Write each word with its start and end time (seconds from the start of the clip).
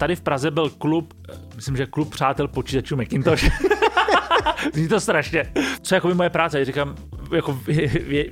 tady 0.00 0.16
v 0.16 0.20
Praze 0.20 0.50
byl 0.50 0.70
klub, 0.70 1.14
eh, 1.32 1.36
myslím, 1.56 1.76
že 1.76 1.86
klub 1.86 2.10
přátel 2.10 2.48
počítačů 2.48 2.96
Macintosh. 2.96 3.44
Zní 4.74 4.88
to 4.88 5.00
strašně. 5.00 5.52
Co 5.82 5.94
jako 5.94 6.14
moje 6.14 6.30
práce? 6.30 6.58
Já 6.58 6.64
říkám, 6.64 6.94
jako 7.34 7.52
v, 7.52 7.68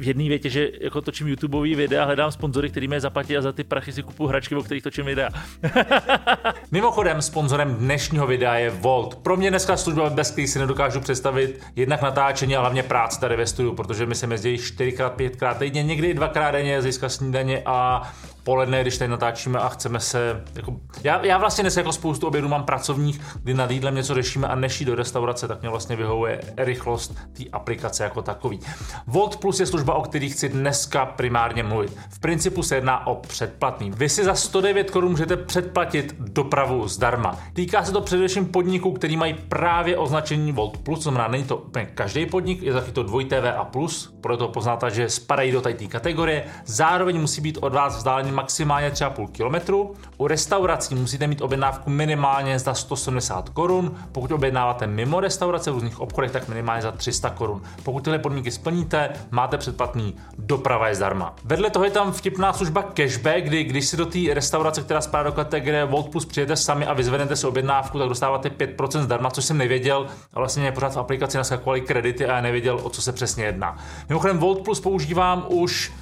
jedné 0.06 0.28
větě, 0.28 0.50
že 0.50 0.70
jako 0.80 1.00
točím 1.00 1.28
YouTubeový 1.28 1.74
videa, 1.74 2.04
hledám 2.04 2.32
sponzory, 2.32 2.70
který 2.70 2.88
mě 2.88 3.00
zaplatí 3.00 3.36
a 3.36 3.42
za 3.42 3.52
ty 3.52 3.64
prachy 3.64 3.92
si 3.92 4.02
kupu 4.02 4.26
hračky, 4.26 4.56
o 4.56 4.62
kterých 4.62 4.82
točím 4.82 5.04
videa. 5.04 5.28
Mimochodem, 6.70 7.22
sponzorem 7.22 7.74
dnešního 7.74 8.26
videa 8.26 8.54
je 8.54 8.70
Volt. 8.70 9.14
Pro 9.14 9.36
mě 9.36 9.50
dneska 9.50 9.76
služba, 9.76 10.10
bez 10.10 10.30
který 10.30 10.46
si 10.46 10.58
nedokážu 10.58 11.00
představit 11.00 11.62
jednak 11.76 12.02
natáčení 12.02 12.56
a 12.56 12.60
hlavně 12.60 12.82
práce 12.82 13.20
tady 13.20 13.36
ve 13.36 13.46
studiu, 13.46 13.74
protože 13.74 14.06
my 14.06 14.14
se 14.14 14.26
jezdí 14.30 14.56
4x, 14.56 15.10
5x 15.16 15.54
týdně, 15.58 15.82
někdy 15.82 16.08
i 16.08 16.14
dvakrát 16.14 16.50
denně, 16.50 16.82
získat 16.82 17.08
snídaně 17.08 17.62
a 17.66 18.08
poledne, 18.48 18.82
když 18.82 18.98
tady 18.98 19.08
natáčíme 19.08 19.58
a 19.58 19.68
chceme 19.68 20.00
se, 20.00 20.44
jako, 20.54 20.76
já, 21.04 21.26
já 21.26 21.38
vlastně 21.38 21.62
dnes 21.62 21.76
jako 21.76 21.92
spoustu 21.92 22.26
obědů 22.26 22.48
mám 22.48 22.64
pracovních, 22.64 23.20
kdy 23.42 23.54
nad 23.54 23.70
jídlem 23.70 23.94
něco 23.94 24.14
řešíme 24.14 24.48
a 24.48 24.54
než 24.54 24.84
do 24.84 24.94
restaurace, 24.94 25.48
tak 25.48 25.60
mě 25.60 25.70
vlastně 25.70 25.96
vyhovuje 25.96 26.40
rychlost 26.56 27.14
té 27.32 27.44
aplikace 27.52 28.04
jako 28.04 28.22
takový. 28.22 28.60
Volt 29.06 29.36
Plus 29.36 29.60
je 29.60 29.66
služba, 29.66 29.94
o 29.94 30.02
které 30.02 30.28
chci 30.28 30.48
dneska 30.48 31.06
primárně 31.06 31.62
mluvit. 31.62 31.96
V 32.10 32.18
principu 32.18 32.62
se 32.62 32.74
jedná 32.74 33.06
o 33.06 33.14
předplatný. 33.14 33.90
Vy 33.90 34.08
si 34.08 34.24
za 34.24 34.34
109 34.34 34.90
korun 34.90 35.10
můžete 35.10 35.36
předplatit 35.36 36.14
dopravu 36.18 36.88
zdarma. 36.88 37.38
Týká 37.52 37.84
se 37.84 37.92
to 37.92 38.00
především 38.00 38.46
podniků, 38.46 38.92
který 38.92 39.16
mají 39.16 39.34
právě 39.34 39.96
označení 39.98 40.52
Volt 40.52 40.76
Plus, 40.76 41.02
znamená, 41.02 41.28
není 41.28 41.44
to 41.44 41.56
úplně 41.56 41.86
každý 41.86 42.26
podnik, 42.26 42.62
je 42.62 42.72
taky 42.72 42.92
to 42.92 43.02
dvoj 43.02 43.24
TV 43.24 43.44
a 43.56 43.64
plus, 43.64 44.14
proto 44.20 44.48
poznáte, 44.48 44.90
že 44.90 45.08
spadají 45.08 45.52
do 45.52 45.60
té 45.60 45.72
kategorie. 45.72 46.44
Zároveň 46.64 47.20
musí 47.20 47.40
být 47.40 47.58
od 47.60 47.74
vás 47.74 47.96
vzdálený 47.96 48.37
maximálně 48.38 48.90
třeba 48.90 49.10
půl 49.10 49.28
kilometru. 49.28 49.94
U 50.16 50.26
restaurací 50.26 50.94
musíte 50.94 51.26
mít 51.26 51.42
objednávku 51.42 51.90
minimálně 51.90 52.58
za 52.58 52.74
170 52.74 53.48
korun. 53.48 53.96
Pokud 54.12 54.32
objednáváte 54.32 54.86
mimo 54.86 55.20
restaurace 55.20 55.70
v 55.70 55.74
různých 55.74 56.00
obchodech, 56.00 56.30
tak 56.30 56.48
minimálně 56.48 56.82
za 56.82 56.92
300 56.92 57.30
korun. 57.30 57.62
Pokud 57.82 58.04
tyhle 58.04 58.18
podmínky 58.18 58.50
splníte, 58.50 59.10
máte 59.30 59.58
předplatný, 59.58 60.16
doprava 60.38 60.88
je 60.88 60.94
zdarma. 60.94 61.34
Vedle 61.44 61.70
toho 61.70 61.84
je 61.84 61.90
tam 61.90 62.12
vtipná 62.12 62.52
služba 62.52 62.82
cashback, 62.82 63.44
kdy 63.44 63.64
když 63.64 63.86
si 63.86 63.96
do 63.96 64.06
té 64.06 64.18
restaurace, 64.34 64.82
která 64.82 65.00
spadá 65.00 65.22
do 65.22 65.32
kategorie 65.32 65.84
Volt 65.84 66.08
Plus, 66.08 66.24
přijete 66.24 66.56
sami 66.56 66.86
a 66.86 66.92
vyzvednete 66.92 67.36
si 67.36 67.46
objednávku, 67.46 67.98
tak 67.98 68.08
dostáváte 68.08 68.48
5% 68.48 69.02
zdarma, 69.02 69.30
což 69.30 69.44
jsem 69.44 69.58
nevěděl. 69.58 70.06
A 70.34 70.38
vlastně 70.38 70.62
mě 70.62 70.72
pořád 70.72 70.94
v 70.94 70.98
aplikaci 70.98 71.36
naskakovaly 71.36 71.80
kredity 71.80 72.26
a 72.26 72.34
já 72.34 72.40
nevěděl, 72.40 72.80
o 72.82 72.90
co 72.90 73.02
se 73.02 73.12
přesně 73.12 73.44
jedná. 73.44 73.76
Mimochodem 74.08 74.38
Volt 74.38 74.64
Plus 74.64 74.80
používám 74.80 75.44
už 75.48 75.92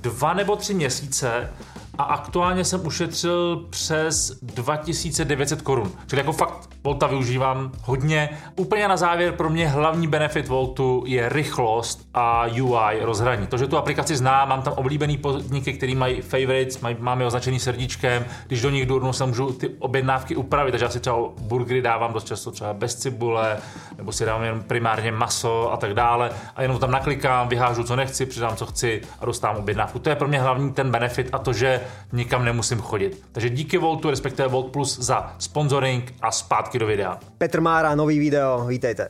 dva 0.00 0.34
nebo 0.34 0.56
tři 0.56 0.74
měsíce 0.74 1.50
a 1.98 2.02
aktuálně 2.02 2.64
jsem 2.64 2.86
ušetřil 2.86 3.66
přes 3.70 4.38
2900 4.42 5.62
korun. 5.62 5.92
Čili 6.06 6.20
jako 6.20 6.32
fakt 6.32 6.70
Volta 6.84 7.06
využívám 7.06 7.72
hodně. 7.82 8.28
Úplně 8.56 8.88
na 8.88 8.96
závěr 8.96 9.32
pro 9.32 9.50
mě 9.50 9.68
hlavní 9.68 10.06
benefit 10.06 10.48
Voltu 10.48 11.02
je 11.06 11.28
rychlost 11.28 12.08
a 12.14 12.46
UI 12.62 13.00
rozhraní. 13.00 13.46
To, 13.46 13.58
že 13.58 13.66
tu 13.66 13.76
aplikaci 13.76 14.16
znám, 14.16 14.48
mám 14.48 14.62
tam 14.62 14.72
oblíbený 14.72 15.16
podniky, 15.16 15.72
který 15.72 15.94
mají 15.94 16.20
favorites, 16.20 16.80
mají, 16.80 16.96
mám 16.98 17.20
je 17.20 17.26
označený 17.26 17.58
srdíčkem, 17.58 18.24
když 18.46 18.62
do 18.62 18.70
nich 18.70 18.86
jdu, 18.86 19.12
se 19.12 19.26
můžu 19.26 19.52
ty 19.52 19.68
objednávky 19.68 20.36
upravit, 20.36 20.70
takže 20.70 20.84
já 20.84 20.90
si 20.90 21.00
třeba 21.00 21.18
burgery 21.40 21.82
dávám 21.82 22.12
dost 22.12 22.26
často 22.26 22.50
třeba 22.50 22.72
bez 22.72 22.94
cibule, 22.94 23.58
nebo 23.98 24.12
si 24.12 24.24
dávám 24.24 24.44
jen 24.44 24.62
primárně 24.62 25.12
maso 25.12 25.72
a 25.72 25.76
tak 25.76 25.94
dále 25.94 26.30
a 26.56 26.62
jenom 26.62 26.78
tam 26.78 26.90
naklikám, 26.90 27.48
vyhážu 27.48 27.84
co 27.84 27.96
nechci, 27.96 28.26
přidám 28.26 28.56
co 28.56 28.66
chci 28.66 29.02
a 29.20 29.26
dostávám 29.26 29.56
objednávku. 29.56 29.98
To 29.98 30.08
je 30.08 30.16
pro 30.16 30.28
mě 30.28 30.40
hlavní 30.40 30.72
ten 30.72 30.90
benefit 30.90 31.28
a 31.32 31.38
to, 31.38 31.52
že 31.52 31.80
nikam 32.12 32.44
nemusím 32.44 32.78
chodit. 32.78 33.22
Takže 33.32 33.50
díky 33.50 33.78
Voltu, 33.78 34.10
respektive 34.10 34.48
Volt 34.48 34.72
Plus 34.72 34.98
za 34.98 35.34
sponsoring 35.38 36.14
a 36.22 36.30
zpátky 36.32 36.78
do 36.78 36.86
videa. 36.86 37.18
Petr 37.38 37.60
Mára, 37.60 37.94
nový 37.94 38.18
video, 38.18 38.66
vítejte. 38.66 39.08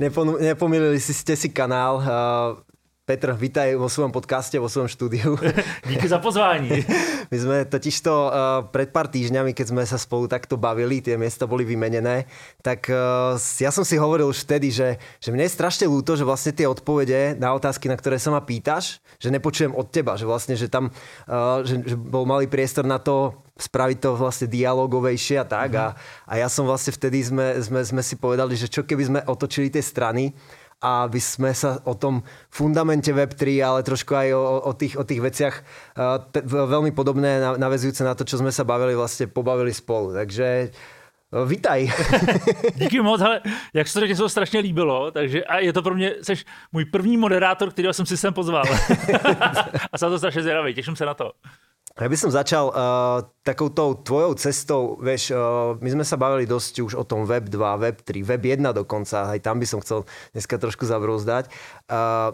Nepomilili 0.40 1.00
jste 1.00 1.36
si 1.36 1.48
kanál. 1.48 2.02
Petr, 3.12 3.36
vítaj 3.36 3.76
vo 3.76 3.92
svojom 3.92 4.08
podcaste, 4.08 4.56
vo 4.56 4.72
svojom 4.72 4.88
štúdiu. 4.88 5.36
Díky 5.92 6.08
za 6.08 6.16
pozvání. 6.16 6.80
My 7.32 7.36
sme 7.36 7.56
totiž 7.68 8.00
to 8.00 8.32
uh, 8.32 8.64
pred 8.72 8.88
pár 8.88 9.04
týždňami, 9.12 9.52
keď 9.52 9.66
sme 9.68 9.84
sa 9.84 10.00
spolu 10.00 10.32
takto 10.32 10.56
bavili, 10.56 11.04
tie 11.04 11.20
miesta 11.20 11.44
boli 11.44 11.68
vymenené, 11.68 12.24
tak 12.64 12.88
uh, 12.88 13.36
ja 13.36 13.68
som 13.68 13.84
si 13.84 14.00
hovoril 14.00 14.32
už 14.32 14.48
vtedy, 14.48 14.72
že, 14.72 14.96
že 15.20 15.28
mne 15.28 15.44
je 15.44 15.52
strašne 15.52 15.92
ľúto, 15.92 16.16
že 16.16 16.24
vlastne 16.24 16.56
tie 16.56 16.64
odpovede 16.64 17.36
na 17.36 17.52
otázky, 17.52 17.84
na 17.84 18.00
ktoré 18.00 18.16
sa 18.16 18.32
ma 18.32 18.40
pýtaš, 18.40 19.04
že 19.20 19.28
nepočujem 19.28 19.76
od 19.76 19.92
teba, 19.92 20.16
že 20.16 20.24
vlastne, 20.24 20.56
že 20.56 20.72
tam 20.72 20.88
uh, 21.28 21.60
že, 21.68 21.84
že 21.84 22.00
bol 22.00 22.24
malý 22.24 22.48
priestor 22.48 22.88
na 22.88 22.96
to 22.96 23.36
spraviť 23.60 23.98
to 24.00 24.10
vlastne 24.16 24.48
dialogovejšie 24.48 25.36
a 25.36 25.44
tak. 25.44 25.76
Mm-hmm. 25.76 25.92
A, 26.24 26.32
a 26.32 26.40
ja 26.40 26.48
som 26.48 26.64
vlastne 26.64 26.96
vtedy 26.96 27.20
sme, 27.20 27.60
sme, 27.60 27.84
sme 27.84 28.02
si 28.02 28.16
povedali, 28.16 28.56
že 28.56 28.72
čo 28.72 28.88
keby 28.88 29.02
sme 29.04 29.20
otočili 29.28 29.68
tie 29.68 29.84
strany 29.84 30.32
aby 30.82 31.22
sme 31.22 31.54
sa 31.54 31.78
o 31.86 31.94
tom 31.94 32.26
fundamente 32.50 33.14
Web3, 33.14 33.62
ale 33.62 33.86
trošku 33.86 34.12
aj 34.18 34.28
o, 34.34 34.42
o, 34.66 34.72
tých, 34.74 34.98
o 34.98 35.06
tých 35.06 35.22
veciach 35.22 35.54
te, 36.34 36.40
veľmi 36.42 36.90
podobné, 36.90 37.38
navezujúce 37.54 38.02
na 38.02 38.18
to, 38.18 38.26
čo 38.26 38.42
sme 38.42 38.50
sa 38.50 38.66
bavili, 38.66 38.98
vlastne 38.98 39.30
pobavili 39.30 39.70
spolu. 39.70 40.10
Takže 40.10 40.74
Vítaj. 41.46 41.88
Díky 42.76 43.00
moc, 43.00 43.20
ale 43.20 43.40
jak 43.74 43.88
se 43.88 43.94
to 43.94 44.00
řekne, 44.00 44.16
se 44.16 44.22
to 44.22 44.28
strašně 44.28 44.60
líbilo, 44.60 45.10
takže 45.10 45.44
a 45.44 45.58
je 45.58 45.72
to 45.72 45.82
pro 45.82 45.94
mě, 45.94 46.14
jsi 46.22 46.34
můj 46.72 46.84
první 46.84 47.16
moderátor, 47.16 47.70
kterého 47.70 47.92
jsem 47.92 48.06
si 48.06 48.16
sem 48.16 48.34
pozval. 48.34 48.64
a 49.92 49.98
jsem 49.98 50.10
to 50.10 50.18
strašně 50.18 50.42
zvědavý, 50.42 50.74
těším 50.74 50.96
se 50.96 51.06
na 51.06 51.14
to. 51.14 51.32
Ja 51.92 52.08
by 52.08 52.16
som 52.16 52.32
začal 52.32 52.72
uh, 52.72 53.20
takouto 53.44 54.00
tvojou 54.00 54.32
cestou, 54.40 54.96
vieš, 54.96 55.28
uh, 55.36 55.76
my 55.76 55.88
sme 55.92 56.04
sa 56.08 56.16
bavili 56.16 56.48
dosť 56.48 56.88
už 56.88 56.92
o 56.96 57.04
tom 57.04 57.28
Web 57.28 57.52
2, 57.52 57.84
Web 57.84 58.00
3, 58.00 58.24
Web 58.24 58.42
1 58.48 58.64
dokonca, 58.72 59.28
aj 59.28 59.44
tam 59.44 59.60
by 59.60 59.66
som 59.68 59.84
chcel 59.84 60.08
dneska 60.32 60.56
trošku 60.56 60.88
zabrouzdať. 60.88 61.52
Uh, 61.92 62.32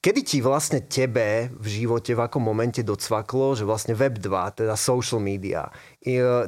kedy 0.00 0.20
ti 0.24 0.38
vlastne 0.40 0.80
tebe 0.80 1.52
v 1.52 1.66
živote, 1.68 2.16
v 2.16 2.24
akom 2.24 2.40
momente 2.40 2.80
docvaklo, 2.80 3.60
že 3.60 3.68
vlastne 3.68 3.92
Web 3.92 4.24
2, 4.24 4.64
teda 4.64 4.72
social 4.72 5.20
media, 5.20 5.68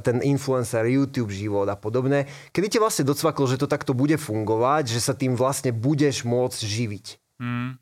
ten 0.01 0.25
influencer, 0.25 0.89
YouTube 0.89 1.35
život 1.35 1.69
a 1.69 1.77
podobné, 1.77 2.25
kedy 2.57 2.67
ti 2.73 2.79
vlastne 2.81 3.05
docvaklo, 3.05 3.45
že 3.51 3.61
to 3.61 3.69
takto 3.69 3.93
bude 3.93 4.17
fungovať, 4.17 4.89
že 4.89 5.01
sa 5.03 5.13
tým 5.13 5.37
vlastne 5.37 5.77
budeš 5.77 6.25
môcť 6.25 6.61
živiť? 6.63 7.07
Hmm. 7.37 7.77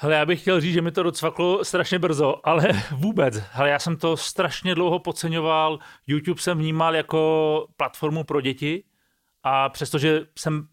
Hele, 0.00 0.14
já 0.14 0.26
bych 0.26 0.40
chtěl 0.40 0.60
říct, 0.60 0.74
že 0.74 0.82
mi 0.82 0.92
to 0.92 1.02
docvaklo 1.02 1.64
strašně 1.64 1.98
brzo, 1.98 2.34
ale 2.44 2.68
vůbec. 2.90 3.42
Hele, 3.52 3.70
já 3.70 3.78
jsem 3.78 3.96
to 3.96 4.16
strašně 4.16 4.74
dlouho 4.74 4.98
podceňoval. 4.98 5.78
YouTube 6.06 6.40
jsem 6.40 6.58
vnímal 6.58 6.96
jako 6.96 7.66
platformu 7.76 8.24
pro 8.24 8.40
děti 8.40 8.84
a 9.42 9.68
přestože 9.68 10.20
jsem 10.38 10.68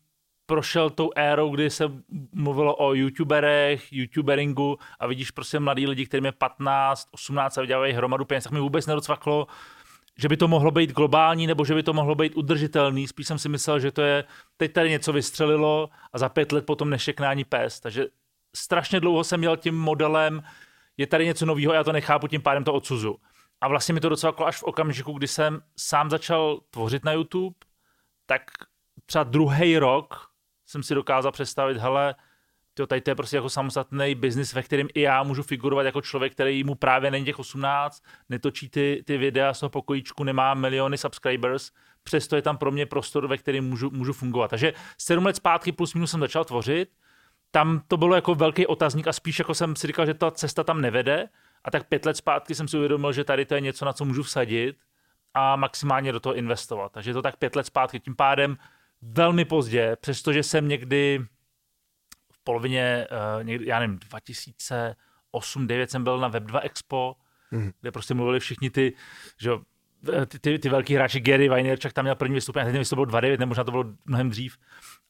prošel 0.45 0.89
tou 0.89 1.09
érou, 1.15 1.49
kdy 1.49 1.69
se 1.69 1.91
mluvilo 2.33 2.75
o 2.75 2.93
youtuberech, 2.93 3.93
youtuberingu 3.93 4.77
a 4.99 5.07
vidíš 5.07 5.31
prostě 5.31 5.59
mladí 5.59 5.87
lidi, 5.87 6.05
kterým 6.05 6.25
je 6.25 6.31
15, 6.31 7.07
18 7.11 7.57
a 7.57 7.61
vydělávají 7.61 7.93
hromadu 7.93 8.25
peněz, 8.25 8.43
tak 8.43 8.53
mi 8.53 8.59
vůbec 8.59 8.85
nedocvaklo, 8.85 9.47
že 10.17 10.29
by 10.29 10.37
to 10.37 10.47
mohlo 10.47 10.71
být 10.71 10.91
globální 10.91 11.47
nebo 11.47 11.65
že 11.65 11.73
by 11.73 11.83
to 11.83 11.93
mohlo 11.93 12.15
být 12.15 12.35
udržitelný. 12.35 13.07
Spíš 13.07 13.27
jsem 13.27 13.39
si 13.39 13.49
myslel, 13.49 13.79
že 13.79 13.91
to 13.91 14.01
je, 14.01 14.23
teď 14.57 14.73
tady 14.73 14.89
něco 14.89 15.13
vystřelilo 15.13 15.89
a 16.13 16.17
za 16.17 16.29
pět 16.29 16.51
let 16.51 16.65
potom 16.65 16.89
nešekná 16.89 17.29
ani 17.29 17.43
pes. 17.43 17.79
Takže 17.79 18.05
strašně 18.55 18.99
dlouho 18.99 19.23
jsem 19.23 19.39
měl 19.39 19.57
tím 19.57 19.75
modelem, 19.79 20.43
je 20.97 21.07
tady 21.07 21.25
něco 21.25 21.45
nového, 21.45 21.73
já 21.73 21.83
to 21.83 21.91
nechápu, 21.91 22.27
tím 22.27 22.41
pádem 22.41 22.63
to 22.63 22.73
odsuzu. 22.73 23.15
A 23.61 23.67
vlastně 23.67 23.93
mi 23.93 23.99
to 23.99 24.09
docela 24.09 24.33
až 24.45 24.57
v 24.57 24.63
okamžiku, 24.63 25.13
kdy 25.13 25.27
jsem 25.27 25.61
sám 25.77 26.09
začal 26.09 26.59
tvořit 26.69 27.05
na 27.05 27.11
YouTube, 27.11 27.55
tak 28.25 28.41
třeba 29.05 29.23
druhý 29.23 29.77
rok 29.77 30.29
jsem 30.65 30.83
si 30.83 30.95
dokázal 30.95 31.31
představit, 31.31 31.77
hele, 31.77 32.15
to 32.73 32.87
tady 32.87 33.01
to 33.01 33.11
je 33.11 33.15
prostě 33.15 33.35
jako 33.35 33.49
samostatný 33.49 34.15
biznis, 34.15 34.53
ve 34.53 34.63
kterém 34.63 34.87
i 34.93 35.01
já 35.01 35.23
můžu 35.23 35.43
figurovat 35.43 35.85
jako 35.85 36.01
člověk, 36.01 36.33
který 36.33 36.63
mu 36.63 36.75
právě 36.75 37.11
není 37.11 37.25
těch 37.25 37.39
18, 37.39 38.03
netočí 38.29 38.69
ty, 38.69 39.03
ty 39.05 39.17
videa 39.17 39.53
z 39.53 39.59
toho 39.59 39.69
pokojíčku, 39.69 40.23
nemá 40.23 40.53
miliony 40.53 40.97
subscribers, 40.97 41.71
přesto 42.03 42.35
je 42.35 42.41
tam 42.41 42.57
pro 42.57 42.71
mě 42.71 42.85
prostor, 42.85 43.27
ve 43.27 43.37
kterém 43.37 43.65
můžu, 43.69 43.89
můžu 43.91 44.13
fungovat. 44.13 44.47
Takže 44.47 44.73
sedm 44.97 45.25
let 45.25 45.35
zpátky 45.35 45.71
plus 45.71 45.93
minus 45.93 46.11
jsem 46.11 46.19
začal 46.19 46.45
tvořit, 46.45 46.89
tam 47.55 47.81
to 47.87 47.97
bylo 47.97 48.15
jako 48.15 48.35
velký 48.35 48.67
otazník 48.67 49.07
a 49.07 49.13
spíš 49.13 49.39
jako 49.39 49.53
jsem 49.53 49.75
si 49.75 49.87
říkal, 49.87 50.05
že 50.05 50.13
ta 50.13 50.31
cesta 50.31 50.63
tam 50.63 50.81
nevede. 50.81 51.29
A 51.63 51.71
tak 51.71 51.87
pět 51.87 52.05
let 52.05 52.17
zpátky 52.17 52.55
jsem 52.55 52.67
si 52.67 52.77
uvědomil, 52.77 53.13
že 53.13 53.23
tady 53.23 53.45
to 53.45 53.55
je 53.55 53.61
něco, 53.61 53.85
na 53.85 53.93
co 53.93 54.05
můžu 54.05 54.23
vsadit 54.23 54.77
a 55.33 55.55
maximálně 55.55 56.11
do 56.11 56.19
toho 56.19 56.35
investovat. 56.35 56.91
Takže 56.91 57.13
to 57.13 57.21
tak 57.21 57.35
pět 57.37 57.55
let 57.55 57.65
zpátky. 57.65 57.99
Tím 57.99 58.15
pádem 58.15 58.57
velmi 59.01 59.45
pozdě, 59.45 59.95
přestože 60.01 60.43
jsem 60.43 60.67
někdy 60.67 61.25
v 62.31 62.43
polovině, 62.43 63.07
uh, 63.37 63.43
někdy, 63.43 63.67
já 63.67 63.79
nevím, 63.79 63.99
2008 63.99 65.67
2009 65.67 65.91
jsem 65.91 66.03
byl 66.03 66.19
na 66.19 66.31
Web2 66.31 66.59
Expo, 66.63 67.15
mm. 67.51 67.71
kde 67.81 67.91
prostě 67.91 68.13
mluvili 68.13 68.39
všichni 68.39 68.69
ty, 68.69 68.93
že 69.37 69.51
ty, 70.27 70.39
ty, 70.39 70.59
ty 70.59 70.69
velký 70.69 70.95
hráči 70.95 71.19
Gary 71.19 71.49
Vaynerchuk 71.49 71.93
tam 71.93 72.05
měl 72.05 72.15
první 72.15 72.35
vystoupení, 72.35 72.65
teď 72.65 72.73
nevím, 72.73 72.85
to 72.85 72.95
bylo 72.95 73.05
2.9, 73.05 73.39
nebo 73.39 73.49
možná 73.49 73.63
to 73.63 73.71
bylo 73.71 73.85
mnohem 74.05 74.29
dřív. 74.29 74.57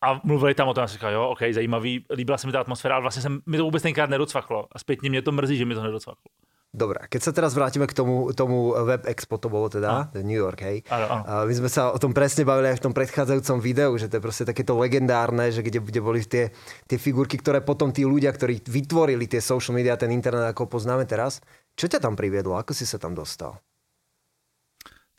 A 0.05 0.21
mluvili 0.23 0.53
tam 0.53 0.67
o 0.67 0.73
tom, 0.73 0.83
a 0.83 0.87
říkal, 0.87 1.11
jo, 1.11 1.29
ok, 1.33 1.41
zajímavý, 1.51 2.05
líbila 2.13 2.37
se 2.37 2.47
mi 2.47 2.53
ta 2.53 2.59
atmosféra, 2.59 2.95
ale 2.95 3.01
vlastně 3.01 3.21
jsem, 3.21 3.41
mi 3.45 3.57
to 3.57 3.63
vůbec 3.63 3.83
tenkrát 3.83 4.09
nedocvaklo. 4.09 4.67
A 4.71 4.79
zpětně 4.79 5.09
mě 5.09 5.21
to 5.21 5.31
mrzí, 5.31 5.57
že 5.57 5.65
mi 5.65 5.75
to 5.75 5.83
nedocvaklo. 5.83 6.29
Dobre, 6.75 7.07
keď 7.07 7.21
sa 7.23 7.31
teraz 7.31 7.55
vrátime 7.55 7.87
k 7.87 7.95
tomu, 7.95 8.35
tomu 8.35 8.75
Web 8.75 9.07
Expo, 9.07 9.39
to 9.39 9.47
bolo 9.47 9.71
teda, 9.71 10.11
no. 10.11 10.27
New 10.27 10.35
York, 10.35 10.59
hej. 10.59 10.83
Ano, 10.91 11.07
ano. 11.07 11.23
A 11.23 11.33
my 11.47 11.53
sme 11.55 11.71
sa 11.71 11.95
o 11.95 11.95
tom 11.95 12.11
presne 12.11 12.43
bavili 12.43 12.67
v 12.75 12.83
tom 12.83 12.91
predchádzajúcom 12.91 13.63
videu, 13.63 13.95
že 13.95 14.11
to 14.11 14.19
je 14.19 14.25
proste 14.27 14.43
takéto 14.43 14.75
legendárne, 14.75 15.55
že 15.55 15.63
kde, 15.63 15.79
kde 15.79 16.01
boli 16.03 16.19
tie, 16.27 16.51
tie 16.83 16.99
figurky, 16.99 17.39
ktoré 17.39 17.63
potom 17.63 17.95
tí 17.95 18.03
ľudia, 18.03 18.27
ktorí 18.35 18.59
vytvorili 18.67 19.23
tie 19.23 19.39
social 19.39 19.71
media, 19.71 19.95
ten 19.95 20.11
internet, 20.11 20.51
ako 20.51 20.67
poznáme 20.67 21.07
teraz, 21.07 21.39
čo 21.79 21.87
ťa 21.87 22.03
tam 22.03 22.19
priviedlo? 22.19 22.59
Ako 22.59 22.75
si 22.75 22.83
sa 22.83 22.99
tam 22.99 23.15
dostal? 23.15 23.55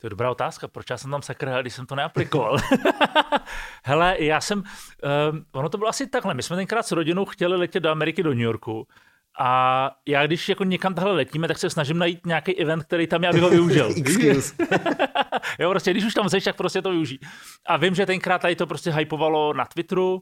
To 0.01 0.05
je 0.05 0.09
dobrá 0.09 0.31
otázka, 0.31 0.67
proč 0.67 0.89
já 0.89 0.97
jsem 0.97 1.11
tam 1.11 1.21
sakra, 1.21 1.61
když 1.61 1.73
jsem 1.73 1.85
to 1.85 1.95
neaplikoval. 1.95 2.57
Hele, 3.85 4.15
já 4.19 4.41
jsem, 4.41 4.63
um, 5.31 5.45
ono 5.51 5.69
to 5.69 5.77
bylo 5.77 5.89
asi 5.89 6.07
takhle, 6.07 6.33
my 6.33 6.43
jsme 6.43 6.55
tenkrát 6.55 6.83
s 6.83 6.91
rodinou 6.91 7.25
chtěli 7.25 7.57
letět 7.57 7.83
do 7.83 7.89
Ameriky, 7.89 8.23
do 8.23 8.29
New 8.29 8.39
Yorku 8.39 8.87
a 9.39 9.91
já 10.07 10.27
když 10.27 10.49
jako 10.49 10.63
někam 10.63 10.93
tahle 10.93 11.11
letíme, 11.11 11.47
tak 11.47 11.57
se 11.57 11.69
snažím 11.69 11.97
najít 11.97 12.25
nějaký 12.25 12.59
event, 12.59 12.83
který 12.83 13.07
tam 13.07 13.23
já 13.23 13.33
bych 13.33 13.41
ho 13.41 13.49
využil. 13.49 13.93
Excuse. 13.97 14.55
jo, 15.59 15.69
prostě 15.69 15.91
když 15.91 16.05
už 16.05 16.13
tam 16.13 16.29
seš, 16.29 16.43
tak 16.43 16.55
prostě 16.55 16.81
to 16.81 16.91
využij. 16.91 17.19
A 17.65 17.77
vím, 17.77 17.95
že 17.95 18.05
tenkrát 18.05 18.41
tady 18.41 18.55
to 18.55 18.67
prostě 18.67 18.91
hypovalo 18.91 19.53
na 19.53 19.65
Twitteru, 19.65 20.13
uh, 20.13 20.21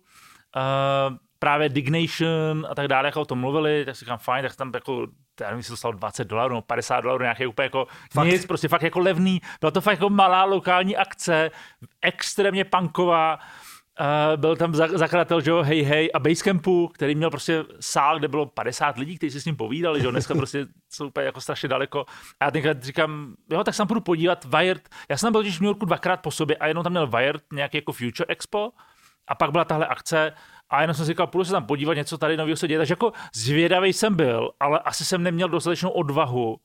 právě 1.40 1.70
Dignation 1.70 2.68
a 2.70 2.76
tak 2.76 2.88
dále, 2.88 3.08
jako 3.08 3.22
o 3.22 3.26
tom 3.26 3.40
mluvili, 3.40 3.86
tak 3.86 3.96
si 3.96 4.00
říkám, 4.00 4.18
fajn, 4.18 4.44
tak 4.44 4.56
tam 4.56 4.72
jako, 4.74 5.08
já 5.42 5.48
nevím, 5.48 5.60
jestli 5.60 5.72
to 5.72 5.78
stalo 5.78 5.92
20 5.92 6.28
dolarů, 6.28 6.56
no 6.56 6.62
50 6.62 7.02
dolarů, 7.02 7.22
nějaký 7.22 7.48
úplně 7.48 7.66
jako 7.66 7.88
fakt. 8.14 8.28
nic, 8.28 8.46
prostě 8.46 8.68
fakt 8.68 8.82
jako 8.82 9.00
levný. 9.00 9.42
Byla 9.60 9.72
to 9.72 9.82
fakt 9.82 9.94
jako 9.94 10.10
malá 10.10 10.44
lokální 10.44 10.98
akce, 10.98 11.52
extrémně 12.02 12.66
punková. 12.66 13.40
Uh, 14.00 14.42
byl 14.42 14.56
tam 14.56 14.76
zakladatel, 14.76 15.42
že 15.42 15.52
jo, 15.52 15.64
hej, 15.64 15.82
hej, 15.82 16.10
a 16.14 16.20
Basecampu, 16.20 16.88
který 16.88 17.16
měl 17.16 17.30
prostě 17.30 17.64
sál, 17.80 18.20
kde 18.20 18.28
bylo 18.28 18.46
50 18.46 18.98
lidí, 18.98 19.18
kteří 19.18 19.32
si 19.32 19.42
s 19.42 19.46
ním 19.46 19.56
povídali, 19.56 20.00
že 20.00 20.06
jo, 20.06 20.12
dneska 20.12 20.34
prostě 20.36 20.66
jsou 20.90 21.08
úplně 21.08 21.26
jako 21.26 21.42
strašně 21.42 21.70
daleko. 21.70 22.06
A 22.40 22.46
já 22.46 22.52
tenkrát 22.52 22.84
říkám, 22.84 23.36
jo, 23.50 23.64
tak 23.64 23.74
se 23.74 23.78
tam 23.78 23.88
půjdu 23.88 24.02
podívat, 24.02 24.46
Wired, 24.46 24.90
já 25.10 25.18
jsem 25.18 25.28
tam 25.28 25.34
byl 25.34 25.52
v 25.52 25.62
New 25.62 25.68
Yorku 25.68 25.86
dvakrát 25.86 26.18
po 26.18 26.32
sobě 26.32 26.56
a 26.56 26.68
jenom 26.68 26.84
tam 26.84 26.94
měl 26.94 27.08
Wired, 27.08 27.44
nějaký 27.54 27.78
jako 27.78 27.92
Future 27.92 28.26
Expo, 28.28 28.72
a 29.28 29.36
pak 29.36 29.52
byla 29.52 29.66
tahle 29.66 29.88
akce 29.88 30.34
a 30.76 30.82
jenom 30.82 30.96
jsem 30.96 31.06
si 31.06 31.12
říkal, 31.12 31.28
půjdu 31.28 31.46
se 31.46 31.52
tam 31.52 31.66
podívat, 31.66 31.94
něco 31.94 32.18
tady 32.18 32.38
nového 32.38 32.58
se 32.58 32.68
děje. 32.68 32.78
Takže 32.78 32.92
jako 32.92 33.12
zvědavý 33.34 33.94
jsem 33.94 34.16
byl, 34.16 34.52
ale 34.60 34.80
asi 34.80 35.06
jsem 35.06 35.24
neměl 35.24 35.50
dostatečnou 35.50 35.90
odvahu, 35.90 36.58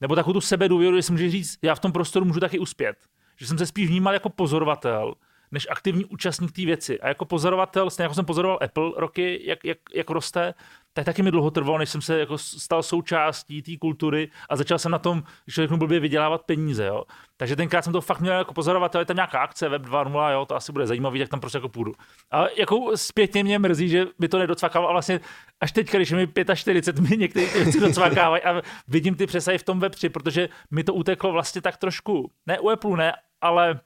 nebo 0.00 0.14
takovou 0.14 0.32
tu 0.32 0.40
sebedůvěru, 0.40 0.96
že 0.96 1.02
si 1.02 1.12
můžu 1.12 1.30
říct, 1.30 1.58
já 1.62 1.74
v 1.74 1.80
tom 1.80 1.92
prostoru 1.92 2.24
můžu 2.24 2.40
taky 2.40 2.58
uspět. 2.58 2.96
Že 3.36 3.46
jsem 3.46 3.58
se 3.58 3.66
spíš 3.66 3.88
vnímal 3.88 4.14
jako 4.14 4.28
pozorovatel, 4.28 5.14
než 5.56 5.66
aktivní 5.70 6.04
účastník 6.04 6.52
té 6.52 6.64
věci. 6.64 7.00
A 7.00 7.08
jako 7.08 7.24
pozorovatel, 7.24 7.90
stejně 7.90 8.04
jako 8.04 8.14
jsem 8.14 8.24
pozoroval 8.24 8.58
Apple 8.62 8.90
roky, 8.96 9.40
jak, 9.44 9.64
jak, 9.64 9.78
jak 9.94 10.10
roste, 10.10 10.54
tak 10.92 11.04
taky 11.04 11.22
mi 11.22 11.30
dlouho 11.30 11.50
trvalo, 11.50 11.78
než 11.78 11.90
jsem 11.90 12.02
se 12.02 12.18
jako 12.18 12.38
stal 12.38 12.82
součástí 12.82 13.62
té 13.62 13.76
kultury 13.76 14.30
a 14.48 14.56
začal 14.56 14.78
jsem 14.78 14.92
na 14.92 14.98
tom, 14.98 15.22
když 15.44 15.54
řeknu 15.54 15.76
blbě, 15.76 16.00
vydělávat 16.00 16.42
peníze. 16.42 16.86
Jo. 16.86 17.04
Takže 17.36 17.56
tenkrát 17.56 17.82
jsem 17.82 17.92
to 17.92 18.00
fakt 18.00 18.20
měl 18.20 18.38
jako 18.38 18.54
pozorovatel, 18.54 19.00
je 19.00 19.04
tam 19.04 19.16
nějaká 19.16 19.40
akce 19.40 19.68
Web 19.68 19.82
2.0, 19.82 20.32
jo, 20.32 20.46
to 20.46 20.56
asi 20.56 20.72
bude 20.72 20.86
zajímavý, 20.86 21.18
tak 21.18 21.28
tam 21.28 21.40
prostě 21.40 21.58
jako 21.58 21.68
půjdu. 21.68 21.92
A 22.30 22.44
jako 22.56 22.96
zpětně 22.96 23.44
mě 23.44 23.58
mrzí, 23.58 23.88
že 23.88 24.06
by 24.18 24.28
to 24.28 24.38
nedocvakalo 24.38 24.88
a 24.88 24.92
vlastně 24.92 25.20
až 25.60 25.72
teď, 25.72 25.90
když 25.90 26.12
mi 26.12 26.28
45, 26.54 27.08
mi 27.10 27.16
některé 27.16 27.46
věci 27.46 27.80
docvakávají 27.80 28.42
a 28.42 28.62
vidím 28.88 29.14
ty 29.14 29.26
přesahy 29.26 29.58
v 29.58 29.62
tom 29.62 29.80
Web 29.80 29.94
3, 29.94 30.08
protože 30.08 30.48
mi 30.70 30.84
to 30.84 30.94
uteklo 30.94 31.32
vlastně 31.32 31.62
tak 31.62 31.76
trošku, 31.76 32.30
ne 32.46 32.60
u 32.60 32.68
Apple, 32.68 32.96
ne, 32.96 33.12
ale 33.40 33.80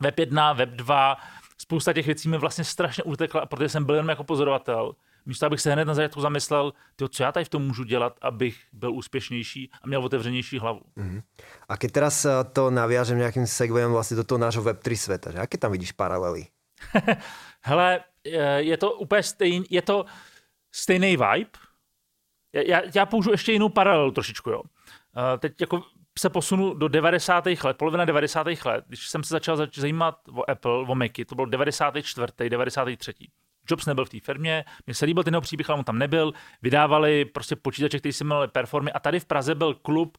Web 0.00 0.18
1, 0.18 0.52
Web 0.52 0.68
2, 0.68 1.16
spousta 1.58 1.92
těch 1.92 2.06
věcí 2.06 2.28
mi 2.28 2.38
vlastně 2.38 2.64
strašně 2.64 3.02
utekla, 3.02 3.46
protože 3.46 3.68
jsem 3.68 3.84
byl 3.84 3.94
jen 3.94 4.08
jako 4.08 4.24
pozorovatel. 4.24 4.94
Místo, 5.26 5.46
abych 5.46 5.60
se 5.60 5.72
hned 5.72 5.84
na 5.84 5.94
začátku 5.94 6.20
zamyslel, 6.20 6.72
tyjo, 6.96 7.08
co 7.08 7.22
já 7.22 7.32
tady 7.32 7.44
v 7.44 7.48
tom 7.48 7.66
můžu 7.66 7.84
dělat, 7.84 8.18
abych 8.20 8.56
byl 8.72 8.92
úspěšnější 8.92 9.70
a 9.82 9.86
měl 9.86 10.04
otevřenější 10.04 10.58
hlavu. 10.58 10.80
Mm-hmm. 10.96 11.22
A 11.68 11.76
keď 11.76 11.92
teraz 11.92 12.24
eh, 12.24 12.30
to 12.52 12.70
naviažem 12.70 13.18
nějakým 13.18 13.46
segwayem 13.46 13.92
vlastně 13.92 14.16
do 14.16 14.24
toho 14.24 14.38
nášho 14.38 14.62
Web3 14.62 14.96
světa, 14.96 15.30
že? 15.32 15.38
jaké 15.38 15.58
tam 15.58 15.72
vidíš 15.72 15.92
paralely? 15.92 16.46
Hele, 17.60 18.00
je 18.56 18.76
to 18.76 18.92
úplně 18.92 19.22
stejný, 19.22 19.66
je 19.70 19.82
to 19.82 20.04
stejný 20.72 21.16
vibe. 21.16 21.50
Já, 22.52 22.80
já 22.94 23.06
použiju 23.06 23.32
ještě 23.32 23.52
jinou 23.52 23.68
paralelu 23.68 24.10
trošičku, 24.10 24.50
jo. 24.50 24.62
Eh, 25.16 25.38
teď 25.38 25.60
jako 25.60 25.82
se 26.18 26.30
posunu 26.30 26.74
do 26.74 26.88
90. 26.88 27.46
let, 27.46 27.76
polovina 27.76 28.04
90. 28.04 28.46
let, 28.64 28.84
když 28.88 29.08
jsem 29.08 29.24
se 29.24 29.34
začal 29.34 29.68
zajímat 29.76 30.14
o 30.34 30.50
Apple, 30.50 30.72
o 30.72 30.94
Macy, 30.94 31.24
to 31.24 31.34
byl 31.34 31.46
94. 31.46 32.32
93. 32.48 33.12
Jobs 33.70 33.86
nebyl 33.86 34.04
v 34.04 34.08
té 34.08 34.20
firmě, 34.20 34.64
mně 34.86 34.94
se 34.94 35.04
líbil 35.04 35.24
ten 35.24 35.34
jeho 35.34 35.40
příběh, 35.40 35.70
ale 35.70 35.78
on 35.78 35.84
tam 35.84 35.98
nebyl, 35.98 36.32
vydávali 36.62 37.24
prostě 37.24 37.56
počítače, 37.56 37.98
který 37.98 38.12
se 38.12 38.24
jmenovali 38.24 38.48
Performy 38.48 38.92
a 38.92 39.00
tady 39.00 39.20
v 39.20 39.24
Praze 39.24 39.54
byl 39.54 39.74
klub, 39.74 40.18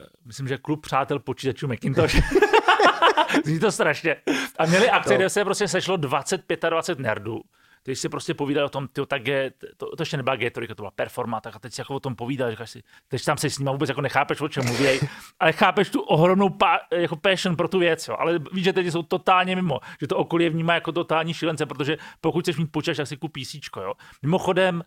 eh, 0.00 0.04
myslím, 0.24 0.48
že 0.48 0.58
klub 0.58 0.82
přátel 0.82 1.18
počítačů 1.18 1.68
Macintosh. 1.68 2.14
Zní 3.44 3.58
to 3.58 3.72
strašně. 3.72 4.16
A 4.58 4.66
měli 4.66 4.90
akce, 4.90 5.12
no. 5.12 5.16
kde 5.16 5.30
se 5.30 5.44
prostě 5.44 5.68
sešlo 5.68 5.96
20-25 5.96 6.98
nerdů 6.98 7.40
když 7.86 7.98
si 7.98 8.08
prostě 8.08 8.34
povídal 8.34 8.66
o 8.66 8.68
tom, 8.68 8.88
tyjo, 8.88 9.06
tak 9.06 9.26
je, 9.26 9.52
to, 9.76 9.96
to, 9.96 10.02
ještě 10.02 10.16
nebyla 10.16 10.36
G, 10.36 10.50
to 10.50 10.74
byla 10.74 10.90
performa, 10.90 11.40
tak 11.40 11.56
a 11.56 11.58
teď 11.58 11.72
si 11.72 11.80
jako 11.80 11.94
o 11.94 12.00
tom 12.00 12.16
povídal, 12.16 12.50
říkáš 12.50 12.70
si, 12.70 12.82
teď 13.08 13.24
tam 13.24 13.38
se 13.38 13.50
s 13.50 13.58
ním 13.58 13.68
vůbec 13.68 13.88
jako 13.88 14.00
nechápeš, 14.00 14.40
o 14.40 14.48
čem 14.48 14.64
mluví, 14.64 15.00
ale 15.40 15.52
chápeš 15.52 15.90
tu 15.90 16.00
ohromnou 16.00 16.48
pa, 16.48 16.80
jako 16.90 17.16
passion 17.16 17.56
pro 17.56 17.68
tu 17.68 17.78
věc, 17.78 18.08
jo. 18.08 18.16
ale 18.18 18.38
víš, 18.52 18.64
že 18.64 18.72
teď 18.72 18.86
jsou 18.86 19.02
totálně 19.02 19.56
mimo, 19.56 19.80
že 20.00 20.06
to 20.06 20.16
okolí 20.16 20.44
je 20.44 20.50
vnímá 20.50 20.74
jako 20.74 20.92
totální 20.92 21.34
šílence, 21.34 21.66
protože 21.66 21.96
pokud 22.20 22.40
chceš 22.44 22.56
mít 22.56 22.72
počítač, 22.72 22.96
tak 22.96 23.06
si 23.06 23.16
kupí 23.16 23.44
síčko, 23.44 23.80
jo. 23.80 23.92
Mimochodem, 24.22 24.82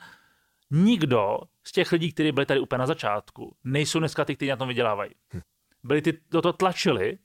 nikdo 0.72 1.38
z 1.63 1.72
těch 1.72 1.92
lidí, 1.92 2.13
kteří 2.13 2.31
byli 2.31 2.46
tady 2.46 2.60
úplně 2.60 2.80
na 2.80 2.88
začátku, 2.88 3.56
nejsou 3.63 4.00
dneska 4.00 4.25
ty, 4.25 4.36
kteří 4.36 4.50
na 4.50 4.56
tom 4.56 4.68
vydělávají. 4.68 5.12
Hm. 5.34 5.42
Byli 5.84 6.01
ty, 6.01 6.19
do 6.31 6.42
to 6.42 6.54
tlačili, 6.54 7.18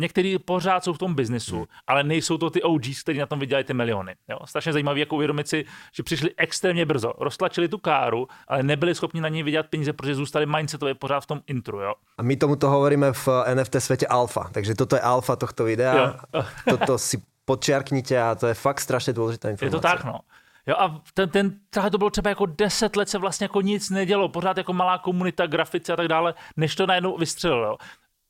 někteří 0.00 0.38
pořád 0.38 0.84
jsou 0.84 0.92
v 0.92 0.98
tom 0.98 1.14
biznesu, 1.14 1.56
hmm. 1.56 1.66
ale 1.86 2.04
nejsou 2.04 2.38
to 2.38 2.50
ty 2.50 2.62
OGs, 2.62 3.02
kteří 3.02 3.18
na 3.18 3.26
tom 3.26 3.38
vydělají 3.38 3.64
ty 3.64 3.74
miliony. 3.74 4.14
Jo? 4.28 4.38
Strašně 4.44 4.72
zajímavé, 4.72 5.00
jako 5.00 5.16
uvědomit 5.16 5.48
si, 5.48 5.64
že 5.92 6.02
přišli 6.02 6.30
extrémně 6.36 6.86
brzo, 6.86 7.12
roztlačili 7.18 7.68
tu 7.68 7.78
káru, 7.78 8.28
ale 8.48 8.62
nebyli 8.62 8.94
schopni 8.94 9.20
na 9.20 9.28
ní 9.28 9.42
vydělat 9.42 9.66
peníze, 9.66 9.92
protože 9.92 10.14
zůstali 10.14 10.46
mindsetově 10.46 10.94
pořád 10.94 11.20
v 11.20 11.26
tom 11.26 11.40
intru. 11.46 11.80
Jo? 11.80 11.94
A 12.18 12.22
my 12.22 12.36
tomu 12.36 12.56
to 12.56 12.70
hovoríme 12.70 13.12
v 13.12 13.28
NFT 13.54 13.76
světě 13.78 14.06
alfa, 14.06 14.50
takže 14.52 14.74
toto 14.74 14.96
je 14.96 15.00
alfa 15.00 15.36
tohto 15.36 15.64
videa. 15.64 16.20
toto 16.68 16.98
si 16.98 17.22
podčiarknite 17.44 18.22
a 18.22 18.34
to 18.34 18.46
je 18.46 18.54
fakt 18.54 18.80
strašně 18.80 19.12
důležitá 19.12 19.50
informace. 19.50 19.76
Je 19.76 19.80
to 19.80 19.88
tak, 19.88 20.04
no. 20.04 20.20
Jo, 20.66 20.74
a 20.78 21.00
ten, 21.14 21.28
ten, 21.28 21.60
to 21.90 21.98
bylo 21.98 22.10
třeba 22.10 22.30
jako 22.30 22.46
deset 22.46 22.96
let 22.96 23.08
se 23.08 23.18
vlastně 23.18 23.44
jako 23.44 23.60
nic 23.60 23.90
nedělo, 23.90 24.28
pořád 24.28 24.56
jako 24.56 24.72
malá 24.72 24.98
komunita, 24.98 25.46
grafice 25.46 25.92
a 25.92 25.96
tak 25.96 26.08
dále, 26.08 26.34
než 26.56 26.74
to 26.74 26.86
najednou 26.86 27.16
vystřelilo. 27.16 27.78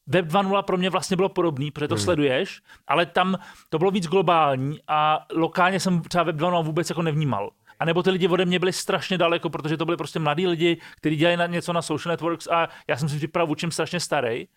Web 0.07 0.27
2.0 0.27 0.63
pro 0.63 0.77
mě 0.77 0.91
vlastně 0.91 1.17
bylo 1.17 1.29
podobný, 1.29 1.71
protože 1.71 1.89
to 1.89 1.95
hmm. 1.95 2.05
sleduješ, 2.05 2.63
ale 2.87 3.07
tam 3.07 3.39
to 3.69 3.79
bylo 3.79 3.91
víc 3.91 4.07
globální 4.07 4.79
a 4.89 5.27
lokálně 5.33 5.81
jsem 5.81 6.03
třeba 6.03 6.25
Web 6.25 6.37
2.0 6.37 6.65
vůbec 6.65 6.91
jako 6.91 7.03
nevnímal. 7.03 7.51
A 7.79 7.85
nebo 7.85 8.03
ty 8.03 8.11
lidi 8.11 8.29
ode 8.29 8.45
mě 8.45 8.59
byli 8.59 8.73
strašně 8.73 9.19
daleko, 9.19 9.51
protože 9.51 9.77
to 9.77 9.85
byli 9.85 9.97
prostě 9.97 10.19
mladí 10.19 10.47
lidi, 10.47 10.81
kteří 10.97 11.17
dělají 11.17 11.37
na 11.37 11.47
něco 11.47 11.73
na 11.73 11.83
social 11.83 12.13
networks 12.13 12.47
a 12.47 12.69
já 12.89 12.97
jsem 12.97 13.09
si 13.09 13.17
připravil 13.17 13.53
učím 13.53 13.71
strašně 13.71 14.01
starý. 14.01 14.49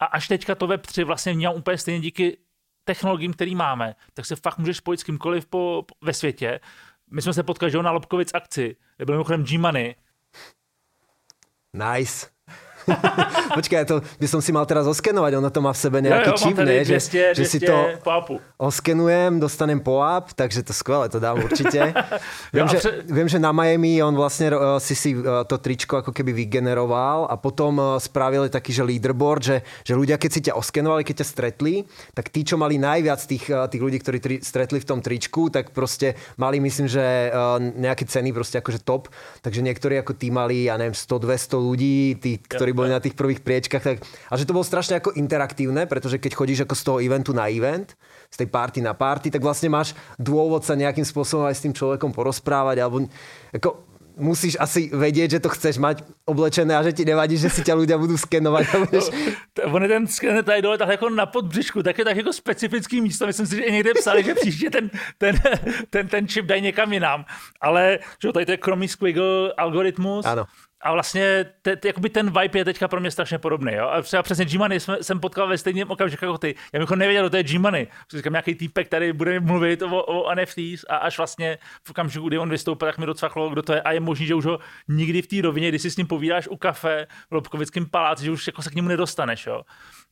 A 0.00 0.04
až 0.04 0.28
teďka 0.28 0.54
to 0.54 0.66
Web 0.66 0.86
3 0.86 1.04
vlastně 1.04 1.34
měl 1.34 1.56
úplně 1.56 1.78
stejně 1.78 2.00
díky 2.00 2.38
technologiím, 2.84 3.32
který 3.32 3.54
máme, 3.54 3.94
tak 4.14 4.26
se 4.26 4.36
fakt 4.36 4.58
můžeš 4.58 4.76
spojit 4.76 5.00
s 5.00 5.04
kýmkoliv 5.04 5.46
po, 5.46 5.84
po, 5.86 5.94
ve 6.00 6.12
světě. 6.12 6.60
My 7.10 7.22
jsme 7.22 7.32
se 7.32 7.42
potkali 7.42 7.82
na 7.82 7.90
Lobkovic 7.90 8.30
akci, 8.34 8.76
kde 8.96 9.04
byl 9.04 9.14
mimochodem 9.14 9.44
G-Money. 9.44 9.94
Nice. 11.72 12.37
Počkaj, 13.58 13.82
to 13.88 14.00
by 14.20 14.26
som 14.28 14.40
si 14.40 14.50
mal 14.52 14.64
teraz 14.68 14.84
oskenovať, 14.86 15.32
ono 15.40 15.50
to 15.50 15.60
má 15.60 15.72
v 15.72 15.80
sebe 15.80 15.98
nejaký 16.04 16.30
čip, 16.36 16.56
ne? 16.60 16.84
200, 16.84 16.88
že, 16.88 16.98
200 17.34 17.38
že 17.38 17.44
si 17.44 17.58
to 17.64 17.76
oskenujem, 18.58 19.40
dostanem 19.40 19.80
po 19.80 20.02
app, 20.02 20.34
takže 20.34 20.62
to 20.62 20.72
skvelé, 20.72 21.08
to 21.08 21.20
dám 21.20 21.40
určite. 21.40 21.94
viem, 22.52 22.66
jo, 22.68 22.72
že, 22.72 22.78
pře... 22.78 22.90
viem, 23.06 23.28
že 23.28 23.38
na 23.38 23.52
Miami 23.52 24.02
on 24.02 24.14
vlastne 24.14 24.52
uh, 24.52 24.78
si 24.78 24.94
si 24.94 25.14
uh, 25.14 25.44
to 25.46 25.58
tričko 25.58 26.02
ako 26.02 26.10
keby 26.10 26.34
vygeneroval 26.34 27.30
a 27.30 27.34
potom 27.38 27.78
uh, 27.78 27.86
spravili 27.98 28.50
taký, 28.50 28.74
že 28.74 28.82
leaderboard, 28.82 29.42
že, 29.42 29.56
že 29.84 29.94
ľudia, 29.94 30.18
keď 30.18 30.30
si 30.30 30.40
ťa 30.50 30.58
oskenovali, 30.58 31.02
keď 31.06 31.22
ťa 31.24 31.26
stretli, 31.26 31.74
tak 32.14 32.30
tí, 32.34 32.42
čo 32.42 32.58
mali 32.58 32.76
najviac 32.76 33.20
tých, 33.22 33.44
uh, 33.50 33.66
tých 33.70 33.82
ľudí, 33.82 33.98
ktorí 34.02 34.18
tri, 34.18 34.36
stretli 34.42 34.78
v 34.82 34.88
tom 34.88 34.98
tričku, 35.02 35.50
tak 35.50 35.70
proste 35.70 36.18
mali, 36.38 36.58
myslím, 36.58 36.90
že 36.90 37.30
uh, 37.30 37.58
nejaké 37.58 38.06
ceny 38.06 38.30
proste 38.34 38.58
akože 38.58 38.82
top. 38.82 39.10
Takže 39.42 39.62
niektorí 39.62 39.98
ako 40.02 40.18
tí 40.18 40.34
mali, 40.34 40.66
ja 40.66 40.74
neviem, 40.74 40.94
100-200 40.94 41.58
ľudí, 41.58 41.98
tí, 42.18 42.42
ktorí 42.42 42.74
boli 42.78 42.94
na 42.94 43.02
tých 43.02 43.18
prvých 43.18 43.42
priečkach. 43.42 43.82
Tak, 43.82 43.96
a 44.06 44.34
že 44.38 44.46
to 44.46 44.54
bolo 44.54 44.62
strašne 44.62 45.02
ako 45.02 45.18
interaktívne, 45.18 45.90
pretože 45.90 46.22
keď 46.22 46.32
chodíš 46.38 46.62
ako 46.62 46.74
z 46.78 46.82
toho 46.86 46.98
eventu 47.02 47.34
na 47.34 47.50
event, 47.50 47.98
z 48.30 48.36
tej 48.38 48.48
party 48.54 48.78
na 48.78 48.94
party, 48.94 49.34
tak 49.34 49.42
vlastne 49.42 49.66
máš 49.66 49.98
dôvod 50.14 50.62
sa 50.62 50.78
nejakým 50.78 51.04
spôsobom 51.04 51.50
aj 51.50 51.58
s 51.58 51.64
tým 51.66 51.74
človekom 51.74 52.14
porozprávať, 52.14 52.76
alebo 52.78 53.10
ako, 53.50 53.88
musíš 54.18 54.58
asi 54.58 54.90
vedieť, 54.90 55.38
že 55.38 55.40
to 55.40 55.48
chceš 55.54 55.78
mať 55.78 56.02
oblečené 56.26 56.74
a 56.74 56.82
že 56.82 56.92
ti 56.92 57.06
nevadí, 57.06 57.38
že 57.38 57.48
si 57.48 57.62
ťa 57.62 57.78
ľudia 57.78 57.96
budú 57.96 58.18
skenovať. 58.18 58.64
No, 58.74 59.74
on 59.74 59.82
je 59.82 59.88
ten 59.88 60.04
skener 60.06 60.44
tady 60.44 60.62
dole 60.62 60.78
tak 60.78 60.88
jako 60.88 61.10
na 61.10 61.26
podbřišku, 61.26 61.82
tak 61.82 61.98
je 61.98 62.04
tak 62.04 62.16
jako 62.16 62.32
specifický 62.32 63.00
místo. 63.00 63.26
Myslím 63.26 63.46
si, 63.46 63.56
že 63.56 63.62
i 63.62 63.72
někde 63.72 63.94
psali, 63.94 64.24
že 64.24 64.34
příště 64.34 64.70
ten, 64.70 64.90
ten, 65.18 65.34
ten, 65.90 66.08
ten 66.08 66.28
čip 66.28 66.46
dají 66.46 66.62
někam 66.62 66.92
jinam. 66.92 67.24
Ale 67.60 67.98
že 68.22 68.32
tady 68.32 68.46
to 68.46 68.52
je 68.52 68.58
Chromie 68.64 68.88
Squiggle 68.88 69.52
algoritmus. 69.56 70.26
Ano 70.26 70.44
a 70.80 70.92
vlastně 70.92 71.44
te, 71.62 71.76
te, 71.76 71.88
jakoby 71.88 72.08
ten 72.08 72.26
vibe 72.26 72.58
je 72.58 72.64
teďka 72.64 72.88
pro 72.88 73.00
mě 73.00 73.10
strašně 73.10 73.38
podobný. 73.38 73.72
Jo? 73.72 73.88
A 73.88 74.02
třeba 74.02 74.22
přesně 74.22 74.44
G-Money 74.44 74.80
jsme, 74.80 75.02
jsem 75.02 75.20
potkal 75.20 75.48
ve 75.48 75.58
stejném 75.58 75.90
okamžiku 75.90 76.24
jako 76.24 76.38
ty. 76.38 76.54
Já 76.72 76.80
bych 76.80 76.90
nevěděl, 76.90 77.30
to 77.30 77.36
je 77.36 77.42
G-Money. 77.42 77.86
Říkám, 78.16 78.32
nějaký 78.32 78.54
týpek 78.54 78.88
tady 78.88 79.12
bude 79.12 79.40
mluvit 79.40 79.82
o, 79.82 80.02
o 80.02 80.34
NFTs 80.34 80.84
a 80.88 80.96
až 80.96 81.18
vlastně 81.18 81.58
v 81.84 81.90
okamžiku, 81.90 82.28
kdy 82.28 82.38
on 82.38 82.50
vystoupil, 82.50 82.88
tak 82.88 82.98
mi 82.98 83.06
docvaklo, 83.06 83.50
kdo 83.50 83.62
to 83.62 83.72
je. 83.72 83.82
A 83.82 83.92
je 83.92 84.00
možný, 84.00 84.26
že 84.26 84.34
už 84.34 84.44
ho 84.44 84.58
nikdy 84.88 85.22
v 85.22 85.26
té 85.26 85.36
rovině, 85.42 85.68
kdy 85.68 85.78
si 85.78 85.90
s 85.90 85.96
ním 85.96 86.06
povídáš 86.06 86.48
u 86.48 86.56
kafe 86.56 87.06
v 87.30 87.34
Lobkovickém 87.34 87.86
paláci, 87.86 88.24
že 88.24 88.30
už 88.30 88.46
jako 88.46 88.62
se 88.62 88.70
k 88.70 88.74
němu 88.74 88.88
nedostaneš. 88.88 89.46
Jo? 89.46 89.62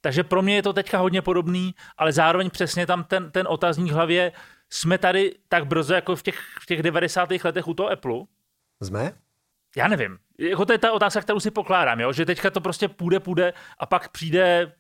Takže 0.01 0.25
pro 0.25 0.43
mě 0.43 0.55
je 0.55 0.63
to 0.63 0.73
teďka 0.73 0.99
hodně 0.99 1.23
podobný, 1.23 1.75
ale 1.99 2.13
zároveň 2.13 2.51
přesně 2.51 2.87
tam 2.87 3.05
ten, 3.05 3.31
ten 3.31 3.47
otazník 3.49 3.93
hlavě, 3.93 4.33
jsme 4.71 4.99
tady 4.99 5.35
tak 5.49 5.67
brzo 5.67 5.95
jako 5.95 6.17
v 6.17 6.23
těch, 6.23 6.41
v 6.61 6.67
těch 6.67 6.83
90. 6.83 7.29
letech 7.45 7.69
u 7.69 7.75
toho 7.75 7.91
Apple. 7.91 8.21
Jsme? 8.83 9.13
Já 9.77 9.89
nevím. 9.89 10.19
Jako 10.39 10.65
to 10.65 10.73
je 10.73 10.79
ta 10.79 10.93
otázka, 10.93 11.21
kterou 11.21 11.41
si 11.41 11.51
pokládám, 11.51 12.01
jo? 12.01 12.13
že 12.13 12.27
teďka 12.27 12.51
to 12.51 12.61
prostě 12.61 12.89
půjde, 12.89 13.21
půjde 13.21 13.53
a 13.79 13.87
pak 13.87 14.09
přijde 14.09 14.73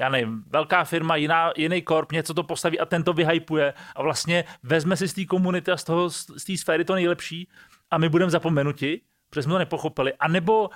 já 0.00 0.08
nevím, 0.08 0.44
velká 0.46 0.84
firma, 0.84 1.16
jiná, 1.16 1.52
jiný 1.56 1.82
korp, 1.82 2.12
něco 2.12 2.34
to 2.34 2.42
postaví 2.42 2.80
a 2.80 2.86
ten 2.86 3.02
to 3.02 3.12
vyhypuje 3.12 3.74
a 3.96 4.02
vlastně 4.02 4.44
vezme 4.62 4.96
si 4.96 5.08
z 5.08 5.14
té 5.14 5.24
komunity 5.24 5.70
a 5.70 5.76
z 5.76 5.84
toho, 5.84 6.10
z 6.10 6.44
té 6.46 6.56
sféry 6.56 6.84
to 6.84 6.94
nejlepší 6.94 7.48
a 7.90 7.98
my 7.98 8.08
budeme 8.08 8.30
zapomenuti, 8.30 9.00
protože 9.30 9.42
jsme 9.42 9.52
to 9.52 9.58
nepochopili. 9.58 10.12
A 10.14 10.28
nebo 10.28 10.70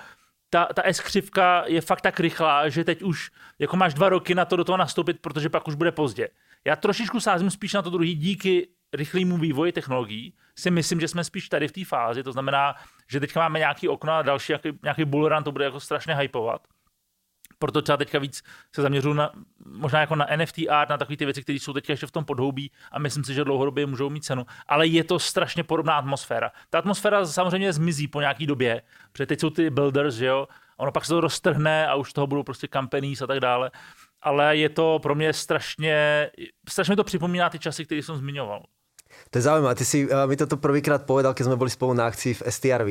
ta, 0.49 0.65
ta 0.65 0.81
S-křivka 0.85 1.63
je 1.67 1.81
fakt 1.81 2.01
tak 2.01 2.19
rychlá, 2.19 2.69
že 2.69 2.83
teď 2.83 3.01
už 3.01 3.31
jako 3.59 3.77
máš 3.77 3.93
dva 3.93 4.09
roky 4.09 4.35
na 4.35 4.45
to 4.45 4.55
do 4.55 4.63
toho 4.63 4.77
nastoupit, 4.77 5.19
protože 5.21 5.49
pak 5.49 5.67
už 5.67 5.75
bude 5.75 5.91
pozdě. 5.91 6.29
Já 6.65 6.75
trošičku 6.75 7.19
sázím 7.19 7.49
spíš 7.49 7.73
na 7.73 7.81
to 7.81 7.89
druhý 7.89 8.15
díky 8.15 8.67
rychlému 8.93 9.37
vývoji 9.37 9.71
technologií 9.71 10.33
si 10.57 10.71
myslím, 10.71 10.99
že 10.99 11.07
jsme 11.07 11.23
spíš 11.23 11.49
tady 11.49 11.67
v 11.67 11.71
té 11.71 11.85
fázi, 11.85 12.23
to 12.23 12.31
znamená, 12.31 12.75
že 13.07 13.19
teďka 13.19 13.39
máme 13.39 13.59
nějaký 13.59 13.87
okno 13.87 14.13
a 14.13 14.21
další 14.21 14.51
nějaký, 14.51 14.79
nějaký 14.83 15.05
bullrun 15.05 15.43
to 15.43 15.51
bude 15.51 15.65
jako 15.65 15.79
strašně 15.79 16.15
hypovat. 16.15 16.61
Proto 17.59 17.81
třeba 17.81 17.97
teďka 17.97 18.19
víc 18.19 18.43
se 18.75 18.81
zaměřuju 18.81 19.13
na, 19.13 19.31
možná 19.65 19.99
jako 19.99 20.15
na 20.15 20.27
NFT 20.35 20.59
art, 20.69 20.89
na 20.89 20.97
takové 20.97 21.17
ty 21.17 21.25
věci, 21.25 21.43
které 21.43 21.59
jsou 21.59 21.73
teďka 21.73 21.93
ještě 21.93 22.07
v 22.07 22.11
tom 22.11 22.25
podhoubí 22.25 22.71
a 22.91 22.99
myslím 22.99 23.23
si, 23.23 23.33
že 23.33 23.43
dlouhodobě 23.43 23.85
můžou 23.85 24.09
mít 24.09 24.25
cenu. 24.25 24.45
Ale 24.67 24.87
je 24.87 25.03
to 25.03 25.19
strašně 25.19 25.63
podobná 25.63 25.97
atmosféra. 25.97 26.51
Ta 26.69 26.79
atmosféra 26.79 27.25
samozřejmě 27.25 27.73
zmizí 27.73 28.07
po 28.07 28.21
nějaký 28.21 28.47
době, 28.47 28.81
protože 29.11 29.25
teď 29.25 29.39
jsou 29.39 29.49
ty 29.49 29.69
builders, 29.69 30.15
že 30.15 30.25
jo, 30.25 30.47
ono 30.77 30.91
pak 30.91 31.05
se 31.05 31.09
to 31.09 31.21
roztrhne 31.21 31.87
a 31.87 31.95
už 31.95 32.13
toho 32.13 32.27
budou 32.27 32.43
prostě 32.43 32.67
companies 32.73 33.21
a 33.21 33.27
tak 33.27 33.39
dále. 33.39 33.71
Ale 34.21 34.57
je 34.57 34.69
to 34.69 34.99
pro 34.99 35.15
mě 35.15 35.33
strašně, 35.33 36.29
strašně 36.69 36.95
to 36.95 37.03
připomíná 37.03 37.49
ty 37.49 37.59
časy, 37.59 37.85
které 37.85 38.03
jsem 38.03 38.15
zmiňoval. 38.15 38.63
To 39.33 39.41
je 39.41 39.49
zaujímavé. 39.49 39.73
Ty 39.73 39.85
si 39.89 40.05
uh, 40.05 40.29
mi 40.29 40.37
toto 40.37 40.61
prvýkrát 40.61 41.09
povedal, 41.09 41.33
keď 41.33 41.49
sme 41.49 41.57
boli 41.57 41.73
spolu 41.73 41.97
na 41.97 42.05
akcii 42.05 42.37
v 42.37 42.45
STRV 42.45 42.89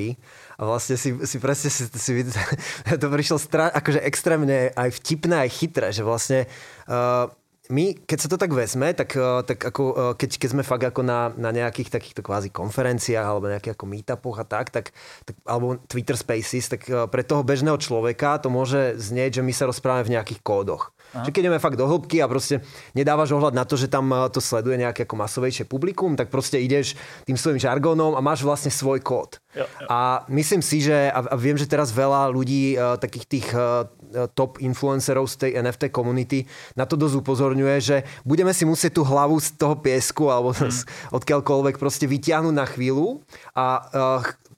a 0.59 0.63
vlastne 0.67 0.99
si, 0.99 1.15
si 1.23 1.37
presne 1.39 1.71
si, 1.71 1.87
si, 1.87 2.13
to 3.03 3.07
prišlo 3.07 3.39
stra, 3.39 3.71
akože 3.71 4.03
extrémne 4.03 4.75
aj 4.75 4.91
vtipné, 4.99 5.47
aj 5.47 5.51
chytré, 5.55 5.95
že 5.95 6.03
vlastne 6.03 6.51
uh, 6.91 7.31
my, 7.71 7.95
keď 7.95 8.19
sa 8.19 8.29
to 8.29 8.37
tak 8.37 8.51
vezme, 8.51 8.91
tak, 8.91 9.15
tak 9.47 9.57
ako, 9.57 10.13
keď, 10.19 10.31
keď 10.35 10.49
sme 10.51 10.67
fakt 10.67 10.83
ako 10.83 11.07
na, 11.07 11.31
na 11.39 11.55
nejakých 11.55 11.95
takýchto 11.95 12.21
kvázi 12.21 12.51
konferenciách 12.51 13.23
alebo 13.23 13.49
nejakých 13.49 13.79
ako 13.79 13.87
meetupoch 13.87 14.37
a 14.43 14.45
tak, 14.45 14.75
tak, 14.75 14.91
tak, 15.25 15.39
alebo 15.47 15.79
Twitter 15.87 16.19
Spaces, 16.19 16.69
tak 16.69 16.85
pre 17.09 17.23
toho 17.23 17.47
bežného 17.47 17.79
človeka 17.79 18.43
to 18.43 18.51
môže 18.51 18.99
znieť, 18.99 19.41
že 19.41 19.47
my 19.47 19.53
sa 19.55 19.71
rozprávame 19.71 20.05
v 20.05 20.15
nejakých 20.19 20.43
kódoch. 20.43 20.91
Aha. 21.13 21.29
Že 21.29 21.31
keď 21.33 21.43
ideme 21.45 21.61
fakt 21.61 21.77
do 21.77 21.85
hĺbky 21.85 22.25
a 22.25 22.27
proste 22.27 22.65
nedávaš 22.97 23.37
ohľad 23.37 23.53
na 23.53 23.69
to, 23.69 23.77
že 23.77 23.93
tam 23.93 24.09
eh, 24.13 24.29
to 24.33 24.41
sleduje 24.41 24.81
nejaké 24.81 25.05
ako 25.05 25.21
masovejšie 25.21 25.65
publikum, 25.69 26.17
tak 26.17 26.33
proste 26.33 26.57
ideš 26.57 26.97
tým 27.29 27.37
svojim 27.37 27.61
žargónom 27.61 28.17
a 28.17 28.25
máš 28.25 28.41
vlastne 28.41 28.73
svoj 28.73 29.05
kód. 29.05 29.37
Jo, 29.53 29.69
jo. 29.69 29.87
A 29.93 30.25
myslím 30.33 30.65
si, 30.65 30.81
že, 30.81 31.13
a 31.13 31.37
viem, 31.37 31.61
že 31.61 31.69
teraz 31.69 31.93
veľa 31.93 32.33
ľudí, 32.33 32.73
uh, 32.73 32.97
takých 32.97 33.27
tých 33.29 33.47
uh, 33.53 33.85
top 34.33 34.57
influencerov 34.65 35.29
z 35.29 35.35
tej 35.37 35.51
NFT 35.61 35.93
komunity 35.93 36.49
na 36.73 36.89
to 36.89 36.97
dosť 36.97 37.21
upozorňuje, 37.21 37.77
že 37.81 37.97
budeme 38.25 38.57
si 38.57 38.65
musieť 38.65 38.97
tú 38.97 39.03
hlavu 39.05 39.37
z 39.41 39.53
toho 39.61 39.77
piesku 39.77 40.33
alebo 40.33 40.57
hmm. 40.57 41.13
odkiaľkoľvek 41.13 41.77
proste 41.77 42.09
vyťahnuť 42.09 42.55
na 42.57 42.65
chvíľu 42.65 43.21
a 43.53 43.65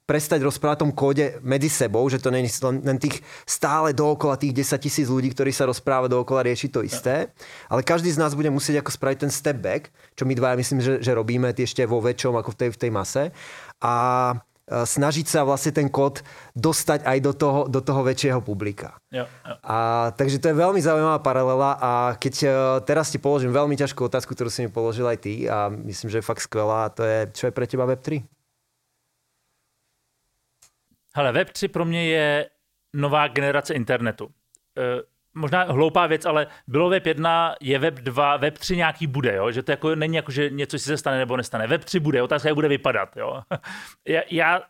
prestať 0.04 0.44
rozprávať 0.44 0.76
o 0.76 0.82
tom 0.84 0.92
kóde 0.92 1.40
medzi 1.40 1.73
sebou, 1.73 2.04
že 2.12 2.20
to 2.20 2.28
není 2.28 2.49
len 2.84 3.00
tých 3.00 3.25
stále 3.49 3.96
dookola 3.96 4.37
tých 4.37 4.52
10 4.52 4.76
tisíc 4.84 5.08
ľudí, 5.08 5.32
ktorí 5.32 5.49
sa 5.49 5.64
rozpráva 5.64 6.12
dookola, 6.12 6.44
rieši 6.44 6.68
to 6.68 6.84
isté. 6.84 7.32
Ale 7.73 7.80
každý 7.80 8.12
z 8.12 8.20
nás 8.20 8.37
bude 8.37 8.52
musieť 8.52 8.84
ako 8.84 8.92
spraviť 8.92 9.18
ten 9.25 9.32
step 9.32 9.58
back, 9.64 9.88
čo 10.12 10.28
my 10.28 10.37
dvaja 10.37 10.61
myslím, 10.61 10.78
že, 10.84 10.92
že 11.00 11.16
robíme 11.16 11.56
ešte 11.56 11.88
vo 11.88 12.04
väčšom 12.04 12.37
ako 12.37 12.52
v 12.52 12.56
tej, 12.61 12.70
v 12.76 12.80
tej 12.84 12.90
mase. 12.92 13.23
A 13.80 13.94
e, 14.68 14.84
snažiť 14.84 15.25
sa 15.25 15.40
vlastne 15.40 15.73
ten 15.73 15.88
kód 15.88 16.20
dostať 16.52 17.08
aj 17.08 17.18
do 17.25 17.32
toho, 17.32 17.61
do 17.64 17.80
toho 17.80 18.04
väčšieho 18.04 18.44
publika. 18.44 19.00
Jo, 19.08 19.25
jo. 19.25 19.54
A, 19.64 20.12
takže 20.20 20.37
to 20.37 20.52
je 20.52 20.61
veľmi 20.61 20.84
zaujímavá 20.84 21.25
paralela 21.25 21.80
a 21.80 21.92
keď 22.20 22.34
uh, 22.44 22.52
teraz 22.84 23.08
ti 23.08 23.16
položím 23.16 23.56
veľmi 23.56 23.73
ťažkú 23.73 24.04
otázku, 24.04 24.37
ktorú 24.37 24.52
si 24.52 24.68
mi 24.68 24.68
položil 24.68 25.08
aj 25.08 25.18
ty 25.25 25.49
a 25.49 25.73
myslím, 25.73 26.12
že 26.12 26.20
je 26.20 26.28
fakt 26.28 26.44
skvelá, 26.44 26.92
to 26.92 27.00
je, 27.00 27.32
čo 27.32 27.49
je 27.49 27.56
pre 27.56 27.64
teba 27.64 27.88
Web3? 27.88 28.34
Hele, 31.16 31.33
Web3 31.33 31.68
pro 31.68 31.85
mě 31.85 32.06
je 32.06 32.50
nová 32.92 33.28
generace 33.28 33.75
internetu. 33.75 34.30
E, 34.78 35.02
možná 35.35 35.62
hloupá 35.62 36.06
věc, 36.06 36.26
ale 36.26 36.47
bylo 36.66 36.88
Web 36.88 37.06
1, 37.06 37.54
je 37.61 37.78
Web 37.78 37.94
2, 37.94 38.37
Web 38.37 38.59
3 38.59 38.76
nějaký 38.76 39.06
bude, 39.06 39.35
jo? 39.35 39.50
že 39.50 39.62
to 39.62 39.73
jako 39.73 39.94
není 39.94 40.16
jako, 40.16 40.33
že 40.33 40.50
něco 40.50 40.78
si 40.78 40.85
se 40.85 40.97
stane 40.97 41.18
nebo 41.18 41.37
nestane. 41.37 41.66
Web 41.66 41.85
3 41.85 42.00
bude, 42.00 42.23
otázka 42.23 42.49
jak 42.49 42.54
bude 42.54 42.68
vypadat. 42.68 43.16
Jo? 43.16 43.42
já, 44.09 44.23
já 44.30 44.62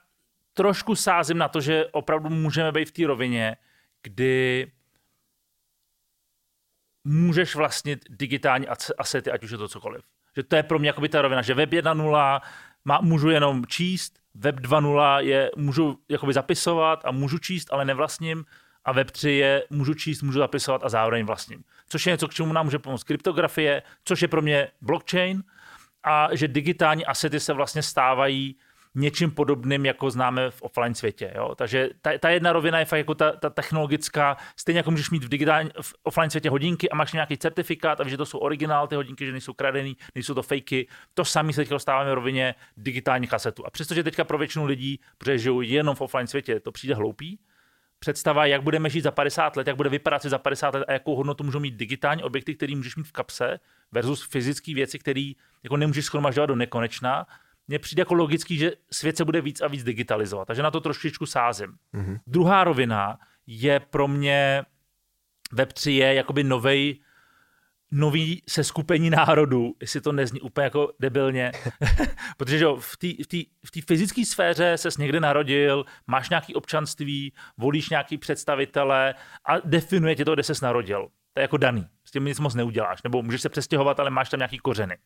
trošku 0.54 0.96
sázím 0.96 1.38
na 1.38 1.48
to, 1.48 1.60
že 1.60 1.86
opravdu 1.86 2.30
můžeme 2.30 2.72
být 2.72 2.88
v 2.88 2.92
té 2.92 3.06
rovině, 3.06 3.56
kdy 4.02 4.66
můžeš 7.04 7.54
vlastnit 7.54 8.04
digitální 8.10 8.66
asety, 8.98 9.30
ať 9.30 9.44
už 9.44 9.50
je 9.50 9.58
to 9.58 9.68
cokoliv. 9.68 10.02
Že 10.36 10.42
to 10.42 10.56
je 10.56 10.62
pro 10.62 10.78
mě 10.78 10.88
jakoby 10.88 11.08
ta 11.08 11.22
rovina, 11.22 11.42
že 11.42 11.54
Web 11.54 11.70
1.0 11.70 12.40
má, 12.84 13.00
můžu 13.00 13.30
jenom 13.30 13.66
číst, 13.66 14.18
Web 14.34 14.60
2.0 14.60 15.18
je, 15.18 15.50
můžu 15.56 15.98
jakoby 16.08 16.32
zapisovat 16.32 17.00
a 17.04 17.10
můžu 17.10 17.38
číst, 17.38 17.72
ale 17.72 17.84
nevlastním. 17.84 18.44
A 18.84 18.92
Web 18.92 19.10
3 19.10 19.30
je, 19.30 19.64
můžu 19.70 19.94
číst, 19.94 20.22
můžu 20.22 20.38
zapisovat 20.38 20.84
a 20.84 20.88
zároveň 20.88 21.26
vlastním. 21.26 21.64
Což 21.88 22.06
je 22.06 22.10
něco, 22.10 22.28
k 22.28 22.34
čemu 22.34 22.52
nám 22.52 22.66
může 22.66 22.78
pomoct 22.78 23.04
kryptografie, 23.04 23.82
což 24.04 24.22
je 24.22 24.28
pro 24.28 24.42
mě 24.42 24.68
blockchain. 24.80 25.42
A 26.04 26.28
že 26.32 26.48
digitální 26.48 27.06
asety 27.06 27.40
se 27.40 27.52
vlastně 27.52 27.82
stávají 27.82 28.56
něčím 28.94 29.30
podobným, 29.30 29.86
jako 29.86 30.10
známe 30.10 30.50
v 30.50 30.62
offline 30.62 30.94
světě. 30.94 31.32
Jo? 31.34 31.54
Takže 31.54 31.88
ta, 32.02 32.18
ta 32.18 32.30
jedna 32.30 32.52
rovina 32.52 32.78
je 32.78 32.84
fakt 32.84 32.98
jako 32.98 33.14
ta, 33.14 33.32
ta 33.32 33.50
technologická, 33.50 34.36
stejně 34.56 34.78
jako 34.78 34.90
můžeš 34.90 35.10
mít 35.10 35.24
v, 35.24 35.28
digitální, 35.28 35.70
v 35.80 35.94
offline 36.02 36.30
světě 36.30 36.50
hodinky 36.50 36.90
a 36.90 36.96
máš 36.96 37.12
nějaký 37.12 37.36
certifikát 37.36 38.00
a 38.00 38.04
víš, 38.04 38.10
že 38.10 38.16
to 38.16 38.26
jsou 38.26 38.38
originál 38.38 38.86
ty 38.86 38.94
hodinky, 38.94 39.26
že 39.26 39.32
nejsou 39.32 39.52
kradený, 39.52 39.96
nejsou 40.14 40.34
to 40.34 40.42
fakey. 40.42 40.86
To 41.14 41.24
samé 41.24 41.52
se 41.52 41.60
teď 41.60 41.68
dostáváme 41.68 42.10
v 42.10 42.14
rovině 42.14 42.54
digitálních 42.76 43.30
kasetů. 43.30 43.66
A 43.66 43.70
přestože 43.70 44.02
teďka 44.02 44.24
pro 44.24 44.38
většinu 44.38 44.64
lidí, 44.64 45.00
protože 45.18 45.38
žijou 45.38 45.60
jenom 45.60 45.96
v 45.96 46.00
offline 46.00 46.26
světě, 46.26 46.60
to 46.60 46.72
přijde 46.72 46.94
hloupý, 46.94 47.38
představa, 47.98 48.46
jak 48.46 48.62
budeme 48.62 48.90
žít 48.90 49.00
za 49.00 49.10
50 49.10 49.56
let, 49.56 49.66
jak 49.66 49.76
bude 49.76 49.88
vypadat 49.88 50.22
za 50.22 50.38
50 50.38 50.74
let 50.74 50.84
a 50.88 50.92
jakou 50.92 51.16
hodnotu 51.16 51.44
můžou 51.44 51.60
mít 51.60 51.74
digitální 51.74 52.22
objekty, 52.22 52.54
které 52.54 52.76
můžeš 52.76 52.96
mít 52.96 53.06
v 53.06 53.12
kapse, 53.12 53.60
versus 53.92 54.28
fyzické 54.28 54.74
věci, 54.74 54.98
které 54.98 55.32
jako 55.62 55.76
nemůžeš 55.76 56.04
schromažďovat 56.04 56.48
do 56.48 56.56
nekonečna, 56.56 57.26
mně 57.68 57.78
přijde 57.78 58.00
jako 58.00 58.14
logický, 58.14 58.56
že 58.56 58.72
svět 58.90 59.16
se 59.16 59.24
bude 59.24 59.40
víc 59.40 59.60
a 59.60 59.68
víc 59.68 59.84
digitalizovat. 59.84 60.46
Takže 60.46 60.62
na 60.62 60.70
to 60.70 60.80
trošičku 60.80 61.26
sázím. 61.26 61.72
Mm-hmm. 61.94 62.18
Druhá 62.26 62.64
rovina 62.64 63.18
je 63.46 63.80
pro 63.80 64.08
mě 64.08 64.64
Web3 65.54 65.90
je 65.90 66.14
jakoby 66.14 66.44
novej, 66.44 67.00
nový 67.90 68.42
seskupení 68.48 69.10
národů, 69.10 69.74
jestli 69.80 70.00
to 70.00 70.12
nezní 70.12 70.40
úplně 70.40 70.64
jako 70.64 70.92
debilně, 71.00 71.52
protože 72.36 72.58
že 72.58 72.66
v 72.78 72.96
té 73.70 73.80
fyzické 73.86 74.24
sféře 74.24 74.78
ses 74.78 74.96
někde 74.96 75.20
narodil, 75.20 75.84
máš 76.06 76.30
nějaký 76.30 76.54
občanství, 76.54 77.32
volíš 77.58 77.90
nějaký 77.90 78.18
představitele 78.18 79.14
a 79.44 79.58
definuje 79.64 80.16
tě 80.16 80.24
to, 80.24 80.34
kde 80.34 80.42
ses 80.42 80.60
narodil. 80.60 81.08
To 81.32 81.40
je 81.40 81.42
jako 81.42 81.56
daný, 81.56 81.86
s 82.04 82.10
tím 82.10 82.24
nic 82.24 82.40
moc 82.40 82.54
neuděláš, 82.54 83.02
nebo 83.02 83.22
můžeš 83.22 83.42
se 83.42 83.48
přestěhovat, 83.48 84.00
ale 84.00 84.10
máš 84.10 84.30
tam 84.30 84.38
nějaký 84.38 84.58
kořeny. 84.58 84.96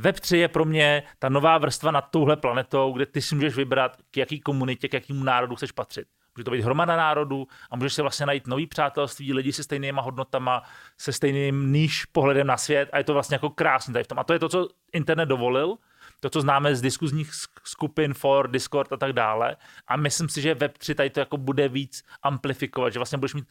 Web3 0.00 0.36
je 0.36 0.48
pro 0.48 0.64
mě 0.64 1.02
ta 1.18 1.28
nová 1.28 1.58
vrstva 1.58 1.90
nad 1.90 2.00
touhle 2.00 2.36
planetou, 2.36 2.92
kde 2.92 3.06
ty 3.06 3.22
si 3.22 3.34
můžeš 3.34 3.56
vybrat, 3.56 3.96
k 4.10 4.16
jaký 4.16 4.40
komunitě, 4.40 4.88
k 4.88 4.94
jakému 4.94 5.24
národu 5.24 5.56
chceš 5.56 5.72
patřit. 5.72 6.08
Může 6.36 6.44
to 6.44 6.50
být 6.50 6.64
hromada 6.64 6.96
národů 6.96 7.46
a 7.70 7.76
můžeš 7.76 7.94
si 7.94 8.02
vlastně 8.02 8.26
najít 8.26 8.46
nový 8.46 8.66
přátelství, 8.66 9.32
lidi 9.32 9.52
se 9.52 9.64
stejnýma 9.64 10.02
hodnotama, 10.02 10.62
se 10.98 11.12
stejným 11.12 11.72
níž 11.72 12.04
pohledem 12.04 12.46
na 12.46 12.56
svět 12.56 12.88
a 12.92 12.98
je 12.98 13.04
to 13.04 13.12
vlastně 13.12 13.34
jako 13.34 13.50
krásný 13.50 13.92
tady 13.92 14.04
v 14.04 14.08
tom. 14.08 14.18
A 14.18 14.24
to 14.24 14.32
je 14.32 14.38
to, 14.38 14.48
co 14.48 14.68
internet 14.92 15.26
dovolil, 15.26 15.76
to, 16.20 16.30
co 16.30 16.40
známe 16.40 16.76
z 16.76 16.80
diskuzních 16.80 17.30
skupin, 17.64 18.14
for, 18.14 18.50
Discord 18.50 18.92
a 18.92 18.96
tak 18.96 19.12
dále. 19.12 19.56
A 19.88 19.96
myslím 19.96 20.28
si, 20.28 20.42
že 20.42 20.54
Web3 20.54 20.94
tady 20.94 21.10
to 21.10 21.20
jako 21.20 21.36
bude 21.36 21.68
víc 21.68 22.02
amplifikovat, 22.22 22.92
že 22.92 22.98
vlastně 22.98 23.18
budeš 23.18 23.34
mít 23.34 23.46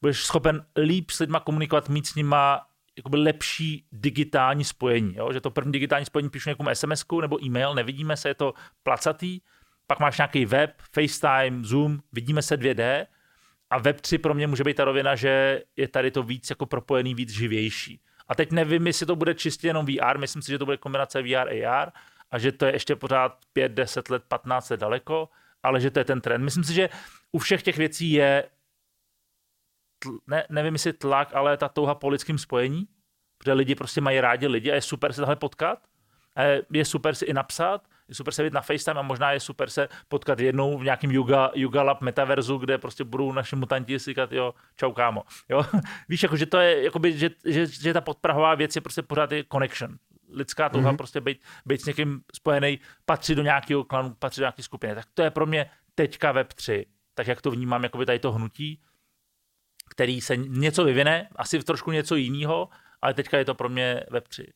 budeš 0.00 0.24
schopen 0.24 0.66
líp 0.76 1.10
s 1.10 1.18
lidma 1.18 1.40
komunikovat, 1.40 1.88
mít 1.88 2.06
s 2.06 2.14
nima 2.14 2.60
jakoby 2.96 3.16
lepší 3.16 3.84
digitální 3.92 4.64
spojení. 4.64 5.14
Jo? 5.16 5.32
Že 5.32 5.40
to 5.40 5.50
první 5.50 5.72
digitální 5.72 6.06
spojení 6.06 6.30
píšu 6.30 6.48
nějakou 6.48 6.64
sms 6.74 7.04
nebo 7.20 7.44
e-mail, 7.44 7.74
nevidíme 7.74 8.16
se, 8.16 8.28
je 8.28 8.34
to 8.34 8.54
placatý, 8.82 9.40
pak 9.86 10.00
máš 10.00 10.18
nějaký 10.18 10.46
web, 10.46 10.70
FaceTime, 10.92 11.64
Zoom, 11.64 11.98
vidíme 12.12 12.42
se 12.42 12.56
2D 12.56 13.06
a 13.70 13.78
web 13.78 14.00
3 14.00 14.18
pro 14.18 14.34
mě 14.34 14.46
může 14.46 14.64
být 14.64 14.76
ta 14.76 14.84
rovina, 14.84 15.16
že 15.16 15.62
je 15.76 15.88
tady 15.88 16.10
to 16.10 16.22
víc 16.22 16.50
jako 16.50 16.66
propojený, 16.66 17.14
víc 17.14 17.30
živější. 17.30 18.00
A 18.28 18.34
teď 18.34 18.52
nevím, 18.52 18.86
jestli 18.86 19.06
to 19.06 19.16
bude 19.16 19.34
čistě 19.34 19.66
jenom 19.66 19.86
VR, 19.86 20.18
myslím 20.18 20.42
si, 20.42 20.50
že 20.50 20.58
to 20.58 20.64
bude 20.64 20.76
kombinace 20.76 21.22
VR 21.22 21.66
AR 21.66 21.90
a 22.30 22.38
že 22.38 22.52
to 22.52 22.66
je 22.66 22.72
ještě 22.72 22.96
pořád 22.96 23.38
5, 23.52 23.72
10 23.72 24.10
let, 24.10 24.22
15 24.28 24.70
let 24.70 24.80
daleko, 24.80 25.28
ale 25.62 25.80
že 25.80 25.90
to 25.90 25.98
je 25.98 26.04
ten 26.04 26.20
trend. 26.20 26.44
Myslím 26.44 26.64
si, 26.64 26.74
že 26.74 26.88
u 27.32 27.38
všech 27.38 27.62
těch 27.62 27.76
věcí 27.76 28.12
je, 28.12 28.44
tl, 30.02 30.18
ne, 30.26 30.46
nevím 30.50 30.74
jestli 30.74 30.92
tlak, 30.92 31.34
ale 31.34 31.56
ta 31.56 31.68
touha 31.68 31.94
po 31.94 32.08
lidském 32.08 32.38
spojení, 32.38 32.88
protože 33.38 33.52
lidi 33.52 33.74
prostě 33.74 34.00
mají 34.00 34.20
rádi 34.20 34.46
lidi 34.46 34.72
a 34.72 34.74
je 34.74 34.82
super 34.82 35.12
se 35.12 35.20
tahle 35.20 35.36
potkat, 35.36 35.78
a 36.36 36.42
je 36.72 36.84
super 36.84 37.14
si 37.14 37.24
i 37.24 37.32
napsat, 37.32 37.88
je 38.08 38.14
super 38.14 38.34
se 38.34 38.42
vidět 38.42 38.54
na 38.54 38.60
FaceTime 38.60 39.00
a 39.00 39.02
možná 39.02 39.32
je 39.32 39.40
super 39.40 39.70
se 39.70 39.88
potkat 40.08 40.40
jednou 40.40 40.78
v 40.78 40.84
nějakém 40.84 41.10
Yuga, 41.10 41.50
Yuga 41.54 41.82
Lab 41.82 42.00
metaverzu, 42.00 42.58
kde 42.58 42.78
prostě 42.78 43.04
budou 43.04 43.32
naši 43.32 43.56
mutanti 43.56 43.98
říkat, 43.98 44.32
jo, 44.32 44.54
čau 44.76 44.92
kámo. 44.92 45.22
Jo? 45.48 45.64
Víš, 46.08 46.22
jako, 46.22 46.36
že 46.36 46.46
to 46.46 46.58
je, 46.58 46.84
jakoby, 46.84 47.18
že, 47.18 47.30
že, 47.44 47.66
že, 47.66 47.92
ta 47.92 48.00
podprahová 48.00 48.54
věc 48.54 48.76
je 48.76 48.82
prostě 48.82 49.02
pořád 49.02 49.32
je 49.32 49.44
connection. 49.52 49.96
Lidská 50.32 50.68
touha 50.68 50.92
mm-hmm. 50.92 50.96
prostě 50.96 51.20
být, 51.20 51.42
být 51.66 51.82
s 51.82 51.84
někým 51.84 52.20
spojený, 52.34 52.78
patří 53.04 53.34
do 53.34 53.42
nějakého 53.42 53.84
klanu, 53.84 54.14
patří 54.18 54.40
do 54.40 54.42
nějaké 54.42 54.62
skupiny. 54.62 54.94
Tak 54.94 55.06
to 55.14 55.22
je 55.22 55.30
pro 55.30 55.46
mě 55.46 55.70
teďka 55.94 56.32
Web 56.32 56.52
3. 56.52 56.86
Tak 57.14 57.26
jak 57.26 57.42
to 57.42 57.50
vnímám, 57.50 57.82
jako 57.82 57.98
by 57.98 58.06
tady 58.06 58.18
to 58.18 58.32
hnutí, 58.32 58.80
který 59.90 60.20
se 60.20 60.36
něco 60.36 60.84
vyvine, 60.84 61.28
asi 61.36 61.58
v 61.58 61.64
trošku 61.64 61.90
něco 61.90 62.16
jiného, 62.16 62.68
ale 63.02 63.14
teďka 63.14 63.38
je 63.38 63.44
to 63.44 63.54
pro 63.54 63.68
mě 63.68 64.04
Web 64.10 64.28
3. 64.28 64.46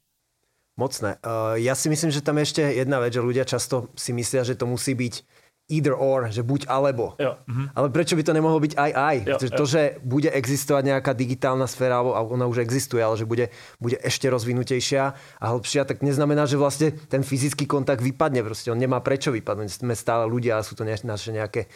Mocné. 0.75 1.23
Uh, 1.23 1.55
ja 1.55 1.79
si 1.79 1.87
myslím, 1.87 2.11
že 2.11 2.19
tam 2.19 2.35
je 2.43 2.51
ešte 2.51 2.63
jedna 2.67 2.99
vec, 2.99 3.15
že 3.15 3.23
ľudia 3.23 3.47
často 3.47 3.95
si 3.95 4.11
myslia, 4.11 4.43
že 4.43 4.59
to 4.59 4.67
musí 4.67 4.99
byť 4.99 5.23
either 5.71 5.97
or, 5.97 6.29
že 6.29 6.43
buď 6.43 6.69
alebo. 6.69 7.17
Jo. 7.17 7.39
Mhm. 7.47 7.79
Ale 7.79 7.89
prečo 7.89 8.19
by 8.19 8.23
to 8.27 8.37
nemohlo 8.37 8.61
byť 8.61 8.75
aj 8.77 8.91
aj? 8.91 9.17
Jo, 9.25 9.37
že 9.39 9.49
to, 9.55 9.65
že 9.65 9.83
bude 10.05 10.29
existovať 10.29 10.83
nejaká 10.93 11.13
digitálna 11.17 11.65
sféra, 11.65 12.03
alebo 12.03 12.27
ona 12.27 12.45
už 12.51 12.61
existuje, 12.61 13.01
ale 13.01 13.17
že 13.17 13.25
bude, 13.25 13.49
bude 13.81 13.97
ešte 14.03 14.29
rozvinutejšia 14.29 15.03
a 15.15 15.45
hĺbšia, 15.47 15.89
tak 15.89 16.05
neznamená, 16.05 16.45
že 16.45 16.61
vlastne 16.61 16.93
ten 17.09 17.25
fyzický 17.25 17.65
kontakt 17.71 18.05
vypadne. 18.05 18.45
Proste 18.45 18.69
on 18.69 18.79
nemá 18.83 19.01
prečo 19.01 19.33
vypadnúť. 19.33 19.87
Sme 19.87 19.95
stále 19.97 20.29
ľudia 20.29 20.61
a 20.61 20.67
sú 20.67 20.77
to 20.77 20.85
naše 20.85 21.31
nejaké 21.33 21.71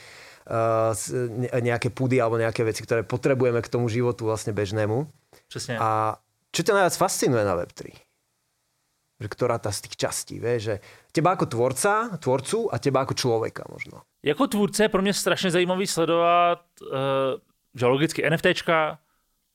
nejaké 1.60 1.92
pudy 1.92 2.16
alebo 2.20 2.40
nejaké 2.40 2.64
veci, 2.64 2.80
ktoré 2.80 3.04
potrebujeme 3.04 3.60
k 3.60 3.68
tomu 3.68 3.88
životu 3.88 4.24
vlastne 4.24 4.52
bežnému. 4.52 5.06
Přesně. 5.48 5.76
A 5.80 6.16
čo 6.52 6.62
ťa 6.62 6.72
najviac 6.72 6.96
fascinuje 6.96 7.44
na 7.44 7.54
Web3? 7.56 8.08
že 9.18 9.28
ktorá 9.28 9.58
tá 9.58 9.74
z 9.74 9.82
tých 9.90 9.98
častí, 9.98 10.38
vie, 10.38 10.62
že 10.62 10.74
teba 11.10 11.34
ako 11.34 11.50
tvorca, 11.50 12.14
tvorcu 12.22 12.70
a 12.70 12.78
teba 12.78 13.02
ako 13.02 13.14
člověka 13.14 13.66
možno. 13.66 14.02
Jako 14.22 14.46
tvůrce 14.46 14.84
je 14.84 14.88
pro 14.88 15.02
mě 15.02 15.14
strašně 15.14 15.50
zajímavý 15.50 15.86
sledovat, 15.86 16.62
uh, 16.82 16.88
že 17.74 17.86
logicky 17.86 18.30
NFTčka, 18.30 18.98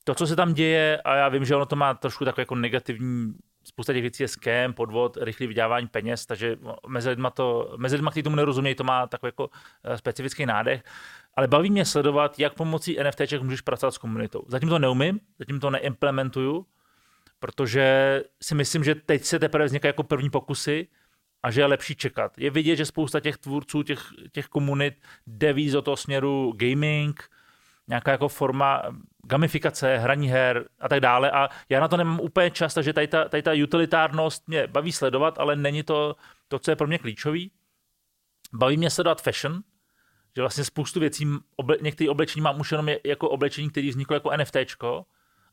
to, 0.04 0.16
co 0.16 0.28
se 0.28 0.36
tam 0.36 0.54
děje, 0.54 1.02
a 1.02 1.16
já 1.16 1.30
vím, 1.30 1.46
že 1.46 1.56
ono 1.56 1.66
to 1.66 1.76
má 1.76 1.94
trošku 1.94 2.26
takový 2.26 2.42
jako 2.42 2.56
negativní, 2.56 3.34
spousta 3.64 3.94
těch 3.94 4.02
věcí 4.02 4.24
je 4.24 4.28
scam, 4.28 4.74
podvod, 4.74 5.18
rychlý 5.22 5.48
vydělávání 5.48 5.88
peněz, 5.88 6.26
takže 6.26 6.58
mezi 6.88 7.10
lidma, 7.10 7.30
to, 7.30 7.74
mezi 7.78 7.96
lidma, 7.96 8.12
kteří 8.12 8.24
tomu 8.24 8.36
nerozumějí, 8.36 8.76
to 8.76 8.84
má 8.84 9.08
takový 9.08 9.28
jako 9.28 9.48
uh, 9.48 9.94
specifický 9.96 10.46
nádech. 10.46 10.84
Ale 11.36 11.48
baví 11.48 11.70
mě 11.70 11.86
sledovat, 11.86 12.40
jak 12.40 12.54
pomocí 12.54 12.98
NFTček 13.04 13.42
můžeš 13.42 13.62
pracovat 13.62 13.92
s 13.92 13.98
komunitou. 13.98 14.44
Zatím 14.48 14.70
to 14.70 14.80
neumím, 14.80 15.20
zatím 15.40 15.60
to 15.60 15.70
neimplementuju, 15.70 16.66
protože 17.40 18.24
si 18.42 18.56
myslím, 18.56 18.84
že 18.84 18.96
teď 18.96 19.24
se 19.24 19.40
teprve 19.40 19.66
vznikají 19.66 19.90
jako 19.90 20.04
první 20.04 20.30
pokusy 20.30 20.88
a 21.44 21.52
že 21.52 21.62
je 21.62 21.66
lepší 21.66 21.96
čekat. 21.96 22.38
Je 22.38 22.50
vidět, 22.50 22.76
že 22.76 22.86
spousta 22.86 23.20
těch 23.20 23.38
tvůrců, 23.38 23.84
těch, 23.84 24.00
těch 24.32 24.48
komunit 24.48 24.94
jde 25.28 25.54
víc 25.54 25.72
do 25.72 25.82
toho 25.82 25.98
směru 25.98 26.54
gaming, 26.56 27.30
nějaká 27.88 28.12
jako 28.12 28.28
forma 28.28 28.84
gamifikace, 29.24 29.98
hraní 29.98 30.28
her 30.30 30.66
a 30.80 30.90
tak 30.90 31.00
dále. 31.00 31.32
A 31.32 31.50
já 31.70 31.80
na 31.80 31.88
to 31.88 31.98
nemám 31.98 32.20
úplně 32.20 32.52
čas, 32.52 32.74
takže 32.74 32.94
tady 32.94 33.08
ta, 33.08 33.30
tady 33.30 33.44
ta 33.44 33.52
utilitárnost 33.64 34.48
mě 34.48 34.68
baví 34.68 34.92
sledovat, 34.92 35.40
ale 35.40 35.56
není 35.56 35.84
to 35.84 36.16
to, 36.48 36.60
co 36.60 36.72
je 36.72 36.76
pro 36.76 36.88
mě 36.88 36.98
klíčový. 36.98 37.52
Baví 38.54 38.78
mě 38.78 38.90
sledovat 38.90 39.22
fashion, 39.22 39.62
že 40.36 40.42
vlastně 40.42 40.64
spoustu 40.64 41.00
věcí, 41.00 41.28
oble, 41.56 41.78
některé 41.82 42.10
oblečení 42.10 42.42
mám 42.42 42.60
už 42.60 42.72
jenom 42.72 42.88
jako 43.04 43.30
oblečení, 43.30 43.70
které 43.70 43.90
vzniklo 43.90 44.14
jako 44.14 44.32
NFTčko, 44.38 45.06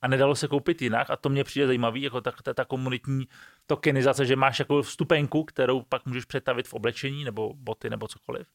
a 0.02 0.08
nedalo 0.08 0.34
se 0.34 0.48
koupit 0.48 0.82
jinak 0.82 1.10
a 1.10 1.16
to 1.16 1.28
mě 1.28 1.44
přijde 1.44 1.66
zajímavý, 1.66 2.02
jako 2.02 2.20
ta, 2.20 2.32
ta, 2.42 2.54
ta 2.54 2.64
komunitní 2.64 3.28
tokenizace, 3.66 4.26
že 4.26 4.36
máš 4.36 4.58
jako 4.58 4.82
vstupenku, 4.82 5.44
kterou 5.44 5.82
pak 5.82 6.06
můžeš 6.06 6.24
přetavit 6.24 6.68
v 6.68 6.74
oblečení 6.74 7.24
nebo 7.24 7.54
boty 7.54 7.90
nebo 7.90 8.08
cokoliv. 8.08 8.46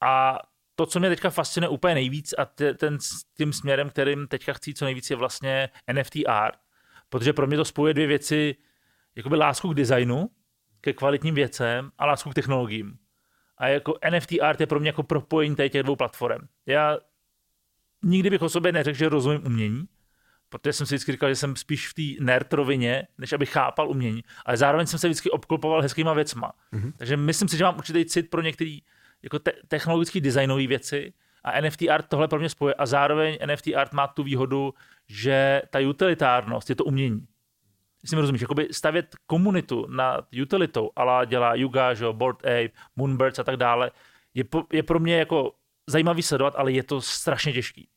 A 0.00 0.38
to, 0.78 0.86
co 0.86 1.00
mě 1.00 1.08
teďka 1.08 1.30
fascinuje 1.30 1.68
úplně 1.68 1.94
nejvíc 1.94 2.34
a 2.38 2.44
t- 2.44 2.74
ten, 2.74 2.98
tím 3.36 3.52
směrem, 3.52 3.90
kterým 3.90 4.26
teďka 4.28 4.52
chci 4.52 4.74
co 4.74 4.84
nejvíc, 4.84 5.10
je 5.10 5.16
vlastně 5.16 5.68
NFT 5.92 6.16
art, 6.26 6.58
protože 7.08 7.32
pro 7.32 7.46
mě 7.46 7.56
to 7.56 7.64
spojuje 7.64 7.94
dvě 7.94 8.06
věci, 8.06 8.56
jakoby 9.16 9.36
lásku 9.36 9.68
k 9.68 9.74
designu, 9.74 10.30
ke 10.80 10.92
kvalitním 10.92 11.34
věcem 11.34 11.90
a 11.98 12.06
lásku 12.06 12.30
k 12.30 12.34
technologiím. 12.34 12.98
A 13.56 13.68
jako 13.68 13.98
NFT 14.10 14.32
art 14.42 14.60
je 14.60 14.66
pro 14.66 14.80
mě 14.80 14.88
jako 14.88 15.02
propojení 15.02 15.56
těch 15.56 15.82
dvou 15.82 15.96
platform. 15.96 16.46
Já 16.66 16.98
nikdy 18.02 18.30
bych 18.30 18.42
o 18.42 18.48
sobě 18.48 18.72
neřekl, 18.72 18.98
že 18.98 19.08
rozumím 19.08 19.46
umění, 19.46 19.84
protože 20.48 20.72
jsem 20.72 20.86
si 20.86 20.94
vždycky 20.94 21.12
říkal, 21.12 21.28
že 21.28 21.36
jsem 21.36 21.56
spíš 21.56 21.88
v 21.88 21.94
té 21.94 22.24
nerd 22.24 22.52
rovině, 22.52 23.06
než 23.18 23.32
aby 23.32 23.46
chápal 23.46 23.90
umění, 23.90 24.22
ale 24.46 24.56
zároveň 24.56 24.86
jsem 24.86 24.98
se 24.98 25.08
vždycky 25.08 25.30
obklopoval 25.30 25.82
hezkýma 25.82 26.12
věcma. 26.12 26.52
Mm-hmm. 26.72 26.92
Takže 26.96 27.16
myslím 27.16 27.48
si, 27.48 27.56
že 27.56 27.64
mám 27.64 27.76
určitý 27.76 28.04
cit 28.04 28.30
pro 28.30 28.42
některé 28.42 28.78
jako 29.22 29.38
te- 29.38 29.52
technologické 29.68 30.20
designové 30.20 30.66
věci 30.66 31.12
a 31.44 31.60
NFT 31.60 31.82
art 31.90 32.06
tohle 32.08 32.28
pro 32.28 32.38
mě 32.38 32.48
spojuje 32.48 32.74
a 32.74 32.86
zároveň 32.86 33.38
NFT 33.46 33.66
art 33.76 33.92
má 33.92 34.06
tu 34.06 34.22
výhodu, 34.22 34.74
že 35.08 35.62
ta 35.70 35.78
utilitárnost 35.78 36.70
je 36.70 36.76
to 36.76 36.84
umění. 36.84 37.26
Jestli 38.02 38.16
mi 38.16 38.20
rozumíš, 38.20 38.40
jakoby 38.40 38.68
stavět 38.70 39.16
komunitu 39.26 39.86
nad 39.86 40.28
utilitou, 40.42 40.90
ale 40.96 41.26
dělá 41.26 41.54
Yuga, 41.54 41.94
že, 41.94 42.06
Board 42.12 42.38
Ape, 42.38 42.70
Moonbirds 42.96 43.38
a 43.38 43.44
tak 43.44 43.56
dále, 43.56 43.90
je, 44.34 44.44
po, 44.44 44.64
je 44.72 44.82
pro 44.82 44.98
mě 45.00 45.18
jako 45.18 45.52
zajímavý 45.86 46.22
sledovat, 46.22 46.54
ale 46.56 46.72
je 46.72 46.82
to 46.82 47.00
strašně 47.00 47.52
těžký 47.52 47.88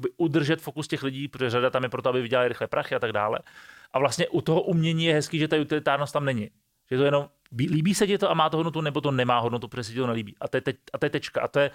jakoby 0.00 0.14
udržet 0.16 0.60
fokus 0.60 0.88
těch 0.88 1.02
lidí, 1.02 1.28
protože 1.28 1.50
řada 1.50 1.70
tam 1.70 1.82
je 1.82 1.88
proto, 1.88 2.08
aby 2.08 2.22
vydělali 2.22 2.48
rychle 2.48 2.66
prachy 2.66 2.94
a 2.94 2.98
tak 2.98 3.12
dále. 3.12 3.38
A 3.92 3.98
vlastně 3.98 4.28
u 4.28 4.40
toho 4.40 4.62
umění 4.62 5.04
je 5.04 5.14
hezký, 5.14 5.38
že 5.38 5.48
ta 5.48 5.56
utilitárnost 5.56 6.12
tam 6.12 6.24
není. 6.24 6.50
Že 6.90 6.98
to 6.98 7.04
jenom 7.04 7.28
líbí 7.58 7.94
se 7.94 8.06
ti 8.06 8.18
to 8.18 8.30
a 8.30 8.34
má 8.34 8.50
to 8.50 8.56
hodnotu, 8.56 8.80
nebo 8.80 9.00
to 9.00 9.10
nemá 9.10 9.38
hodnotu, 9.38 9.68
protože 9.68 9.84
se 9.84 9.92
ti 9.92 9.98
to 9.98 10.06
nelíbí. 10.06 10.36
A 10.40 10.48
to 10.48 10.56
je, 10.56 10.60
teď, 10.60 10.76
a 10.92 10.98
to 10.98 11.06
je 11.06 11.10
tečka. 11.10 11.40
A 11.40 11.48
to 11.48 11.58
je, 11.60 11.70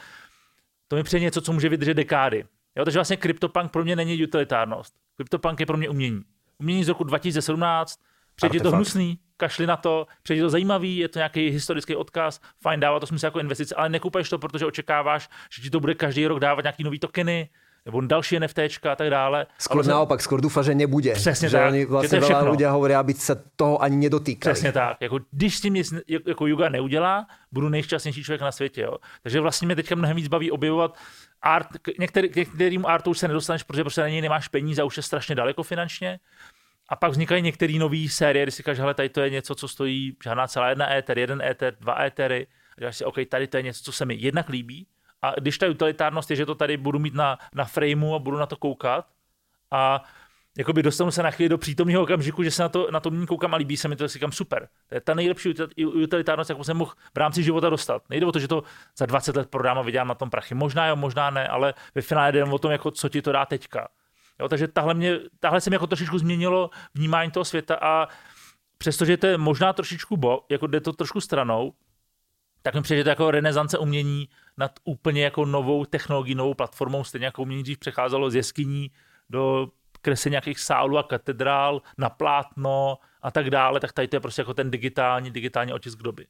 to 0.87 0.95
mi 0.95 1.03
přijde 1.03 1.23
něco, 1.23 1.41
co 1.41 1.53
může 1.53 1.69
vydržet 1.69 1.93
dekády. 1.93 2.45
Jo, 2.75 2.85
takže 2.85 2.97
vlastně 2.97 3.17
CryptoPunk 3.17 3.71
pro 3.71 3.83
mě 3.83 3.95
není 3.95 4.23
utilitárnost. 4.23 4.95
CryptoPunk 5.15 5.59
je 5.59 5.65
pro 5.65 5.77
mě 5.77 5.89
umění. 5.89 6.21
Umění 6.59 6.83
z 6.83 6.87
roku 6.87 7.03
2017, 7.03 7.99
přijde 8.35 8.59
to 8.59 8.71
hnusný, 8.71 9.19
kašli 9.37 9.67
na 9.67 9.77
to, 9.77 10.07
přijde 10.23 10.41
to 10.41 10.49
zajímavý, 10.49 10.97
je 10.97 11.07
to 11.07 11.19
nějaký 11.19 11.49
historický 11.49 11.95
odkaz, 11.95 12.41
fajn, 12.61 12.79
dává 12.79 12.99
to 12.99 13.07
smysl 13.07 13.25
jako 13.25 13.39
investice, 13.39 13.75
ale 13.75 13.89
nekupuješ 13.89 14.29
to, 14.29 14.39
protože 14.39 14.65
očekáváš, 14.65 15.29
že 15.51 15.61
ti 15.61 15.69
to 15.69 15.79
bude 15.79 15.93
každý 15.95 16.27
rok 16.27 16.39
dávat 16.39 16.61
nějaký 16.61 16.83
nový 16.83 16.99
tokeny, 16.99 17.49
nebo 17.85 18.01
další 18.01 18.39
NFTčka 18.39 18.91
a 18.91 18.95
tak 18.95 19.09
dále. 19.09 19.45
Skôr 19.61 19.85
ale 19.85 19.93
naopak, 19.93 20.17
skôr 20.21 20.41
dúfa, 20.41 20.65
že 20.65 20.75
nebude. 20.75 21.13
Přesně 21.13 21.49
že 21.49 21.57
tak. 21.57 21.69
Oni 21.69 21.85
vlastně 21.85 22.21
že 22.21 22.33
veľa 22.33 22.49
ľudia 22.49 22.69
hovoria, 22.71 22.99
aby 22.99 23.13
se 23.13 23.35
toho 23.55 23.81
ani 23.81 23.97
nedotýkali. 23.97 24.53
Přesně 24.53 24.71
tak. 24.71 24.97
Jako, 25.01 25.19
když 25.31 25.57
s 25.57 25.61
tím 25.61 25.73
nic 25.73 25.93
jako 26.27 26.47
Yuga 26.47 26.69
neudělá, 26.69 27.27
budu 27.51 27.69
nejšťastnější 27.69 28.23
člověk 28.23 28.41
na 28.41 28.51
světě. 28.51 28.81
Jo. 28.81 28.97
Takže 29.23 29.39
vlastně 29.39 29.65
mě 29.65 29.75
teďka 29.75 29.95
mnohem 29.95 30.15
víc 30.15 30.27
baví 30.27 30.51
objevovat 30.51 30.97
art, 31.41 31.67
některý, 31.99 32.29
k 32.29 32.35
některým 32.35 32.85
artu 32.85 33.09
už 33.09 33.17
se 33.17 33.27
nedostaneš, 33.27 33.63
protože 33.63 33.83
prostě 33.83 34.01
na 34.01 34.07
něj 34.07 34.21
nemáš 34.21 34.47
peníze 34.47 34.81
a 34.81 34.85
už 34.85 34.97
je 34.97 35.03
strašně 35.03 35.35
daleko 35.35 35.63
finančně. 35.63 36.19
A 36.89 36.95
pak 36.95 37.11
vznikají 37.11 37.41
některé 37.41 37.73
nové 37.73 38.09
série, 38.09 38.45
kdy 38.45 38.51
si 38.51 38.57
říkáš, 38.57 38.79
hele, 38.79 38.93
tady 38.93 39.09
to 39.09 39.21
je 39.21 39.29
něco, 39.29 39.55
co 39.55 39.67
stojí 39.67 40.17
žádná 40.23 40.47
celá 40.47 40.69
jedna 40.69 40.93
éter, 40.93 41.17
jeden 41.17 41.41
éter, 41.41 41.75
dva 41.79 42.03
étery. 42.03 42.47
A 42.77 42.81
říkáš 42.81 42.97
si, 42.97 43.05
OK, 43.05 43.15
tady 43.29 43.47
to 43.47 43.57
je 43.57 43.63
něco, 43.63 43.83
co 43.83 43.91
se 43.91 44.05
mi 44.05 44.15
jednak 44.15 44.49
líbí, 44.49 44.87
a 45.29 45.39
když 45.39 45.57
ta 45.57 45.67
utilitárnost 45.67 46.29
je, 46.29 46.35
že 46.35 46.45
to 46.45 46.55
tady 46.55 46.77
budu 46.77 46.99
mít 46.99 47.13
na, 47.13 47.37
na 47.53 47.65
frameu 47.65 48.15
a 48.15 48.19
budu 48.19 48.37
na 48.37 48.45
to 48.45 48.57
koukat 48.57 49.05
a 49.71 50.03
jakoby 50.57 50.83
dostanu 50.83 51.11
se 51.11 51.23
na 51.23 51.31
chvíli 51.31 51.49
do 51.49 51.57
přítomného 51.57 52.03
okamžiku, 52.03 52.43
že 52.43 52.51
se 52.51 52.63
na 52.63 52.69
to, 52.69 52.91
na 52.91 52.99
to 52.99 53.11
koukám 53.27 53.53
a 53.53 53.57
líbí 53.57 53.77
se 53.77 53.87
mi 53.87 53.95
to, 53.95 54.07
říkám 54.07 54.31
super. 54.31 54.67
To 54.87 54.95
je 54.95 55.01
ta 55.01 55.13
nejlepší 55.13 55.53
utilitárnost, 55.85 56.49
jakou 56.49 56.63
jsem 56.63 56.77
mohl 56.77 56.93
v 57.13 57.17
rámci 57.17 57.43
života 57.43 57.69
dostat. 57.69 58.03
Nejde 58.09 58.25
o 58.25 58.31
to, 58.31 58.39
že 58.39 58.47
to 58.47 58.63
za 58.97 59.05
20 59.05 59.35
let 59.35 59.49
prodám 59.49 59.77
a 59.77 59.81
vydělám 59.81 60.07
na 60.07 60.15
tom 60.15 60.29
prachy. 60.29 60.55
Možná 60.55 60.87
jo, 60.87 60.95
možná 60.95 61.29
ne, 61.29 61.47
ale 61.47 61.73
ve 61.95 62.01
finále 62.01 62.31
jde 62.31 62.43
o 62.43 62.57
tom, 62.57 62.71
jako, 62.71 62.91
co 62.91 63.09
ti 63.09 63.21
to 63.21 63.31
dá 63.31 63.45
teďka. 63.45 63.87
Jo, 64.39 64.49
takže 64.49 64.67
tahle, 64.67 64.93
mě, 64.93 65.19
tahle 65.39 65.61
se 65.61 65.69
mi 65.69 65.75
jako 65.75 65.87
trošičku 65.87 66.17
změnilo 66.17 66.69
vnímání 66.93 67.31
toho 67.31 67.45
světa 67.45 67.77
a 67.81 68.07
přestože 68.77 69.17
to 69.17 69.27
je 69.27 69.37
možná 69.37 69.73
trošičku 69.73 70.17
bo, 70.17 70.45
jako 70.49 70.67
jde 70.67 70.81
to 70.81 70.93
trošku 70.93 71.21
stranou, 71.21 71.73
tak 72.65 72.75
mi 72.75 72.81
přijde 72.81 73.03
to 73.03 73.09
jako 73.09 73.31
renesance 73.31 73.77
umění 73.77 74.29
nad 74.57 74.71
úplně 74.83 75.23
jako 75.23 75.45
novou 75.45 75.85
technologií, 75.85 76.35
novou 76.35 76.53
platformou, 76.53 77.03
stejně 77.03 77.25
jako 77.25 77.41
umění 77.41 77.63
dřív 77.63 77.77
přecházelo 77.77 78.29
z 78.29 78.35
jeskyní 78.35 78.91
do 79.29 79.67
kresy 80.01 80.29
nějakých 80.29 80.59
sálů 80.59 80.97
a 80.97 81.03
katedrál 81.03 81.81
na 81.97 82.09
plátno 82.09 82.97
a 83.21 83.31
tak 83.31 83.49
dále, 83.49 83.79
tak 83.79 83.93
tady 83.93 84.07
to 84.07 84.15
je 84.15 84.19
prostě 84.19 84.41
jako 84.41 84.53
ten 84.53 84.71
digitální, 84.71 85.31
digitální 85.31 85.73
otisk 85.73 85.97
doby. 85.97 86.27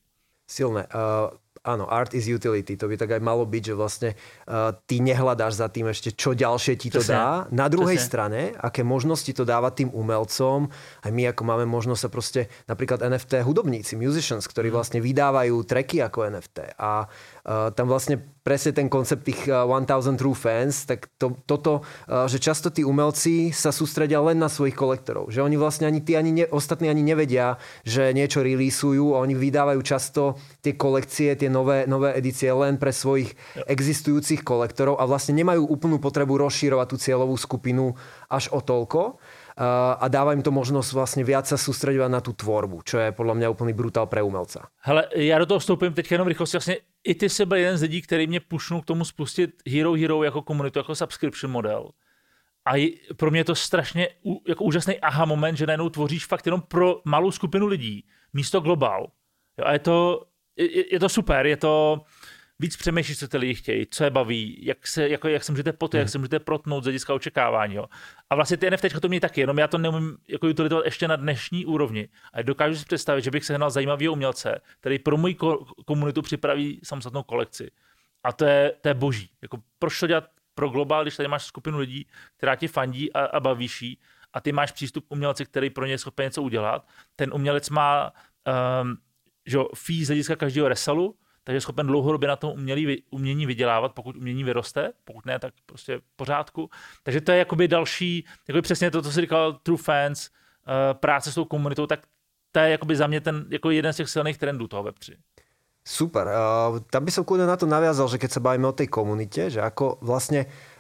Silné. 0.48 0.88
Uh, 0.96 1.38
Áno, 1.66 1.90
art 1.90 2.14
is 2.14 2.30
utility. 2.30 2.78
To 2.78 2.86
by 2.86 2.96
tak 2.96 3.18
aj 3.18 3.22
malo 3.26 3.42
byť, 3.42 3.74
že 3.74 3.74
vlastne 3.74 4.10
uh, 4.14 4.78
ty 4.86 5.02
nehľadáš 5.02 5.58
za 5.58 5.68
tým 5.74 5.90
ešte, 5.90 6.14
čo 6.14 6.38
ďalšie 6.38 6.78
ti 6.78 6.94
to 6.94 7.02
Presne. 7.02 7.18
dá. 7.18 7.28
Na 7.50 7.66
druhej 7.66 7.98
Presne. 7.98 8.10
strane, 8.10 8.42
aké 8.54 8.86
možnosti 8.86 9.34
to 9.34 9.42
dáva 9.42 9.74
tým 9.74 9.90
umelcom, 9.90 10.70
aj 11.02 11.12
my 11.12 11.34
ako 11.34 11.42
máme 11.42 11.66
možnosť 11.66 12.02
sa 12.06 12.10
proste, 12.14 12.42
napríklad 12.70 13.02
NFT 13.02 13.42
hudobníci, 13.42 13.98
musicians, 13.98 14.46
ktorí 14.46 14.70
mhm. 14.70 14.76
vlastne 14.78 15.00
vydávajú 15.02 15.58
tracky 15.66 16.06
ako 16.06 16.30
NFT 16.30 16.78
a 16.78 17.10
uh, 17.10 17.74
tam 17.74 17.90
vlastne 17.90 18.35
presne 18.46 18.78
ten 18.78 18.86
koncept 18.94 19.26
tých 19.26 19.50
1000 19.50 20.22
True 20.22 20.38
Fans, 20.38 20.86
tak 20.86 21.10
to, 21.18 21.42
toto, 21.50 21.82
že 22.06 22.38
často 22.38 22.70
tí 22.70 22.86
umelci 22.86 23.50
sa 23.50 23.74
sústredia 23.74 24.22
len 24.22 24.38
na 24.38 24.46
svojich 24.46 24.78
kolektorov. 24.78 25.34
Že 25.34 25.50
oni 25.50 25.58
vlastne 25.58 25.90
ani 25.90 26.06
tí 26.06 26.14
ani 26.14 26.30
ne, 26.30 26.46
ostatní 26.54 26.86
ani 26.86 27.02
nevedia, 27.02 27.58
že 27.82 28.14
niečo 28.14 28.46
releaseujú 28.46 29.18
a 29.18 29.26
oni 29.26 29.34
vydávajú 29.34 29.82
často 29.82 30.38
tie 30.62 30.78
kolekcie, 30.78 31.34
tie 31.34 31.50
nové, 31.50 31.90
nové 31.90 32.14
edície 32.14 32.54
len 32.54 32.78
pre 32.78 32.94
svojich 32.94 33.34
existujúcich 33.66 34.46
kolektorov 34.46 35.02
a 35.02 35.10
vlastne 35.10 35.34
nemajú 35.42 35.66
úplnú 35.66 35.98
potrebu 35.98 36.38
rozšírovať 36.46 36.88
tú 36.94 36.98
cieľovú 37.02 37.34
skupinu 37.42 37.98
až 38.30 38.54
o 38.54 38.62
toľko 38.62 39.18
a 40.00 40.06
dáva 40.12 40.36
im 40.36 40.44
to 40.44 40.52
možnosť 40.52 40.90
vlastne 40.92 41.24
viac 41.24 41.48
sa 41.48 41.56
sústredovať 41.56 42.12
na 42.12 42.20
tú 42.20 42.36
tvorbu, 42.36 42.84
čo 42.84 43.00
je 43.00 43.16
podľa 43.16 43.40
mňa 43.40 43.48
úplný 43.56 43.72
brutál 43.72 44.04
pre 44.08 44.20
umelca. 44.20 44.68
Hele, 44.84 45.08
já 45.16 45.40
do 45.40 45.46
toho 45.46 45.60
vstoupím 45.60 45.94
teď 45.94 46.12
jenom 46.12 46.28
rychlosti. 46.28 46.58
Vlastně 46.58 46.78
i 47.04 47.16
ty 47.16 47.30
jsi 47.30 47.46
byl 47.46 47.58
jeden 47.58 47.78
z 47.78 47.82
lidí, 47.82 48.02
který 48.02 48.28
mě 48.28 48.40
pušnul 48.40 48.82
k 48.82 48.86
tomu 48.86 49.06
spustit 49.06 49.52
Hero 49.68 49.94
Hero 49.94 50.24
jako 50.24 50.42
komunitu, 50.42 50.80
jako 50.80 50.96
subscription 50.96 51.52
model. 51.52 51.90
A 52.68 52.98
pro 53.16 53.32
mě 53.32 53.40
je 53.40 53.44
to 53.44 53.56
strašně 53.56 54.08
jako 54.48 54.64
úžasný 54.64 55.00
aha 55.00 55.26
moment, 55.26 55.56
že 55.56 55.68
najednou 55.68 55.90
tvoříš 55.90 56.26
fakt 56.26 56.46
jenom 56.46 56.62
pro 56.62 57.02
malou 57.06 57.32
skupinu 57.32 57.68
lidí, 57.68 58.06
místo 58.34 58.60
globál. 58.60 59.08
Jo, 59.58 59.66
a 59.66 59.74
je 59.74 59.80
to, 59.80 60.22
je, 60.56 60.94
je 60.94 61.00
to 61.00 61.10
super, 61.10 61.46
je 61.46 61.58
to, 61.58 62.02
víc 62.60 62.78
přemýšlíš, 62.78 63.20
co 63.20 63.28
ty 63.28 63.38
lidi 63.38 63.54
chtějí, 63.54 63.88
co 63.92 64.04
je 64.04 64.10
baví, 64.10 64.66
jak 64.66 64.88
se, 64.88 65.10
jako, 65.10 65.28
jak 65.28 65.44
se 65.44 65.52
můžete 65.52 65.74
poté, 65.74 65.98
hmm. 65.98 66.02
jak 66.02 66.10
se 66.10 66.18
můžete 66.18 66.40
protnout 66.40 66.84
z 66.84 66.86
hlediska 66.86 67.14
očekávání. 67.14 67.76
Jo. 67.76 67.86
A 68.30 68.36
vlastně 68.36 68.58
ty 68.58 68.72
NFT 68.72 69.00
to 69.02 69.08
mě 69.08 69.20
taky, 69.20 69.42
jenom 69.42 69.60
já 69.60 69.68
to 69.68 69.78
neumím 69.78 70.18
jako 70.28 70.48
utilitovat 70.48 70.86
ještě 70.86 71.08
na 71.08 71.16
dnešní 71.16 71.66
úrovni. 71.66 72.10
A 72.34 72.42
dokážu 72.42 72.76
si 72.76 72.86
představit, 72.86 73.24
že 73.24 73.32
bych 73.32 73.46
sehnal 73.46 73.70
zajímavého 73.70 74.14
umělce, 74.14 74.62
který 74.80 75.00
pro 75.00 75.18
moji 75.18 75.36
komunitu 75.86 76.22
připraví 76.22 76.80
samostatnou 76.84 77.24
kolekci. 77.24 77.72
A 78.24 78.34
to 78.34 78.46
je, 78.46 78.74
to 78.82 78.88
je 78.88 78.94
boží. 78.94 79.30
Jako, 79.42 79.58
proč 79.80 80.00
to 80.00 80.08
dělat 80.08 80.30
pro 80.56 80.70
globál, 80.70 81.04
když 81.04 81.18
tady 81.18 81.30
máš 81.30 81.46
skupinu 81.46 81.78
lidí, 81.78 82.08
která 82.38 82.56
ti 82.56 82.68
fandí 82.68 83.14
a, 83.14 83.26
a 83.26 83.40
bavíš 83.40 83.86
a 84.34 84.42
ty 84.42 84.52
máš 84.52 84.72
přístup 84.72 85.08
k 85.08 85.12
umělci, 85.12 85.46
který 85.46 85.70
pro 85.70 85.86
ně 85.86 85.94
je 85.94 85.98
schopen 85.98 86.24
něco 86.24 86.42
udělat. 86.42 86.88
Ten 87.16 87.34
umělec 87.34 87.70
má 87.70 88.14
um, 88.82 88.98
že, 89.46 89.58
fee 89.76 90.06
z 90.06 90.08
hlediska 90.08 90.36
každého 90.36 90.68
resalu, 90.68 91.16
takže 91.46 91.58
je 91.58 91.62
schopen 91.62 91.88
dlouhodobě 91.88 92.28
na 92.28 92.36
tom 92.36 92.52
umělý, 92.52 93.04
umění 93.10 93.46
vydělávat, 93.46 93.94
pokud 93.94 94.16
umění 94.16 94.44
vyroste, 94.44 94.92
pokud 95.06 95.26
ne, 95.26 95.40
tak 95.40 95.54
prostě 95.66 95.98
v 95.98 96.16
pořádku. 96.16 96.70
Takže 97.04 97.22
to 97.22 97.32
je 97.32 97.38
jakoby 97.38 97.68
další, 97.68 98.26
jakoby 98.48 98.62
přesně 98.62 98.92
to, 98.92 99.02
co 99.02 99.12
jsi 99.12 99.22
říkal, 99.22 99.54
True 99.54 99.78
Fans, 99.78 100.30
uh, 100.30 100.98
práce 100.98 101.32
s 101.32 101.36
tou 101.36 101.46
komunitou, 101.46 101.86
tak 101.86 102.00
to 102.52 102.60
je 102.60 102.70
jakoby 102.70 102.96
za 102.96 103.08
mě 103.08 103.22
ten, 103.22 103.46
jako 103.50 103.72
jeden 103.72 103.94
z 103.94 103.96
těch 103.96 104.10
silných 104.10 104.38
trendů 104.38 104.68
toho 104.68 104.84
Web3. 104.84 105.16
Super. 105.86 106.28
Uh, 106.28 106.80
tam 106.90 107.06
by 107.06 107.12
som 107.12 107.26
na 107.38 107.58
to 107.58 107.70
naviazal, 107.70 108.10
že 108.10 108.18
keď 108.18 108.32
sa 108.32 108.42
bavíme 108.42 108.66
o 108.66 108.74
tej 108.74 108.90
komunite, 108.90 109.54
že 109.54 109.62
ako 109.62 110.02
vlastne 110.02 110.50
Uh, 110.50 110.75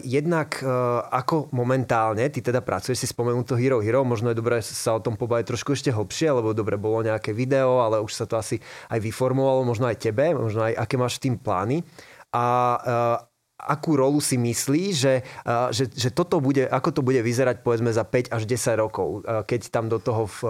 jednak 0.00 0.64
uh, 0.64 1.04
ako 1.12 1.52
momentálne, 1.52 2.24
ty 2.32 2.40
teda 2.40 2.64
pracuješ 2.64 3.04
si 3.04 3.06
spomenul 3.06 3.44
to 3.44 3.52
Hero 3.52 3.84
Hero, 3.84 4.00
možno 4.00 4.32
je 4.32 4.40
dobré 4.40 4.64
sa 4.64 4.96
o 4.96 5.04
tom 5.04 5.20
pobaviť 5.20 5.44
trošku 5.44 5.76
ešte 5.76 5.92
hlbšie, 5.92 6.32
lebo 6.32 6.56
dobre, 6.56 6.80
bolo 6.80 7.04
nejaké 7.04 7.36
video, 7.36 7.84
ale 7.84 8.00
už 8.00 8.12
sa 8.16 8.24
to 8.24 8.40
asi 8.40 8.56
aj 8.88 8.96
vyformovalo, 8.96 9.68
možno 9.68 9.84
aj 9.84 10.00
tebe, 10.00 10.32
možno 10.32 10.64
aj 10.64 10.72
aké 10.72 10.96
máš 10.96 11.20
tým 11.20 11.36
plány. 11.36 11.84
A 12.32 12.44
uh, 12.80 13.16
akú 13.60 13.98
rolu 13.98 14.24
si 14.24 14.40
myslí, 14.40 14.84
že, 14.96 15.14
uh, 15.44 15.68
že, 15.68 15.92
že 15.92 16.16
toto 16.16 16.40
bude, 16.40 16.64
ako 16.64 16.88
to 16.88 17.00
bude 17.04 17.20
vyzerať 17.20 17.60
povedzme 17.60 17.92
za 17.92 18.08
5 18.08 18.32
až 18.32 18.42
10 18.48 18.72
rokov, 18.78 19.26
uh, 19.26 19.44
keď 19.44 19.68
tam 19.68 19.92
do 19.92 20.00
toho 20.00 20.24
v, 20.24 20.40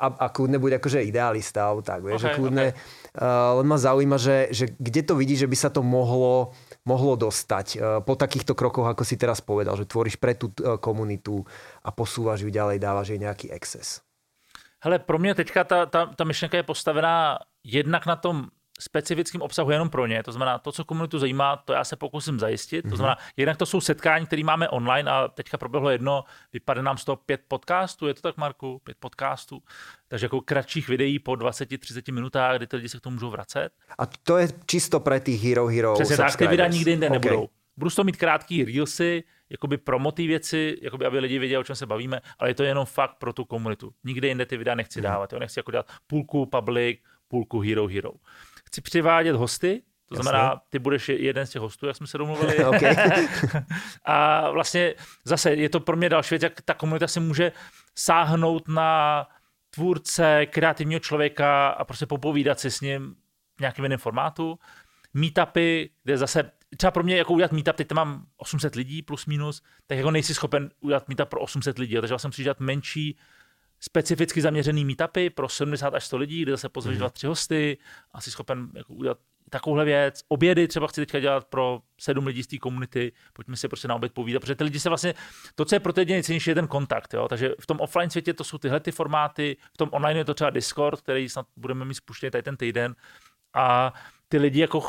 a, 0.00 0.06
a 0.06 0.26
kľudne 0.32 0.56
bude 0.56 0.80
akože 0.80 1.04
idealista 1.04 1.68
alebo 1.68 1.84
tak, 1.84 2.00
vieš, 2.00 2.24
okay, 2.24 2.24
že 2.32 2.36
kľudne, 2.38 2.66
okay. 2.72 3.20
uh, 3.20 3.58
len 3.60 3.66
ma 3.68 3.76
zaujíma, 3.76 4.16
že, 4.16 4.54
že 4.54 4.64
kde 4.78 5.02
to 5.04 5.14
vidí, 5.18 5.36
že 5.36 5.50
by 5.50 5.56
sa 5.58 5.68
to 5.68 5.84
mohlo 5.84 6.56
mohlo 6.90 7.14
dostať 7.14 7.66
eh, 7.74 7.80
po 8.02 8.18
takýchto 8.18 8.58
krokoch, 8.58 8.90
ako 8.90 9.06
si 9.06 9.14
teraz 9.14 9.38
povedal, 9.38 9.78
že 9.78 9.86
tvoríš 9.86 10.18
pre 10.18 10.34
tú 10.34 10.50
eh, 10.58 10.74
komunitu 10.82 11.46
a 11.86 11.94
posúvaš 11.94 12.42
ju 12.42 12.50
ďalej, 12.50 12.82
dávaš 12.82 13.14
jej 13.14 13.22
nejaký 13.22 13.46
exces? 13.54 14.02
Hele, 14.80 14.98
pro 14.98 15.18
mě 15.18 15.34
teďka 15.34 15.64
ta, 15.64 15.86
ta, 15.86 16.06
ta 16.06 16.24
myšlenka 16.24 16.56
je 16.56 16.62
postavená 16.62 17.38
jednak 17.64 18.06
na 18.06 18.16
tom 18.16 18.48
specifickým 18.80 19.42
obsahu 19.42 19.70
jenom 19.70 19.90
pro 19.90 20.06
ně. 20.06 20.22
To 20.22 20.32
znamená, 20.32 20.58
to, 20.58 20.72
co 20.72 20.84
komunitu 20.84 21.18
zajímá, 21.18 21.56
to 21.56 21.72
já 21.72 21.84
se 21.84 21.96
pokusím 21.96 22.38
zajistit. 22.38 22.78
Mm-hmm. 22.78 22.82
To 22.82 22.88
mhm. 22.88 22.96
znamená, 22.96 23.16
jednak 23.36 23.56
to 23.56 23.66
jsou 23.66 23.80
setkání, 23.80 24.26
které 24.26 24.44
máme 24.44 24.68
online 24.68 25.10
a 25.10 25.28
teďka 25.28 25.58
proběhlo 25.58 25.90
jedno, 25.90 26.24
vypadá 26.52 26.82
nám 26.82 26.98
z 26.98 27.04
toho 27.04 27.16
pět 27.16 27.40
podcastů, 27.48 28.06
je 28.06 28.14
to 28.14 28.20
tak, 28.20 28.36
Marku? 28.36 28.80
Pět 28.84 28.96
podcastů. 29.00 29.62
Takže 30.08 30.26
jako 30.26 30.40
kratších 30.40 30.88
videí 30.88 31.18
po 31.18 31.32
20-30 31.32 32.12
minutách, 32.12 32.56
kdy 32.56 32.66
ty 32.66 32.76
lidi 32.76 32.88
se 32.88 32.98
k 32.98 33.00
tomu 33.00 33.14
můžou 33.14 33.30
vracet. 33.30 33.70
A 33.98 34.06
to 34.06 34.38
je 34.38 34.48
čisto 34.66 35.00
pro 35.00 35.20
ty 35.20 35.32
Hero 35.32 35.66
Hero 35.66 35.94
Přesně 35.94 36.16
tak, 36.16 36.36
ty 36.36 36.46
videa 36.46 36.66
nikdy 36.66 36.90
jinde 36.90 37.06
okay. 37.06 37.18
nebudou. 37.18 37.48
Budu 37.76 37.90
to 37.90 38.04
mít 38.04 38.16
krátký 38.16 38.64
reelsy, 38.64 39.24
jakoby 39.50 39.78
pro 39.78 40.12
ty 40.12 40.26
věci, 40.26 40.76
jakoby 40.82 41.06
aby 41.06 41.18
lidi 41.18 41.38
věděli, 41.38 41.60
o 41.60 41.64
čem 41.64 41.76
se 41.76 41.86
bavíme, 41.86 42.20
ale 42.38 42.50
je 42.50 42.54
to 42.54 42.62
jenom 42.62 42.86
fakt 42.86 43.14
pro 43.18 43.32
tu 43.32 43.44
komunitu. 43.44 43.92
Nikde 44.04 44.28
jinde 44.28 44.46
ty 44.46 44.56
videa 44.56 44.74
nechci 44.74 45.00
mm. 45.00 45.02
dávat. 45.02 45.32
Jo? 45.32 45.38
Nechci 45.38 45.58
jako 45.58 45.70
dělat 45.70 45.86
půlku 46.06 46.46
public, 46.46 46.98
půlku 47.28 47.60
hero 47.60 47.86
hero 47.86 48.10
chci 48.70 48.80
přivádět 48.80 49.36
hosty, 49.36 49.82
to 50.08 50.14
Jasně. 50.14 50.22
znamená, 50.22 50.60
ty 50.68 50.78
budeš 50.78 51.08
jeden 51.08 51.46
z 51.46 51.50
těch 51.50 51.62
hostů, 51.62 51.86
jak 51.86 51.96
jsme 51.96 52.06
se 52.06 52.18
domluvili. 52.18 52.56
a 54.04 54.50
vlastně 54.50 54.94
zase 55.24 55.54
je 55.54 55.68
to 55.68 55.80
pro 55.80 55.96
mě 55.96 56.08
další 56.08 56.32
věc, 56.32 56.42
jak 56.42 56.60
ta 56.60 56.74
komunita 56.74 57.06
si 57.06 57.20
může 57.20 57.52
sáhnout 57.94 58.68
na 58.68 59.26
tvůrce, 59.70 60.46
kreativního 60.46 61.00
člověka 61.00 61.68
a 61.68 61.84
prostě 61.84 62.06
popovídat 62.06 62.60
si 62.60 62.70
s 62.70 62.80
ním 62.80 63.14
v 63.56 63.60
nějakém 63.60 63.84
jiném 63.84 63.98
formátu. 63.98 64.58
Meetupy, 65.14 65.90
kde 66.04 66.18
zase 66.18 66.50
třeba 66.76 66.90
pro 66.90 67.02
mě 67.02 67.16
jako 67.16 67.32
udělat 67.32 67.52
meetup, 67.52 67.76
teď 67.76 67.88
tam 67.88 67.96
mám 67.96 68.26
800 68.36 68.74
lidí 68.74 69.02
plus 69.02 69.26
minus, 69.26 69.62
tak 69.86 69.98
jako 69.98 70.10
nejsi 70.10 70.34
schopen 70.34 70.70
udělat 70.80 71.08
meetup 71.08 71.28
pro 71.28 71.40
800 71.40 71.78
lidí, 71.78 71.94
takže 71.94 72.12
vlastně 72.12 72.28
musím 72.28 72.42
dělat 72.42 72.60
menší 72.60 73.18
specificky 73.80 74.40
zaměřený 74.40 74.84
meetupy 74.84 75.30
pro 75.30 75.48
70 75.48 75.94
až 75.94 76.04
100 76.04 76.16
lidí, 76.16 76.42
kde 76.42 76.52
zase 76.52 76.68
pozveš 76.68 76.94
mm. 76.94 76.98
dva, 76.98 77.10
tři 77.10 77.26
hosty, 77.26 77.78
asi 78.12 78.30
schopen 78.30 78.70
jako 78.74 78.94
udělat 78.94 79.18
takovouhle 79.50 79.84
věc. 79.84 80.22
Obědy 80.28 80.68
třeba 80.68 80.86
chci 80.86 81.00
teďka 81.00 81.20
dělat 81.20 81.44
pro 81.44 81.80
sedm 82.00 82.26
lidí 82.26 82.42
z 82.42 82.46
té 82.46 82.58
komunity, 82.58 83.12
pojďme 83.32 83.56
si 83.56 83.68
prostě 83.68 83.88
na 83.88 83.94
oběd 83.94 84.12
povídat, 84.12 84.40
protože 84.40 84.54
ty 84.54 84.64
lidi 84.64 84.80
se 84.80 84.88
vlastně, 84.88 85.14
to, 85.54 85.64
co 85.64 85.74
je 85.74 85.80
pro 85.80 85.92
ty 85.92 86.00
lidi 86.00 86.12
nejcennější, 86.12 86.50
je 86.50 86.54
ten 86.54 86.66
kontakt. 86.66 87.14
Jo? 87.14 87.28
Takže 87.28 87.54
v 87.60 87.66
tom 87.66 87.80
offline 87.80 88.10
světě 88.10 88.34
to 88.34 88.44
jsou 88.44 88.58
tyhle 88.58 88.80
ty 88.80 88.92
formáty, 88.92 89.56
v 89.74 89.76
tom 89.76 89.88
online 89.92 90.20
je 90.20 90.24
to 90.24 90.34
třeba 90.34 90.50
Discord, 90.50 91.00
který 91.00 91.28
snad 91.28 91.46
budeme 91.56 91.84
mít 91.84 91.94
spuštěný 91.94 92.30
tady 92.30 92.42
ten 92.42 92.56
týden. 92.56 92.94
A 93.54 93.92
ty 94.28 94.38
lidi 94.38 94.60
jako 94.60 94.82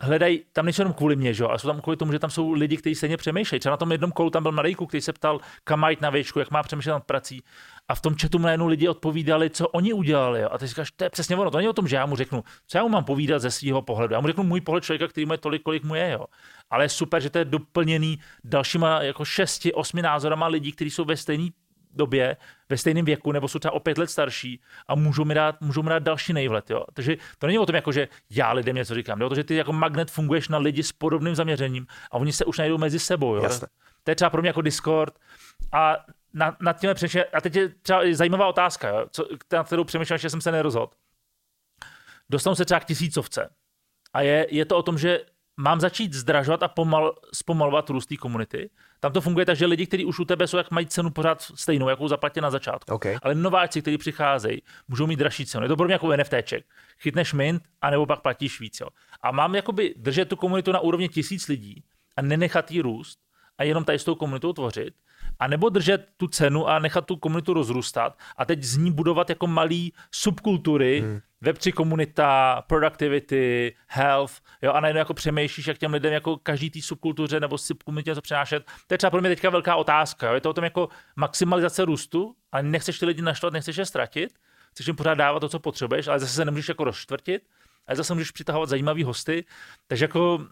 hledají, 0.00 0.42
tam 0.52 0.64
nejsou 0.64 0.82
jenom 0.82 0.92
kvůli 0.92 1.16
mě, 1.16 1.34
že? 1.34 1.44
ale 1.44 1.58
jsou 1.58 1.68
tam 1.68 1.80
kvůli 1.80 1.96
tomu, 1.96 2.12
že 2.12 2.18
tam 2.18 2.30
jsou 2.30 2.52
lidi, 2.52 2.76
kteří 2.76 2.94
stejně 2.94 3.16
přemýšlejí. 3.16 3.60
Třeba 3.60 3.70
na 3.70 3.76
tom 3.76 3.92
jednom 3.92 4.12
kolu 4.12 4.30
tam 4.30 4.42
byl 4.42 4.52
mladý 4.52 4.74
který 4.88 5.00
se 5.00 5.12
ptal, 5.12 5.40
kam 5.64 5.80
mají 5.80 5.96
na 6.00 6.10
věčku, 6.10 6.38
jak 6.38 6.50
má 6.50 6.62
přemýšlet 6.62 6.92
nad 6.92 7.04
prací. 7.04 7.42
A 7.88 7.94
v 7.94 8.00
tom 8.00 8.14
chatu 8.20 8.38
najednou 8.38 8.66
lidi 8.66 8.88
odpovídali, 8.88 9.50
co 9.50 9.68
oni 9.68 9.92
udělali. 9.92 10.40
Jo? 10.40 10.48
A 10.52 10.58
ty 10.58 10.66
říkáš, 10.66 10.90
to 10.90 11.04
je 11.04 11.10
přesně 11.10 11.36
ono, 11.36 11.50
to 11.50 11.56
není 11.56 11.68
o 11.68 11.72
tom, 11.72 11.88
že 11.88 11.96
já 11.96 12.06
mu 12.06 12.16
řeknu, 12.16 12.44
co 12.66 12.78
já 12.78 12.84
mu 12.84 12.88
mám 12.88 13.04
povídat 13.04 13.42
ze 13.42 13.50
svého 13.50 13.82
pohledu. 13.82 14.14
Já 14.14 14.20
mu 14.20 14.26
řeknu 14.26 14.44
můj 14.44 14.60
pohled 14.60 14.84
člověka, 14.84 15.08
který 15.08 15.26
má 15.26 15.36
tolik, 15.36 15.62
kolik 15.62 15.84
mu 15.84 15.94
je. 15.94 16.10
Jo? 16.10 16.24
Ale 16.70 16.84
je 16.84 16.88
super, 16.88 17.22
že 17.22 17.30
to 17.30 17.38
je 17.38 17.44
doplněný 17.44 18.18
dalšíma 18.44 19.02
jako 19.02 19.24
šesti, 19.24 19.72
osmi 19.72 20.02
názorama 20.02 20.46
lidí, 20.46 20.72
kteří 20.72 20.90
jsou 20.90 21.04
ve 21.04 21.16
stejné 21.16 21.48
době, 21.90 22.36
ve 22.68 22.76
stejném 22.76 23.04
věku, 23.04 23.32
nebo 23.32 23.48
jsou 23.48 23.58
třeba 23.58 23.72
o 23.72 23.80
pět 23.80 23.98
let 23.98 24.10
starší 24.10 24.60
a 24.88 24.94
můžou 24.94 25.24
mi 25.24 25.34
dát, 25.34 25.60
můžou 25.60 25.82
mi 25.82 25.90
dát 25.90 26.02
další 26.02 26.32
nejvlet. 26.32 26.70
Jo? 26.70 26.84
Takže 26.92 27.16
to 27.38 27.46
není 27.46 27.58
o 27.58 27.66
tom, 27.66 27.74
jako, 27.74 27.92
že 27.92 28.08
já 28.30 28.52
lidem 28.52 28.76
něco 28.76 28.94
říkám, 28.94 29.18
jde 29.18 29.24
o 29.24 29.28
to, 29.28 29.34
že 29.34 29.44
ty 29.44 29.54
jako 29.54 29.72
magnet 29.72 30.10
funguješ 30.10 30.48
na 30.48 30.58
lidi 30.58 30.82
s 30.82 30.92
podobným 30.92 31.34
zaměřením 31.34 31.86
a 32.10 32.14
oni 32.14 32.32
se 32.32 32.44
už 32.44 32.58
najdou 32.58 32.78
mezi 32.78 32.98
sebou. 32.98 33.34
Jo? 33.34 33.42
Jasne. 33.42 33.68
To 34.04 34.10
je 34.10 34.14
třeba 34.14 34.30
pro 34.30 34.42
mě 34.42 34.48
jako 34.48 34.62
Discord 34.62 35.18
a 35.72 35.96
na, 36.34 36.56
nad 36.60 36.80
tím 36.80 36.90
přemýšlím, 36.94 37.24
a 37.32 37.40
teď 37.40 37.56
je 37.56 37.68
třeba 37.68 38.02
zajímavá 38.12 38.46
otázka, 38.46 38.88
jo? 38.88 39.06
Co, 39.10 39.28
na 39.52 39.64
kterou 39.64 39.84
přemýšlím, 39.84 40.18
že 40.18 40.30
jsem 40.30 40.40
se 40.40 40.52
nerozhodl. 40.52 40.92
Dostanu 42.30 42.56
se 42.56 42.64
třeba 42.64 42.80
k 42.80 42.84
tisícovce. 42.84 43.50
A 44.12 44.20
je, 44.20 44.46
je 44.50 44.64
to 44.64 44.76
o 44.76 44.82
tom, 44.82 44.98
že 44.98 45.20
mám 45.56 45.80
začít 45.80 46.12
zdražovat 46.12 46.62
a 46.62 46.68
pomal, 46.68 47.14
zpomalovat 47.34 47.90
růst 47.90 48.06
té 48.06 48.16
komunity. 48.16 48.70
Tam 49.00 49.12
to 49.12 49.20
funguje 49.20 49.46
tak, 49.46 49.56
že 49.56 49.66
lidi, 49.66 49.86
kteří 49.86 50.04
už 50.04 50.18
u 50.18 50.24
tebe 50.24 50.46
jsou, 50.46 50.56
jak 50.56 50.70
mají 50.70 50.86
cenu 50.86 51.10
pořád 51.10 51.42
stejnou, 51.42 51.88
jakou 51.88 52.08
zaplatí 52.08 52.40
na 52.40 52.50
začátku. 52.50 52.94
Okay. 52.94 53.16
Ale 53.22 53.34
nováci, 53.34 53.82
kteří 53.82 53.98
přicházejí, 53.98 54.62
můžou 54.88 55.06
mít 55.06 55.16
dražší 55.16 55.46
cenu. 55.46 55.64
Je 55.64 55.68
to 55.68 55.76
podobně 55.76 55.92
jako 55.92 56.16
NFTček. 56.16 56.64
Chytneš 56.98 57.32
mint, 57.32 57.62
anebo 57.80 58.06
pak 58.06 58.20
platíš 58.20 58.60
víc. 58.60 58.80
Jo. 58.80 58.88
A 59.20 59.30
mám 59.30 59.54
jakoby 59.54 59.94
držet 59.96 60.28
tu 60.28 60.36
komunitu 60.36 60.72
na 60.72 60.80
úrovni 60.80 61.08
tisíc 61.08 61.48
lidí 61.48 61.84
a 62.16 62.22
nenechat 62.22 62.70
jí 62.70 62.80
růst 62.80 63.18
a 63.58 63.64
jenom 63.64 63.84
tady 63.84 63.98
s 63.98 64.04
tou 64.04 64.14
komunitou 64.14 64.52
tvořit. 64.52 64.94
A 65.40 65.46
nebo 65.46 65.68
držet 65.68 66.08
tu 66.16 66.26
cenu 66.26 66.68
a 66.68 66.78
nechat 66.78 67.06
tu 67.06 67.16
komunitu 67.16 67.54
rozrůstat 67.54 68.18
a 68.36 68.44
teď 68.44 68.62
z 68.62 68.76
ní 68.76 68.92
budovat 68.92 69.30
jako 69.30 69.46
malý 69.46 69.92
subkultury, 70.10 71.00
hmm. 71.00 71.20
Web3 71.42 71.72
komunita, 71.72 72.62
productivity, 72.66 73.76
health, 73.86 74.32
jo, 74.62 74.72
a 74.72 74.80
najednou 74.80 74.98
jako 74.98 75.14
přemýšlíš, 75.14 75.66
jak 75.66 75.78
těm 75.78 75.92
lidem 75.92 76.12
jako 76.12 76.36
každý 76.36 76.70
té 76.70 76.82
subkultuře 76.82 77.40
nebo 77.40 77.58
subkomunitě 77.58 78.10
něco 78.10 78.20
přenášet. 78.20 78.66
To 78.86 78.94
je 78.94 78.98
třeba 78.98 79.10
pro 79.10 79.20
mě 79.20 79.30
teďka 79.30 79.50
velká 79.50 79.76
otázka. 79.76 80.28
Jo. 80.28 80.34
Je 80.34 80.40
to 80.40 80.50
o 80.50 80.52
tom 80.52 80.64
jako 80.64 80.88
maximalizace 81.16 81.84
růstu, 81.84 82.34
ale 82.52 82.62
nechceš 82.62 82.98
ty 82.98 83.06
lidi 83.06 83.22
naštvat, 83.22 83.52
nechceš 83.52 83.76
je 83.76 83.86
ztratit, 83.86 84.30
chceš 84.70 84.86
jim 84.86 84.96
pořád 84.96 85.14
dávat 85.14 85.40
to, 85.40 85.48
co 85.48 85.58
potřebuješ, 85.58 86.08
ale 86.08 86.18
zase 86.18 86.34
se 86.34 86.44
nemůžeš 86.44 86.68
jako 86.68 86.84
rozštvrtit, 86.84 87.42
ale 87.86 87.96
zase 87.96 88.14
můžeš 88.14 88.30
přitahovat 88.30 88.68
zajímavý 88.68 89.04
hosty. 89.04 89.44
Takže 89.86 90.04
jako 90.04 90.46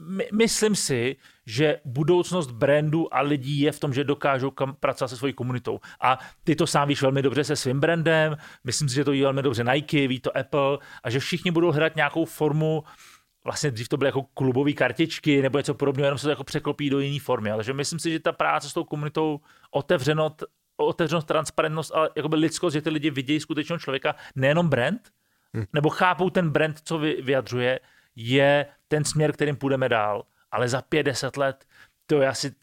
my, 0.00 0.28
myslím 0.32 0.76
si, 0.76 1.16
že 1.46 1.80
budoucnost 1.84 2.50
brandu 2.50 3.14
a 3.14 3.20
lidí 3.20 3.60
je 3.60 3.72
v 3.72 3.80
tom, 3.80 3.94
že 3.94 4.04
dokážou 4.04 4.50
kam 4.50 4.74
pracovat 4.74 5.08
se 5.08 5.16
svojí 5.16 5.32
komunitou. 5.32 5.80
A 6.00 6.18
ty 6.44 6.56
to 6.56 6.66
sám 6.66 6.88
víš 6.88 7.02
velmi 7.02 7.22
dobře 7.22 7.44
se 7.44 7.56
svým 7.56 7.80
brandem, 7.80 8.36
myslím 8.64 8.88
si, 8.88 8.94
že 8.94 9.04
to 9.04 9.10
ví 9.10 9.22
velmi 9.22 9.42
dobře 9.42 9.64
Nike, 9.64 10.08
ví 10.08 10.20
to 10.20 10.36
Apple 10.36 10.78
a 11.02 11.10
že 11.10 11.20
všichni 11.20 11.50
budou 11.50 11.72
hledat 11.72 11.96
nějakou 11.96 12.24
formu 12.24 12.84
vlastně 13.44 13.70
dřív 13.70 13.88
to 13.88 13.96
byly 13.96 14.08
jako 14.08 14.22
klubové 14.22 14.72
kartičky 14.72 15.42
nebo 15.42 15.58
něco 15.58 15.74
podobného, 15.74 16.06
jenom 16.06 16.18
se 16.18 16.26
to 16.26 16.30
jako 16.30 16.44
překlopí 16.44 16.90
do 16.90 17.00
jiné 17.00 17.20
formy. 17.20 17.50
Ale 17.50 17.64
že 17.64 17.72
myslím 17.72 17.98
si, 17.98 18.10
že 18.10 18.20
ta 18.20 18.32
práce 18.32 18.70
s 18.70 18.72
tou 18.72 18.84
komunitou, 18.84 19.40
otevřenost, 19.70 20.44
otevřenost, 20.76 21.24
transparentnost 21.24 21.94
a 21.94 22.08
jakoby 22.16 22.36
lidskost, 22.36 22.74
že 22.74 22.82
ty 22.82 22.90
lidi 22.90 23.10
vidějí 23.10 23.40
skutečného 23.40 23.78
člověka, 23.78 24.14
nejenom 24.36 24.68
brand, 24.68 25.08
hmm. 25.54 25.64
nebo 25.72 25.88
chápou 25.88 26.30
ten 26.30 26.50
brand, 26.50 26.80
co 26.84 26.98
vy, 26.98 27.22
vyjadřuje, 27.22 27.80
je 28.20 28.66
ten 28.88 29.04
směr, 29.04 29.32
kterým 29.32 29.56
půjdeme 29.56 29.88
dál. 29.88 30.24
Ale 30.50 30.68
za 30.68 30.82
50 30.82 31.36
let, 31.36 31.64
to 32.06 32.20
já 32.20 32.34
si 32.34 32.54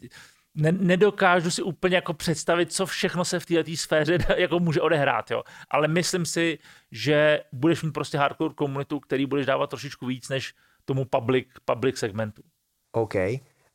ne, 0.56 0.72
nedokážu 0.72 1.52
si 1.52 1.62
úplně 1.62 1.96
jako 1.96 2.14
představit, 2.14 2.74
co 2.74 2.86
všechno 2.86 3.26
se 3.26 3.40
v 3.40 3.46
této 3.46 3.72
sféře 3.76 4.18
jako 4.38 4.60
může 4.60 4.82
odehrát, 4.82 5.32
jo. 5.32 5.44
Ale 5.70 5.88
myslím 5.88 6.26
si, 6.26 6.60
že 6.92 7.44
budeš 7.52 7.84
mít 7.84 7.92
prostě 7.92 8.18
hardcore 8.18 8.54
komunitu, 8.54 9.00
který 9.00 9.26
budeš 9.26 9.46
dávat 9.46 9.70
trošičku 9.70 10.06
víc 10.06 10.30
než 10.30 10.54
tomu 10.86 11.06
public, 11.06 11.48
public 11.66 11.98
segmentu. 11.98 12.44
OK 12.92 13.16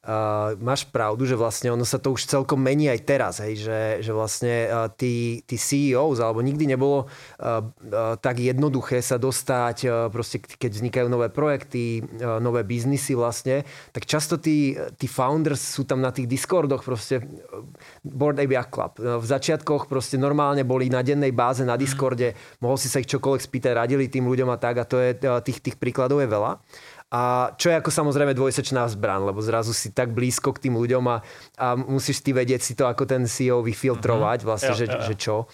uh, 0.04 0.56
máš 0.56 0.88
pravdu, 0.88 1.28
že 1.28 1.36
vlastne 1.36 1.72
ono 1.72 1.84
sa 1.84 2.00
to 2.00 2.16
už 2.16 2.24
celkom 2.24 2.60
mení 2.60 2.88
aj 2.88 3.00
teraz, 3.04 3.34
hej, 3.44 3.60
že, 3.60 3.80
že 4.00 4.12
vlastne 4.16 4.54
uh, 4.66 4.88
tí, 4.88 5.44
tí 5.44 5.60
CEOs, 5.60 6.24
alebo 6.24 6.40
nikdy 6.40 6.64
nebolo 6.72 7.04
uh, 7.04 7.60
uh, 7.60 8.16
tak 8.16 8.40
jednoduché 8.40 9.04
sa 9.04 9.20
dostať, 9.20 9.76
uh, 9.84 9.92
proste 10.08 10.40
keď 10.40 10.70
vznikajú 10.80 11.06
nové 11.12 11.28
projekty, 11.28 12.00
uh, 12.00 12.40
nové 12.40 12.64
biznisy 12.64 13.12
vlastne, 13.12 13.68
tak 13.92 14.08
často 14.08 14.40
tí, 14.40 14.72
tí 14.96 15.04
founders 15.04 15.60
sú 15.60 15.84
tam 15.84 16.00
na 16.00 16.12
tých 16.14 16.28
Discordoch 16.30 16.80
proste 16.80 17.20
Board 18.00 18.40
ABA 18.40 18.64
Club. 18.72 18.96
Uh, 18.96 19.20
v 19.20 19.26
začiatkoch 19.28 19.84
proste 19.84 20.16
normálne 20.16 20.64
boli 20.64 20.88
na 20.88 21.04
dennej 21.04 21.32
báze 21.36 21.60
na 21.60 21.76
Discorde, 21.76 22.32
mohol 22.64 22.80
si 22.80 22.88
sa 22.88 23.04
ich 23.04 23.10
čokoľvek 23.10 23.42
spýtať, 23.44 23.72
radili 23.76 24.08
tým 24.08 24.24
ľuďom 24.24 24.48
a 24.48 24.56
tak 24.56 24.80
a 24.80 24.88
to 24.88 24.96
je, 24.96 25.12
uh, 25.28 25.44
tých, 25.44 25.60
tých 25.60 25.76
príkladov 25.76 26.24
je 26.24 26.28
veľa. 26.32 26.56
A 27.10 27.50
čo 27.58 27.74
je 27.74 27.78
ako 27.78 27.90
samozrejme 27.90 28.38
dvojsečná 28.38 28.86
zbran, 28.94 29.26
lebo 29.26 29.42
zrazu 29.42 29.74
si 29.74 29.90
tak 29.90 30.14
blízko 30.14 30.54
k 30.54 30.70
tým 30.70 30.78
ľuďom 30.78 31.04
a, 31.10 31.16
a 31.58 31.74
musíš 31.74 32.22
ty 32.22 32.30
vedieť 32.30 32.62
si 32.62 32.78
to 32.78 32.86
ako 32.86 33.02
ten 33.02 33.26
CEO 33.26 33.66
vyfiltrovať, 33.66 34.38
mhm. 34.42 34.46
vlastne, 34.46 34.74
mm-hmm. 34.78 35.02
že, 35.02 35.10
že 35.10 35.14
čo. 35.18 35.50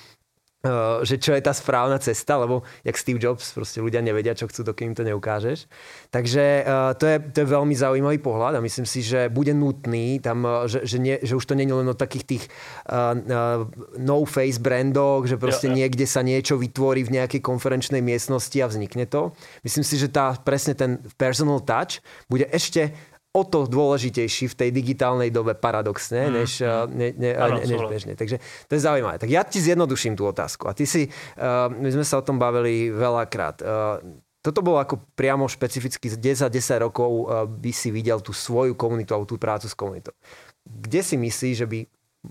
Eh, 0.66 1.04
že 1.06 1.20
čo 1.20 1.36
je 1.36 1.42
tá 1.44 1.54
správna 1.54 2.00
cesta, 2.00 2.40
lebo 2.40 2.66
jak 2.82 2.96
Steve 2.98 3.20
Jobs, 3.22 3.54
proste 3.54 3.78
ľudia 3.78 4.02
nevedia, 4.02 4.34
čo 4.34 4.50
chcú, 4.50 4.66
dokým 4.66 4.96
to 4.96 5.06
neukážeš. 5.06 5.68
Takže 6.10 6.64
uh, 6.64 6.96
to, 6.96 7.04
je, 7.06 7.16
to 7.28 7.36
je 7.44 7.46
veľmi 7.46 7.76
zaujímavý 7.76 8.18
pohľad 8.18 8.58
a 8.58 8.64
myslím 8.64 8.88
si, 8.88 9.04
že 9.04 9.28
bude 9.28 9.52
nutný 9.52 10.18
tam, 10.18 10.42
uh, 10.42 10.64
že, 10.64 10.82
že, 10.82 10.98
nie, 10.98 11.20
že 11.20 11.36
už 11.36 11.44
to 11.44 11.54
není 11.54 11.70
len 11.70 11.86
o 11.86 11.94
takých 11.94 12.24
tých 12.24 12.44
uh, 12.88 13.14
uh, 13.14 13.68
no-face 14.00 14.58
brandoch, 14.58 15.28
že 15.28 15.36
jo. 15.36 15.70
niekde 15.70 16.08
sa 16.08 16.24
niečo 16.24 16.58
vytvorí 16.58 17.04
v 17.04 17.20
nejakej 17.20 17.44
konferenčnej 17.44 18.00
miestnosti 18.00 18.56
a 18.58 18.66
vznikne 18.66 19.06
to. 19.06 19.36
Myslím 19.62 19.84
si, 19.84 20.00
že 20.00 20.08
tá, 20.08 20.34
presne 20.40 20.72
ten 20.72 20.98
personal 21.20 21.62
touch 21.62 22.02
bude 22.26 22.48
ešte 22.48 22.96
o 23.36 23.44
to 23.44 23.68
dôležitejší 23.68 24.48
v 24.48 24.54
tej 24.56 24.70
digitálnej 24.72 25.28
dobe 25.28 25.52
paradoxne, 25.52 26.26
mm, 26.26 26.32
než, 26.32 26.50
mm. 26.64 26.88
Ne, 26.96 27.08
ne, 27.12 27.30
ano, 27.36 27.60
než 27.60 27.84
bežne. 27.84 28.16
Takže 28.16 28.40
to 28.40 28.72
je 28.72 28.80
zaujímavé. 28.80 29.20
Tak 29.20 29.28
ja 29.28 29.44
ti 29.44 29.60
zjednoduším 29.60 30.16
tú 30.16 30.24
otázku. 30.24 30.64
A 30.64 30.72
ty 30.72 30.88
si, 30.88 31.12
uh, 31.12 31.68
my 31.68 31.92
sme 31.92 32.04
sa 32.08 32.16
o 32.16 32.24
tom 32.24 32.40
bavili 32.40 32.88
veľakrát. 32.88 33.60
Uh, 33.60 34.00
toto 34.40 34.64
bolo 34.64 34.80
ako 34.80 35.02
priamo 35.12 35.44
špecificky 35.44 36.08
10-10 36.08 36.48
rokov 36.88 37.10
uh, 37.28 37.44
by 37.44 37.72
si 37.76 37.92
videl 37.92 38.24
tú 38.24 38.32
svoju 38.32 38.72
komunitu 38.72 39.12
alebo 39.12 39.28
tú 39.28 39.36
prácu 39.36 39.68
s 39.68 39.76
komunitou. 39.76 40.16
Kde 40.64 41.04
si 41.04 41.20
myslíš, 41.20 41.54
že 41.60 41.66
by 41.68 41.80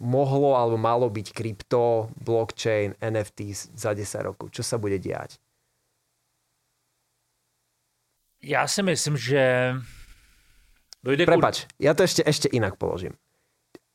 mohlo 0.01 0.57
alebo 0.57 0.75
malo 0.75 1.05
byť 1.07 1.27
krypto, 1.31 2.09
blockchain, 2.17 2.97
NFT 2.97 3.53
za 3.77 3.93
10 3.93 4.27
rokov? 4.27 4.49
Čo 4.49 4.65
sa 4.65 4.81
bude 4.81 4.97
diať? 4.97 5.37
Já 8.45 8.67
si 8.67 8.83
myslím, 8.83 9.17
že 9.17 9.73
Dojde 11.05 11.29
Prepač, 11.29 11.69
ja 11.77 11.93
to 11.93 12.01
ešte, 12.01 12.25
ešte 12.25 12.47
inak 12.49 12.81
položím. 12.81 13.13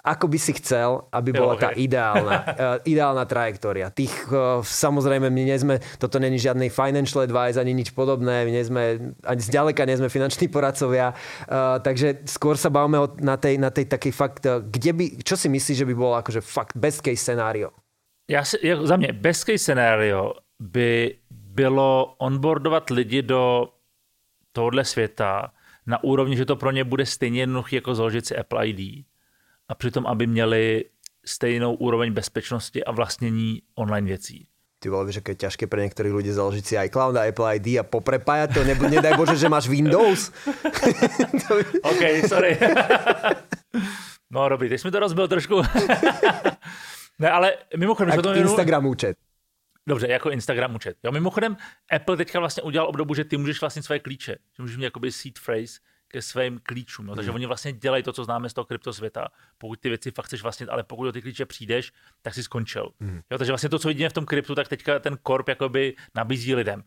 Ako 0.00 0.32
by 0.32 0.38
si 0.40 0.56
chcel, 0.56 1.04
aby 1.12 1.34
bola 1.34 1.60
tá 1.60 1.76
ideálna, 1.86 2.36
uh, 2.40 2.78
ideálna 2.86 3.26
trajektória? 3.26 3.90
Tých, 3.90 4.14
uh, 4.30 4.62
samozrejme, 4.62 5.26
my 5.28 5.42
nie 5.44 5.58
sme, 5.58 5.82
toto 5.98 6.22
není 6.22 6.38
žiadny 6.38 6.70
financial 6.70 7.26
advice, 7.26 7.58
ani 7.58 7.74
nič 7.74 7.92
podobné, 7.92 8.46
my 8.46 8.52
nie 8.54 8.64
sme, 8.64 8.82
ani 9.26 9.42
zďaleka 9.42 9.82
nie 9.84 9.98
sme 9.98 10.08
finanční 10.08 10.48
poradcovia, 10.48 11.12
uh, 11.12 11.82
takže 11.82 12.24
skôr 12.30 12.54
sa 12.56 12.70
bavíme 12.70 12.96
o, 13.02 13.12
na, 13.20 13.36
tej, 13.36 13.58
na 13.58 13.68
tej 13.74 13.90
takej 13.90 14.12
fakt, 14.14 14.46
uh, 14.46 14.62
kde 14.62 14.94
by, 14.94 15.04
čo 15.20 15.34
si 15.36 15.52
myslíš, 15.52 15.84
že 15.84 15.88
by 15.90 15.94
bolo 15.98 16.14
akože 16.16 16.40
fakt 16.40 16.78
best 16.78 17.02
case 17.02 17.20
scenario? 17.20 17.74
Já 18.30 18.44
si, 18.44 18.56
jako 18.62 18.86
za 18.86 18.96
mě 18.96 19.12
best 19.12 19.44
case 19.44 19.58
scenario 19.58 20.32
by 20.60 21.14
bylo 21.28 22.14
onboardovat 22.18 22.90
lidi 22.90 23.22
do 23.22 23.68
tohohle 24.52 24.84
světa, 24.84 25.50
na 25.86 26.04
úrovni, 26.04 26.36
že 26.36 26.44
to 26.44 26.56
pro 26.56 26.70
ně 26.70 26.84
bude 26.84 27.06
stejně 27.06 27.42
jednoduché 27.42 27.76
jako 27.76 27.94
založit 27.94 28.26
si 28.26 28.36
Apple 28.36 28.68
ID 28.68 29.06
a 29.68 29.74
přitom, 29.74 30.06
aby 30.06 30.26
měli 30.26 30.84
stejnou 31.24 31.74
úroveň 31.74 32.12
bezpečnosti 32.12 32.84
a 32.84 32.92
vlastnění 32.92 33.62
online 33.74 34.06
věcí. 34.06 34.46
Ty 34.78 34.88
vole, 34.88 35.12
že 35.12 35.20
je 35.28 35.34
těžké 35.34 35.66
pro 35.66 35.80
některé 35.80 36.12
lidi 36.12 36.32
založit 36.32 36.66
si 36.66 36.76
iCloud 36.84 37.16
a 37.16 37.28
Apple 37.28 37.56
ID 37.56 37.78
a 37.78 37.82
poprepájat 37.82 38.54
to, 38.54 38.64
nebo 38.64 38.88
nedaj 38.88 39.16
Bože, 39.16 39.36
že 39.36 39.48
máš 39.48 39.68
Windows. 39.68 40.32
OK, 41.82 42.28
sorry. 42.28 42.58
no 44.30 44.48
dobrý, 44.48 44.68
teď 44.68 44.80
jsme 44.80 44.90
to 44.90 45.00
rozbil 45.00 45.28
trošku. 45.28 45.62
ne, 47.18 47.30
ale 47.30 47.52
mimochodem... 47.76 48.14
Tak 48.14 48.22
to 48.22 48.34
Instagram 48.34 48.86
účet. 48.86 49.16
Dobře, 49.88 50.08
jako 50.08 50.30
Instagram 50.30 50.74
účet. 50.74 50.96
Jo, 51.02 51.12
mimochodem, 51.12 51.56
Apple 51.90 52.16
teďka 52.16 52.40
vlastně 52.40 52.62
udělal 52.62 52.88
obdobu, 52.88 53.14
že 53.14 53.24
ty 53.24 53.36
můžeš 53.36 53.60
vlastně 53.60 53.82
své 53.82 53.98
klíče, 53.98 54.36
že 54.56 54.62
můžeš 54.62 54.76
mít 54.76 54.84
jakoby 54.84 55.12
seed 55.12 55.38
phrase 55.38 55.80
ke 56.08 56.22
svým 56.22 56.60
klíčům. 56.62 57.08
Jo. 57.08 57.14
Takže 57.14 57.30
mm. 57.30 57.34
oni 57.34 57.46
vlastně 57.46 57.72
dělají 57.72 58.02
to, 58.02 58.12
co 58.12 58.24
známe 58.24 58.48
z 58.48 58.52
toho 58.52 58.64
kryptosvěta. 58.64 59.28
Pokud 59.58 59.80
ty 59.80 59.88
věci 59.88 60.10
fakt 60.10 60.26
chceš 60.26 60.42
vlastně, 60.42 60.66
ale 60.66 60.82
pokud 60.82 61.04
do 61.04 61.12
ty 61.12 61.22
klíče 61.22 61.46
přijdeš, 61.46 61.92
tak 62.22 62.34
si 62.34 62.42
skončil. 62.42 62.90
Mm. 63.00 63.20
Jo, 63.30 63.38
takže 63.38 63.52
vlastně 63.52 63.68
to, 63.68 63.78
co 63.78 63.88
vidíme 63.88 64.08
v 64.08 64.12
tom 64.12 64.26
kryptu, 64.26 64.54
tak 64.54 64.68
teďka 64.68 64.98
ten 64.98 65.18
korp 65.22 65.48
jakoby 65.48 65.96
nabízí 66.14 66.54
lidem. 66.54 66.84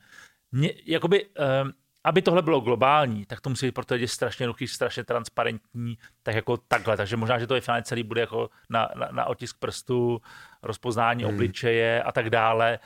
Mě, 0.51 0.73
jakoby, 0.85 1.25
um, 1.25 1.73
aby 2.03 2.21
tohle 2.21 2.41
bylo 2.41 2.59
globální, 2.59 3.25
tak 3.25 3.41
to 3.41 3.49
musí 3.49 3.65
být 3.65 3.71
pro 3.71 3.85
ty 3.85 3.93
lidi 3.93 4.07
strašně 4.07 4.43
jednoduchý, 4.43 4.67
strašně 4.67 5.03
transparentní, 5.03 5.97
tak 6.23 6.35
jako 6.35 6.57
takhle. 6.57 6.97
Takže 6.97 7.17
možná, 7.17 7.39
že 7.39 7.47
to 7.47 7.55
je 7.55 7.61
finálně 7.61 7.83
celý 7.83 8.03
bude 8.03 8.21
jako 8.21 8.49
na, 8.69 8.89
na, 8.95 9.09
na 9.11 9.25
otisk 9.25 9.59
prstu, 9.59 10.21
rozpoznání 10.63 11.23
hmm. 11.23 11.33
obličeje 11.33 12.03
a 12.03 12.11
tak 12.11 12.29
dále. 12.29 12.79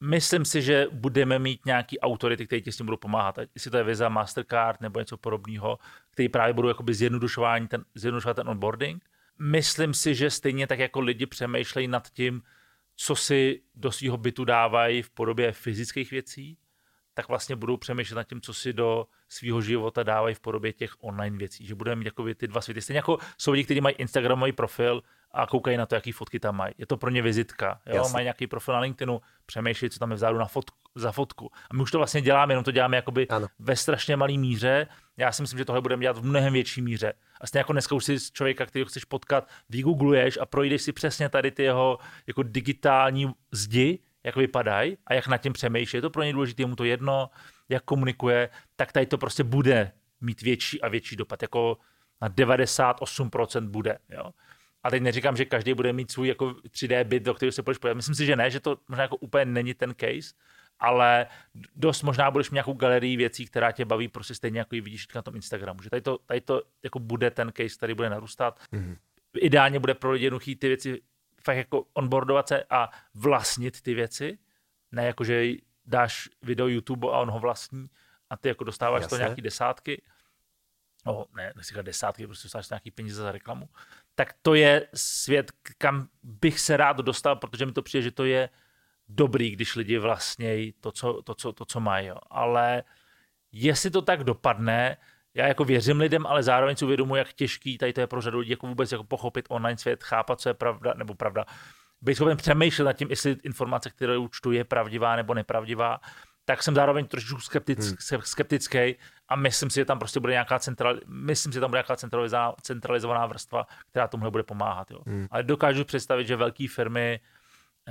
Myslím 0.00 0.44
si, 0.44 0.62
že 0.62 0.86
budeme 0.92 1.38
mít 1.38 1.66
nějaký 1.66 2.00
autority, 2.00 2.46
kteří 2.46 2.62
ti 2.62 2.72
s 2.72 2.76
tím 2.76 2.86
budou 2.86 2.96
pomáhat. 2.96 3.38
Jestli 3.54 3.70
to 3.70 3.76
je 3.76 3.84
Visa, 3.84 4.08
Mastercard 4.08 4.80
nebo 4.80 4.98
něco 4.98 5.16
podobného, 5.16 5.78
který 6.10 6.28
právě 6.28 6.54
budou 6.54 6.68
jakoby 6.68 6.94
zjednodušování 6.94 7.68
ten, 7.68 7.84
zjednodušovat 7.94 8.36
ten 8.36 8.48
onboarding. 8.48 9.04
Myslím 9.38 9.94
si, 9.94 10.14
že 10.14 10.30
stejně 10.30 10.66
tak 10.66 10.78
jako 10.78 11.00
lidi 11.00 11.26
přemýšlejí 11.26 11.88
nad 11.88 12.10
tím, 12.10 12.42
co 12.96 13.16
si 13.16 13.62
do 13.74 13.92
svého 13.92 14.16
bytu 14.16 14.44
dávají 14.44 15.02
v 15.02 15.10
podobě 15.10 15.52
fyzických 15.52 16.10
věcí, 16.10 16.58
tak 17.16 17.28
vlastně 17.28 17.56
budou 17.56 17.76
přemýšlet 17.76 18.16
nad 18.16 18.28
tím, 18.28 18.40
co 18.40 18.54
si 18.54 18.72
do 18.72 19.06
svého 19.28 19.60
života 19.60 20.02
dávají 20.02 20.34
v 20.34 20.40
podobě 20.40 20.72
těch 20.72 20.90
online 21.00 21.38
věcí. 21.38 21.66
Že 21.66 21.74
budeme 21.74 21.96
mít 21.96 22.04
jakoby 22.04 22.34
ty 22.34 22.46
dva 22.46 22.60
světy. 22.60 22.80
Stejně 22.80 22.98
jako 22.98 23.18
jsou 23.38 23.52
lidi, 23.52 23.64
kteří 23.64 23.80
mají 23.80 23.94
Instagramový 23.94 24.52
profil 24.52 25.02
a 25.32 25.46
koukají 25.46 25.76
na 25.76 25.86
to, 25.86 25.94
jaký 25.94 26.12
fotky 26.12 26.40
tam 26.40 26.56
mají. 26.56 26.74
Je 26.78 26.86
to 26.86 26.96
pro 26.96 27.10
ně 27.10 27.22
vizitka. 27.22 27.80
Jo? 27.86 28.08
Mají 28.12 28.24
nějaký 28.24 28.46
profil 28.46 28.74
na 28.74 28.80
LinkedInu, 28.80 29.20
přemýšlí, 29.46 29.90
co 29.90 29.98
tam 29.98 30.10
je 30.10 30.16
vzadu 30.16 30.38
na 30.38 30.46
fotku, 30.46 30.76
za 30.94 31.12
fotku. 31.12 31.50
A 31.70 31.74
my 31.74 31.82
už 31.82 31.90
to 31.90 31.98
vlastně 31.98 32.20
děláme, 32.20 32.52
jenom 32.52 32.64
to 32.64 32.70
děláme 32.70 32.96
jakoby 32.96 33.28
ano. 33.28 33.46
ve 33.58 33.76
strašně 33.76 34.16
malé 34.16 34.32
míře. 34.32 34.86
Já 35.16 35.32
si 35.32 35.42
myslím, 35.42 35.58
že 35.58 35.64
tohle 35.64 35.80
budeme 35.80 36.02
dělat 36.02 36.18
v 36.18 36.24
mnohem 36.24 36.52
větší 36.52 36.82
míře. 36.82 37.12
A 37.40 37.46
stejně 37.46 37.60
jako 37.60 37.72
dneska 37.72 37.94
už 37.94 38.04
si 38.04 38.32
člověka, 38.32 38.66
který 38.66 38.84
chceš 38.84 39.04
potkat, 39.04 39.48
vygoogluješ 39.68 40.38
a 40.38 40.46
projdeš 40.46 40.82
si 40.82 40.92
přesně 40.92 41.28
tady 41.28 41.50
ty 41.50 41.62
jeho 41.62 41.98
jako 42.26 42.42
digitální 42.42 43.32
zdi, 43.52 43.98
jak 44.26 44.36
vypadají 44.36 44.98
a 45.06 45.14
jak 45.14 45.26
nad 45.26 45.38
tím 45.38 45.52
přemýšlí. 45.52 45.96
Je 45.96 46.02
to 46.02 46.10
pro 46.10 46.22
ně 46.22 46.32
důležité, 46.32 46.62
je 46.62 46.66
mu 46.66 46.76
to 46.76 46.84
jedno, 46.84 47.30
jak 47.68 47.84
komunikuje, 47.84 48.48
tak 48.76 48.92
tady 48.92 49.06
to 49.06 49.18
prostě 49.18 49.44
bude 49.44 49.92
mít 50.20 50.42
větší 50.42 50.80
a 50.82 50.88
větší 50.88 51.16
dopad. 51.16 51.42
Jako 51.42 51.78
na 52.22 52.28
98% 52.28 53.68
bude. 53.68 53.98
Jo? 54.08 54.30
A 54.82 54.90
teď 54.90 55.02
neříkám, 55.02 55.36
že 55.36 55.44
každý 55.44 55.74
bude 55.74 55.92
mít 55.92 56.10
svůj 56.10 56.28
jako 56.28 56.46
3D 56.50 57.04
byt, 57.04 57.22
do 57.22 57.34
kterého 57.34 57.52
se 57.52 57.62
půjdeš 57.62 57.78
podívat. 57.78 57.94
Myslím 57.94 58.14
si, 58.14 58.26
že 58.26 58.36
ne, 58.36 58.50
že 58.50 58.60
to 58.60 58.78
možná 58.88 59.02
jako 59.02 59.16
úplně 59.16 59.44
není 59.44 59.74
ten 59.74 59.94
case, 59.94 60.34
ale 60.78 61.26
dost 61.76 62.02
možná 62.02 62.30
budeš 62.30 62.50
mít 62.50 62.54
nějakou 62.54 62.72
galerii 62.72 63.16
věcí, 63.16 63.46
která 63.46 63.72
tě 63.72 63.84
baví 63.84 64.08
prostě 64.08 64.34
stejně 64.34 64.58
jako 64.58 64.74
ji 64.74 64.80
vidíš 64.80 65.08
na 65.14 65.22
tom 65.22 65.36
Instagramu. 65.36 65.82
Že 65.82 65.90
tady 65.90 66.02
to, 66.02 66.18
tady 66.18 66.40
to 66.40 66.62
jako 66.84 66.98
bude 66.98 67.30
ten 67.30 67.52
case, 67.56 67.76
který 67.76 67.94
bude 67.94 68.10
narůstat. 68.10 68.60
Mm-hmm. 68.72 68.96
Ideálně 69.38 69.78
bude 69.78 69.94
pro 69.94 70.10
lidi 70.10 70.24
jednoduchý 70.24 70.56
ty 70.56 70.68
věci 70.68 71.00
fakt 71.46 71.56
jako 71.56 71.86
onboardovat 71.94 72.48
se 72.48 72.64
a 72.70 72.90
vlastnit 73.14 73.80
ty 73.80 73.94
věci. 73.94 74.38
Ne 74.92 75.06
jako, 75.06 75.24
že 75.24 75.44
dáš 75.86 76.28
video 76.42 76.66
YouTube 76.66 77.08
a 77.08 77.18
on 77.18 77.30
ho 77.30 77.38
vlastní 77.38 77.86
a 78.30 78.36
ty 78.36 78.48
jako 78.48 78.64
dostáváš 78.64 79.02
Jasne. 79.02 79.18
to 79.18 79.22
nějaký 79.22 79.42
desátky. 79.42 80.02
No, 81.06 81.26
ne, 81.36 81.52
nechci 81.56 81.68
říkat 81.68 81.82
desátky, 81.86 82.26
prostě 82.26 82.46
dostáváš 82.46 82.68
nějaký 82.70 82.90
peníze 82.90 83.22
za 83.22 83.32
reklamu. 83.32 83.68
Tak 84.14 84.34
to 84.42 84.54
je 84.54 84.88
svět, 84.94 85.52
kam 85.78 86.08
bych 86.22 86.60
se 86.60 86.76
rád 86.76 86.96
dostal, 86.96 87.36
protože 87.36 87.66
mi 87.66 87.72
to 87.72 87.82
přijde, 87.82 88.02
že 88.02 88.10
to 88.10 88.24
je 88.24 88.48
dobrý, 89.08 89.50
když 89.50 89.76
lidi 89.76 89.98
vlastně 89.98 90.72
to, 90.80 90.92
co, 90.92 91.22
to, 91.22 91.34
co, 91.34 91.52
to, 91.52 91.64
co 91.64 91.80
mají. 91.80 92.06
Jo. 92.06 92.16
Ale 92.30 92.82
jestli 93.52 93.90
to 93.90 94.02
tak 94.02 94.24
dopadne, 94.24 94.96
já 95.36 95.46
jako 95.46 95.64
věřím 95.64 96.00
lidem, 96.00 96.26
ale 96.26 96.42
zároveň 96.42 96.76
si 96.76 96.84
uvědomuji, 96.84 97.14
jak 97.14 97.32
těžký 97.32 97.78
tady 97.78 97.92
to 97.92 98.00
je 98.00 98.06
pro 98.06 98.20
řadu 98.20 98.38
lidí 98.38 98.50
jako 98.50 98.66
vůbec 98.66 98.92
jako 98.92 99.04
pochopit 99.04 99.44
online 99.48 99.78
svět, 99.78 100.04
chápat, 100.04 100.40
co 100.40 100.48
je 100.48 100.54
pravda 100.54 100.94
nebo 100.96 101.14
pravda. 101.14 101.44
Být 102.00 102.14
schopen 102.14 102.36
přemýšlet 102.36 102.84
nad 102.84 102.92
tím, 102.92 103.10
jestli 103.10 103.36
informace, 103.42 103.90
které 103.90 104.18
účtu 104.18 104.52
je 104.52 104.64
pravdivá 104.64 105.16
nebo 105.16 105.34
nepravdivá, 105.34 106.00
tak 106.44 106.62
jsem 106.62 106.74
zároveň 106.74 107.06
trošku 107.06 107.40
skeptic, 107.40 107.86
hmm. 107.86 108.20
skeptický 108.22 108.94
a 109.28 109.36
myslím 109.36 109.70
si, 109.70 109.74
že 109.74 109.84
tam 109.84 109.98
prostě 109.98 110.20
bude 110.20 110.32
nějaká 110.32 110.58
central, 110.58 110.96
myslím 111.06 111.52
si, 111.52 111.56
že 111.56 111.60
tam 111.60 111.70
bude 111.70 111.78
nějaká 111.78 111.96
centralizovaná, 111.96 112.54
centralizovaná 112.62 113.26
vrstva, 113.26 113.66
která 113.90 114.08
tomuhle 114.08 114.30
bude 114.30 114.42
pomáhat. 114.42 114.90
Jo. 114.90 114.98
Hmm. 115.06 115.26
Ale 115.30 115.42
dokážu 115.42 115.84
představit, 115.84 116.26
že 116.26 116.36
velké 116.36 116.66
firmy, 116.68 117.20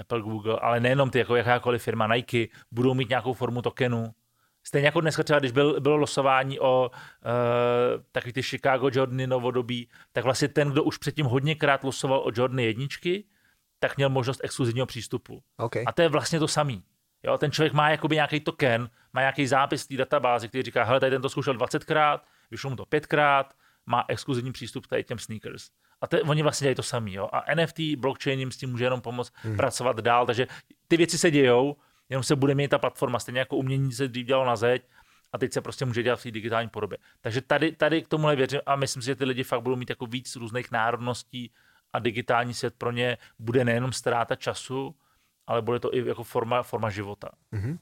Apple, 0.01 0.21
Google, 0.21 0.59
ale 0.61 0.79
nejenom 0.79 1.09
ty, 1.09 1.19
jako 1.19 1.35
jakákoliv 1.35 1.83
firma 1.83 2.07
Nike, 2.07 2.47
budou 2.71 2.93
mít 2.93 3.09
nějakou 3.09 3.33
formu 3.33 3.61
tokenu. 3.61 4.13
Stejně 4.67 4.85
jako 4.85 5.01
dneska 5.01 5.23
třeba, 5.23 5.39
když 5.39 5.51
byl, 5.51 5.79
bylo 5.79 5.97
losování 5.97 6.59
o 6.59 6.91
uh, 6.91 8.03
takový 8.11 8.33
ty 8.33 8.43
Chicago 8.43 8.89
Jordany 8.93 9.27
novodobí, 9.27 9.89
tak 10.11 10.23
vlastně 10.23 10.47
ten, 10.47 10.71
kdo 10.71 10.83
už 10.83 10.97
předtím 10.97 11.25
hodněkrát 11.25 11.83
losoval 11.83 12.19
o 12.19 12.31
Jordany 12.35 12.63
jedničky, 12.65 13.23
tak 13.79 13.97
měl 13.97 14.09
možnost 14.09 14.41
exkluzivního 14.43 14.85
přístupu. 14.85 15.43
Okay. 15.57 15.83
A 15.87 15.91
to 15.91 16.01
je 16.01 16.09
vlastně 16.09 16.39
to 16.39 16.47
samý. 16.47 16.83
Jo, 17.23 17.37
ten 17.37 17.51
člověk 17.51 17.73
má 17.73 17.89
jakoby 17.89 18.15
nějaký 18.15 18.39
token, 18.39 18.89
má 19.13 19.21
nějaký 19.21 19.47
zápis 19.47 19.83
v 19.83 19.87
té 19.87 19.97
databázi, 19.97 20.47
který 20.47 20.63
říká, 20.63 20.83
hele, 20.83 20.99
tady 20.99 21.11
ten 21.11 21.21
to 21.21 21.29
zkoušel 21.29 21.53
20krát, 21.53 22.19
vyšlo 22.51 22.69
mu 22.69 22.75
to 22.75 22.83
5krát, 22.83 23.43
má 23.85 24.05
exkluzivní 24.07 24.51
přístup 24.51 24.85
k 24.85 24.89
tady 24.89 25.03
těm 25.03 25.19
sneakers. 25.19 25.69
A 26.01 26.07
to, 26.07 26.17
oni 26.21 26.43
vlastně 26.43 26.65
dělají 26.65 26.75
to 26.75 26.83
samý. 26.83 27.13
Jo? 27.13 27.29
A 27.31 27.55
NFT, 27.55 27.79
blockchain 27.97 28.39
jim 28.39 28.51
s 28.51 28.57
tím 28.57 28.69
může 28.69 28.83
jenom 28.83 29.01
pomoct 29.01 29.33
hmm. 29.35 29.57
pracovat 29.57 29.99
dál. 29.99 30.25
Takže 30.25 30.47
ty 30.87 30.97
věci 30.97 31.17
se 31.17 31.31
dějou, 31.31 31.75
jenom 32.09 32.23
se 32.23 32.35
bude 32.35 32.55
mít 32.55 32.67
ta 32.67 32.77
platforma. 32.77 33.19
Stejně 33.19 33.39
jako 33.39 33.57
umění 33.57 33.91
se 33.91 34.07
dřív 34.07 34.27
dělalo 34.27 34.45
na 34.45 34.55
zeď, 34.55 34.83
a 35.33 35.37
teď 35.37 35.53
se 35.53 35.61
prostě 35.61 35.85
může 35.85 36.03
dělat 36.03 36.19
v 36.19 36.23
té 36.23 36.31
digitální 36.31 36.69
podobě. 36.69 36.97
Takže 37.21 37.41
tady, 37.41 37.71
tady 37.71 38.01
k 38.01 38.07
tomuhle 38.07 38.35
věřím 38.35 38.59
a 38.65 38.75
myslím 38.75 39.01
si, 39.01 39.05
že 39.05 39.15
ty 39.15 39.25
lidi 39.25 39.43
fakt 39.43 39.61
budou 39.61 39.75
mít 39.75 39.89
jako 39.89 40.05
víc 40.05 40.35
různých 40.35 40.71
národností 40.71 41.51
a 41.93 41.99
digitální 41.99 42.53
svět 42.53 42.73
pro 42.77 42.91
ně 42.91 43.17
bude 43.39 43.65
nejenom 43.65 43.91
ztráta 43.91 44.35
času, 44.35 44.95
ale 45.47 45.61
bude 45.61 45.79
to 45.79 45.95
i 45.95 46.07
jako 46.07 46.23
forma, 46.23 46.63
forma 46.63 46.89
života. 46.89 47.29
Mm-hmm. 47.53 47.77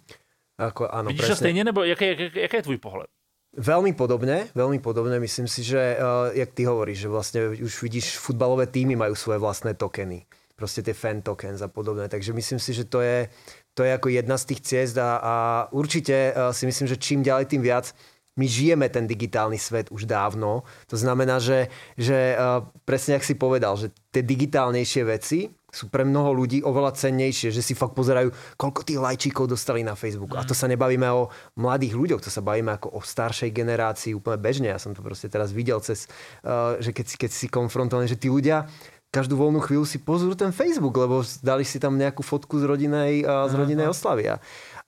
Ako, 0.53 0.85
áno, 0.85 1.09
Vidíš 1.09 1.25
presne. 1.25 1.33
to 1.33 1.35
stejně, 1.35 1.63
nebo 1.63 1.83
jaký, 1.83 2.05
jaký, 2.07 2.39
jaký 2.39 2.55
je 2.55 2.63
tvůj 2.63 2.77
pohled? 2.77 3.09
Veľmi 3.53 3.93
podobne, 3.93 4.49
veľmi 4.57 4.81
podobne. 4.81 5.21
Myslím 5.21 5.45
si, 5.45 5.61
že 5.61 5.97
uh, 5.97 6.33
jak 6.33 6.57
ty 6.57 6.65
hovoríš, 6.65 7.05
že 7.05 7.09
vlastne 7.09 7.39
už 7.53 7.73
vidíš, 7.85 8.17
futbalové 8.17 8.65
týmy 8.65 8.97
majú 8.97 9.13
svoje 9.13 9.37
vlastné 9.37 9.77
tokeny. 9.77 10.25
Proste 10.57 10.81
tie 10.81 10.93
fan 10.93 11.21
tokens 11.21 11.61
a 11.61 11.69
podobné. 11.69 12.09
Takže 12.09 12.33
myslím 12.33 12.57
si, 12.57 12.73
že 12.73 12.85
to 12.85 13.01
je, 13.01 13.29
to 13.73 13.81
je 13.83 13.91
ako 13.93 14.07
jedna 14.13 14.37
z 14.37 14.47
tých 14.53 14.61
ciest 14.61 14.95
a, 15.01 15.17
a 15.17 15.35
určite 15.73 16.31
uh, 16.31 16.53
si 16.53 16.69
myslím, 16.69 16.87
že 16.87 17.01
čím 17.01 17.25
ďalej, 17.25 17.49
tým 17.49 17.61
viac 17.65 17.93
my 18.33 18.49
žijeme 18.49 18.89
ten 18.89 19.05
digitálny 19.05 19.61
svet 19.61 19.93
už 19.93 20.09
dávno. 20.09 20.65
To 20.89 20.97
znamená, 20.97 21.37
že, 21.37 21.69
že 21.93 22.33
uh, 22.33 22.65
presne 22.81 23.21
jak 23.21 23.25
si 23.29 23.37
povedal, 23.37 23.77
že 23.77 23.93
tie 24.09 24.25
digitálnejšie 24.25 25.03
veci 25.05 25.53
sú 25.73 25.89
pre 25.89 26.05
mnoho 26.05 26.37
ľudí 26.37 26.61
oveľa 26.61 26.93
cennejšie, 26.93 27.49
že 27.49 27.65
si 27.65 27.73
fakt 27.73 27.97
pozerajú, 27.97 28.29
koľko 28.61 28.85
tých 28.85 29.01
lajčíkov 29.01 29.49
dostali 29.49 29.81
na 29.81 29.97
Facebooku. 29.97 30.37
A 30.37 30.45
to 30.45 30.53
sa 30.53 30.69
nebavíme 30.69 31.09
o 31.09 31.33
mladých 31.57 31.97
ľuďoch, 31.97 32.21
to 32.21 32.29
sa 32.29 32.45
bavíme 32.45 32.77
ako 32.77 32.93
o 32.93 32.99
staršej 33.01 33.49
generácii 33.49 34.13
úplne 34.13 34.37
bežne. 34.37 34.69
Ja 34.69 34.77
som 34.77 34.93
to 34.93 35.01
proste 35.01 35.33
teraz 35.33 35.49
videl 35.49 35.81
cez, 35.81 36.05
uh, 36.45 36.77
že 36.77 36.93
keď 36.93 37.05
si, 37.09 37.15
keď 37.17 37.31
si 37.33 37.45
konfrontovaný, 37.49 38.05
že 38.05 38.21
tí 38.21 38.29
ľudia 38.29 38.69
každú 39.13 39.37
voľnú 39.37 39.61
chvíľu 39.61 39.85
si 39.85 40.01
pozrú 40.01 40.33
ten 40.33 40.49
Facebook, 40.49 40.97
lebo 40.97 41.21
dali 41.45 41.61
si 41.61 41.77
tam 41.77 41.93
nejakú 42.01 42.25
fotku 42.25 42.57
z 42.57 42.65
rodinej, 42.65 43.21
uh, 43.21 43.45
z 43.45 43.53
rodinej 43.53 43.93
oslavy. 43.93 44.33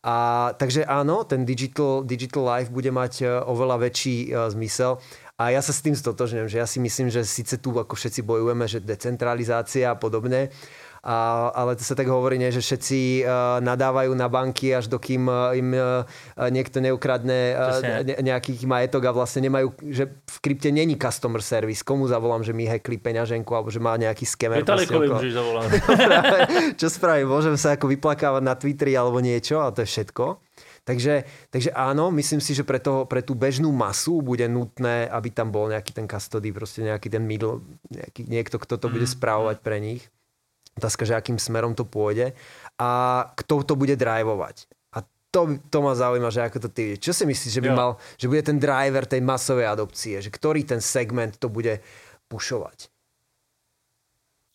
A, 0.01 0.15
takže 0.57 0.81
áno, 0.85 1.21
ten 1.29 1.45
digital, 1.45 2.01
digital 2.01 2.41
life 2.41 2.73
bude 2.73 2.89
mať 2.89 3.13
uh, 3.21 3.45
oveľa 3.45 3.85
väčší 3.85 4.33
uh, 4.33 4.49
zmysel. 4.49 4.97
A 5.37 5.53
ja 5.53 5.61
sa 5.61 5.75
s 5.75 5.83
tým 5.83 5.93
stotožňujem, 5.93 6.47
že 6.47 6.57
ja 6.57 6.65
si 6.65 6.79
myslím, 6.81 7.13
že 7.13 7.21
síce 7.27 7.59
tu 7.61 7.69
ako 7.75 7.93
všetci 7.93 8.23
bojujeme, 8.25 8.65
že 8.65 8.81
decentralizácia 8.81 9.91
a 9.91 9.99
podobne, 9.99 10.49
a, 11.05 11.53
ale 11.53 11.77
to 11.77 11.85
sa 11.85 11.93
tak 11.93 12.09
hovorí, 12.09 12.41
nie, 12.41 12.49
že 12.49 12.65
všetci 12.65 13.21
uh, 13.21 13.61
nadávajú 13.61 14.09
na 14.17 14.25
banky, 14.25 14.73
až 14.73 14.89
dokým 14.89 15.29
uh, 15.29 15.53
im 15.53 15.69
uh, 15.77 16.01
niekto 16.49 16.81
neukradne 16.81 17.53
uh, 17.53 18.01
ne, 18.01 18.17
nejaký 18.25 18.57
majetok 18.65 19.05
a 19.05 19.11
vlastne 19.13 19.45
nemajú, 19.45 19.69
že 19.85 20.09
v 20.09 20.37
krypte 20.41 20.73
není 20.73 20.97
customer 20.97 21.45
service. 21.45 21.85
Komu 21.85 22.09
zavolám, 22.09 22.41
že 22.41 22.57
mi 22.57 22.65
hackli 22.65 22.97
peňaženku 22.97 23.53
alebo 23.53 23.69
že 23.69 23.77
má 23.77 23.93
nejaký 24.01 24.25
skemer. 24.25 24.65
Vitalikovi 24.65 25.13
môžeš 25.13 25.33
zavolať. 25.37 25.65
Čo 26.81 26.87
spravím? 26.89 27.29
Môžem 27.29 27.53
sa 27.53 27.77
ako 27.77 27.85
vyplakávať 27.85 28.41
na 28.41 28.57
Twitteri 28.57 28.97
alebo 28.97 29.21
niečo 29.21 29.61
a 29.61 29.69
to 29.69 29.85
je 29.85 29.89
všetko. 29.93 30.41
Takže, 30.85 31.25
takže 31.49 31.73
áno, 31.73 32.13
myslím 32.13 32.37
si, 32.37 32.53
že 32.53 32.61
pre, 32.61 32.77
toho, 32.77 33.09
pre 33.09 33.25
tú 33.25 33.33
bežnú 33.33 33.73
masu 33.73 34.21
bude 34.21 34.45
nutné, 34.45 35.09
aby 35.09 35.33
tam 35.33 35.49
bol 35.49 35.65
nejaký 35.69 35.97
ten 35.97 36.05
custody, 36.05 36.53
proste 36.53 36.85
nejaký 36.85 37.09
ten 37.09 37.25
middle, 37.25 37.65
nejaký, 37.89 38.29
niekto, 38.29 38.61
kto 38.61 38.77
to 38.77 38.87
bude 38.93 39.09
správovať 39.09 39.65
pre 39.65 39.81
nich. 39.81 40.05
Otázka, 40.75 41.07
že 41.07 41.15
akým 41.15 41.39
smerom 41.39 41.71
to 41.71 41.87
pôjde 41.87 42.35
a 42.75 42.89
kto 43.39 43.63
to 43.63 43.73
bude 43.79 43.95
drivovať. 43.95 44.67
A 44.91 45.07
to, 45.31 45.55
to 45.71 45.77
ma 45.79 45.95
zaujíma, 45.95 46.27
že 46.27 46.43
ako 46.43 46.67
to 46.67 46.69
ty 46.69 46.99
Čo 46.99 47.15
si 47.15 47.23
myslíš, 47.23 47.51
že 47.55 47.63
by 47.63 47.71
jo. 47.71 47.75
mal, 47.75 47.91
že 48.19 48.27
bude 48.27 48.43
ten 48.43 48.59
driver 48.59 49.07
tej 49.07 49.23
masovej 49.23 49.71
adopcie, 49.71 50.19
že 50.19 50.27
ktorý 50.27 50.67
ten 50.67 50.83
segment 50.83 51.39
to 51.39 51.47
bude 51.47 51.79
pušovať? 52.27 52.91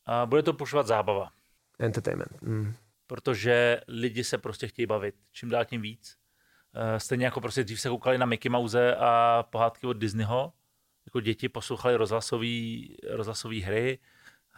A 0.04 0.26
bude 0.26 0.42
to 0.42 0.52
pušovat 0.52 0.86
zábava. 0.86 1.32
Entertainment. 1.78 2.42
Mm. 2.42 2.74
Protože 3.06 3.80
lidi 3.88 4.24
se 4.24 4.38
prostě 4.38 4.68
chtějí 4.68 4.86
bavit. 4.86 5.14
Čím 5.32 5.48
dál 5.48 5.64
tím 5.64 5.82
víc. 5.82 6.16
Eh, 6.74 7.00
stejně 7.00 7.24
jako 7.24 7.40
prostě 7.40 7.64
dřív 7.64 7.80
se 7.80 7.88
koukali 7.88 8.18
na 8.18 8.26
Mickey 8.26 8.50
Mouse 8.50 8.96
a 8.96 9.42
pohádky 9.50 9.86
od 9.86 9.96
Disneyho. 9.96 10.52
Jako 11.06 11.20
děti 11.20 11.48
poslouchali 11.48 11.96
rozhlasové 11.96 13.60
hry, 13.60 13.98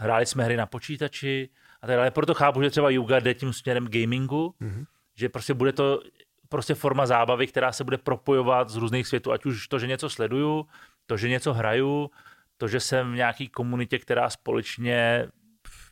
hráli 0.03 0.27
jsme 0.27 0.45
hry 0.45 0.57
na 0.57 0.67
počítači 0.67 1.49
a 1.83 1.87
tak 1.87 1.97
dále. 1.97 2.11
Proto 2.11 2.35
chápu, 2.35 2.63
že 2.63 2.71
třeba 2.71 2.91
Yuga 2.91 3.21
jde 3.21 3.35
tím 3.35 3.53
směrem 3.53 3.89
gamingu, 3.89 4.55
mm-hmm. 4.61 4.85
že 5.15 5.29
prostě 5.29 5.55
bude 5.55 5.73
to 5.73 6.01
prostě 6.49 6.75
forma 6.75 7.07
zábavy, 7.07 7.47
která 7.47 7.73
se 7.73 7.85
bude 7.85 7.99
propojovat 7.99 8.69
z 8.69 8.77
různých 8.77 9.07
světů, 9.07 9.33
ať 9.33 9.47
už 9.47 9.69
to, 9.69 9.79
že 9.79 9.87
něco 9.87 10.11
sleduju, 10.11 10.67
to, 11.07 11.17
že 11.17 11.29
něco 11.29 11.53
hraju, 11.53 12.11
to, 12.57 12.69
že 12.69 12.81
jsem 12.81 13.13
v 13.13 13.17
nějaký 13.17 13.49
komunitě, 13.49 13.99
která 13.99 14.31
společně, 14.31 15.29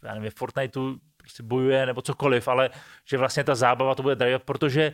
já 0.02 0.14
nevím, 0.14 0.30
v 0.30 0.34
Fortniteu 0.34 0.98
prostě 1.16 1.42
bojuje 1.42 1.86
nebo 1.86 2.02
cokoliv, 2.02 2.48
ale 2.48 2.70
že 3.04 3.18
vlastně 3.18 3.44
ta 3.44 3.54
zábava 3.54 3.94
to 3.94 4.02
bude 4.02 4.14
drive, 4.14 4.38
protože 4.38 4.92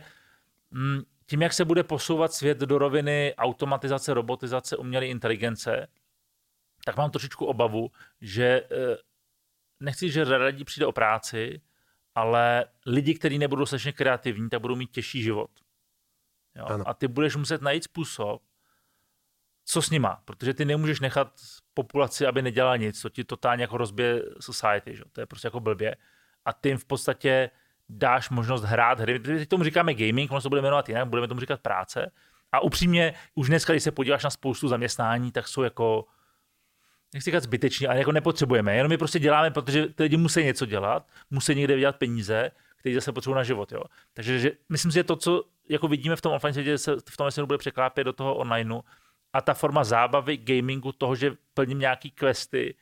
mm, 0.71 1.01
tím, 1.25 1.41
jak 1.41 1.53
se 1.53 1.65
bude 1.65 1.83
posouvat 1.83 2.33
svět 2.33 2.57
do 2.57 2.77
roviny 2.77 3.33
automatizace, 3.37 4.13
robotizace, 4.13 4.77
umělé 4.77 5.07
inteligence, 5.07 5.87
tak 6.85 6.97
mám 6.97 7.11
trošičku 7.11 7.45
obavu, 7.45 7.91
že 8.21 8.63
eh, 8.71 8.97
nechci, 9.79 10.11
že 10.11 10.25
řada 10.25 10.45
lidí 10.45 10.63
přijde 10.63 10.85
o 10.85 10.91
práci, 10.91 11.61
ale 12.15 12.65
lidi, 12.85 13.13
kteří 13.13 13.37
nebudou 13.37 13.59
dostatečně 13.59 13.91
kreativní, 13.91 14.49
tak 14.49 14.61
budou 14.61 14.75
mít 14.75 14.91
těžší 14.91 15.23
život. 15.23 15.51
Jo? 16.55 16.83
A 16.85 16.93
ty 16.93 17.07
budeš 17.07 17.35
muset 17.35 17.61
najít 17.61 17.83
způsob, 17.83 18.41
co 19.65 19.81
s 19.81 19.89
nima, 19.89 20.21
protože 20.25 20.53
ty 20.53 20.65
nemůžeš 20.65 20.99
nechat 20.99 21.33
populaci, 21.73 22.25
aby 22.25 22.41
nedělala 22.41 22.75
nic, 22.75 23.01
to 23.01 23.09
ti 23.09 23.23
totálně 23.23 23.63
jako 23.63 23.77
rozbije 23.77 24.23
society, 24.39 24.95
že? 24.95 25.03
to 25.11 25.21
je 25.21 25.25
prostě 25.25 25.47
jako 25.47 25.59
blbě. 25.59 25.95
A 26.45 26.53
ty 26.53 26.69
jim 26.69 26.77
v 26.77 26.85
podstatě 26.85 27.49
dáš 27.89 28.29
možnost 28.29 28.63
hrát 28.63 28.99
hry. 28.99 29.19
Teď 29.19 29.49
tomu 29.49 29.63
říkáme 29.63 29.93
gaming, 29.93 30.31
ono 30.31 30.41
se 30.41 30.49
bude 30.49 30.61
jmenovat 30.61 30.89
jinak, 30.89 31.07
budeme 31.07 31.27
tomu 31.27 31.39
říkat 31.39 31.61
práce. 31.61 32.11
A 32.51 32.59
upřímně, 32.59 33.13
už 33.35 33.47
dneska, 33.47 33.73
když 33.73 33.83
se 33.83 33.91
podíváš 33.91 34.23
na 34.23 34.29
spoustu 34.29 34.67
zaměstnání, 34.67 35.31
tak 35.31 35.47
jsou 35.47 35.61
jako, 35.61 36.05
nechci 37.13 37.29
říkat 37.29 37.43
zbyteční, 37.43 37.87
ale 37.87 37.97
jako 37.97 38.11
nepotřebujeme. 38.11 38.75
Jenom 38.75 38.91
je 38.91 38.97
prostě 38.97 39.19
děláme, 39.19 39.51
protože 39.51 39.87
ty 39.87 40.03
lidi 40.03 40.17
musí 40.17 40.43
něco 40.43 40.65
dělat, 40.65 41.07
musí 41.29 41.55
někde 41.55 41.75
vydělat 41.75 41.95
peníze, 41.95 42.51
které 42.77 42.95
zase 42.95 43.11
potřebují 43.11 43.35
na 43.35 43.43
život. 43.43 43.71
Jo. 43.71 43.83
Takže 44.13 44.39
že, 44.39 44.51
myslím 44.69 44.91
si, 44.91 44.95
že 44.95 45.03
to, 45.03 45.15
co 45.15 45.43
jako 45.69 45.87
vidíme 45.87 46.15
v 46.15 46.21
tom 46.21 46.33
offline 46.33 46.53
světě, 46.53 46.77
se 46.77 46.95
v 47.09 47.17
tom 47.17 47.31
světě 47.31 47.45
bude 47.45 47.57
překlápět 47.57 48.03
do 48.03 48.13
toho 48.13 48.35
onlineu. 48.35 48.81
A 49.33 49.41
ta 49.41 49.53
forma 49.53 49.83
zábavy, 49.83 50.37
gamingu, 50.37 50.91
toho, 50.91 51.15
že 51.15 51.31
plním 51.53 51.79
nějaký 51.79 52.11
questy, 52.11 52.75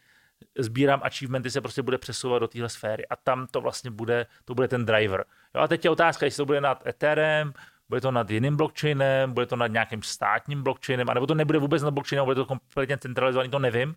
sbírám 0.57 0.99
achievementy, 1.03 1.51
se 1.51 1.61
prostě 1.61 1.81
bude 1.81 1.97
přesouvat 1.97 2.41
do 2.41 2.47
téhle 2.47 2.69
sféry 2.69 3.07
a 3.07 3.15
tam 3.15 3.47
to 3.47 3.61
vlastně 3.61 3.91
bude, 3.91 4.25
to 4.45 4.55
bude 4.55 4.67
ten 4.67 4.85
driver. 4.85 5.25
Jo, 5.55 5.61
a 5.61 5.67
teď 5.67 5.85
je 5.85 5.91
otázka, 5.91 6.25
jestli 6.25 6.37
to 6.37 6.45
bude 6.45 6.61
nad 6.61 6.87
Ethereum, 6.87 7.53
bude 7.89 8.01
to 8.01 8.11
nad 8.11 8.29
jiným 8.29 8.55
blockchainem, 8.55 9.33
bude 9.33 9.45
to 9.45 9.55
nad 9.55 9.67
nějakým 9.67 10.03
státním 10.03 10.63
blockchainem, 10.63 11.09
anebo 11.09 11.27
to 11.27 11.35
nebude 11.35 11.59
vůbec 11.59 11.83
nad 11.83 11.91
blockchainem, 11.91 12.25
bude 12.25 12.35
to 12.35 12.45
kompletně 12.45 12.97
centralizovaný, 12.97 13.49
to 13.49 13.59
nevím. 13.59 13.95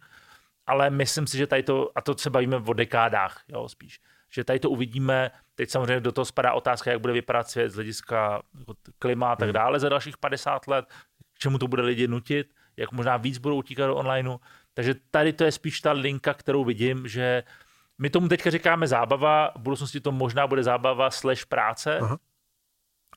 Ale 0.66 0.90
myslím 0.90 1.26
si, 1.26 1.38
že 1.38 1.46
tady 1.46 1.62
to, 1.62 1.90
a 1.94 2.00
to 2.00 2.18
se 2.18 2.30
bavíme 2.30 2.56
o 2.56 2.72
dekádách, 2.72 3.42
jo, 3.48 3.68
spíš, 3.68 4.00
že 4.30 4.44
tady 4.44 4.58
to 4.58 4.70
uvidíme, 4.70 5.30
teď 5.54 5.70
samozřejmě 5.70 6.00
do 6.00 6.12
toho 6.12 6.24
spadá 6.24 6.52
otázka, 6.52 6.90
jak 6.90 7.00
bude 7.00 7.12
vypadat 7.12 7.50
svět 7.50 7.70
z 7.70 7.74
hlediska 7.74 8.42
jako 8.58 8.74
klima 8.98 9.32
a 9.32 9.36
tak 9.36 9.48
hmm. 9.48 9.54
dále 9.54 9.80
za 9.80 9.88
dalších 9.88 10.18
50 10.18 10.66
let, 10.66 10.84
k 11.34 11.38
čemu 11.38 11.58
to 11.58 11.68
bude 11.68 11.82
lidi 11.82 12.08
nutit, 12.08 12.54
jak 12.76 12.92
možná 12.92 13.16
víc 13.16 13.38
budou 13.38 13.56
utíkat 13.56 13.86
do 13.86 13.96
onlineu. 13.96 14.36
Takže 14.74 14.94
tady 15.10 15.32
to 15.32 15.44
je 15.44 15.52
spíš 15.52 15.80
ta 15.80 15.92
linka, 15.92 16.34
kterou 16.34 16.64
vidím, 16.64 17.08
že 17.08 17.42
my 17.98 18.10
tomu 18.10 18.28
teďka 18.28 18.50
říkáme 18.50 18.86
zábava, 18.86 19.52
v 19.56 19.60
budoucnosti 19.60 20.00
to 20.00 20.12
možná 20.12 20.46
bude 20.46 20.62
zábava 20.62 21.10
slash 21.10 21.44
práce, 21.46 21.98
Aha. 21.98 22.18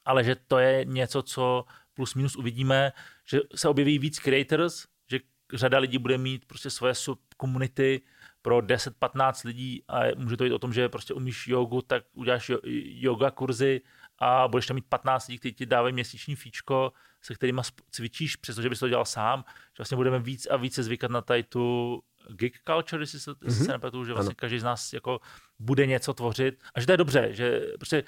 Ale 0.05 0.23
že 0.23 0.35
to 0.35 0.59
je 0.59 0.85
něco, 0.85 1.21
co 1.21 1.65
plus 1.93 2.15
minus 2.15 2.35
uvidíme, 2.35 2.91
že 3.25 3.39
se 3.55 3.69
objeví 3.69 3.99
víc 3.99 4.19
creators, 4.19 4.85
že 5.09 5.19
řada 5.53 5.79
lidí 5.79 5.97
bude 5.97 6.17
mít 6.17 6.45
prostě 6.45 6.69
svoje 6.69 6.95
subkomunity 6.95 8.01
pro 8.41 8.57
10-15 8.57 9.47
lidí 9.47 9.83
a 9.87 10.01
může 10.15 10.37
to 10.37 10.43
být 10.43 10.53
o 10.53 10.59
tom, 10.59 10.73
že 10.73 10.89
prostě 10.89 11.13
umíš 11.13 11.47
jogu, 11.47 11.81
tak 11.81 12.03
uděláš 12.13 12.51
yoga 12.83 13.31
kurzy 13.31 13.81
a 14.19 14.47
budeš 14.47 14.67
tam 14.67 14.75
mít 14.75 14.85
15 14.89 15.27
lidí, 15.27 15.39
kteří 15.39 15.53
ti 15.53 15.65
dávají 15.65 15.93
měsíční 15.93 16.35
fíčko, 16.35 16.93
se 17.21 17.35
kterými 17.35 17.61
cvičíš, 17.91 18.35
přestože 18.35 18.69
bys 18.69 18.79
to 18.79 18.89
dělal 18.89 19.05
sám, 19.05 19.43
že 19.47 19.75
vlastně 19.77 19.95
budeme 19.95 20.19
víc 20.19 20.45
a 20.45 20.57
více 20.57 20.83
zvykat 20.83 21.11
na 21.11 21.21
tady 21.21 21.43
tu 21.43 22.03
gig 22.29 22.59
culture, 22.67 23.03
jestli 23.03 23.19
se, 23.19 23.31
mm-hmm. 23.31 23.65
se 23.65 23.71
nepletu, 23.71 24.05
že 24.05 24.13
vlastně 24.13 24.29
ano. 24.29 24.35
každý 24.35 24.59
z 24.59 24.63
nás 24.63 24.93
jako 24.93 25.19
bude 25.59 25.85
něco 25.85 26.13
tvořit 26.13 26.63
a 26.75 26.79
že 26.79 26.85
to 26.85 26.91
je 26.93 26.97
dobře, 26.97 27.29
že 27.31 27.61
prostě 27.77 28.03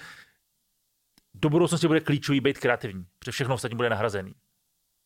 do 1.33 1.49
budoucnosti 1.49 1.87
bude 1.87 1.99
klíčový 1.99 2.39
být 2.39 2.57
kreativní, 2.57 3.05
protože 3.19 3.31
všechno 3.31 3.55
ostatní 3.55 3.77
bude 3.77 3.89
nahrazený. 3.89 4.35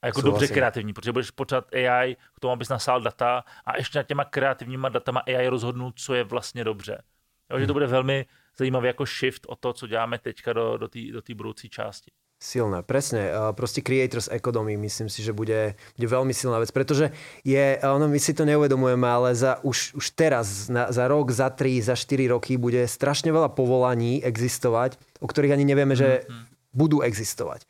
A 0.02 0.08
jako 0.08 0.22
dobře 0.22 0.48
kreativní, 0.48 0.94
protože 0.94 1.12
budeš 1.12 1.32
potřebovat 1.32 1.74
AI 1.74 2.16
k 2.36 2.40
tomu, 2.40 2.52
abys 2.52 2.70
nasál 2.70 3.02
data 3.02 3.44
a 3.66 3.78
ještě 3.78 4.00
nad 4.00 4.04
těma 4.04 4.26
kreativníma 4.26 4.90
datama 4.90 5.20
AI 5.20 5.48
rozhodnout, 5.48 6.00
co 6.00 6.14
je 6.14 6.24
vlastně 6.24 6.64
dobře. 6.64 7.04
Jo, 7.50 7.58
hmm. 7.58 7.68
to 7.68 7.74
bude 7.74 7.88
velmi 7.88 8.26
zajímavý 8.58 8.88
jako 8.88 9.06
shift 9.06 9.46
o 9.50 9.56
to, 9.56 9.74
co 9.74 9.88
děláme 9.88 10.20
teďka 10.20 10.54
do, 10.54 10.78
do 10.78 10.88
té 10.88 11.00
do 11.12 11.22
budoucí 11.36 11.70
části. 11.70 12.12
Silné, 12.38 12.86
presne. 12.86 13.34
Proste 13.58 13.82
creators 13.82 14.30
economy 14.30 14.78
myslím 14.78 15.10
si, 15.10 15.26
že 15.26 15.34
bude, 15.34 15.74
bude 15.98 16.08
veľmi 16.08 16.30
silná 16.38 16.62
vec, 16.62 16.70
pretože 16.70 17.10
je, 17.42 17.82
ono 17.82 18.06
my 18.06 18.20
si 18.22 18.38
to 18.38 18.46
neuvedomujeme, 18.46 19.10
ale 19.10 19.34
za, 19.34 19.58
už, 19.66 19.98
už 19.98 20.06
teraz, 20.14 20.70
na, 20.70 20.94
za 20.94 21.10
rok, 21.10 21.34
za 21.34 21.50
tri, 21.50 21.82
za 21.82 21.98
štyri 21.98 22.30
roky 22.30 22.54
bude 22.62 22.86
strašne 22.86 23.34
veľa 23.34 23.58
povolaní 23.58 24.22
existovať, 24.22 25.02
o 25.18 25.26
ktorých 25.26 25.58
ani 25.58 25.66
nevieme, 25.66 25.98
že 25.98 26.30
mm-hmm. 26.30 26.78
budú 26.78 27.02
existovať 27.02 27.66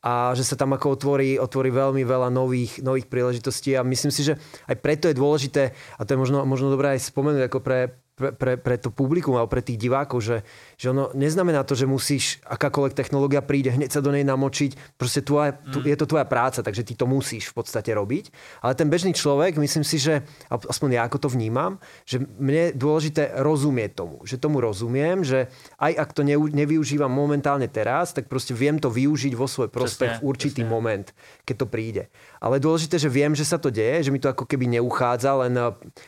a 0.00 0.32
že 0.32 0.48
sa 0.48 0.56
tam 0.56 0.72
ako 0.72 0.96
otvorí, 0.96 1.36
otvorí 1.36 1.68
veľmi 1.68 2.08
veľa 2.08 2.32
nových, 2.32 2.80
nových 2.80 3.04
príležitostí 3.04 3.76
a 3.76 3.84
myslím 3.84 4.08
si, 4.08 4.24
že 4.24 4.40
aj 4.64 4.80
preto 4.80 5.12
je 5.12 5.16
dôležité, 5.16 5.76
a 5.76 6.00
to 6.08 6.16
je 6.16 6.20
možno, 6.20 6.48
možno 6.48 6.72
dobré 6.72 6.96
aj 6.96 7.04
spomenúť 7.12 7.52
ako 7.52 7.58
pre, 7.60 7.99
pre, 8.20 8.36
pre, 8.36 8.52
pre 8.60 8.76
to 8.76 8.92
publikum 8.92 9.32
alebo 9.40 9.48
pre 9.48 9.64
tých 9.64 9.80
divákov, 9.80 10.20
že, 10.20 10.36
že 10.76 10.92
ono 10.92 11.08
neznamená 11.16 11.64
to, 11.64 11.72
že 11.72 11.88
musíš, 11.88 12.36
akákoľvek 12.44 12.92
technológia 12.92 13.40
príde, 13.40 13.72
hneď 13.72 13.96
sa 13.96 14.04
do 14.04 14.12
nej 14.12 14.20
namočiť. 14.28 15.00
Proste 15.00 15.24
tvoja, 15.24 15.56
tu, 15.56 15.80
mm. 15.80 15.88
je 15.88 15.96
to 15.96 16.04
tvoja 16.04 16.28
práca, 16.28 16.60
takže 16.60 16.84
ty 16.84 16.92
to 16.92 17.08
musíš 17.08 17.48
v 17.48 17.64
podstate 17.64 17.88
robiť. 17.96 18.28
Ale 18.60 18.76
ten 18.76 18.92
bežný 18.92 19.16
človek, 19.16 19.56
myslím 19.56 19.88
si, 19.88 19.96
že 19.96 20.20
aspoň 20.52 21.00
ja 21.00 21.02
ako 21.08 21.24
to 21.24 21.28
vnímam, 21.32 21.80
že 22.04 22.20
mne 22.20 22.68
je 22.68 22.76
dôležité 22.76 23.40
rozumieť 23.40 23.96
tomu. 23.96 24.20
Že 24.28 24.36
tomu 24.36 24.60
rozumiem, 24.60 25.24
že 25.24 25.48
aj 25.80 25.96
ak 25.96 26.10
to 26.12 26.20
ne, 26.20 26.36
nevyužívam 26.36 27.08
momentálne 27.08 27.72
teraz, 27.72 28.12
tak 28.12 28.28
proste 28.28 28.52
viem 28.52 28.76
to 28.76 28.92
využiť 28.92 29.32
vo 29.32 29.48
svoj 29.48 29.72
prospech 29.72 30.20
v 30.20 30.24
určitý 30.28 30.62
presne. 30.68 30.74
moment, 30.76 31.06
keď 31.48 31.56
to 31.64 31.66
príde. 31.66 32.12
Ale 32.36 32.60
je 32.60 32.66
dôležité, 32.68 33.00
že 33.00 33.08
viem, 33.08 33.32
že 33.32 33.48
sa 33.48 33.56
to 33.56 33.72
deje, 33.72 34.04
že 34.04 34.12
mi 34.12 34.20
to 34.20 34.28
ako 34.28 34.44
keby 34.44 34.68
neuchádza, 34.76 35.46
len 35.46 35.56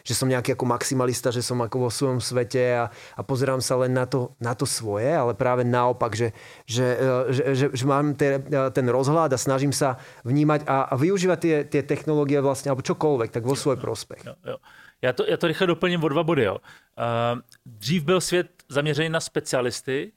že 0.04 0.12
som 0.12 0.28
nejaký 0.28 0.52
ako 0.52 0.64
maximalista, 0.68 1.32
že 1.32 1.40
som 1.40 1.60
ako 1.62 1.88
vo 1.88 1.90
svojom 2.02 2.18
svete 2.18 2.58
a, 2.74 2.90
a 2.90 3.20
pozerám 3.22 3.62
sa 3.62 3.78
len 3.78 3.94
na 3.94 4.10
to, 4.10 4.34
na 4.42 4.58
to 4.58 4.66
svoje, 4.66 5.06
ale 5.06 5.38
práve 5.38 5.62
naopak, 5.62 6.10
že, 6.18 6.34
že, 6.66 6.86
e, 6.98 7.08
že, 7.30 7.42
že, 7.54 7.66
že 7.70 7.84
mám 7.86 8.18
te, 8.18 8.42
e, 8.42 8.58
ten 8.74 8.86
rozhľad 8.90 9.30
a 9.30 9.38
snažím 9.38 9.70
sa 9.70 10.02
vnímať 10.26 10.66
a, 10.66 10.90
a 10.90 10.94
využívať 10.98 11.38
tie, 11.38 11.56
tie 11.62 11.82
technológie 11.86 12.42
vlastne, 12.42 12.74
alebo 12.74 12.82
čokoľvek, 12.82 13.30
tak 13.30 13.46
vo 13.46 13.54
svoj 13.54 13.78
prospech. 13.78 14.26
Jo, 14.26 14.34
jo. 14.42 14.58
Já 15.02 15.12
to, 15.12 15.24
já 15.28 15.36
to 15.36 15.46
rychle 15.46 15.66
doplním 15.66 16.04
o 16.04 16.08
dva 16.08 16.22
body. 16.22 16.42
Jo. 16.42 16.54
Uh, 16.54 17.40
dřív 17.66 18.02
byl 18.02 18.20
svět 18.20 18.62
zaměřený 18.68 19.08
na 19.08 19.20
specialisty. 19.20 20.12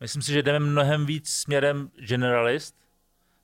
Myslím 0.00 0.22
si, 0.22 0.32
že 0.32 0.42
jdeme 0.42 0.58
mnohem 0.58 1.06
víc 1.06 1.28
směrem 1.30 1.90
generalist. 2.00 2.76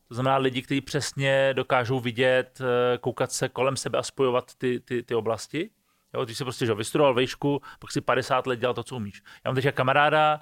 To 0.08 0.14
znamená 0.14 0.36
lidi, 0.36 0.62
kteří 0.62 0.80
přesně 0.80 1.54
dokážou 1.54 2.00
vidět, 2.00 2.58
koukat 3.00 3.32
se 3.32 3.48
kolem 3.48 3.76
sebe 3.76 3.98
a 3.98 4.02
spojovat 4.02 4.54
ty, 4.54 4.80
ty, 4.80 5.02
ty 5.02 5.14
oblasti. 5.14 5.70
Jo, 6.14 6.24
když 6.24 6.38
se 6.38 6.44
prostě 6.44 6.66
že, 6.66 6.74
vystudoval 6.74 7.14
vejšku, 7.14 7.62
pak 7.78 7.92
si 7.92 8.00
50 8.00 8.46
let 8.46 8.60
dělal 8.60 8.74
to, 8.74 8.82
co 8.82 8.96
umíš. 8.96 9.22
Já 9.44 9.50
mám 9.50 9.62
teď 9.62 9.74
kamaráda, 9.74 10.40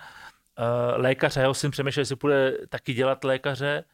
uh, 0.59 0.65
lékaře, 1.03 1.41
jeho 1.41 1.55
syn 1.55 1.71
přemýšlel, 1.71 2.01
jestli 2.01 2.17
bude 2.17 2.59
taky 2.69 2.95
dělat 2.95 3.25
lékaře 3.25 3.85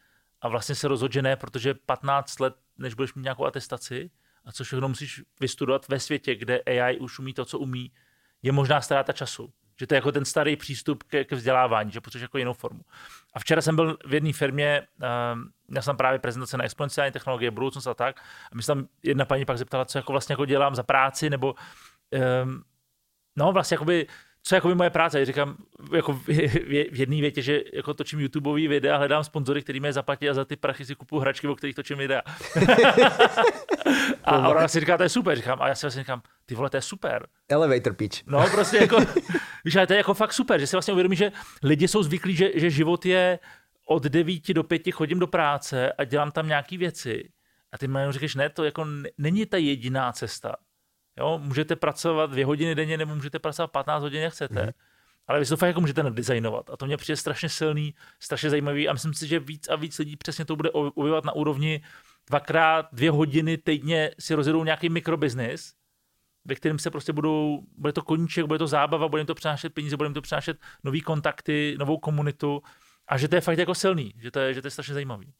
a 0.41 0.47
vlastně 0.47 0.75
se 0.75 0.87
rozhodl, 0.87 1.13
že 1.13 1.21
ne, 1.21 1.35
protože 1.35 1.73
15 1.73 2.39
let, 2.39 2.55
než 2.77 2.93
budeš 2.93 3.13
mít 3.13 3.23
nějakou 3.23 3.45
atestaci, 3.45 4.09
a 4.45 4.51
co 4.51 4.63
všechno 4.63 4.87
musíš 4.89 5.21
vystudovat 5.39 5.87
ve 5.87 5.99
světě, 5.99 6.35
kde 6.35 6.61
AI 6.61 6.99
už 6.99 7.19
umí 7.19 7.33
to, 7.33 7.45
co 7.45 7.59
umí, 7.59 7.91
je 8.41 8.51
možná 8.51 8.81
ztráta 8.81 9.13
času. 9.13 9.53
Že 9.79 9.87
to 9.87 9.93
je 9.93 9.97
jako 9.97 10.11
ten 10.11 10.25
starý 10.25 10.55
přístup 10.55 11.03
ke, 11.03 11.23
ke 11.23 11.35
vzdělávání, 11.35 11.91
že 11.91 12.01
potřebuješ 12.01 12.21
jako 12.21 12.37
jinou 12.37 12.53
formu. 12.53 12.81
A 13.37 13.39
včera 13.39 13.61
jsem 13.61 13.75
byl 13.75 13.97
v 14.05 14.13
jedné 14.13 14.33
firmě, 14.33 14.87
um, 15.33 15.51
měl 15.67 15.81
jsem 15.81 15.97
právě 15.97 16.19
prezentace 16.19 16.57
na 16.57 16.63
exponenciální 16.63 17.11
technologie, 17.11 17.51
budoucnost 17.51 17.87
a 17.87 17.93
tak. 17.93 18.19
A 18.51 18.55
mi 18.55 18.63
tam 18.63 18.87
jedna 19.03 19.25
paní 19.25 19.45
pak 19.45 19.57
zeptala, 19.57 19.85
co 19.85 19.97
jako 19.97 20.11
vlastně 20.11 20.33
jako 20.33 20.45
dělám 20.45 20.75
za 20.75 20.83
práci, 20.83 21.29
nebo 21.29 21.55
um, 22.43 22.63
no 23.35 23.51
vlastně 23.51 23.75
jakoby, 23.75 24.07
co 24.47 24.55
je 24.55 24.57
jako 24.57 24.75
moje 24.75 24.89
práce. 24.89 25.19
Já 25.19 25.25
říkám 25.25 25.57
jako 25.95 26.13
v, 26.13 26.27
v 26.91 26.99
jedné 26.99 27.21
větě, 27.21 27.41
že 27.41 27.61
jako 27.73 27.93
točím 27.93 28.19
YouTubeový 28.19 28.67
videa, 28.67 28.97
hledám 28.97 29.23
sponzory, 29.23 29.61
který 29.61 29.79
mě 29.79 29.93
zaplatí 29.93 30.29
a 30.29 30.33
za 30.33 30.45
ty 30.45 30.55
prachy 30.55 30.85
si 30.85 30.95
kupuju 30.95 31.21
hračky, 31.21 31.47
o 31.47 31.55
kterých 31.55 31.75
točím 31.75 31.97
videa. 31.97 32.21
a, 34.23 34.31
a 34.31 34.49
ona 34.49 34.67
si 34.67 34.79
říká, 34.79 34.97
to 34.97 35.03
je 35.03 35.09
super. 35.09 35.37
Říkám, 35.37 35.61
a 35.61 35.67
já 35.67 35.75
si 35.75 35.85
vlastně 35.85 36.01
říkám, 36.01 36.21
ty 36.45 36.55
vole, 36.55 36.69
to 36.69 36.77
je 36.77 36.81
super. 36.81 37.27
Elevator 37.49 37.93
pitch. 37.93 38.27
No, 38.27 38.49
prostě 38.51 38.77
jako, 38.77 38.97
víš, 39.65 39.75
ale 39.75 39.87
to 39.87 39.93
je 39.93 39.97
jako 39.97 40.13
fakt 40.13 40.33
super, 40.33 40.59
že 40.59 40.67
si 40.67 40.75
vlastně 40.75 40.93
uvědomí, 40.93 41.15
že 41.15 41.31
lidi 41.63 41.87
jsou 41.87 42.03
zvyklí, 42.03 42.35
že, 42.35 42.51
že 42.55 42.69
život 42.69 43.05
je 43.05 43.39
od 43.85 44.03
9 44.03 44.53
do 44.53 44.63
5 44.63 44.91
chodím 44.91 45.19
do 45.19 45.27
práce 45.27 45.91
a 45.91 46.03
dělám 46.03 46.31
tam 46.31 46.47
nějaké 46.47 46.77
věci. 46.77 47.29
A 47.71 47.77
ty 47.77 47.87
mi 47.87 47.99
říkáš, 48.09 48.35
ne, 48.35 48.49
to 48.49 48.63
jako 48.63 48.87
není 49.17 49.45
ta 49.45 49.57
jediná 49.57 50.11
cesta. 50.11 50.55
Jo, 51.17 51.39
můžete 51.43 51.75
pracovat 51.75 52.31
dvě 52.31 52.45
hodiny 52.45 52.75
denně, 52.75 52.97
nebo 52.97 53.15
můžete 53.15 53.39
pracovat 53.39 53.67
15 53.67 54.01
hodin, 54.01 54.21
jak 54.21 54.33
chcete. 54.33 54.63
Mm. 54.63 54.71
Ale 55.27 55.39
vy 55.39 55.45
to 55.45 55.57
fakt 55.57 55.67
jako 55.67 55.81
můžete 55.81 56.03
nadizajnovat. 56.03 56.69
A 56.69 56.77
to 56.77 56.85
mě 56.85 56.97
přijde 56.97 57.17
strašně 57.17 57.49
silný, 57.49 57.95
strašně 58.19 58.49
zajímavý 58.49 58.89
a 58.89 58.93
myslím 58.93 59.13
si, 59.13 59.27
že 59.27 59.39
víc 59.39 59.67
a 59.67 59.75
víc 59.75 59.99
lidí 59.99 60.15
přesně 60.15 60.45
to 60.45 60.55
bude 60.55 60.71
objevovat 60.71 61.25
na 61.25 61.31
úrovni 61.31 61.81
dvakrát 62.27 62.87
dvě 62.91 63.11
hodiny 63.11 63.57
týdně 63.57 64.11
si 64.19 64.33
rozjedou 64.33 64.63
nějaký 64.63 64.89
mikrobiznis, 64.89 65.73
ve 66.45 66.55
kterém 66.55 66.79
se 66.79 66.91
prostě 66.91 67.13
budou, 67.13 67.63
bude 67.77 67.93
to 67.93 68.01
koníček, 68.01 68.45
bude 68.45 68.59
to 68.59 68.67
zábava, 68.67 69.07
bude 69.07 69.25
to 69.25 69.35
přinášet 69.35 69.73
peníze, 69.73 69.97
bude 69.97 70.09
to 70.09 70.21
přinášet 70.21 70.57
nový 70.83 71.01
kontakty, 71.01 71.75
novou 71.79 71.97
komunitu 71.97 72.61
a 73.07 73.17
že 73.17 73.27
to 73.27 73.35
je 73.35 73.41
fakt 73.41 73.57
jako 73.57 73.75
silný, 73.75 74.13
že 74.17 74.31
to 74.31 74.39
je, 74.39 74.53
že 74.53 74.61
to 74.61 74.67
je 74.67 74.71
strašně 74.71 74.93
zajímavý. 74.93 75.33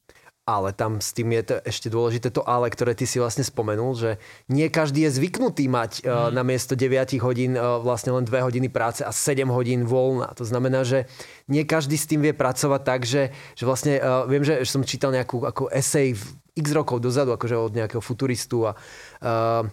Ale 0.48 0.72
tam 0.72 1.04
s 1.04 1.12
tým 1.12 1.36
je 1.36 1.44
to 1.44 1.54
ešte 1.60 1.92
dôležité 1.92 2.32
to 2.32 2.40
ale, 2.40 2.72
ktoré 2.72 2.96
ty 2.96 3.04
si 3.04 3.20
vlastne 3.20 3.44
spomenul, 3.44 3.92
že 3.92 4.10
nie 4.48 4.64
každý 4.72 5.04
je 5.04 5.20
zvyknutý 5.20 5.68
mať 5.68 6.00
mm. 6.00 6.08
uh, 6.08 6.32
na 6.32 6.40
miesto 6.40 6.72
9 6.72 7.20
hodín 7.20 7.52
uh, 7.52 7.76
vlastne 7.84 8.16
len 8.16 8.24
2 8.24 8.32
hodiny 8.32 8.72
práce 8.72 9.04
a 9.04 9.12
7 9.12 9.44
hodín 9.52 9.84
voľna. 9.84 10.32
To 10.40 10.48
znamená, 10.48 10.88
že 10.88 11.04
nie 11.52 11.68
každý 11.68 12.00
s 12.00 12.08
tým 12.08 12.24
vie 12.24 12.32
pracovať 12.32 12.80
tak, 12.80 13.04
že, 13.04 13.28
že 13.52 13.68
vlastne 13.68 14.00
uh, 14.00 14.24
viem, 14.24 14.40
že, 14.40 14.64
že 14.64 14.72
som 14.72 14.80
čítal 14.80 15.12
nejakú 15.12 15.44
ako 15.44 15.68
esej 15.68 16.16
v 16.16 16.24
x 16.58 16.72
rokov 16.72 17.04
dozadu, 17.04 17.36
akože 17.36 17.54
od 17.54 17.76
nejakého 17.76 18.00
futuristu 18.00 18.64
a 18.66 18.72
uh, 18.74 19.68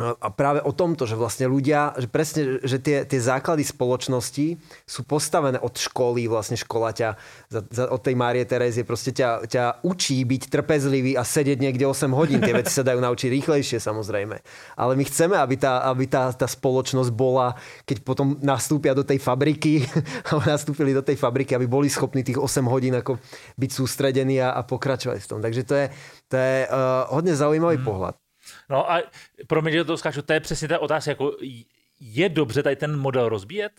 a 0.00 0.28
práve 0.32 0.64
o 0.64 0.72
tomto, 0.72 1.04
že 1.04 1.20
vlastne 1.20 1.44
ľudia, 1.44 1.92
že 2.00 2.08
presne, 2.08 2.64
že 2.64 2.80
tie, 2.80 3.04
tie 3.04 3.20
základy 3.20 3.60
spoločnosti 3.60 4.56
sú 4.88 5.00
postavené 5.04 5.60
od 5.60 5.76
školy, 5.76 6.24
vlastne 6.32 6.56
škola 6.56 6.96
ťa, 6.96 7.20
za, 7.52 7.60
za, 7.68 7.84
od 7.92 8.00
tej 8.00 8.16
Márie 8.16 8.48
Terezie 8.48 8.88
proste 8.88 9.12
ťa, 9.12 9.44
ťa 9.44 9.64
učí 9.84 10.24
byť 10.24 10.48
trpezlivý 10.48 11.12
a 11.20 11.28
sedieť 11.28 11.60
niekde 11.60 11.84
8 11.84 12.08
hodín. 12.16 12.40
Tie 12.40 12.56
veci 12.56 12.72
sa 12.72 12.88
dajú 12.88 13.04
naučiť 13.04 13.28
rýchlejšie 13.36 13.84
samozrejme. 13.84 14.40
Ale 14.80 14.92
my 14.96 15.04
chceme, 15.04 15.36
aby 15.36 15.60
tá, 15.60 15.84
aby 15.84 16.08
tá, 16.08 16.32
tá 16.32 16.48
spoločnosť 16.48 17.12
bola, 17.12 17.52
keď 17.84 18.00
potom 18.00 18.40
nastúpia 18.40 18.96
do 18.96 19.04
tej 19.04 19.20
fabriky, 19.20 19.84
alebo 20.32 20.40
nastúpili 20.48 20.96
do 20.96 21.04
tej 21.04 21.20
fabriky, 21.20 21.52
aby 21.52 21.68
boli 21.68 21.92
schopní 21.92 22.24
tých 22.24 22.40
8 22.40 22.64
hodín 22.64 22.96
ako 22.96 23.20
byť 23.60 23.70
sústredení 23.70 24.40
a, 24.40 24.56
a 24.56 24.64
pokračovať 24.64 25.20
v 25.20 25.28
tom. 25.28 25.44
Takže 25.44 25.62
to 25.68 25.74
je, 25.76 25.86
to 26.32 26.36
je 26.40 26.56
uh, 26.64 27.12
hodne 27.12 27.36
zaujímavý 27.36 27.76
mm. 27.76 27.84
pohľad. 27.84 28.21
No 28.70 28.92
a 28.92 29.02
pro 29.46 29.62
mě, 29.62 29.72
že 29.72 29.84
to 29.84 29.96
skáču, 29.96 30.22
to 30.22 30.32
je 30.32 30.40
přesně 30.40 30.68
ta 30.68 30.78
otázka, 30.78 31.10
jako 31.10 31.36
je 32.00 32.28
dobře 32.28 32.62
tady 32.62 32.76
ten 32.76 32.96
model 32.96 33.28
rozbíjet? 33.28 33.72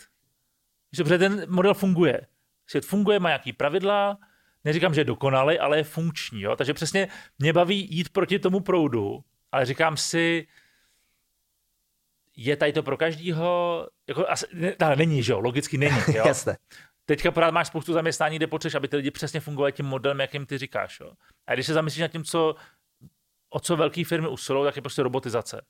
Dobře, 0.96 1.18
ten 1.18 1.46
model 1.48 1.74
funguje. 1.74 2.26
Svět 2.66 2.84
funguje, 2.84 3.20
má 3.20 3.28
nějaký 3.28 3.52
pravidla, 3.52 4.18
neříkám, 4.64 4.94
že 4.94 5.00
je 5.00 5.04
dokonalý, 5.04 5.58
ale 5.58 5.76
je 5.76 5.84
funkční. 5.84 6.42
Jo? 6.42 6.56
Takže 6.56 6.74
přesně 6.74 7.08
mě 7.38 7.52
baví 7.52 7.88
jít 7.90 8.08
proti 8.08 8.38
tomu 8.38 8.60
proudu, 8.60 9.24
ale 9.52 9.66
říkám 9.66 9.96
si, 9.96 10.46
je 12.36 12.56
tady 12.56 12.72
to 12.72 12.82
pro 12.82 12.96
každýho, 12.96 13.88
jako, 14.08 14.28
asi, 14.28 14.46
ne, 14.52 14.76
není, 14.96 15.22
že 15.22 15.32
jo, 15.32 15.40
logicky 15.40 15.78
není. 15.78 15.98
Jo? 16.14 16.24
Jasné. 16.26 16.56
Teďka 17.06 17.30
pořád 17.30 17.50
máš 17.50 17.66
spoustu 17.66 17.92
zaměstnání, 17.92 18.36
kde 18.36 18.46
potřebuješ, 18.46 18.74
aby 18.74 18.88
ty 18.88 18.96
lidi 18.96 19.10
přesně 19.10 19.40
fungovali 19.40 19.72
tím 19.72 19.86
modelem, 19.86 20.20
jakým 20.20 20.46
ty 20.46 20.58
říkáš. 20.58 21.00
Jo? 21.00 21.12
A 21.46 21.54
když 21.54 21.66
se 21.66 21.74
zamyslíš 21.74 22.00
nad 22.00 22.08
tím, 22.08 22.24
co, 22.24 22.54
o 23.54 23.60
co 23.60 23.76
velké 23.76 24.04
firmy 24.04 24.28
usilují, 24.28 24.64
tak 24.64 24.76
je 24.76 24.82
prostě 24.82 25.02
robotizace. 25.02 25.64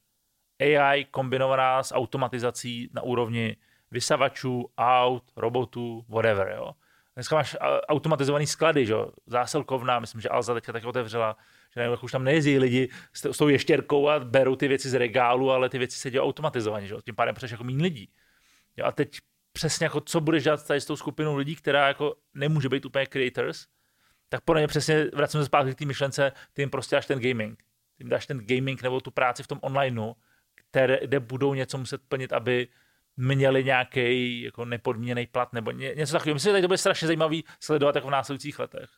AI 0.61 1.05
kombinovaná 1.05 1.83
s 1.83 1.95
automatizací 1.95 2.91
na 2.93 3.03
úrovni 3.03 3.57
vysavačů, 3.91 4.71
aut, 4.79 5.25
robotů, 5.37 6.05
whatever. 6.09 6.55
Jo? 6.57 6.73
Dneska 7.15 7.37
máš 7.37 7.57
automatizovaný 7.89 8.47
sklady, 8.47 8.87
že? 8.87 8.95
zásilkovna, 9.27 9.99
myslím, 10.01 10.21
že 10.21 10.29
Alza 10.29 10.55
teďka 10.55 10.73
taky 10.73 10.87
otevřela, 10.87 11.37
že 11.75 11.81
nevím, 11.81 11.99
už 12.03 12.13
tam 12.13 12.25
nejezdí 12.25 12.59
lidi 12.59 12.89
s, 13.13 13.25
s 13.25 13.37
tou 13.37 13.49
ještěrkou 13.49 14.09
a 14.09 14.21
berou 14.21 14.57
ty 14.57 14.69
věci 14.69 14.89
z 14.89 14.95
regálu, 14.95 15.51
ale 15.51 15.69
ty 15.69 15.79
věci 15.79 15.99
se 15.99 16.11
dělají 16.11 16.29
automatizovaně, 16.29 16.87
že? 16.87 16.95
tím 17.05 17.15
pádem 17.15 17.35
přeš 17.35 17.51
jako 17.51 17.65
méně 17.65 17.83
lidí. 17.83 18.11
Jo? 18.77 18.87
A 18.87 18.93
teď 18.93 19.19
přesně 19.53 19.87
jako, 19.87 20.01
co 20.01 20.21
budeš 20.21 20.45
dělat 20.45 20.67
tady 20.67 20.81
s 20.81 20.87
tou 20.87 20.97
skupinou 20.97 21.37
lidí, 21.37 21.57
která 21.57 21.89
jako 21.89 22.15
nemůže 22.35 22.69
být 22.69 22.85
úplně 22.85 23.07
creators, 23.07 23.67
tak 24.29 24.41
podle 24.41 24.61
mě 24.61 24.69
přesně 24.69 25.05
vracím 25.15 25.41
se 25.41 25.47
zpátky 25.47 25.75
k 25.75 25.79
té 25.79 25.85
myšlence, 25.85 26.33
ty 26.53 26.63
jim 26.63 26.71
prostě 26.71 26.97
dáš 26.97 27.07
ten 27.07 27.21
gaming. 27.21 27.63
Jim 27.99 28.09
dáš 28.09 28.27
ten 28.27 28.47
gaming 28.47 28.83
nebo 28.83 29.01
tu 29.01 29.11
práci 29.11 29.43
v 29.43 29.47
tom 29.47 29.59
onlineu, 29.63 30.13
které, 30.55 30.99
kde 31.03 31.21
budou 31.21 31.55
něco 31.55 31.79
muset 31.79 32.01
plnit, 32.09 32.33
aby 32.33 32.69
měli 33.17 33.65
nějaký 33.65 34.43
jako 34.43 34.65
nepodmíněný 34.65 35.27
plat 35.27 35.53
nebo 35.53 35.71
ně, 35.71 35.95
něco 35.95 36.13
takového. 36.13 36.35
Myslím, 36.35 36.57
že 36.57 36.63
to 36.63 36.69
bude 36.69 36.79
strašně 36.79 37.07
zajímavý 37.07 37.45
sledovat 37.61 37.95
jako 37.95 38.09
v 38.09 38.11
následujících 38.11 38.59
letech. 38.59 38.91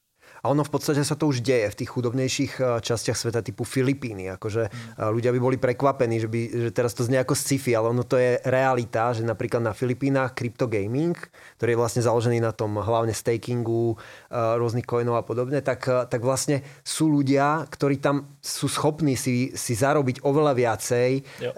A 0.42 0.52
ono 0.52 0.64
v 0.66 0.72
podstate 0.72 1.02
sa 1.04 1.14
to 1.14 1.30
už 1.30 1.40
deje 1.40 1.72
v 1.72 1.78
tých 1.84 1.90
chudobnejších 1.92 2.52
eh, 2.58 2.64
častiach 2.80 3.16
sveta 3.16 3.40
typu 3.40 3.62
Filipíny. 3.62 4.32
Akože 4.36 4.68
mm. 4.68 5.12
ľudia 5.12 5.30
by 5.32 5.40
boli 5.40 5.56
prekvapení, 5.56 6.20
že, 6.20 6.28
by, 6.28 6.40
že 6.68 6.70
teraz 6.72 6.92
to 6.92 7.06
znie 7.06 7.20
ako 7.20 7.34
sci-fi, 7.36 7.76
ale 7.76 7.92
ono 7.92 8.04
to 8.04 8.20
je 8.20 8.40
realita, 8.46 9.12
že 9.16 9.24
napríklad 9.24 9.62
na 9.62 9.72
Filipínach 9.72 10.36
gaming, 10.66 11.16
ktorý 11.60 11.76
je 11.76 11.80
vlastne 11.80 12.02
založený 12.02 12.40
na 12.40 12.52
tom 12.52 12.76
hlavne 12.76 13.12
stakingu, 13.12 13.96
eh, 13.96 14.56
rôznych 14.56 14.84
coinov 14.84 15.20
a 15.20 15.24
podobne, 15.24 15.60
tak, 15.60 15.86
tak 15.86 16.20
vlastne 16.20 16.62
sú 16.82 17.10
ľudia, 17.10 17.66
ktorí 17.68 17.98
tam 18.00 18.38
sú 18.40 18.66
schopní 18.70 19.18
si, 19.18 19.52
si 19.54 19.72
zarobiť 19.74 20.22
oveľa 20.22 20.52
viacej 20.56 21.10
jo. 21.42 21.50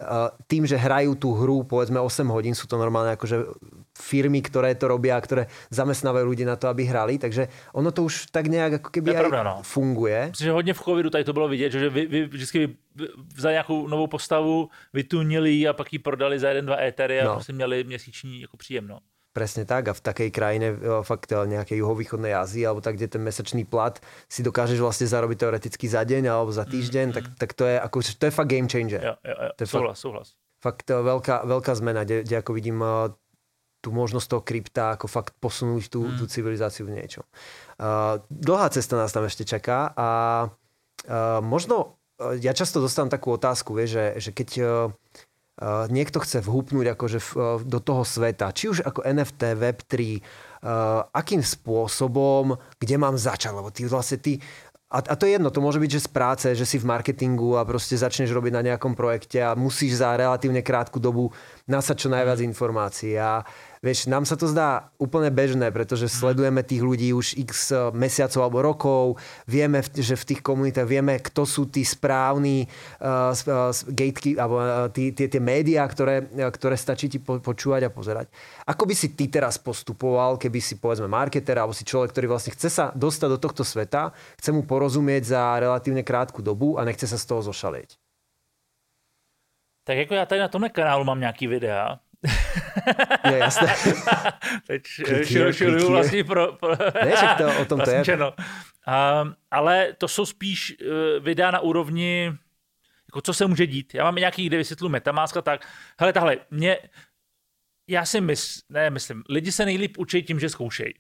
tým, 0.47 0.65
že 0.65 0.81
hrajú 0.81 1.15
tú 1.19 1.35
hru 1.37 1.65
povedzme 1.65 2.01
8 2.01 2.29
hodín, 2.33 2.57
sú 2.57 2.65
to 2.67 2.81
normálne 2.81 3.15
akože 3.15 3.37
firmy, 3.99 4.39
ktoré 4.39 4.79
to 4.79 4.87
robia, 4.87 5.19
ktoré 5.19 5.51
zamestnávajú 5.75 6.23
ľudí 6.23 6.47
na 6.47 6.55
to, 6.55 6.71
aby 6.71 6.87
hrali, 6.87 7.19
takže 7.19 7.51
ono 7.75 7.91
to 7.91 8.07
už 8.07 8.31
tak 8.31 8.47
nejak 8.47 8.79
ako 8.79 8.89
keby 8.95 9.11
aj 9.11 9.21
pravda, 9.27 9.43
no. 9.43 9.55
funguje. 9.67 10.31
Myslím, 10.31 10.45
že 10.45 10.53
hodně 10.53 10.75
v 10.75 10.81
covidu 10.81 11.11
tady 11.11 11.25
to 11.25 11.33
bylo 11.33 11.49
vidět, 11.49 11.73
že 11.73 11.91
vy, 11.91 12.07
vy 12.07 12.27
vždycky 12.27 12.77
za 13.37 13.51
nějakou 13.51 13.89
novou 13.89 14.07
postavu 14.07 14.71
vytunili 14.93 15.69
a 15.69 15.73
pak 15.73 15.93
ji 15.93 15.99
prodali 15.99 16.39
za 16.39 16.49
jeden, 16.49 16.67
dva 16.67 16.81
étery 16.83 17.21
a 17.21 17.25
no. 17.25 17.33
prostě 17.33 17.53
měli 17.53 17.85
měsíční 17.85 18.41
jako 18.41 18.57
příjem. 18.57 18.89
No. 18.89 18.99
Presne 19.29 19.63
tak 19.63 19.87
a 19.87 19.95
v 19.95 20.03
takej 20.03 20.35
krajine 20.35 20.75
fakt 21.07 21.31
e, 21.31 21.39
nejakej 21.39 21.79
juhovýchodnej 21.79 22.35
Ázii 22.35 22.67
alebo 22.67 22.83
tak, 22.83 22.99
kde 22.99 23.07
ten 23.13 23.23
mesačný 23.23 23.63
plat 23.63 24.01
si 24.27 24.43
dokážeš 24.43 24.83
vlastne 24.83 25.07
zarobiť 25.07 25.39
teoreticky 25.39 25.87
za 25.87 26.03
deň 26.03 26.27
alebo 26.27 26.51
za 26.51 26.67
týždeň, 26.67 27.07
mm, 27.07 27.15
tak, 27.15 27.25
mm. 27.29 27.35
tak 27.39 27.51
to 27.55 27.65
je 27.69 27.77
ako, 27.79 27.97
to 28.03 28.25
je 28.27 28.33
fakt 28.35 28.51
game 28.51 28.67
changer. 28.67 28.99
Jo, 28.99 29.15
jo, 29.23 29.37
jo. 29.39 29.51
To 29.55 29.61
je 29.63 29.69
souhlas, 29.69 29.95
fakt, 29.95 30.03
souhlas. 30.03 30.29
Fakt 30.59 30.87
e, 30.91 30.97
veľká, 30.99 31.47
veľká 31.47 31.73
zmena, 31.79 32.03
kde, 32.03 32.27
kde 32.27 32.37
ako 32.41 32.51
vidím 32.57 32.83
tú 33.79 33.95
možnosť 33.95 34.27
toho 34.27 34.43
krypta, 34.43 34.85
ako 34.99 35.07
fakt 35.07 35.35
posunúť 35.39 35.91
tú, 35.91 36.03
mm. 36.03 36.17
tú 36.19 36.25
civilizáciu 36.27 36.87
v 36.87 36.99
niečom. 36.99 37.25
Uh, 37.79 38.19
dlhá 38.29 38.69
cesta 38.75 38.99
nás 38.99 39.15
tam 39.15 39.23
ešte 39.23 39.47
čaká 39.47 39.95
a 39.95 40.09
uh, 40.51 41.39
možno, 41.39 41.95
uh, 42.19 42.35
ja 42.39 42.51
často 42.51 42.83
dostávam 42.83 43.11
takú 43.11 43.31
otázku, 43.31 43.79
vie, 43.79 43.87
že, 43.87 44.19
že 44.19 44.31
keď 44.35 44.49
uh, 44.59 44.67
uh, 45.63 45.87
niekto 45.87 46.19
chce 46.19 46.43
vhupnúť 46.43 46.99
akože 46.99 47.19
v, 47.23 47.31
uh, 47.39 47.43
do 47.63 47.79
toho 47.79 48.03
sveta, 48.03 48.51
či 48.51 48.67
už 48.67 48.83
ako 48.83 49.07
NFT, 49.07 49.43
Web3, 49.55 49.95
uh, 49.95 51.07
akým 51.15 51.47
spôsobom, 51.47 52.59
kde 52.83 52.97
mám 52.99 53.15
začať, 53.15 53.55
lebo 53.55 53.71
ty 53.71 53.87
vlastne 53.87 54.19
ty 54.19 54.43
a, 54.89 55.05
a 55.05 55.15
to 55.21 55.29
je 55.29 55.37
jedno, 55.37 55.53
to 55.53 55.61
môže 55.61 55.77
byť, 55.77 55.91
že 56.01 56.07
z 56.09 56.11
práce, 56.11 56.47
že 56.57 56.65
si 56.65 56.81
v 56.81 56.89
marketingu 56.89 57.61
a 57.61 57.69
proste 57.69 57.93
začneš 57.93 58.33
robiť 58.33 58.53
na 58.57 58.65
nejakom 58.73 58.97
projekte 58.97 59.37
a 59.45 59.53
musíš 59.53 60.01
za 60.01 60.17
relatívne 60.17 60.65
krátku 60.65 60.97
dobu 60.97 61.29
nasať 61.69 61.97
čo 62.01 62.09
najviac 62.09 62.41
informácií. 62.41 63.13
A 63.21 63.45
Vieš, 63.79 64.11
nám 64.11 64.27
sa 64.27 64.35
to 64.35 64.51
zdá 64.51 64.91
úplne 64.99 65.31
bežné, 65.31 65.71
pretože 65.71 66.11
sledujeme 66.11 66.67
tých 66.67 66.83
ľudí 66.83 67.15
už 67.15 67.39
x 67.39 67.71
eh, 67.71 67.95
mesiacov 67.95 68.41
alebo 68.43 68.59
rokov, 68.63 69.05
vieme, 69.47 69.83
že 69.83 70.19
v 70.19 70.27
tých 70.35 70.41
komunitách 70.43 70.89
vieme, 70.89 71.19
kto 71.23 71.47
sú 71.47 71.71
tí 71.71 71.87
správni 71.87 72.67
uh, 73.01 73.33
uh, 73.33 73.71
gateky, 73.91 74.35
alebo 74.35 74.57
uh, 74.59 74.91
tí, 74.91 75.15
tie, 75.15 75.31
tie 75.31 75.43
médiá, 75.43 75.87
ktoré, 75.87 76.27
ktoré 76.51 76.75
stačí 76.75 77.07
ti 77.07 77.19
po, 77.23 77.39
počúvať 77.39 77.87
a 77.87 77.91
pozerať. 77.91 78.27
Ako 78.67 78.85
by 78.89 78.95
si 78.95 79.15
ty 79.15 79.31
teraz 79.31 79.57
postupoval, 79.57 80.37
keby 80.37 80.59
si 80.59 80.77
povedzme 80.77 81.07
marketer 81.07 81.59
alebo 81.59 81.75
si 81.75 81.87
človek, 81.87 82.11
ktorý 82.11 82.27
vlastne 82.35 82.55
chce 82.55 82.69
sa 82.69 82.85
dostať 82.95 83.29
do 83.31 83.39
tohto 83.39 83.63
sveta, 83.63 84.13
chce 84.39 84.51
mu 84.51 84.67
porozumieť 84.67 85.23
za 85.35 85.43
relatívne 85.59 86.03
krátku 86.03 86.43
dobu 86.43 86.77
a 86.77 86.85
nechce 86.85 87.07
sa 87.07 87.19
z 87.19 87.25
toho 87.27 87.43
zošalieť? 87.47 87.99
Tak 89.89 89.97
jako 89.97 90.15
já 90.15 90.27
tady 90.27 90.41
na 90.41 90.49
tomhle 90.49 90.69
kanálu 90.69 91.05
mám 91.05 91.21
nějaký 91.21 91.47
videa, 91.47 91.99
je 93.31 93.39
jasné. 93.39 93.75
Teď 94.67 94.83
šiluju 95.51 95.89
vlastně 95.89 96.25
pro... 96.25 96.53
pro 96.53 96.71
ne, 97.05 97.13
to, 97.39 97.61
o 97.61 97.65
tom 97.65 97.81
to 97.81 97.91
je. 97.91 98.03
Um, 98.19 99.35
ale 99.51 99.93
to 99.99 100.09
jsou 100.09 100.27
spíš 100.27 100.77
uh, 100.81 101.25
videa 101.25 101.51
na 101.51 101.61
úrovni, 101.61 102.33
jako 103.09 103.21
co 103.21 103.35
se 103.35 103.47
může 103.47 103.67
dít. 103.67 103.95
Já 103.95 104.05
mám 104.05 104.15
nějaký, 104.15 104.47
kde 104.47 104.57
vysvětlu 104.57 104.89
Metamask 104.89 105.37
a 105.37 105.43
tak. 105.43 105.69
Hele, 106.01 106.13
tahle, 106.13 106.37
mě, 106.51 106.79
já 107.89 108.05
si 108.05 108.21
mys, 108.21 108.63
ne, 108.69 108.91
myslím, 108.91 109.23
lidi 109.29 109.53
se 109.53 109.65
nejlíp 109.65 109.99
učí 109.99 110.23
tím, 110.23 110.41
že 110.41 110.49
zkoušejí. 110.49 110.95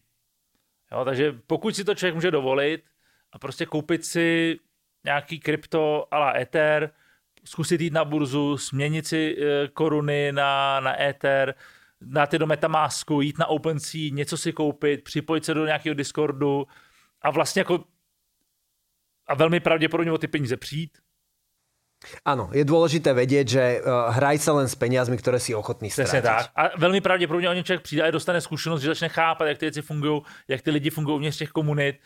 Jo, 0.93 1.05
takže 1.05 1.33
pokud 1.47 1.77
si 1.77 1.85
to 1.85 1.95
člověk 1.95 2.15
může 2.15 2.31
dovolit 2.31 2.85
a 3.33 3.39
prostě 3.39 3.67
koupit 3.67 4.05
si 4.05 4.59
nějaký 5.05 5.41
krypto 5.41 6.09
a 6.11 6.19
la 6.19 6.39
Ether, 6.39 6.91
zkusit 7.49 7.81
jít 7.81 7.93
na 7.93 8.05
burzu, 8.05 8.57
směnit 8.57 9.07
si 9.07 9.37
eh, 9.41 9.69
koruny 9.69 10.33
na, 10.33 10.81
na 10.81 11.03
Ether, 11.03 11.55
dát 12.01 12.33
je 12.33 12.39
do 12.39 12.47
Metamasku, 12.47 13.21
jít 13.21 13.39
na 13.39 13.47
OpenSea, 13.47 14.11
něco 14.13 14.37
si 14.37 14.53
koupit, 14.53 15.05
připojit 15.05 15.45
se 15.45 15.55
do 15.55 15.67
nějakého 15.67 15.95
Discordu 15.95 16.67
a 17.23 17.31
vlastně 17.31 17.61
jako 17.61 17.85
a 19.27 19.35
velmi 19.35 19.61
pravděpodobně 19.61 20.13
o 20.13 20.19
ty 20.19 20.27
peníze 20.27 20.57
přijít. 20.57 20.99
Ano, 22.25 22.51
je 22.53 22.65
důležité 22.65 23.15
vědět, 23.15 23.49
že 23.49 23.81
uh, 23.81 24.15
hraj 24.15 24.39
se 24.39 24.51
len 24.51 24.69
s 24.69 24.75
penězmi, 24.75 25.17
které 25.17 25.41
si 25.41 25.55
ochotný 25.55 25.91
ztratit. 25.91 26.25
tak. 26.25 26.51
A 26.57 26.79
velmi 26.79 27.01
pravděpodobně 27.01 27.49
o 27.49 27.53
něm 27.53 27.65
člověk 27.65 27.83
přijde 27.83 28.03
a 28.03 28.11
dostane 28.11 28.41
zkušenost, 28.41 28.81
že 28.81 28.89
začne 28.89 29.09
chápat, 29.09 29.45
jak 29.45 29.59
ty 29.59 29.67
věci 29.67 29.83
fungují, 29.83 30.23
jak 30.49 30.63
ty 30.63 30.71
lidi 30.71 30.91
fungují 30.91 31.15
uvnitř 31.15 31.39
těch 31.39 31.51
komunit, 31.51 31.97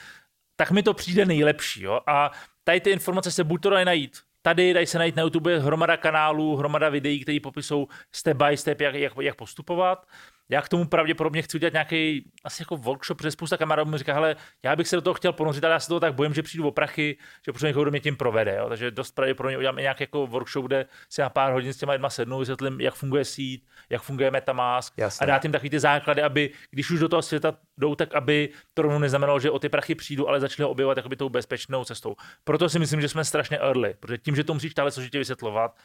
tak 0.57 0.71
mi 0.71 0.83
to 0.83 0.95
přijde 0.95 1.25
nejlepší. 1.25 1.83
Jo? 1.83 2.01
A 2.07 2.31
tady 2.65 2.81
ty 2.81 2.91
informace 2.91 3.31
se 3.31 3.45
buď 3.45 3.63
to 3.63 3.71
dají 3.71 3.85
najít 3.85 4.19
Tady 4.43 4.75
dají 4.75 4.87
se 4.87 4.99
najít 4.99 5.17
na 5.17 5.23
YouTube 5.23 5.59
hromada 5.59 5.97
kanálů, 5.97 6.57
hromada 6.57 6.89
videí, 6.89 7.21
které 7.21 7.39
popisují 7.43 7.87
step 8.13 8.37
by 8.37 8.57
step, 8.57 8.81
jak, 8.81 8.95
jak, 8.95 9.13
jak 9.21 9.37
postupovat. 9.37 10.07
Já 10.49 10.63
k 10.63 10.69
tomu 10.69 10.85
pravděpodobně 10.85 11.43
chci 11.43 11.57
udělat 11.57 11.73
nějaký 11.73 12.31
asi 12.45 12.63
jako 12.63 12.77
workshop, 12.77 13.19
protože 13.19 13.31
spousta 13.31 13.57
kamarádů 13.57 13.91
mi 13.91 13.99
říká, 13.99 14.15
hele, 14.15 14.37
já 14.63 14.77
bych 14.77 14.89
se 14.89 14.97
do 14.97 15.03
toho 15.03 15.15
chtěl 15.15 15.33
ponořit, 15.33 15.65
ale 15.65 15.73
já 15.73 15.81
se 15.81 15.89
toho 15.89 16.01
tak 16.01 16.15
bojím, 16.15 16.35
že 16.35 16.43
přijdu 16.43 16.69
o 16.69 16.71
prachy, 16.71 17.19
že 17.47 17.53
prostě 17.53 17.67
někoho 17.67 17.85
do 17.85 17.91
mě 17.91 18.01
tím 18.01 18.17
provede. 18.17 18.57
Jo? 18.59 18.69
Takže 18.69 18.91
dost 18.91 19.15
pravděpodobně 19.15 19.59
udělám 19.59 19.79
i 19.79 19.83
nějaký 19.83 20.03
jako 20.03 20.27
workshop, 20.27 20.67
kde 20.67 20.87
si 21.11 21.21
na 21.21 21.31
pár 21.31 21.53
hodin 21.53 21.73
s 21.73 21.77
těma 21.77 21.93
lidma 21.93 22.11
sednu, 22.11 22.39
vysvětlím, 22.39 22.81
jak 22.81 22.95
funguje 22.95 23.25
sít, 23.25 23.67
jak 23.91 24.03
funguje 24.03 24.31
Metamask 24.31 24.95
Jasne. 24.97 25.25
a 25.25 25.27
dát 25.27 25.45
jim 25.45 25.53
takový 25.53 25.71
ty 25.71 25.81
základy, 25.81 26.23
aby 26.23 26.51
když 26.71 26.91
už 26.91 27.01
do 27.01 27.09
toho 27.09 27.23
světa 27.23 27.55
jdou, 27.79 27.95
tak 27.95 28.15
aby 28.15 28.49
to 28.75 28.83
rovnou 28.83 28.99
neznamenalo, 28.99 29.41
že 29.41 29.51
o 29.51 29.59
ty 29.59 29.69
prachy 29.69 29.95
přijdu, 29.95 30.29
ale 30.29 30.41
začali 30.41 30.65
ho 30.65 30.71
objevovat 30.71 30.97
jakoby 30.97 31.17
tou 31.17 31.29
bezpečnou 31.29 31.85
cestou. 31.85 32.15
Proto 32.45 32.69
si 32.69 32.79
myslím, 32.79 33.01
že 33.01 33.09
jsme 33.09 33.25
strašně 33.25 33.59
early, 33.59 33.95
protože 34.01 34.19
tím, 34.19 34.37
že 34.37 34.45
to 34.45 34.55
musíš 34.55 34.73
stále 34.73 34.91
složitě 34.91 35.19
vysvětlovat, 35.19 35.77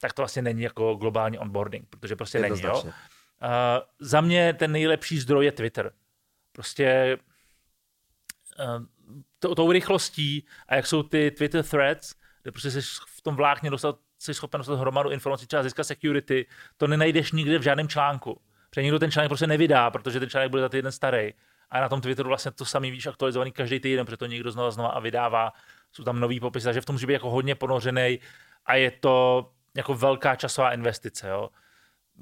tak 0.00 0.12
to 0.12 0.22
vlastně 0.22 0.42
není 0.42 0.62
jako 0.62 0.94
globální 0.94 1.38
onboarding, 1.38 1.88
protože 1.90 2.16
prostě 2.16 2.38
není. 2.38 2.62
Jo? 2.62 2.82
Uh, 3.42 3.48
za 3.98 4.20
mě 4.20 4.52
ten 4.52 4.72
nejlepší 4.72 5.18
zdroj 5.18 5.44
je 5.44 5.52
Twitter. 5.52 5.92
Prostě 6.52 7.18
uh, 8.58 8.84
to, 9.38 9.54
tou 9.54 9.72
rychlostí 9.72 10.46
a 10.68 10.74
jak 10.74 10.86
jsou 10.86 11.02
ty 11.02 11.30
Twitter 11.30 11.64
threads, 11.64 12.14
kde 12.42 12.52
prostě 12.52 12.70
jsi 12.70 12.80
v 13.06 13.22
tom 13.22 13.36
vlákně 13.36 13.70
dostat, 13.70 13.98
jsi 14.18 14.34
schopen 14.34 14.58
dostat 14.58 14.74
hromadu 14.74 15.10
informací, 15.10 15.46
třeba 15.46 15.62
získat 15.62 15.84
security, 15.84 16.46
to 16.76 16.86
nenajdeš 16.86 17.32
nikde 17.32 17.58
v 17.58 17.62
žádném 17.62 17.88
článku. 17.88 18.40
Protože 18.70 18.82
nikdo 18.82 18.98
ten 18.98 19.10
článek 19.10 19.28
prostě 19.28 19.46
nevydá, 19.46 19.90
protože 19.90 20.20
ten 20.20 20.30
článek 20.30 20.50
bude 20.50 20.62
za 20.62 20.68
týden 20.68 20.92
starý. 20.92 21.32
A 21.70 21.80
na 21.80 21.88
tom 21.88 22.00
Twitteru 22.00 22.28
vlastně 22.28 22.50
to 22.50 22.64
samý 22.64 22.90
víš 22.90 23.06
aktualizovaný 23.06 23.52
každý 23.52 23.80
týden, 23.80 24.06
protože 24.06 24.16
to 24.16 24.26
někdo 24.26 24.50
znova 24.50 24.70
znova 24.70 24.88
a 24.88 25.00
vydává. 25.00 25.52
Jsou 25.92 26.04
tam 26.04 26.20
nový 26.20 26.40
popisy, 26.40 26.64
takže 26.64 26.80
v 26.80 26.84
tom 26.84 26.94
může 26.94 27.06
být 27.06 27.12
jako 27.12 27.30
hodně 27.30 27.54
ponořený 27.54 28.18
a 28.66 28.74
je 28.74 28.90
to 28.90 29.50
jako 29.74 29.94
velká 29.94 30.36
časová 30.36 30.72
investice. 30.72 31.28
Jo. 31.28 31.50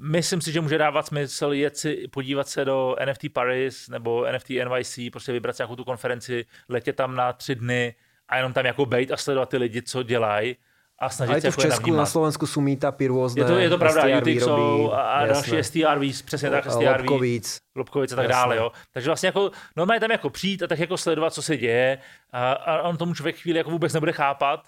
Myslím 0.01 0.41
si, 0.41 0.51
že 0.51 0.61
může 0.61 0.77
dávat 0.77 1.07
smysl 1.07 1.53
jet 1.53 1.77
si, 1.77 2.07
podívat 2.11 2.47
se 2.47 2.65
do 2.65 2.95
NFT 3.05 3.25
Paris 3.33 3.89
nebo 3.89 4.25
NFT 4.31 4.49
NYC, 4.49 4.99
prostě 5.11 5.31
vybrat 5.31 5.55
si 5.55 5.61
nějakou 5.61 5.75
tu 5.75 5.83
konferenci, 5.83 6.45
letět 6.69 6.95
tam 6.95 7.15
na 7.15 7.33
tři 7.33 7.55
dny 7.55 7.95
a 8.29 8.37
jenom 8.37 8.53
tam 8.53 8.65
jako 8.65 8.85
bejt 8.85 9.11
a 9.11 9.17
sledovat 9.17 9.49
ty 9.49 9.57
lidi, 9.57 9.81
co 9.81 10.03
dělají 10.03 10.55
a 11.01 11.09
snažit 11.09 11.31
Ale 11.31 11.41
se 11.41 11.47
to 11.47 11.51
v 11.51 11.57
jako 11.57 11.61
je 11.61 11.71
Česku, 11.71 11.91
na 11.91 12.05
Slovensku 12.05 12.47
jsou 12.47 12.61
různé. 13.07 13.41
Je 13.41 13.45
to, 13.45 13.57
je 13.57 13.69
to 13.69 13.77
pravda, 13.77 14.01
STR 14.01 14.29
UTX 14.29 14.43
jsou 14.43 14.91
a, 14.91 15.01
a 15.01 15.25
další. 15.25 15.63
STRVs, 15.63 16.21
přesně 16.21 16.49
tak, 16.49 16.71
STRV, 16.71 16.99
Lobkovíc. 16.99 17.57
Lobkovic 17.75 18.13
a 18.13 18.15
tak 18.15 18.23
Jasné. 18.23 18.35
dále, 18.35 18.57
jo. 18.57 18.71
Takže 18.93 19.09
vlastně 19.09 19.27
jako, 19.27 19.51
normálně 19.75 19.99
tam 19.99 20.11
jako 20.11 20.29
přijít 20.29 20.63
a 20.63 20.67
tak 20.67 20.79
jako 20.79 20.97
sledovat, 20.97 21.33
co 21.33 21.41
se 21.41 21.57
děje 21.57 21.97
a, 22.31 22.51
a 22.51 22.81
on 22.81 22.97
tomu 22.97 23.13
člověk 23.13 23.35
chvíli 23.35 23.57
jako 23.57 23.69
vůbec 23.69 23.93
nebude 23.93 24.11
chápat 24.11 24.67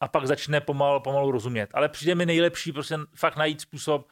a 0.00 0.08
pak 0.08 0.26
začne 0.26 0.60
pomalu, 0.60 1.00
pomalu 1.00 1.30
rozumět. 1.30 1.70
Ale 1.74 1.88
přijde 1.88 2.14
mi 2.14 2.26
nejlepší 2.26 2.72
prostě 2.72 2.98
fakt 3.14 3.36
najít 3.36 3.60
způsob, 3.60 4.06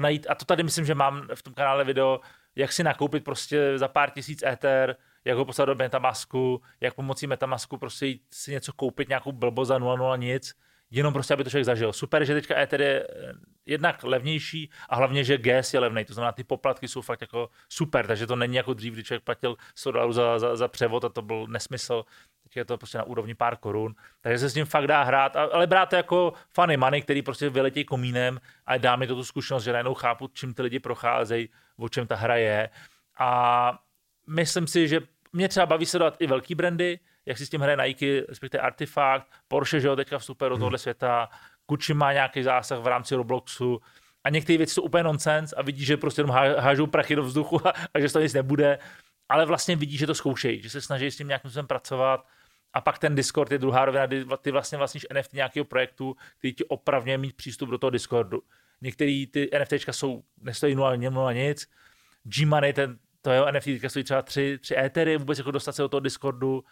najít, 0.00 0.26
a 0.30 0.34
to 0.34 0.44
tady 0.44 0.62
myslím, 0.62 0.84
že 0.84 0.94
mám 0.94 1.28
v 1.34 1.42
tom 1.42 1.54
kanále 1.54 1.84
video, 1.84 2.20
jak 2.56 2.72
si 2.72 2.84
nakoupit 2.84 3.24
prostě 3.24 3.78
za 3.78 3.88
pár 3.88 4.10
tisíc 4.10 4.42
Ether, 4.42 4.96
jak 5.24 5.38
ho 5.38 5.44
poslat 5.44 5.64
do 5.64 5.74
Metamasku, 5.74 6.62
jak 6.80 6.94
pomocí 6.94 7.26
Metamasku 7.26 7.78
prostě 7.78 8.06
jít 8.06 8.22
si 8.30 8.50
něco 8.52 8.72
koupit, 8.72 9.08
nějakou 9.08 9.32
blbost 9.32 9.68
za 9.68 9.78
0,0 9.78 10.18
nic, 10.18 10.54
jenom 10.90 11.12
prostě, 11.12 11.34
aby 11.34 11.44
to 11.44 11.50
člověk 11.50 11.64
zažil. 11.64 11.92
Super, 11.92 12.24
že 12.24 12.34
teďka 12.34 12.58
Ether 12.58 12.80
je 12.80 13.06
eh, 13.10 13.32
jednak 13.66 14.04
levnější 14.04 14.70
a 14.88 14.96
hlavně, 14.96 15.24
že 15.24 15.38
gas 15.38 15.74
je 15.74 15.80
levný, 15.80 16.04
to 16.04 16.14
znamená, 16.14 16.32
ty 16.32 16.44
poplatky 16.44 16.88
jsou 16.88 17.00
fakt 17.00 17.20
jako 17.20 17.50
super, 17.68 18.06
takže 18.06 18.26
to 18.26 18.36
není 18.36 18.56
jako 18.56 18.74
dřív, 18.74 18.92
kdy 18.92 19.04
člověk 19.04 19.24
platil 19.24 19.56
100 19.74 19.92
dolarů 19.92 20.12
za, 20.12 20.38
za, 20.38 20.56
za 20.56 20.68
převod 20.68 21.04
a 21.04 21.08
to 21.08 21.22
byl 21.22 21.46
nesmysl. 21.46 22.04
Je 22.56 22.64
to 22.64 22.78
prostě 22.78 22.98
na 22.98 23.04
úrovni 23.04 23.34
pár 23.34 23.56
korun, 23.56 23.94
takže 24.20 24.38
se 24.38 24.50
s 24.50 24.54
tím 24.54 24.64
fakt 24.66 24.86
dá 24.86 25.02
hrát, 25.02 25.36
a- 25.36 25.48
ale 25.52 25.66
brát 25.66 25.86
to 25.88 25.96
jako 25.96 26.32
funny 26.48 26.76
money, 26.76 27.02
který 27.02 27.22
prostě 27.22 27.50
vyletí 27.50 27.84
komínem 27.84 28.40
a 28.66 28.76
dá 28.78 28.96
mi 28.96 29.06
to 29.06 29.14
tu 29.14 29.24
zkušenost, 29.24 29.64
že 29.64 29.72
najednou 29.72 29.94
chápu, 29.94 30.30
čím 30.34 30.54
ty 30.54 30.62
lidi 30.62 30.78
procházejí, 30.78 31.48
o 31.76 31.88
čem 31.88 32.06
ta 32.06 32.16
hra 32.16 32.36
je. 32.36 32.70
A 33.18 33.78
myslím 34.26 34.66
si, 34.66 34.88
že 34.88 35.00
mě 35.32 35.48
třeba 35.48 35.66
baví 35.66 35.86
sledovat 35.86 36.16
i 36.18 36.26
velký 36.26 36.54
brandy, 36.54 36.98
jak 37.26 37.38
si 37.38 37.46
s 37.46 37.50
tím 37.50 37.60
hraje 37.60 37.76
Nike, 37.88 38.22
respektive 38.28 38.62
Artifact, 38.62 39.26
Porsche, 39.48 39.80
že 39.80 39.88
jo, 39.88 39.96
teďka 39.96 40.18
vstupuje 40.18 40.50
do 40.50 40.56
tohohle 40.56 40.78
světa, 40.78 41.28
Gucci 41.68 41.94
má 41.94 42.12
nějaký 42.12 42.42
zásah 42.42 42.78
v 42.78 42.86
rámci 42.86 43.14
Robloxu. 43.14 43.80
A 44.24 44.30
některé 44.30 44.58
věci 44.58 44.74
jsou 44.74 44.82
úplně 44.82 45.02
nonsens 45.02 45.54
a 45.56 45.62
vidí, 45.62 45.84
že 45.84 45.96
prostě 45.96 46.20
jenom 46.20 46.36
há- 46.36 46.60
hážou 46.60 46.86
prachy 46.86 47.16
do 47.16 47.22
vzduchu 47.22 47.68
a, 47.68 47.72
a 47.94 48.00
že 48.00 48.12
toho 48.12 48.22
nic 48.22 48.34
nebude, 48.34 48.78
ale 49.28 49.46
vlastně 49.46 49.76
vidí, 49.76 49.96
že 49.96 50.06
to 50.06 50.14
zkoušejí, 50.14 50.62
že 50.62 50.70
se 50.70 50.80
snaží 50.80 51.10
s 51.10 51.16
tím 51.16 51.28
nějakým 51.28 51.50
způsobem 51.50 51.66
pracovat 51.66 52.26
a 52.72 52.80
pak 52.80 52.98
ten 52.98 53.14
Discord 53.14 53.52
je 53.52 53.58
druhá 53.58 53.84
rovina, 53.84 54.06
kdy 54.06 54.24
ty 54.42 54.50
vlastně 54.50 54.78
vlastníš 54.78 55.06
NFT 55.12 55.32
nějakého 55.32 55.64
projektu, 55.64 56.16
který 56.38 56.54
ti 56.54 56.64
opravňuje 56.64 57.18
mít 57.18 57.36
přístup 57.36 57.70
do 57.70 57.78
toho 57.78 57.90
Discordu. 57.90 58.42
Některé 58.80 59.24
ty 59.30 59.50
NFTčka 59.60 59.92
jsou, 59.92 60.22
nestojí 60.40 60.74
0, 60.74 60.96
0 60.96 61.32
nic, 61.32 61.68
G-Money, 62.24 62.72
ten, 62.72 62.98
to 63.22 63.30
jeho 63.30 63.52
NFT 63.52 63.64
teďka 63.64 63.88
stojí 63.88 64.04
třeba 64.04 64.22
3, 64.22 64.58
3 64.62 64.76
Ethery, 64.76 65.16
vůbec 65.16 65.38
jako 65.38 65.50
dostat 65.50 65.72
se 65.72 65.82
do 65.82 65.88
toho 65.88 66.00
Discordu. 66.00 66.64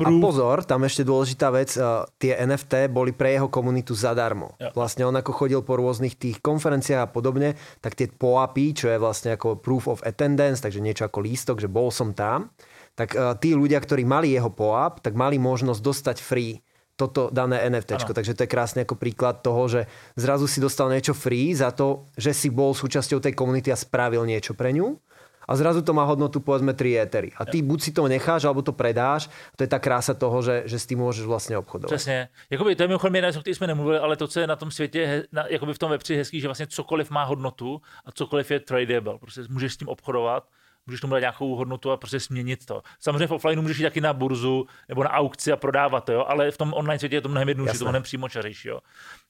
A 0.00 0.08
pozor, 0.08 0.64
tam 0.64 0.88
ešte 0.88 1.04
dôležitá 1.04 1.52
vec, 1.52 1.76
uh, 1.76 2.08
tie 2.16 2.32
NFT 2.32 2.88
boli 2.88 3.12
pre 3.12 3.36
jeho 3.36 3.52
komunitu 3.52 3.92
zadarmo. 3.92 4.56
Jo. 4.56 4.72
Vlastne 4.72 5.04
on 5.04 5.12
ako 5.12 5.36
chodil 5.36 5.60
po 5.60 5.76
rôznych 5.76 6.16
tých 6.16 6.40
konferenciách 6.40 7.04
a 7.04 7.12
podobne, 7.12 7.60
tak 7.84 8.00
tie 8.00 8.08
POAPy, 8.08 8.72
čo 8.72 8.88
je 8.88 8.96
vlastne 8.96 9.36
ako 9.36 9.60
proof 9.60 9.92
of 9.92 10.00
attendance, 10.00 10.64
takže 10.64 10.80
niečo 10.80 11.04
ako 11.04 11.20
lístok, 11.20 11.60
že 11.60 11.68
bol 11.68 11.92
som 11.92 12.16
tam, 12.16 12.48
tak 12.92 13.16
uh, 13.16 13.32
tí 13.36 13.56
ľudia, 13.56 13.80
ktorí 13.80 14.04
mali 14.04 14.36
jeho 14.36 14.52
POAP, 14.52 15.00
tak 15.00 15.16
mali 15.16 15.40
možnosť 15.40 15.80
dostať 15.80 16.16
free 16.20 16.60
toto 16.96 17.32
dané 17.32 17.64
NFT. 17.66 17.98
Takže 18.12 18.36
to 18.36 18.44
je 18.44 18.52
krásny 18.52 18.84
ako 18.84 19.00
príklad 19.00 19.40
toho, 19.40 19.66
že 19.66 19.80
zrazu 20.14 20.46
si 20.46 20.60
dostal 20.60 20.92
niečo 20.92 21.16
free 21.16 21.56
za 21.56 21.72
to, 21.72 22.06
že 22.14 22.36
si 22.36 22.52
bol 22.52 22.76
súčasťou 22.76 23.18
tej 23.18 23.32
komunity 23.32 23.72
a 23.72 23.80
spravil 23.80 24.22
niečo 24.28 24.52
pre 24.52 24.70
ňu. 24.76 25.00
A 25.42 25.58
zrazu 25.58 25.82
to 25.82 25.90
má 25.90 26.06
hodnotu 26.06 26.38
povedzme 26.38 26.70
3 26.70 27.02
étery. 27.02 27.28
A 27.34 27.42
ty 27.42 27.66
buď 27.66 27.78
si 27.82 27.90
to 27.90 28.06
necháš, 28.06 28.46
alebo 28.46 28.62
to 28.62 28.70
predáš. 28.70 29.26
To 29.58 29.66
je 29.66 29.68
ta 29.68 29.82
krása 29.82 30.14
toho, 30.14 30.38
že, 30.38 30.62
že 30.70 30.78
s 30.78 30.86
tím 30.86 30.98
můžeš 31.02 31.26
vlastně 31.26 31.58
obchodovat. 31.58 31.90
Přesně. 31.90 32.28
Jakoby, 32.50 32.76
to 32.76 32.82
je 32.82 32.88
mimochodem 32.88 33.14
jedna 33.14 33.28
o 33.38 33.40
které 33.40 33.54
jsme 33.54 33.66
nemluvili, 33.66 33.98
ale 33.98 34.16
to, 34.16 34.28
co 34.28 34.40
je 34.40 34.46
na 34.46 34.56
tom 34.56 34.70
světě, 34.70 35.26
na, 35.32 35.46
jakoby 35.50 35.74
v 35.74 35.78
tom 35.78 35.92
Web3 35.92 36.16
hezký, 36.16 36.40
že 36.40 36.48
vlastně 36.48 36.66
cokoliv 36.66 37.10
má 37.10 37.24
hodnotu 37.24 37.80
a 38.06 38.12
cokoliv 38.12 38.50
je 38.50 38.60
tradable. 38.60 39.18
Prostě 39.18 39.40
můžeš 39.50 39.72
s 39.74 39.76
tím 39.76 39.88
obchodovat, 39.88 40.46
můžeš 40.86 41.00
tomu 41.00 41.12
dát 41.12 41.20
nějakou 41.20 41.54
hodnotu 41.54 41.90
a 41.90 41.96
prostě 41.96 42.18
změnit 42.18 42.66
to. 42.66 42.82
Samozřejmě 43.00 43.26
v 43.26 43.32
offlineu 43.32 43.62
můžeš 43.62 43.78
jít 43.78 43.84
taky 43.84 44.00
na 44.00 44.12
burzu 44.12 44.66
nebo 44.88 45.04
na 45.04 45.10
aukci 45.10 45.52
a 45.52 45.56
prodávat 45.56 46.04
to, 46.04 46.12
jo? 46.12 46.24
ale 46.28 46.50
v 46.50 46.56
tom 46.56 46.72
online 46.74 46.98
světě 46.98 47.16
je 47.16 47.20
to 47.20 47.28
mnohem 47.28 47.48
jednodušší, 47.48 47.78
to 47.78 47.84
mnohem 47.84 48.02
přímočařejší. 48.02 48.68
Jo? 48.68 48.80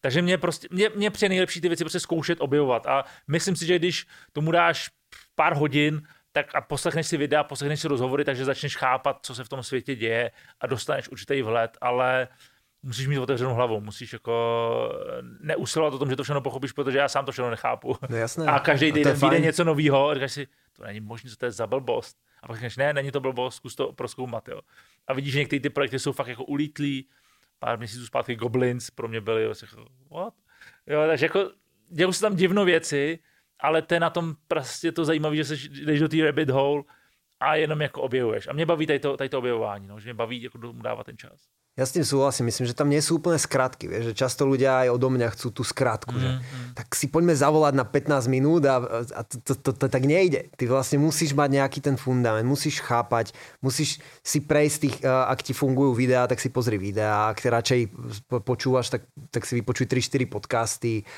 Takže 0.00 0.22
mě 0.22 0.38
prostě, 0.38 0.68
mě, 0.70 0.90
mě 0.94 1.10
přijde 1.10 1.28
nejlepší 1.28 1.60
ty 1.60 1.68
věci 1.68 1.84
prostě 1.84 2.00
zkoušet, 2.00 2.40
objevovat. 2.40 2.86
A 2.86 3.04
myslím 3.28 3.56
si, 3.56 3.66
že 3.66 3.78
když 3.78 4.06
tomu 4.32 4.50
dáš 4.50 4.90
pár 5.34 5.54
hodin, 5.54 6.02
tak 6.32 6.54
a 6.54 6.60
poslechneš 6.60 7.06
si 7.06 7.16
videa, 7.16 7.44
poslechneš 7.44 7.80
si 7.80 7.88
rozhovory, 7.88 8.24
takže 8.24 8.44
začneš 8.44 8.76
chápat, 8.76 9.18
co 9.22 9.34
se 9.34 9.44
v 9.44 9.48
tom 9.48 9.62
světě 9.62 9.94
děje 9.94 10.30
a 10.60 10.66
dostaneš 10.66 11.08
určitý 11.08 11.42
vhled, 11.42 11.78
ale 11.80 12.28
musíš 12.82 13.06
mít 13.06 13.18
otevřenou 13.18 13.54
hlavu, 13.54 13.80
musíš 13.80 14.12
jako 14.12 14.92
neusilovat 15.40 15.94
o 15.94 15.98
tom, 15.98 16.10
že 16.10 16.16
to 16.16 16.22
všechno 16.22 16.40
pochopíš, 16.40 16.72
protože 16.72 16.98
já 16.98 17.08
sám 17.08 17.24
to 17.24 17.32
všechno 17.32 17.50
nechápu. 17.50 17.96
No 18.10 18.16
jasné. 18.16 18.46
A 18.46 18.58
každý 18.58 18.86
je 18.86 18.92
týden 18.92 19.16
vyjde 19.16 19.40
něco 19.40 19.64
nového 19.64 20.08
a 20.08 20.14
říkáš 20.14 20.32
si, 20.32 20.46
to 20.72 20.84
není 20.84 21.00
možné, 21.00 21.30
co 21.30 21.36
to 21.36 21.44
je 21.44 21.50
za 21.50 21.66
blbost. 21.66 22.16
A 22.42 22.46
pak 22.46 22.56
říkáš, 22.56 22.76
ne, 22.76 22.92
není 22.92 23.10
to 23.10 23.20
blbost, 23.20 23.54
zkus 23.54 23.74
to 23.74 23.92
proskoumat. 23.92 24.48
Jo. 24.48 24.60
A 25.06 25.14
vidíš, 25.14 25.32
že 25.32 25.38
některé 25.38 25.60
ty 25.60 25.70
projekty 25.70 25.98
jsou 25.98 26.12
fakt 26.12 26.28
jako 26.28 26.44
ulítlí. 26.44 27.08
Pár 27.58 27.78
měsíců 27.78 28.06
zpátky 28.06 28.36
Goblins 28.36 28.90
pro 28.90 29.08
mě 29.08 29.20
byly, 29.20 29.42
jo, 29.42 29.52
jako, 29.62 29.86
what? 30.10 30.34
Jo, 30.86 31.04
takže 31.06 31.26
jako 31.26 31.50
dělou 31.88 32.12
se 32.12 32.20
tam 32.20 32.36
divno 32.36 32.64
věci, 32.64 33.18
ale 33.60 33.82
to 33.82 33.94
je 33.94 34.00
na 34.00 34.10
tom 34.10 34.34
prostě 34.48 34.92
to 34.92 35.04
zajímavé, 35.04 35.36
že 35.36 35.44
se 35.44 35.54
jdeš 35.54 36.00
do 36.00 36.08
té 36.08 36.24
rabbit 36.24 36.50
hole 36.50 36.82
a 37.40 37.54
jenom 37.54 37.80
jako 37.80 38.02
objevuješ. 38.02 38.46
A 38.46 38.52
mě 38.52 38.66
baví 38.66 38.86
tady 38.86 38.98
to, 38.98 39.16
tady 39.16 39.28
to 39.28 39.38
objevování, 39.38 39.86
no, 39.86 40.00
že 40.00 40.04
mě 40.04 40.14
baví 40.14 40.42
jako 40.42 40.58
dávat 40.72 41.04
ten 41.04 41.16
čas. 41.16 41.48
Ja 41.72 41.88
s 41.88 41.96
tým 41.96 42.04
súhlasím, 42.04 42.52
myslím, 42.52 42.68
že 42.68 42.76
tam 42.76 42.92
nie 42.92 43.00
sú 43.00 43.16
úplne 43.16 43.40
skratky, 43.40 43.88
vieš, 43.88 44.12
že 44.12 44.14
často 44.20 44.44
ľudia 44.44 44.84
aj 44.84 44.92
odo 44.92 45.08
mňa 45.08 45.32
chcú 45.32 45.56
tú 45.56 45.64
skratku, 45.64 46.12
že? 46.20 46.28
Tak 46.76 46.92
si 46.92 47.08
poďme 47.08 47.32
zavolať 47.32 47.72
na 47.72 47.88
15 47.88 48.28
minút 48.28 48.68
a, 48.68 48.76
a 49.00 49.20
to, 49.24 49.40
to, 49.40 49.52
to, 49.56 49.70
to 49.80 49.86
tak 49.88 50.04
nejde. 50.04 50.52
Ty 50.52 50.68
vlastne 50.68 51.00
musíš 51.00 51.32
mať 51.32 51.48
nejaký 51.56 51.80
ten 51.80 51.96
fundament, 51.96 52.44
musíš 52.44 52.84
chápať, 52.84 53.32
musíš 53.64 54.04
si 54.20 54.44
prejsť 54.44 54.76
tých, 54.84 54.96
uh, 55.00 55.32
ak 55.32 55.40
ti 55.40 55.56
fungujú 55.56 55.96
videá, 55.96 56.28
tak 56.28 56.44
si 56.44 56.52
pozri 56.52 56.76
videá, 56.76 57.32
ak 57.32 57.40
ty 57.40 57.48
radšej 57.48 57.80
po- 58.28 58.44
počúvaš, 58.44 58.92
tak, 58.92 59.08
tak 59.32 59.48
si 59.48 59.56
vypočuj 59.56 59.88
3-4 59.88 60.28
podcasty, 60.28 61.08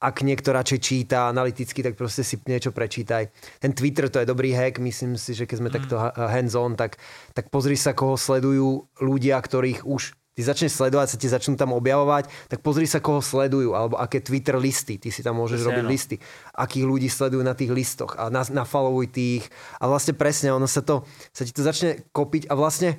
ak 0.00 0.24
niekto 0.24 0.50
radšej 0.50 0.80
číta 0.80 1.28
analyticky, 1.28 1.84
tak 1.84 1.94
proste 1.94 2.24
si 2.24 2.40
niečo 2.48 2.72
prečítaj. 2.72 3.28
Ten 3.60 3.72
Twitter, 3.76 4.08
to 4.08 4.22
je 4.22 4.26
dobrý 4.26 4.56
hack, 4.56 4.80
myslím 4.80 5.20
si, 5.20 5.36
že 5.36 5.44
keď 5.44 5.56
sme 5.58 5.70
takto 5.70 5.94
ha- 6.00 6.14
hands-on, 6.14 6.74
tak, 6.74 6.96
tak 7.36 7.52
pozri 7.52 7.76
sa, 7.76 7.92
koho 7.92 8.16
sledujú 8.16 8.88
ľudia, 8.98 9.38
ktorých 9.38 9.84
už 9.84 10.16
ty 10.32 10.40
začneš 10.40 10.80
sledovať, 10.80 11.06
sa 11.12 11.20
ti 11.20 11.28
začnú 11.28 11.60
tam 11.60 11.76
objavovať, 11.76 12.32
tak 12.48 12.64
pozri 12.64 12.88
sa, 12.88 13.04
koho 13.04 13.20
sledujú, 13.20 13.76
alebo 13.76 14.00
aké 14.00 14.24
Twitter 14.24 14.56
listy, 14.56 14.96
ty 14.96 15.12
si 15.12 15.20
tam 15.20 15.36
môžeš 15.36 15.60
Presne, 15.60 15.68
robiť 15.68 15.84
no. 15.84 15.90
listy, 15.92 16.16
akých 16.56 16.84
ľudí 16.88 17.08
sledujú 17.12 17.42
na 17.44 17.52
tých 17.52 17.68
listoch 17.68 18.16
a 18.16 18.32
na, 18.32 18.40
nafollowuj 18.40 19.12
tých 19.12 19.44
a 19.76 19.84
vlastne 19.88 20.16
presne, 20.16 20.48
ono 20.56 20.64
sa 20.64 20.80
to, 20.80 21.04
sa 21.36 21.44
ti 21.44 21.52
to 21.52 21.60
začne 21.60 22.00
kopiť 22.16 22.48
a 22.48 22.56
vlastne 22.56 22.96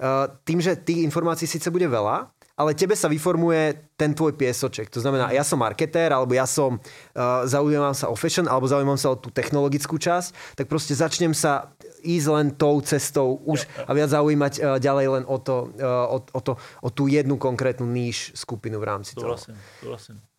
uh, 0.00 0.32
tým, 0.48 0.64
že 0.64 0.80
tých 0.80 1.04
informácií 1.04 1.44
síce 1.44 1.68
bude 1.68 1.92
veľa, 1.92 2.32
ale 2.62 2.78
tebe 2.78 2.94
sa 2.94 3.10
vyformuje 3.10 3.90
ten 3.98 4.14
tvoj 4.14 4.38
piesoček. 4.38 4.86
To 4.94 5.02
znamená, 5.02 5.34
ja 5.34 5.42
som 5.42 5.58
marketér, 5.58 6.14
alebo 6.14 6.30
ja 6.30 6.46
som, 6.46 6.78
uh, 6.78 7.42
zaujímam 7.42 7.90
sa 7.90 8.06
o 8.06 8.14
fashion, 8.14 8.46
alebo 8.46 8.70
zaujímam 8.70 8.94
sa 8.94 9.10
o 9.10 9.18
tú 9.18 9.34
technologickú 9.34 9.98
časť, 9.98 10.54
tak 10.54 10.70
proste 10.70 10.94
začnem 10.94 11.34
sa 11.34 11.74
ísť 12.06 12.26
len 12.30 12.46
tou 12.54 12.78
cestou 12.82 13.42
už 13.42 13.66
a 13.82 13.90
viac 13.90 14.14
zaujímať 14.14 14.52
uh, 14.62 14.78
ďalej 14.78 15.06
len 15.18 15.24
o, 15.26 15.36
to, 15.42 15.74
uh, 15.82 16.14
o, 16.14 16.18
o, 16.22 16.40
to, 16.40 16.52
o 16.58 16.88
tú 16.94 17.10
jednu 17.10 17.34
konkrétnu 17.34 17.86
níž 17.90 18.30
skupinu 18.38 18.78
v 18.78 18.86
rámci 18.86 19.18
toho. 19.18 19.34
Souhlasím, 19.34 19.58
souhlasím. 19.82 20.31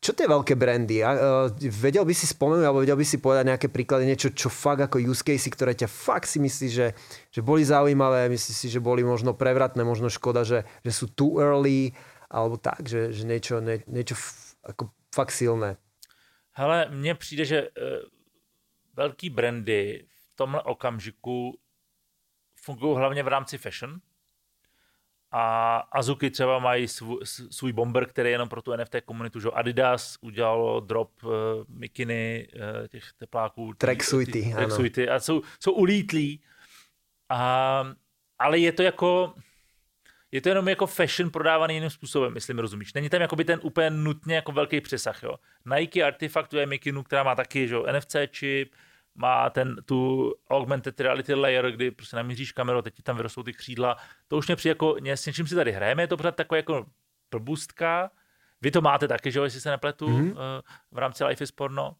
Čo 0.00 0.16
tie 0.16 0.24
veľké 0.24 0.56
brandy? 0.56 1.04
A, 1.04 1.10
uh, 1.12 1.46
vedel 1.60 2.08
by 2.08 2.16
si 2.16 2.24
spomenúť, 2.24 2.64
alebo 2.64 2.80
vedel 2.80 2.96
by 2.96 3.04
si 3.04 3.20
povedať 3.20 3.44
nejaké 3.52 3.68
príklady, 3.68 4.08
niečo, 4.08 4.32
čo 4.32 4.48
fakt 4.48 4.80
ako 4.80 4.96
use 4.96 5.20
case, 5.20 5.52
ktoré 5.52 5.76
ťa 5.76 5.92
fakt 5.92 6.24
si 6.24 6.40
myslíš, 6.40 6.72
že, 6.72 6.96
že 7.28 7.40
boli 7.44 7.60
zaujímavé, 7.60 8.32
myslíš 8.32 8.56
si, 8.56 8.68
že 8.72 8.80
boli 8.80 9.04
možno 9.04 9.36
prevratné, 9.36 9.84
možno 9.84 10.08
škoda, 10.08 10.40
že, 10.40 10.64
že 10.80 10.92
sú 10.96 11.12
too 11.12 11.36
early, 11.36 11.92
alebo 12.32 12.56
tak, 12.56 12.88
že, 12.88 13.12
že 13.12 13.28
niečo, 13.28 13.60
nie, 13.60 13.84
niečo 13.92 14.16
f, 14.16 14.56
ako 14.64 14.88
fakt 15.12 15.36
silné. 15.36 15.76
Hele, 16.56 16.88
mně 16.90 17.14
přijde, 17.14 17.44
že 17.44 17.58
uh, 17.62 18.08
velký 18.96 19.30
brandy 19.30 20.08
v 20.08 20.36
tomhle 20.36 20.62
okamžiku 20.62 21.58
fungují 22.56 22.96
hlavně 22.96 23.22
v 23.22 23.28
rámci 23.28 23.58
fashion. 23.58 24.00
A 25.32 25.76
Azuki 25.76 26.30
třeba 26.30 26.58
mají 26.58 26.88
svůj, 26.88 27.18
svůj 27.50 27.72
bomber, 27.72 28.06
který 28.06 28.28
je 28.28 28.34
jenom 28.34 28.48
pro 28.48 28.62
tu 28.62 28.76
NFT 28.76 28.96
komunitu, 29.04 29.40
že 29.40 29.48
Adidas 29.54 30.18
udělalo 30.20 30.80
drop 30.80 31.10
uh, 31.22 31.30
mikiny 31.68 32.48
uh, 32.54 32.88
těch 32.88 33.04
tepláků. 33.18 33.74
Tracksuity, 33.74 34.44
ano. 34.44 34.54
Tracksuity 34.54 35.08
a 35.08 35.20
jsou, 35.20 35.42
jsou 35.60 35.72
ulítlí. 35.72 36.42
A, 37.28 37.84
ale 38.38 38.58
je 38.58 38.72
to 38.72 38.82
jako, 38.82 39.34
je 40.32 40.40
to 40.40 40.48
jenom 40.48 40.68
jako 40.68 40.86
fashion 40.86 41.30
prodávaný 41.30 41.74
jiným 41.74 41.90
způsobem, 41.90 42.34
myslím, 42.34 42.58
rozumíš. 42.58 42.92
Není 42.92 43.08
tam 43.08 43.20
jakoby 43.20 43.44
ten 43.44 43.60
úplně 43.62 43.90
nutně 43.90 44.34
jako 44.34 44.52
velký 44.52 44.80
přesah, 44.80 45.22
jo. 45.22 45.34
Nike 45.76 46.02
artefaktuje 46.02 46.66
Mikinu, 46.66 47.02
která 47.02 47.22
má 47.22 47.34
taky, 47.34 47.68
že 47.68 47.74
jo, 47.74 47.86
NFC 47.92 48.16
čip, 48.30 48.72
má 49.14 49.50
ten, 49.50 49.76
tu 49.84 50.32
augmented 50.50 51.00
reality 51.00 51.34
layer, 51.34 51.70
kdy 51.70 51.90
prostě 51.90 52.16
namíříš 52.16 52.52
kameru, 52.52 52.82
teď 52.82 52.94
ti 52.94 53.02
tam 53.02 53.16
vyrostou 53.16 53.42
ty 53.42 53.52
křídla. 53.52 53.96
To 54.28 54.36
už 54.36 54.46
mě 54.46 54.56
přijde 54.56 54.70
jako, 54.70 54.96
s 55.04 55.26
něčím 55.26 55.46
si 55.46 55.54
tady 55.54 55.72
hrajeme, 55.72 56.02
je 56.02 56.06
to 56.06 56.16
pořád 56.16 56.36
takové 56.36 56.58
jako 56.58 56.86
blbůstka. 57.30 58.10
Vy 58.60 58.70
to 58.70 58.80
máte 58.80 59.08
taky, 59.08 59.32
že 59.32 59.38
jo, 59.38 59.44
jestli 59.44 59.60
se 59.60 59.70
nepletu, 59.70 60.08
mm-hmm. 60.08 60.34
v 60.90 60.98
rámci 60.98 61.24
Life 61.24 61.44
is 61.44 61.50
Porno. 61.50 61.96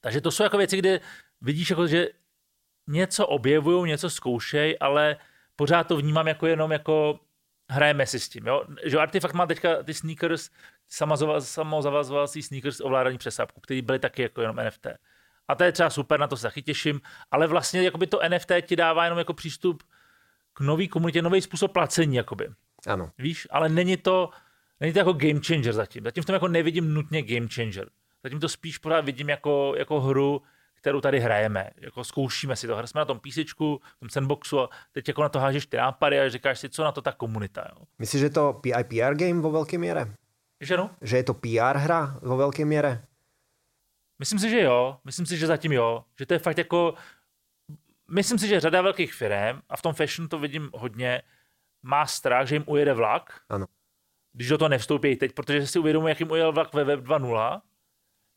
Takže 0.00 0.20
to 0.20 0.30
jsou 0.30 0.42
jako 0.42 0.58
věci, 0.58 0.76
kde 0.76 1.00
vidíš, 1.40 1.70
jako, 1.70 1.86
že 1.86 2.08
něco 2.86 3.26
objevují, 3.26 3.88
něco 3.88 4.10
zkoušej, 4.10 4.76
ale 4.80 5.16
pořád 5.56 5.84
to 5.84 5.96
vnímám 5.96 6.28
jako 6.28 6.46
jenom 6.46 6.72
jako 6.72 7.20
hrajeme 7.70 8.06
si 8.06 8.20
s 8.20 8.28
tím. 8.28 8.46
Jo? 8.46 8.64
Že 8.84 8.98
Artifact 8.98 9.34
má 9.34 9.46
teďka 9.46 9.82
ty 9.82 9.94
sneakers, 9.94 10.50
samozavazovací 11.38 12.42
sneakers 12.42 12.80
ovládání 12.80 13.18
přesápku, 13.18 13.60
který 13.60 13.82
byly 13.82 13.98
taky 13.98 14.22
jako 14.22 14.40
jenom 14.40 14.56
NFT. 14.56 14.86
A 15.52 15.54
to 15.54 15.64
je 15.64 15.72
třeba 15.72 15.90
super, 15.90 16.20
na 16.20 16.26
to 16.26 16.36
se 16.36 16.42
taky 16.42 16.62
těším, 16.62 17.00
ale 17.30 17.46
vlastně 17.46 17.82
jakoby 17.82 18.06
to 18.06 18.20
NFT 18.28 18.52
ti 18.66 18.76
dává 18.76 19.04
jenom 19.04 19.18
jako 19.18 19.34
přístup 19.34 19.82
k 20.52 20.60
nový 20.60 20.88
komunitě, 20.88 21.22
nový 21.22 21.40
způsob 21.40 21.72
placení, 21.72 22.16
jakoby. 22.16 22.48
Ano. 22.86 23.10
Víš, 23.18 23.48
ale 23.50 23.68
není 23.68 23.96
to, 23.96 24.30
není 24.80 24.92
to 24.92 24.98
jako 24.98 25.12
game 25.12 25.40
changer 25.46 25.72
zatím. 25.72 26.04
Zatím 26.04 26.22
v 26.22 26.26
tom 26.26 26.34
jako 26.34 26.48
nevidím 26.48 26.94
nutně 26.94 27.22
game 27.22 27.48
changer. 27.54 27.90
Zatím 28.22 28.40
to 28.40 28.48
spíš 28.48 28.78
pořád 28.78 29.04
vidím 29.04 29.28
jako, 29.28 29.74
jako 29.76 30.00
hru, 30.00 30.42
kterou 30.74 31.00
tady 31.00 31.20
hrajeme. 31.20 31.70
Jako 31.80 32.04
zkoušíme 32.04 32.56
si 32.56 32.66
to. 32.66 32.86
Jsme 32.86 32.98
na 32.98 33.04
tom 33.04 33.20
písečku, 33.20 33.80
v 33.96 34.00
tom 34.00 34.08
sandboxu 34.08 34.60
a 34.60 34.68
teď 34.92 35.08
jako 35.08 35.22
na 35.22 35.28
to 35.28 35.38
hážeš 35.38 35.66
ty 35.66 35.76
nápady 35.76 36.20
a 36.20 36.28
říkáš 36.28 36.58
si, 36.58 36.68
co 36.68 36.84
na 36.84 36.92
to 36.92 37.02
ta 37.02 37.12
komunita. 37.12 37.68
Jo. 37.70 37.84
Myslíš, 37.98 38.20
že 38.20 38.26
je 38.26 38.30
to 38.30 38.52
PIPR 38.52 39.14
game 39.14 39.40
vo 39.40 39.50
velké 39.50 39.78
míře? 39.78 40.14
Že 40.60 40.76
no? 40.76 40.90
Že 41.00 41.16
je 41.16 41.24
to 41.24 41.34
PR 41.34 41.76
hra 41.76 42.18
vo 42.22 42.36
velké 42.36 42.64
míře? 42.64 43.04
Myslím 44.22 44.38
si, 44.38 44.50
že 44.50 44.60
jo. 44.60 44.96
Myslím 45.04 45.26
si, 45.26 45.36
že 45.36 45.46
zatím 45.46 45.72
jo. 45.72 46.04
Že 46.18 46.26
to 46.26 46.34
je 46.34 46.38
fakt 46.38 46.58
jako... 46.58 46.94
Myslím 48.10 48.38
si, 48.38 48.48
že 48.48 48.60
řada 48.60 48.82
velkých 48.82 49.14
firm, 49.14 49.60
a 49.68 49.76
v 49.76 49.82
tom 49.82 49.94
fashion 49.94 50.28
to 50.28 50.38
vidím 50.38 50.70
hodně, 50.74 51.22
má 51.82 52.06
strach, 52.06 52.46
že 52.46 52.54
jim 52.54 52.64
ujede 52.66 52.92
vlak. 52.92 53.40
Ano. 53.48 53.66
Když 54.32 54.48
do 54.48 54.58
toho 54.58 54.68
nevstoupí 54.68 55.16
teď, 55.16 55.32
protože 55.32 55.66
si 55.66 55.78
uvědomují, 55.78 56.10
jak 56.10 56.20
jim 56.20 56.30
ujel 56.30 56.52
vlak 56.52 56.74
ve 56.74 56.84
Web 56.84 57.00
2.0 57.00 57.60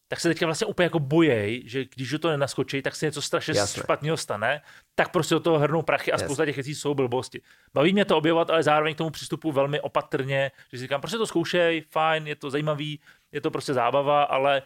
tak 0.08 0.20
se 0.20 0.30
teďka 0.30 0.46
vlastně 0.46 0.68
úplně 0.68 0.86
jako 0.86 1.00
bojej, 1.00 1.64
že 1.66 1.86
když 1.86 2.12
do 2.12 2.20
toho 2.20 2.32
nenaskočí, 2.32 2.82
tak 2.82 2.96
se 2.96 3.06
něco 3.06 3.22
strašně 3.22 3.58
Jasne. 3.58 3.84
špatného 3.84 4.18
stane, 4.18 4.62
tak 4.96 5.12
prostě 5.12 5.36
do 5.36 5.40
toho 5.40 5.60
hrnou 5.60 5.82
prachy 5.82 6.12
a 6.12 6.18
spousta 6.18 6.46
těch 6.46 6.56
věcí 6.56 6.76
jsou 6.76 6.94
blbosti. 6.94 7.42
Baví 7.74 7.94
mě 7.94 8.06
to 8.06 8.18
objevovat, 8.18 8.50
ale 8.50 8.64
zároveň 8.64 8.96
k 8.96 8.98
tomu 8.98 9.10
přistupu 9.10 9.52
velmi 9.52 9.82
opatrně, 9.82 10.52
že 10.72 10.78
si 10.78 10.82
říkám, 10.82 11.02
prostě 11.02 11.18
to 11.18 11.28
zkoušej, 11.28 11.82
fajn, 11.82 12.28
je 12.28 12.36
to 12.36 12.50
zajímavý, 12.50 13.00
je 13.32 13.42
to 13.42 13.52
prostě 13.52 13.74
zábava, 13.74 14.24
ale 14.24 14.62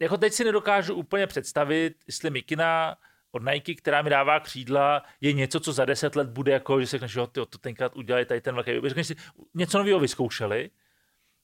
jako 0.00 0.16
teď 0.16 0.32
si 0.32 0.44
nedokážu 0.44 0.94
úplně 0.94 1.26
představit, 1.26 1.94
jestli 2.06 2.30
Mikina 2.30 2.96
od 3.32 3.42
Nike, 3.42 3.74
která 3.74 4.02
mi 4.02 4.10
dává 4.10 4.40
křídla, 4.40 5.02
je 5.20 5.32
něco, 5.32 5.60
co 5.60 5.72
za 5.72 5.84
deset 5.84 6.16
let 6.16 6.28
bude 6.28 6.52
jako, 6.52 6.80
že 6.80 6.86
se 6.86 6.90
řekneš, 6.90 7.14
jo, 7.14 7.26
ty, 7.26 7.32
to 7.32 7.58
tenkrát 7.58 7.96
udělali 7.96 8.24
tady 8.24 8.40
ten 8.40 8.54
velký, 8.54 8.70
řekneš 8.86 9.06
si, 9.06 9.16
něco 9.54 9.78
nového 9.78 10.00
vyzkoušeli, 10.00 10.70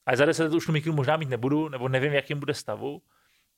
a 0.07 0.16
za 0.16 0.24
deset 0.24 0.42
let 0.42 0.55
už 0.55 0.66
tu 0.66 0.72
mikinu 0.72 0.94
možná 0.94 1.16
mít 1.16 1.28
nebudu, 1.28 1.68
nebo 1.68 1.88
nevím, 1.88 2.12
jakým 2.12 2.38
bude 2.38 2.55
stavu 2.55 3.03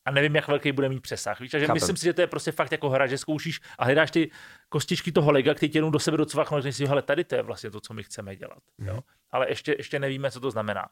a 0.04 0.10
nevím, 0.10 0.36
jak 0.36 0.48
velký 0.48 0.72
bude 0.72 0.88
mít 0.88 1.00
přesah. 1.00 1.40
Víš? 1.40 1.50
Takže 1.50 1.68
myslím 1.72 1.96
si, 1.96 2.04
že 2.04 2.12
to 2.12 2.20
je 2.20 2.26
prostě 2.26 2.52
fakt 2.52 2.72
jako 2.72 2.90
hra, 2.90 3.06
že 3.06 3.18
zkoušíš 3.18 3.60
a 3.78 3.84
hledáš 3.84 4.10
ty 4.10 4.30
kostičky 4.68 5.12
toho 5.12 5.32
lega, 5.32 5.54
který 5.54 5.70
tě 5.70 5.78
jenom 5.78 5.92
do 5.92 5.98
sebe 5.98 6.16
docvaknou, 6.16 6.60
že 6.60 6.72
si, 6.72 6.86
hele, 6.86 7.02
tady 7.02 7.24
to 7.24 7.34
je 7.34 7.42
vlastně 7.42 7.70
to, 7.70 7.80
co 7.80 7.94
my 7.94 8.02
chceme 8.02 8.36
dělat. 8.36 8.58
Mm. 8.78 8.86
Jo? 8.86 9.00
Ale 9.30 9.48
ještě, 9.48 9.74
ještě 9.78 9.98
nevíme, 9.98 10.30
co 10.30 10.40
to 10.40 10.50
znamená. 10.50 10.88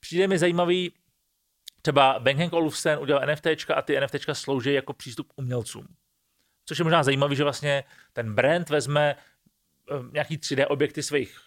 Přijde 0.00 0.28
mi 0.28 0.38
zajímavý, 0.38 0.92
třeba 1.82 2.18
Bang 2.18 2.52
Olufsen 2.52 2.98
udělal 2.98 3.26
NFT 3.26 3.46
a 3.74 3.82
ty 3.82 4.00
NFT 4.00 4.14
slouží 4.32 4.72
jako 4.72 4.92
přístup 4.92 5.32
umělcům. 5.36 5.86
Což 6.64 6.78
je 6.78 6.84
možná 6.84 7.02
zajímavý, 7.02 7.36
že 7.36 7.44
vlastně 7.44 7.84
ten 8.12 8.34
brand 8.34 8.70
vezme 8.70 9.16
eh, 9.16 9.94
nějaký 10.12 10.38
3D 10.38 10.66
objekty 10.68 11.02
svých 11.02 11.38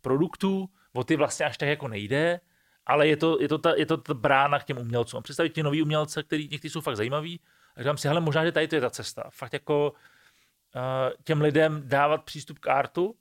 produktů, 0.00 0.68
o 0.92 1.04
ty 1.04 1.16
vlastně 1.16 1.46
až 1.46 1.58
tak 1.58 1.68
jako 1.68 1.88
nejde, 1.88 2.40
ale 2.86 3.08
je 3.08 3.16
to, 3.16 3.40
je 3.40 3.48
to, 3.48 3.58
ta, 3.58 3.74
je 3.76 3.86
to 3.86 3.96
ta 3.96 4.14
brána 4.14 4.58
k 4.58 4.64
těm 4.64 4.78
umělcům. 4.78 5.22
Představit 5.22 5.54
ti 5.54 5.62
nový 5.62 5.82
umělce, 5.82 6.22
který 6.22 6.48
někteří 6.48 6.72
jsou 6.72 6.80
fakt 6.80 6.96
zajímaví, 6.96 7.40
a 7.76 7.80
říkám 7.80 7.98
si, 7.98 8.08
hele, 8.08 8.20
možná, 8.20 8.44
že 8.44 8.52
tady 8.52 8.68
to 8.68 8.74
je 8.74 8.80
ta 8.80 8.90
cesta. 8.90 9.30
Fakt 9.30 9.52
jako 9.52 9.90
uh, 9.90 11.12
těm 11.24 11.40
lidem 11.40 11.82
dávat 11.84 12.24
přístup 12.24 12.58
k 12.58 12.68
artu, 12.68 13.14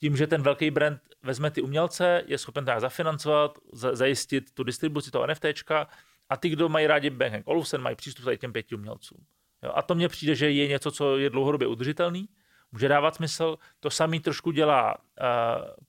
tím, 0.00 0.16
že 0.16 0.26
ten 0.26 0.42
velký 0.42 0.70
brand 0.70 1.00
vezme 1.22 1.50
ty 1.50 1.62
umělce, 1.62 2.22
je 2.26 2.38
schopen 2.38 2.64
tak 2.64 2.80
zafinancovat, 2.80 3.58
za, 3.72 3.94
zajistit 3.94 4.50
tu 4.54 4.64
distribuci 4.64 5.10
toho 5.10 5.26
NFTčka 5.26 5.88
a 6.28 6.36
ty, 6.36 6.48
kdo 6.48 6.68
mají 6.68 6.86
rádi 6.86 7.10
Bang 7.10 7.42
Olufsen, 7.44 7.80
mají 7.80 7.96
přístup 7.96 8.24
tady 8.24 8.38
těm 8.38 8.52
pěti 8.52 8.74
umělcům. 8.74 9.18
Jo, 9.62 9.72
a 9.74 9.82
to 9.82 9.94
mně 9.94 10.08
přijde, 10.08 10.34
že 10.34 10.50
je 10.50 10.68
něco, 10.68 10.90
co 10.90 11.18
je 11.18 11.30
dlouhodobě 11.30 11.68
udržitelný, 11.68 12.28
může 12.72 12.88
dávat 12.88 13.14
smysl. 13.14 13.58
To 13.80 13.90
samý 13.90 14.20
trošku 14.20 14.50
dělá 14.50 14.96
uh, 14.96 15.84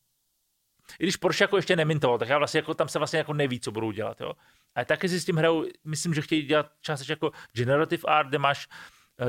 i 0.99 1.03
když 1.03 1.15
Porsche 1.15 1.43
jako 1.43 1.55
ještě 1.55 1.75
nemintoval, 1.75 2.17
tak 2.17 2.29
já 2.29 2.37
vlastně 2.37 2.57
jako, 2.57 2.73
tam 2.73 2.87
se 2.87 2.99
vlastně 2.99 3.17
jako 3.17 3.33
neví, 3.33 3.59
co 3.59 3.71
budou 3.71 3.91
dělat. 3.91 4.21
Jo. 4.21 4.33
A 4.75 4.85
taky 4.85 5.09
si 5.09 5.19
s 5.19 5.25
tím 5.25 5.37
hrajou, 5.37 5.65
myslím, 5.83 6.13
že 6.13 6.21
chtějí 6.21 6.41
dělat 6.45 6.71
částečně 6.81 7.11
jako 7.11 7.31
generative 7.53 8.03
art, 8.07 8.29
kde 8.29 8.37
máš 8.37 8.67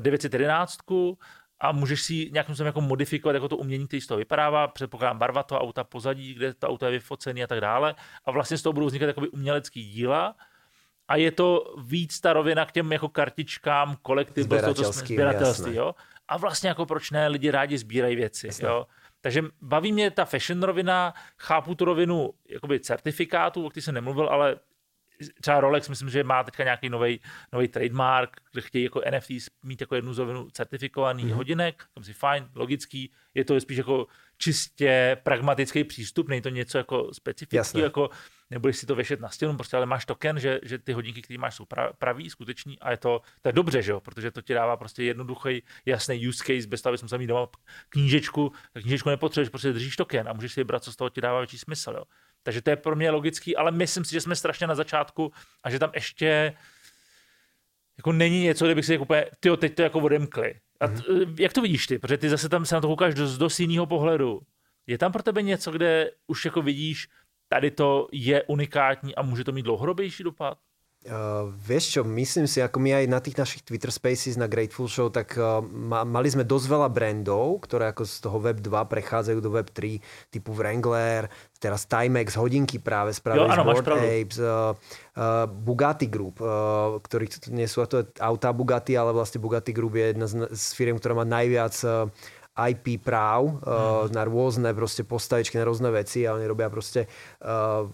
911 0.01 0.79
eh, 0.91 0.95
a 1.61 1.73
můžeš 1.73 2.03
si 2.03 2.31
nějakým 2.33 2.55
způsobem 2.55 2.67
jako 2.67 2.81
modifikovat 2.81 3.35
jako 3.35 3.49
to 3.49 3.57
umění, 3.57 3.87
který 3.87 4.01
z 4.01 4.07
toho 4.07 4.19
vypadává, 4.19 4.69
předpokládám 4.69 5.19
barva 5.19 5.43
toho 5.43 5.61
auta 5.61 5.85
pozadí, 5.85 6.35
kde 6.35 6.55
to 6.55 6.69
auto 6.69 6.85
je 6.85 6.91
vyfocený 6.91 7.45
a 7.45 7.47
tak 7.47 7.61
dále. 7.61 7.95
A 8.25 8.31
vlastně 8.31 8.59
z 8.59 8.63
toho 8.63 8.73
budou 8.73 8.87
vznikat 8.87 9.07
jakoby 9.07 9.29
umělecký 9.29 9.85
díla, 9.85 10.35
a 11.09 11.17
je 11.17 11.33
to 11.33 11.75
víc 11.79 12.21
ta 12.21 12.33
rovina 12.33 12.67
k 12.67 12.73
těm 12.73 12.93
jako 12.93 13.09
kartičkám, 13.09 13.97
kolektiv, 14.03 14.45
sběratelství, 15.15 15.75
jo. 15.75 15.95
A 16.29 16.37
vlastně 16.37 16.69
jako 16.69 16.87
proč 16.87 17.11
ne, 17.11 17.29
lidi 17.29 17.51
rádi 17.51 17.79
sbírají 17.79 18.17
věci, 18.17 18.49
jo. 18.63 18.87
Takže 19.21 19.45
baví 19.61 19.93
mě 19.93 20.11
ta 20.11 20.25
fashion 20.25 20.63
rovina, 20.63 21.15
chápu 21.39 21.75
tu 21.75 21.85
rovinu 21.85 22.31
jakoby 22.49 22.81
certifikátu, 22.81 23.67
o 23.67 23.71
který 23.71 23.83
jsem 23.83 23.95
nemluvil, 23.95 24.29
ale 24.29 24.57
třeba 25.41 25.61
Rolex, 25.61 25.89
myslím, 25.89 26.11
že 26.11 26.25
má 26.25 26.45
teďka 26.45 26.65
nějaký 26.65 26.89
nový 26.89 27.69
trademark, 27.71 28.37
kde 28.53 28.63
chtějí 28.63 28.85
jako 28.85 29.03
NFT 29.11 29.31
mít 29.63 29.81
jako 29.81 29.95
jednu 29.95 30.15
zovinu 30.15 30.51
certifikovaný 30.51 31.25
mm-hmm. 31.25 31.35
hodinek, 31.35 31.85
tam 31.95 32.05
si 32.05 32.13
fajn, 32.13 32.49
logický, 32.55 33.13
je 33.35 33.45
to 33.45 33.61
spíš 33.61 33.79
jako 33.79 34.07
čistě 34.39 35.17
pragmatický 35.23 35.85
přístup, 35.85 36.29
není 36.29 36.43
to 36.43 36.49
něco 36.49 36.79
jako 36.79 37.15
specifického, 37.15 37.85
jako 37.85 38.11
nebudeš 38.51 38.77
si 38.77 38.87
to 38.87 38.95
věšet 38.95 39.21
na 39.21 39.29
stěnu, 39.29 39.57
prostě 39.57 39.77
ale 39.77 39.87
máš 39.87 40.05
token, 40.05 40.41
že, 40.41 40.61
že 40.63 40.79
ty 40.79 40.93
hodinky, 40.93 41.23
které 41.23 41.39
máš, 41.39 41.55
jsou 41.55 41.65
pravý, 41.99 42.31
skuteční 42.31 42.79
a 42.79 42.91
je 42.91 42.97
to, 42.97 43.21
to 43.43 43.49
je 43.49 43.53
dobře, 43.53 43.83
že 43.83 43.93
jo? 43.93 44.01
protože 44.01 44.31
to 44.31 44.43
ti 44.43 44.55
dává 44.55 44.77
prostě 44.77 45.03
jednoduchý, 45.03 45.63
jasný 45.87 46.29
use 46.29 46.45
case, 46.45 46.69
bez 46.69 46.83
toho, 46.83 46.91
abys 46.91 47.03
musel 47.03 47.19
mít 47.19 47.27
doma 47.27 47.49
knížečku, 47.89 48.53
tak 48.73 48.83
knížečku 48.83 49.09
nepotřebuješ, 49.09 49.49
prostě 49.49 49.73
držíš 49.73 49.97
token 49.97 50.29
a 50.29 50.33
můžeš 50.33 50.53
si 50.53 50.61
vybrat, 50.61 50.85
co 50.85 50.93
z 50.93 50.97
toho 50.97 51.11
ti 51.11 51.21
dává 51.21 51.41
větší 51.41 51.59
smysl. 51.59 51.91
Jo? 51.91 52.05
Takže 52.43 52.63
to 52.63 52.71
je 52.71 52.77
pro 52.77 52.97
mě 52.97 53.11
logický, 53.11 53.57
ale 53.57 53.71
myslím 53.71 54.05
si, 54.05 54.13
že 54.13 54.21
jsme 54.21 54.37
strašně 54.37 54.67
na 54.67 54.75
začátku 54.75 55.33
a 55.63 55.71
že 55.71 55.79
tam 55.79 55.91
ještě 55.95 56.57
jako 57.99 58.13
není 58.13 58.43
něco, 58.43 58.65
kde 58.65 58.75
bych 58.75 58.85
si 58.85 58.99
úplně, 58.99 59.27
tyjo, 59.41 59.57
teď 59.57 59.75
to 59.75 59.83
jako 59.83 59.99
odemkli. 59.99 60.55
A 60.81 60.89
t, 60.89 60.95
mm-hmm. 60.95 61.35
jak 61.39 61.53
to 61.53 61.63
vidíš 61.63 61.87
ty? 61.87 61.99
Protože 61.99 62.19
ty 62.19 62.29
zase 62.29 62.49
tam 62.49 62.65
se 62.65 62.75
na 62.75 62.81
to 62.81 62.89
koukáš 62.89 63.15
dost, 63.15 63.39
dost 63.39 63.61
jiného 63.61 63.87
pohledu. 63.87 64.41
Je 64.87 64.99
tam 64.99 65.13
pro 65.13 65.23
tebe 65.23 65.43
něco, 65.43 65.71
kde 65.71 66.11
už 66.27 66.45
jako 66.45 66.63
vidíš, 66.63 67.09
tady 67.49 67.71
to 67.71 68.09
je 68.13 68.43
unikátní 68.43 69.15
a 69.15 69.23
může 69.23 69.45
to 69.45 69.53
mít 69.53 69.63
dlouhodobější 69.63 70.23
dopad? 70.23 70.59
Uh, 71.01 71.49
vieš 71.57 71.97
čo, 71.97 72.05
myslím 72.05 72.45
si, 72.45 72.61
ako 72.61 72.77
my 72.77 72.93
aj 72.93 73.05
na 73.09 73.25
tých 73.25 73.41
našich 73.41 73.65
Twitter 73.65 73.89
Spaces 73.89 74.37
na 74.37 74.45
Grateful 74.45 74.85
Show, 74.85 75.09
tak 75.09 75.33
uh, 75.41 75.65
ma, 75.65 76.05
mali 76.05 76.29
sme 76.29 76.45
dosť 76.45 76.67
veľa 76.69 76.93
brandov, 76.93 77.65
ktoré 77.65 77.89
ako 77.89 78.05
z 78.05 78.15
toho 78.21 78.37
Web 78.37 78.61
2 78.61 78.69
prechádzajú 78.85 79.41
do 79.41 79.49
Web 79.49 79.73
3, 79.73 79.97
typu 80.29 80.53
Wrangler, 80.53 81.33
teraz 81.57 81.89
Timex, 81.89 82.37
hodinky 82.37 82.85
práve 82.85 83.17
spravili 83.17 83.49
Board 83.49 83.97
Apes, 83.97 84.45
uh, 84.45 84.77
uh, 85.17 85.49
Bugatti 85.49 86.05
Group, 86.05 86.45
uh, 86.45 87.01
ktorí 87.01 87.33
nie 87.49 87.65
sú 87.65 87.81
to 87.89 88.05
auta 88.21 88.53
Bugatti, 88.53 88.93
ale 88.93 89.17
vlastne 89.17 89.41
Bugatti 89.41 89.73
Group 89.73 89.97
je 89.97 90.13
jedna 90.13 90.29
z, 90.29 90.53
z 90.53 90.65
firiem, 90.77 91.01
ktorá 91.01 91.17
má 91.17 91.25
najviac 91.25 91.81
uh, 91.81 92.13
IP 92.69 93.01
práv 93.01 93.63
uh, 93.63 94.05
mm. 94.05 94.13
na 94.13 94.23
rôzne 94.27 94.71
proste 94.77 95.07
postavičky, 95.07 95.57
na 95.57 95.65
rôzne 95.65 95.89
veci 95.89 96.27
a 96.27 96.35
oni 96.35 96.45
robia 96.45 96.69
proste 96.69 97.07
uh, 97.41 97.87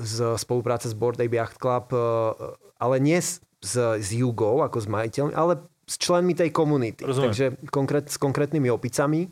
z 0.00 0.40
spolupráce 0.40 0.88
s 0.88 0.96
Board 0.96 1.20
Ape 1.20 1.36
Yacht 1.36 1.60
Club, 1.60 1.92
uh, 1.92 2.32
ale 2.80 2.96
nie 2.98 3.20
s, 3.20 3.44
s, 3.60 4.08
Jugou 4.16 4.64
ako 4.64 4.80
s 4.80 4.88
majiteľmi, 4.88 5.36
ale 5.36 5.60
s 5.84 6.00
členmi 6.00 6.32
tej 6.32 6.48
komunity. 6.50 7.04
Rozumiem. 7.04 7.28
Takže 7.28 7.46
konkrét, 7.68 8.04
s 8.08 8.16
konkrétnymi 8.16 8.72
opicami. 8.72 9.28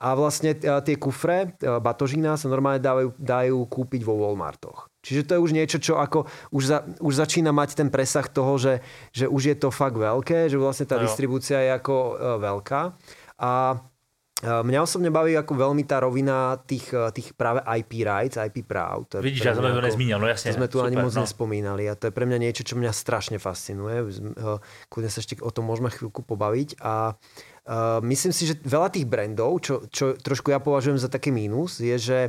A 0.00 0.16
vlastne 0.16 0.56
tie 0.56 0.96
kufre, 0.96 1.52
batožína 1.60 2.40
sa 2.40 2.48
normálne 2.48 2.80
dávajú, 2.80 3.20
dajú 3.20 3.68
kúpiť 3.68 4.00
vo 4.00 4.16
Walmartoch. 4.16 4.88
Čiže 5.04 5.28
to 5.28 5.32
je 5.36 5.44
už 5.44 5.52
niečo, 5.52 5.76
čo 5.76 6.00
ako 6.00 6.24
už, 6.56 6.62
za, 6.64 6.78
už 7.04 7.20
začína 7.20 7.52
mať 7.52 7.76
ten 7.76 7.92
presah 7.92 8.24
toho, 8.24 8.56
že, 8.56 8.80
že 9.12 9.28
už 9.28 9.52
je 9.52 9.56
to 9.60 9.68
fakt 9.68 10.00
veľké, 10.00 10.48
že 10.48 10.56
vlastne 10.56 10.88
tá 10.88 10.96
no 10.96 11.04
distribúcia 11.04 11.60
je 11.60 11.76
ako 11.76 11.96
veľká. 12.40 12.80
A 13.44 13.76
Mňa 14.40 14.80
osobne 14.80 15.12
baví 15.12 15.36
ako 15.36 15.52
veľmi 15.52 15.84
tá 15.84 16.00
rovina 16.00 16.56
tých, 16.64 16.88
tých 17.12 17.36
práve 17.36 17.60
IP 17.60 18.08
rights, 18.08 18.40
IP 18.40 18.64
práv. 18.64 19.04
To 19.12 19.20
Vidíš, 19.20 19.44
ja 19.44 19.52
som 19.52 19.68
to 19.68 19.84
nezmínil, 19.84 20.16
no 20.16 20.24
jasne. 20.24 20.56
To 20.56 20.64
sme 20.64 20.68
tu 20.72 20.80
super, 20.80 20.88
ani 20.88 20.96
moc 20.96 21.12
no. 21.12 21.20
nespomínali 21.28 21.84
a 21.84 21.92
to 21.92 22.08
je 22.08 22.16
pre 22.16 22.24
mňa 22.24 22.38
niečo, 22.40 22.64
čo 22.64 22.80
mňa 22.80 22.88
strašne 22.88 23.36
fascinuje. 23.36 24.00
Kľudne 24.88 25.10
sa 25.12 25.20
ešte 25.20 25.36
o 25.44 25.52
tom 25.52 25.68
môžeme 25.68 25.92
chvíľku 25.92 26.24
pobaviť 26.24 26.80
a 26.80 27.12
uh, 27.12 28.00
myslím 28.00 28.32
si, 28.32 28.48
že 28.48 28.56
veľa 28.64 28.88
tých 28.88 29.04
brandov, 29.04 29.60
čo, 29.60 29.84
čo 29.92 30.16
trošku 30.16 30.48
ja 30.48 30.58
považujem 30.60 30.96
za 30.96 31.12
taký 31.12 31.28
mínus, 31.28 31.84
je, 31.84 31.96
že 32.00 32.20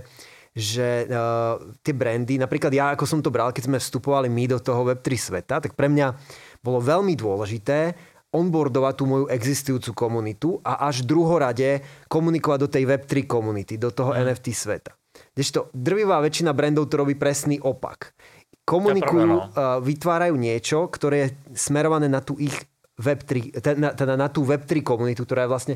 že 0.52 1.08
uh, 1.08 1.56
tie 1.80 1.96
brandy, 1.96 2.36
napríklad 2.36 2.76
ja, 2.76 2.92
ako 2.92 3.08
som 3.08 3.24
to 3.24 3.32
bral, 3.32 3.56
keď 3.56 3.72
sme 3.72 3.80
vstupovali 3.80 4.28
my 4.28 4.52
do 4.52 4.60
toho 4.60 4.84
Web3 4.84 5.08
sveta, 5.16 5.64
tak 5.64 5.80
pre 5.80 5.88
mňa 5.88 6.12
bolo 6.60 6.84
veľmi 6.84 7.16
dôležité 7.16 7.96
onboardovať 8.32 8.94
tú 8.96 9.04
moju 9.08 9.26
existujúcu 9.28 9.92
komunitu 9.92 10.50
a 10.64 10.88
až 10.88 11.04
druhorade 11.04 11.84
komunikovať 12.08 12.60
do 12.64 12.70
tej 12.72 12.84
Web3 12.88 13.28
komunity, 13.28 13.76
do 13.76 13.92
toho 13.92 14.16
mm. 14.16 14.18
NFT 14.28 14.48
sveta. 14.56 14.92
Kdežto 15.36 15.68
drvivá 15.76 16.24
väčšina 16.24 16.56
brandov 16.56 16.88
to 16.88 17.04
robí 17.04 17.20
presný 17.20 17.60
opak. 17.60 18.16
Komunikujú, 18.64 19.28
uh, 19.36 19.44
vytvárajú 19.84 20.36
niečo, 20.40 20.88
ktoré 20.88 21.16
je 21.28 21.30
smerované 21.60 22.08
na 22.08 22.24
tú 22.24 22.40
ich 22.40 22.56
Web3, 22.96 23.60
teda, 23.60 23.92
teda 23.98 24.14
na 24.16 24.32
tú 24.32 24.48
Web3 24.48 24.80
komunitu, 24.80 25.28
ktorá 25.28 25.44
je 25.44 25.52
vlastne 25.52 25.76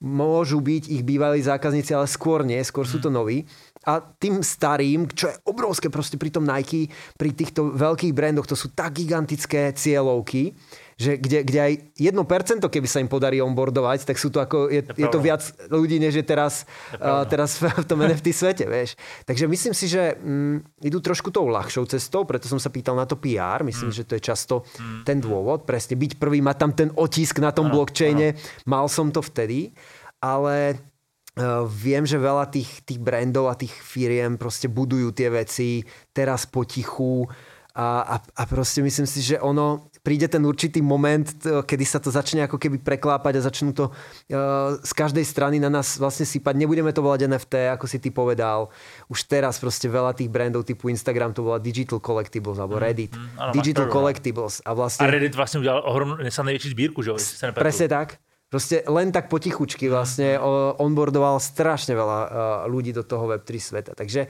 môžu 0.00 0.64
byť 0.64 0.88
ich 0.88 1.02
bývalí 1.04 1.44
zákazníci, 1.44 1.92
ale 1.92 2.08
skôr 2.08 2.40
nie, 2.40 2.56
skôr 2.64 2.88
mm. 2.88 2.92
sú 2.96 2.98
to 3.04 3.12
noví. 3.12 3.44
A 3.84 4.00
tým 4.00 4.40
starým, 4.40 5.08
čo 5.12 5.28
je 5.28 5.36
obrovské 5.48 5.92
proste 5.92 6.16
pri 6.16 6.32
tom 6.32 6.44
Nike, 6.44 6.88
pri 7.16 7.32
týchto 7.32 7.72
veľkých 7.76 8.12
brandoch, 8.16 8.48
to 8.48 8.56
sú 8.56 8.72
tak 8.72 8.96
gigantické 8.96 9.72
cieľovky, 9.76 10.56
že 11.00 11.16
kde, 11.16 11.48
kde 11.48 11.60
aj 11.64 11.72
1% 11.96 12.60
keby 12.60 12.84
sa 12.84 13.00
im 13.00 13.08
podarí 13.08 13.40
onboardovať, 13.40 14.04
tak 14.04 14.20
sú 14.20 14.28
to 14.28 14.36
ako, 14.36 14.68
je, 14.68 14.84
je, 14.84 15.00
je 15.00 15.08
to 15.08 15.16
viac 15.16 15.40
ľudí, 15.72 15.96
než 15.96 16.20
je 16.20 16.24
teraz, 16.28 16.68
je 16.92 17.00
uh, 17.00 17.24
teraz 17.24 17.56
v 17.56 17.88
tom 17.88 18.02
NFT 18.04 18.36
svete, 18.36 18.68
vieš. 18.68 19.00
Takže 19.24 19.48
myslím 19.48 19.72
si, 19.72 19.88
že 19.88 20.20
mm, 20.20 20.84
idú 20.84 21.00
trošku 21.00 21.32
tou 21.32 21.48
ľahšou 21.48 21.88
cestou, 21.88 22.28
preto 22.28 22.52
som 22.52 22.60
sa 22.60 22.68
pýtal 22.68 23.00
na 23.00 23.08
to 23.08 23.16
PR, 23.16 23.64
myslím, 23.64 23.88
mm. 23.88 23.96
že 23.96 24.04
to 24.04 24.20
je 24.20 24.22
často 24.28 24.68
mm. 24.76 25.08
ten 25.08 25.24
dôvod, 25.24 25.64
presne 25.64 25.96
byť 25.96 26.20
prvý, 26.20 26.44
mať 26.44 26.56
tam 26.60 26.72
ten 26.76 26.92
otisk 26.92 27.40
na 27.40 27.48
tom 27.48 27.72
ano, 27.72 27.80
blockchaine, 27.80 28.36
ano. 28.36 28.40
mal 28.68 28.84
som 28.84 29.08
to 29.08 29.24
vtedy, 29.24 29.72
ale 30.20 30.76
Uh, 31.38 31.62
viem, 31.62 32.02
že 32.02 32.18
veľa 32.18 32.50
tých, 32.50 32.82
tých 32.82 32.98
brandov 32.98 33.46
a 33.46 33.54
tých 33.54 33.70
firiem 33.70 34.34
proste 34.34 34.66
budujú 34.66 35.14
tie 35.14 35.30
veci 35.30 35.78
teraz 36.10 36.42
potichu 36.42 37.22
a, 37.70 38.02
a, 38.02 38.16
a 38.18 38.42
proste 38.50 38.82
myslím 38.82 39.06
si, 39.06 39.22
že 39.22 39.38
ono 39.38 39.89
príde 40.00 40.26
ten 40.28 40.40
určitý 40.44 40.80
moment, 40.80 41.28
kedy 41.44 41.84
sa 41.84 42.00
to 42.00 42.08
začne 42.08 42.48
ako 42.48 42.56
keby 42.56 42.80
preklápať 42.80 43.40
a 43.40 43.44
začnú 43.44 43.76
to 43.76 43.92
uh, 43.92 44.80
z 44.80 44.92
každej 44.96 45.24
strany 45.24 45.60
na 45.60 45.68
nás 45.68 46.00
vlastne 46.00 46.24
sypať. 46.24 46.56
Nebudeme 46.56 46.90
to 46.90 47.04
volať 47.04 47.28
NFT, 47.28 47.54
ako 47.76 47.84
si 47.84 48.00
ty 48.00 48.08
povedal. 48.08 48.72
Už 49.12 49.28
teraz 49.28 49.60
proste 49.60 49.86
veľa 49.92 50.16
tých 50.16 50.32
brandov 50.32 50.64
typu 50.64 50.88
Instagram 50.88 51.36
to 51.36 51.44
volá 51.44 51.60
Digital 51.60 52.00
Collectibles 52.00 52.56
alebo 52.56 52.80
mhm, 52.80 52.82
Reddit. 52.82 53.12
Mm, 53.12 53.20
mm, 53.20 53.52
Digital 53.52 53.86
no. 53.86 53.92
Collectibles. 53.92 54.64
A, 54.64 54.70
vlastne... 54.72 55.04
a 55.04 55.12
Reddit 55.12 55.36
vlastne 55.36 55.60
udělal 55.60 55.84
ohromnú, 55.84 56.16
největší 56.20 56.72
sbírku, 56.72 57.02
že? 57.02 57.12
Presne 57.52 57.88
tak. 57.88 58.16
Proste 58.50 58.82
len 58.90 59.14
tak 59.14 59.30
potichučky 59.30 59.86
vlastne 59.86 60.34
onboardoval 60.82 61.38
strašne 61.38 61.94
veľa 61.94 62.18
ľudí 62.66 62.90
do 62.90 63.06
toho 63.06 63.30
Web3 63.30 63.48
sveta. 63.62 63.92
Takže 63.94 64.26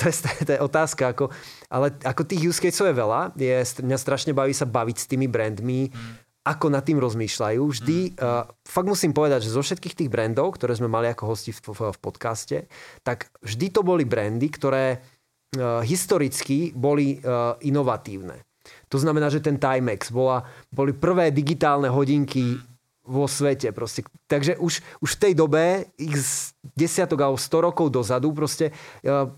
to 0.00 0.02
je, 0.08 0.14
to 0.48 0.50
je 0.56 0.60
otázka. 0.64 1.12
Ako, 1.12 1.28
ale 1.68 1.92
ako 2.00 2.24
tých 2.24 2.48
use 2.48 2.64
caseov 2.64 2.88
je 2.88 2.96
veľa. 2.96 3.20
Je, 3.36 3.52
mňa 3.84 3.98
strašne 4.00 4.32
baví 4.32 4.56
sa 4.56 4.64
baviť 4.64 4.96
s 4.96 5.04
tými 5.04 5.28
brandmi, 5.28 5.92
mm. 5.92 6.12
ako 6.48 6.72
nad 6.72 6.80
tým 6.80 6.96
rozmýšľajú. 6.96 7.60
Vždy, 7.60 7.98
mm. 8.00 8.24
uh, 8.24 8.48
fakt 8.64 8.88
musím 8.88 9.12
povedať, 9.12 9.44
že 9.44 9.52
zo 9.52 9.60
všetkých 9.60 10.00
tých 10.00 10.08
brandov, 10.08 10.56
ktoré 10.56 10.72
sme 10.72 10.88
mali 10.88 11.12
ako 11.12 11.36
hosti 11.36 11.52
v, 11.52 11.60
v, 11.60 11.92
v 11.92 11.98
podcaste, 12.00 12.72
tak 13.04 13.28
vždy 13.44 13.68
to 13.68 13.84
boli 13.84 14.08
brandy, 14.08 14.48
ktoré 14.48 14.96
uh, 14.96 15.84
historicky 15.84 16.72
boli 16.72 17.20
uh, 17.20 17.60
inovatívne. 17.60 18.48
To 18.88 18.96
znamená, 18.96 19.28
že 19.28 19.44
ten 19.44 19.60
Timex 19.60 20.08
bola, 20.08 20.40
boli 20.72 20.96
prvé 20.96 21.28
digitálne 21.36 21.92
hodinky 21.92 22.56
mm 22.56 22.71
vo 23.02 23.26
svete. 23.26 23.74
Proste. 23.74 24.06
Takže 24.30 24.58
už, 24.62 24.78
už 25.02 25.10
v 25.18 25.20
tej 25.20 25.32
dobe, 25.34 25.90
ich 25.98 26.14
desiatok 26.62 27.18
alebo 27.18 27.38
100 27.38 27.66
rokov 27.66 27.86
dozadu, 27.90 28.30
proste 28.30 28.70
e, 28.70 28.72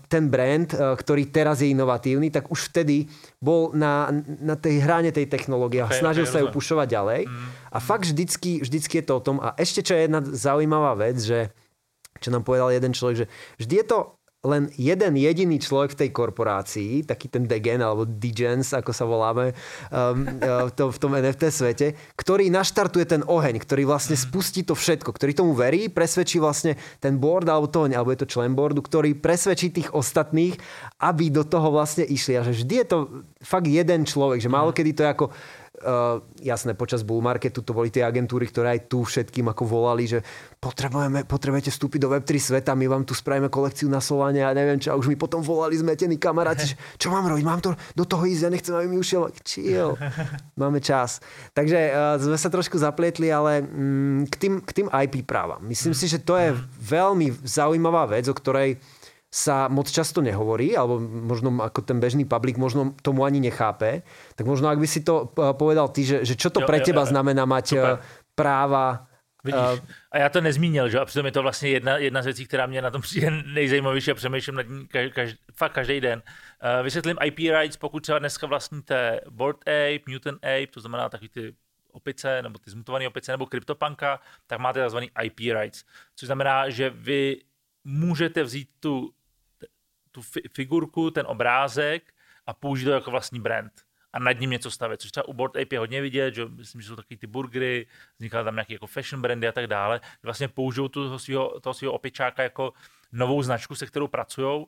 ten 0.05 0.29
brand, 0.29 0.69
e, 0.69 0.77
ktorý 0.93 1.33
teraz 1.33 1.65
je 1.65 1.73
inovatívny, 1.73 2.29
tak 2.29 2.53
už 2.53 2.69
vtedy 2.69 3.09
bol 3.41 3.73
na, 3.73 4.13
na 4.41 4.53
tej 4.53 4.85
hráne 4.85 5.09
tej 5.09 5.25
technológie 5.25 5.81
a 5.81 5.89
okay, 5.89 5.97
snažil 5.97 6.29
okay, 6.29 6.33
sa 6.33 6.41
ju 6.45 6.47
pušovať 6.53 6.87
ďalej. 6.87 7.21
Mm. 7.25 7.47
A 7.73 7.77
fakt 7.81 8.05
vždycky, 8.05 8.61
vždycky 8.61 9.01
je 9.01 9.05
to 9.05 9.13
o 9.17 9.25
tom. 9.25 9.41
A 9.41 9.57
ešte 9.57 9.81
čo 9.81 9.97
je 9.97 10.05
jedna 10.05 10.21
zaujímavá 10.21 10.93
vec, 10.93 11.17
že 11.17 11.49
čo 12.23 12.31
nám 12.31 12.47
povedal 12.47 12.71
jeden 12.71 12.95
človek, 12.95 13.25
že 13.25 13.29
vždy 13.59 13.75
je 13.83 13.85
to 13.85 14.14
len 14.45 14.69
jeden 14.77 15.17
jediný 15.17 15.57
človek 15.57 15.97
v 15.97 15.99
tej 16.05 16.09
korporácii, 16.13 17.03
taký 17.03 17.27
ten 17.33 17.49
Degen 17.49 17.81
alebo 17.81 18.05
Digens, 18.05 18.71
ako 18.77 18.93
sa 18.93 19.03
voláme 19.09 19.57
um, 19.89 20.23
v, 20.69 20.71
tom, 20.77 20.89
v 20.93 20.99
tom 21.01 21.11
NFT 21.17 21.43
svete, 21.49 21.87
ktorý 22.13 22.53
naštartuje 22.53 23.09
ten 23.09 23.21
oheň, 23.25 23.57
ktorý 23.57 23.89
vlastne 23.89 24.13
spustí 24.13 24.61
to 24.61 24.77
všetko, 24.77 25.09
ktorý 25.09 25.33
tomu 25.33 25.57
verí, 25.57 25.89
presvedčí 25.89 26.37
vlastne 26.37 26.77
ten 27.01 27.17
board 27.17 27.49
alebo 27.49 27.65
to, 27.65 27.89
alebo 27.89 28.13
je 28.13 28.21
to 28.21 28.29
člen 28.29 28.53
boardu, 28.53 28.85
ktorý 28.85 29.17
presvedčí 29.17 29.73
tých 29.73 29.89
ostatných, 29.91 30.55
aby 31.01 31.33
do 31.33 31.41
toho 31.41 31.73
vlastne 31.73 32.05
išli. 32.05 32.37
A 32.37 32.45
že 32.45 32.61
vždy 32.61 32.73
je 32.85 32.87
to 32.87 32.97
fakt 33.41 33.65
jeden 33.65 34.05
človek, 34.05 34.39
že 34.39 34.53
málo 34.53 34.69
kedy 34.69 34.91
to 34.93 35.01
je 35.01 35.09
ako 35.09 35.25
Uh, 35.85 36.17
jasné, 36.41 36.73
počas 36.73 37.05
bull 37.05 37.21
marketu 37.21 37.61
to 37.61 37.69
boli 37.69 37.93
tie 37.93 38.01
agentúry, 38.01 38.49
ktoré 38.49 38.73
aj 38.73 38.89
tu 38.89 39.05
všetkým 39.05 39.45
ako 39.53 39.69
volali, 39.69 40.09
že 40.09 40.25
potrebujeme, 40.57 41.29
potrebujete 41.29 41.69
vstúpiť 41.69 41.99
do 42.01 42.09
Web3 42.09 42.41
sveta, 42.41 42.73
my 42.73 42.89
vám 42.89 43.05
tu 43.05 43.13
spravíme 43.13 43.53
kolekciu 43.53 43.85
na 43.85 44.01
Solane 44.01 44.41
a 44.41 44.49
neviem 44.49 44.81
čo. 44.81 44.89
A 44.91 44.97
už 44.97 45.05
mi 45.05 45.13
potom 45.13 45.45
volali 45.45 45.77
zmetení 45.77 46.17
kamaráti, 46.17 46.73
že 46.73 46.75
čo 46.97 47.13
mám 47.13 47.29
robiť, 47.29 47.45
mám 47.45 47.61
to 47.61 47.77
do 47.93 48.01
toho 48.01 48.25
ísť, 48.25 48.41
ja 48.41 48.49
nechcem, 48.49 48.73
aby 48.73 48.87
mi 48.89 48.97
ušiel. 48.97 49.29
Chill, 49.45 49.93
máme 50.61 50.81
čas. 50.81 51.21
Takže 51.53 51.77
uh, 51.93 52.17
sme 52.17 52.37
sa 52.41 52.49
trošku 52.49 52.81
zaplietli, 52.81 53.29
ale 53.29 53.61
mm, 53.61 54.33
k, 54.33 54.35
tým, 54.41 54.53
k 54.65 54.71
tým 54.73 54.87
IP 54.89 55.21
právam. 55.21 55.61
Myslím 55.69 55.93
si, 55.93 56.09
že 56.09 56.17
to 56.17 56.33
je 56.33 56.57
veľmi 56.81 57.29
zaujímavá 57.45 58.09
vec, 58.09 58.25
o 58.25 58.33
ktorej 58.33 58.81
sa 59.35 59.67
moc 59.67 59.91
často 59.91 60.23
nehovorí, 60.23 60.79
alebo 60.79 60.95
možno 61.03 61.59
ako 61.59 61.83
ten 61.83 61.99
bežný 61.99 62.23
publik 62.23 62.55
možno 62.55 62.95
tomu 63.03 63.27
ani 63.27 63.43
nechápe, 63.43 64.07
tak 64.39 64.47
možno 64.47 64.71
ak 64.71 64.79
by 64.79 64.87
si 64.87 65.03
to 65.03 65.27
eh, 65.35 65.51
povedal 65.51 65.91
ty, 65.91 66.07
že, 66.07 66.23
že 66.23 66.39
čo 66.39 66.47
to 66.47 66.63
jo, 66.63 66.67
pre 66.67 66.79
teba 66.79 67.03
jo, 67.03 67.07
jo. 67.07 67.11
znamená 67.11 67.43
mať 67.43 67.65
Super. 67.75 67.93
Eh, 67.99 68.03
práva 68.31 69.11
Vidíš, 69.45 69.61
uh, 69.61 69.85
a 70.11 70.17
já 70.17 70.29
to 70.29 70.41
nezmínil, 70.41 70.89
že? 70.89 70.99
a 70.99 71.05
přitom 71.05 71.25
je 71.25 71.31
to 71.31 71.41
vlastně 71.41 71.69
jedna, 71.69 71.97
jedna 71.97 72.21
z 72.21 72.25
věcí, 72.25 72.45
která 72.45 72.65
mě 72.65 72.81
na 72.81 72.91
tom 72.91 73.01
přijde 73.01 73.31
nejzajímavější 73.31 74.11
a 74.11 74.15
přemýšlím 74.15 74.55
nad 74.55 74.69
ní 74.69 74.87
každý, 74.87 75.37
fakt 75.53 75.71
každý 75.71 76.01
den. 76.01 76.21
Uh, 76.25 76.83
vysvětlím 76.83 77.17
IP 77.23 77.37
rights, 77.37 77.77
pokud 77.77 77.99
třeba 77.99 78.19
dneska 78.19 78.47
vlastníte 78.47 79.21
Board 79.29 79.57
Ape, 79.61 80.11
Mutant 80.11 80.37
Ape, 80.37 80.67
to 80.67 80.81
znamená 80.81 81.09
takový 81.09 81.29
ty 81.29 81.53
opice, 81.91 82.41
nebo 82.41 82.59
ty 82.59 82.71
zmutované 82.71 83.07
opice, 83.07 83.31
nebo 83.31 83.45
CryptoPunka, 83.45 84.19
tak 84.47 84.59
máte 84.59 84.87
tzv. 84.87 84.97
IP 85.23 85.39
rights, 85.39 85.85
což 86.15 86.25
znamená, 86.25 86.69
že 86.69 86.89
vy 86.89 87.37
můžete 87.83 88.43
vzít 88.43 88.69
tu 88.79 89.13
tu 90.15 90.21
fi- 90.21 90.47
figurku, 90.53 91.11
ten 91.11 91.25
obrázek 91.27 92.13
a 92.45 92.53
použít 92.53 92.85
to 92.85 92.91
jako 92.91 93.11
vlastní 93.11 93.39
brand 93.39 93.71
a 94.13 94.19
nad 94.19 94.39
ním 94.39 94.49
něco 94.49 94.71
stavět, 94.71 95.01
což 95.01 95.11
třeba 95.11 95.27
u 95.27 95.33
Board 95.33 95.55
Ape 95.55 95.75
je 95.75 95.79
hodně 95.79 96.01
vidět, 96.01 96.35
že 96.35 96.45
myslím, 96.45 96.81
že 96.81 96.87
jsou 96.87 96.95
taky 96.95 97.17
ty 97.17 97.27
burgery, 97.27 97.87
vznikaly 98.19 98.45
tam 98.45 98.55
nějaké 98.55 98.73
jako 98.73 98.87
fashion 98.87 99.21
brandy 99.21 99.47
a 99.47 99.51
tak 99.51 99.67
dále, 99.67 100.01
vlastně 100.23 100.47
použijou 100.47 100.87
toho 100.87 101.19
svého, 101.19 101.59
toho 101.59 101.73
svého 101.73 101.93
opičáka 101.93 102.43
jako 102.43 102.73
novou 103.11 103.43
značku, 103.43 103.75
se 103.75 103.85
kterou 103.85 104.07
pracují 104.07 104.65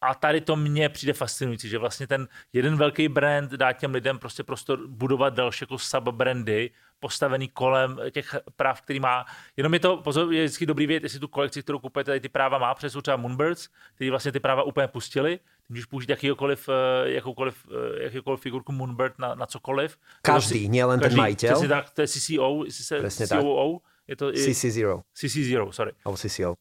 a 0.00 0.14
tady 0.14 0.40
to 0.40 0.56
mně 0.56 0.88
přijde 0.88 1.12
fascinující, 1.12 1.68
že 1.68 1.78
vlastně 1.78 2.06
ten 2.06 2.28
jeden 2.52 2.76
velký 2.76 3.08
brand 3.08 3.50
dá 3.50 3.72
těm 3.72 3.94
lidem 3.94 4.18
prostě 4.18 4.42
prostor 4.42 4.86
budovat 4.86 5.34
další 5.34 5.62
jako 5.62 5.74
sub-brandy, 5.78 6.70
postavený 7.02 7.48
kolem 7.48 8.00
těch 8.10 8.36
práv, 8.56 8.82
který 8.82 9.00
má. 9.00 9.26
Jenom 9.56 9.74
je 9.74 9.80
to 9.80 9.96
pozor, 9.96 10.32
je 10.32 10.44
vždycky 10.44 10.66
dobrý 10.66 10.86
vědět, 10.86 11.02
jestli 11.02 11.20
tu 11.20 11.28
kolekci, 11.28 11.62
kterou 11.62 11.78
kupujete, 11.78 12.10
tady 12.10 12.20
ty 12.20 12.28
práva 12.28 12.58
má, 12.58 12.74
jsou 12.88 13.00
třeba 13.00 13.16
Moonbirds, 13.16 13.68
který 13.94 14.10
vlastně 14.10 14.32
ty 14.32 14.40
práva 14.40 14.62
úplně 14.62 14.88
pustili. 14.88 15.40
Můžeš 15.68 15.84
použít 15.84 16.10
jakýkoliv, 16.10 16.68
eh, 16.68 17.10
jakoukoliv, 17.10 17.66
eh, 17.70 18.02
jakýkoliv 18.02 18.40
figurku 18.40 18.72
Moonbird 18.72 19.18
na, 19.18 19.34
na 19.34 19.46
cokoliv. 19.46 19.98
Každý, 20.22 20.68
nejen 20.68 21.00
ten 21.00 21.16
majitel. 21.16 21.68
tak, 21.68 21.90
to 21.90 22.00
je 22.00 22.08
CCO, 22.08 22.62
jestli 22.64 22.84
se 22.84 22.98
Presne 22.98 23.26
COO, 23.26 23.80
je 24.08 24.16
to 24.16 24.34
i, 24.34 24.36
CC0. 24.36 25.02
CC0, 25.14 25.70
sorry. 25.70 25.92
Alebo 26.04 26.18
CCO. 26.18 26.54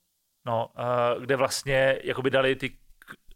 No, 0.46 0.70
uh, 0.80 1.22
kde 1.22 1.36
vlastně 1.36 2.00
jakoby 2.04 2.30
dali 2.30 2.56
ty 2.56 2.78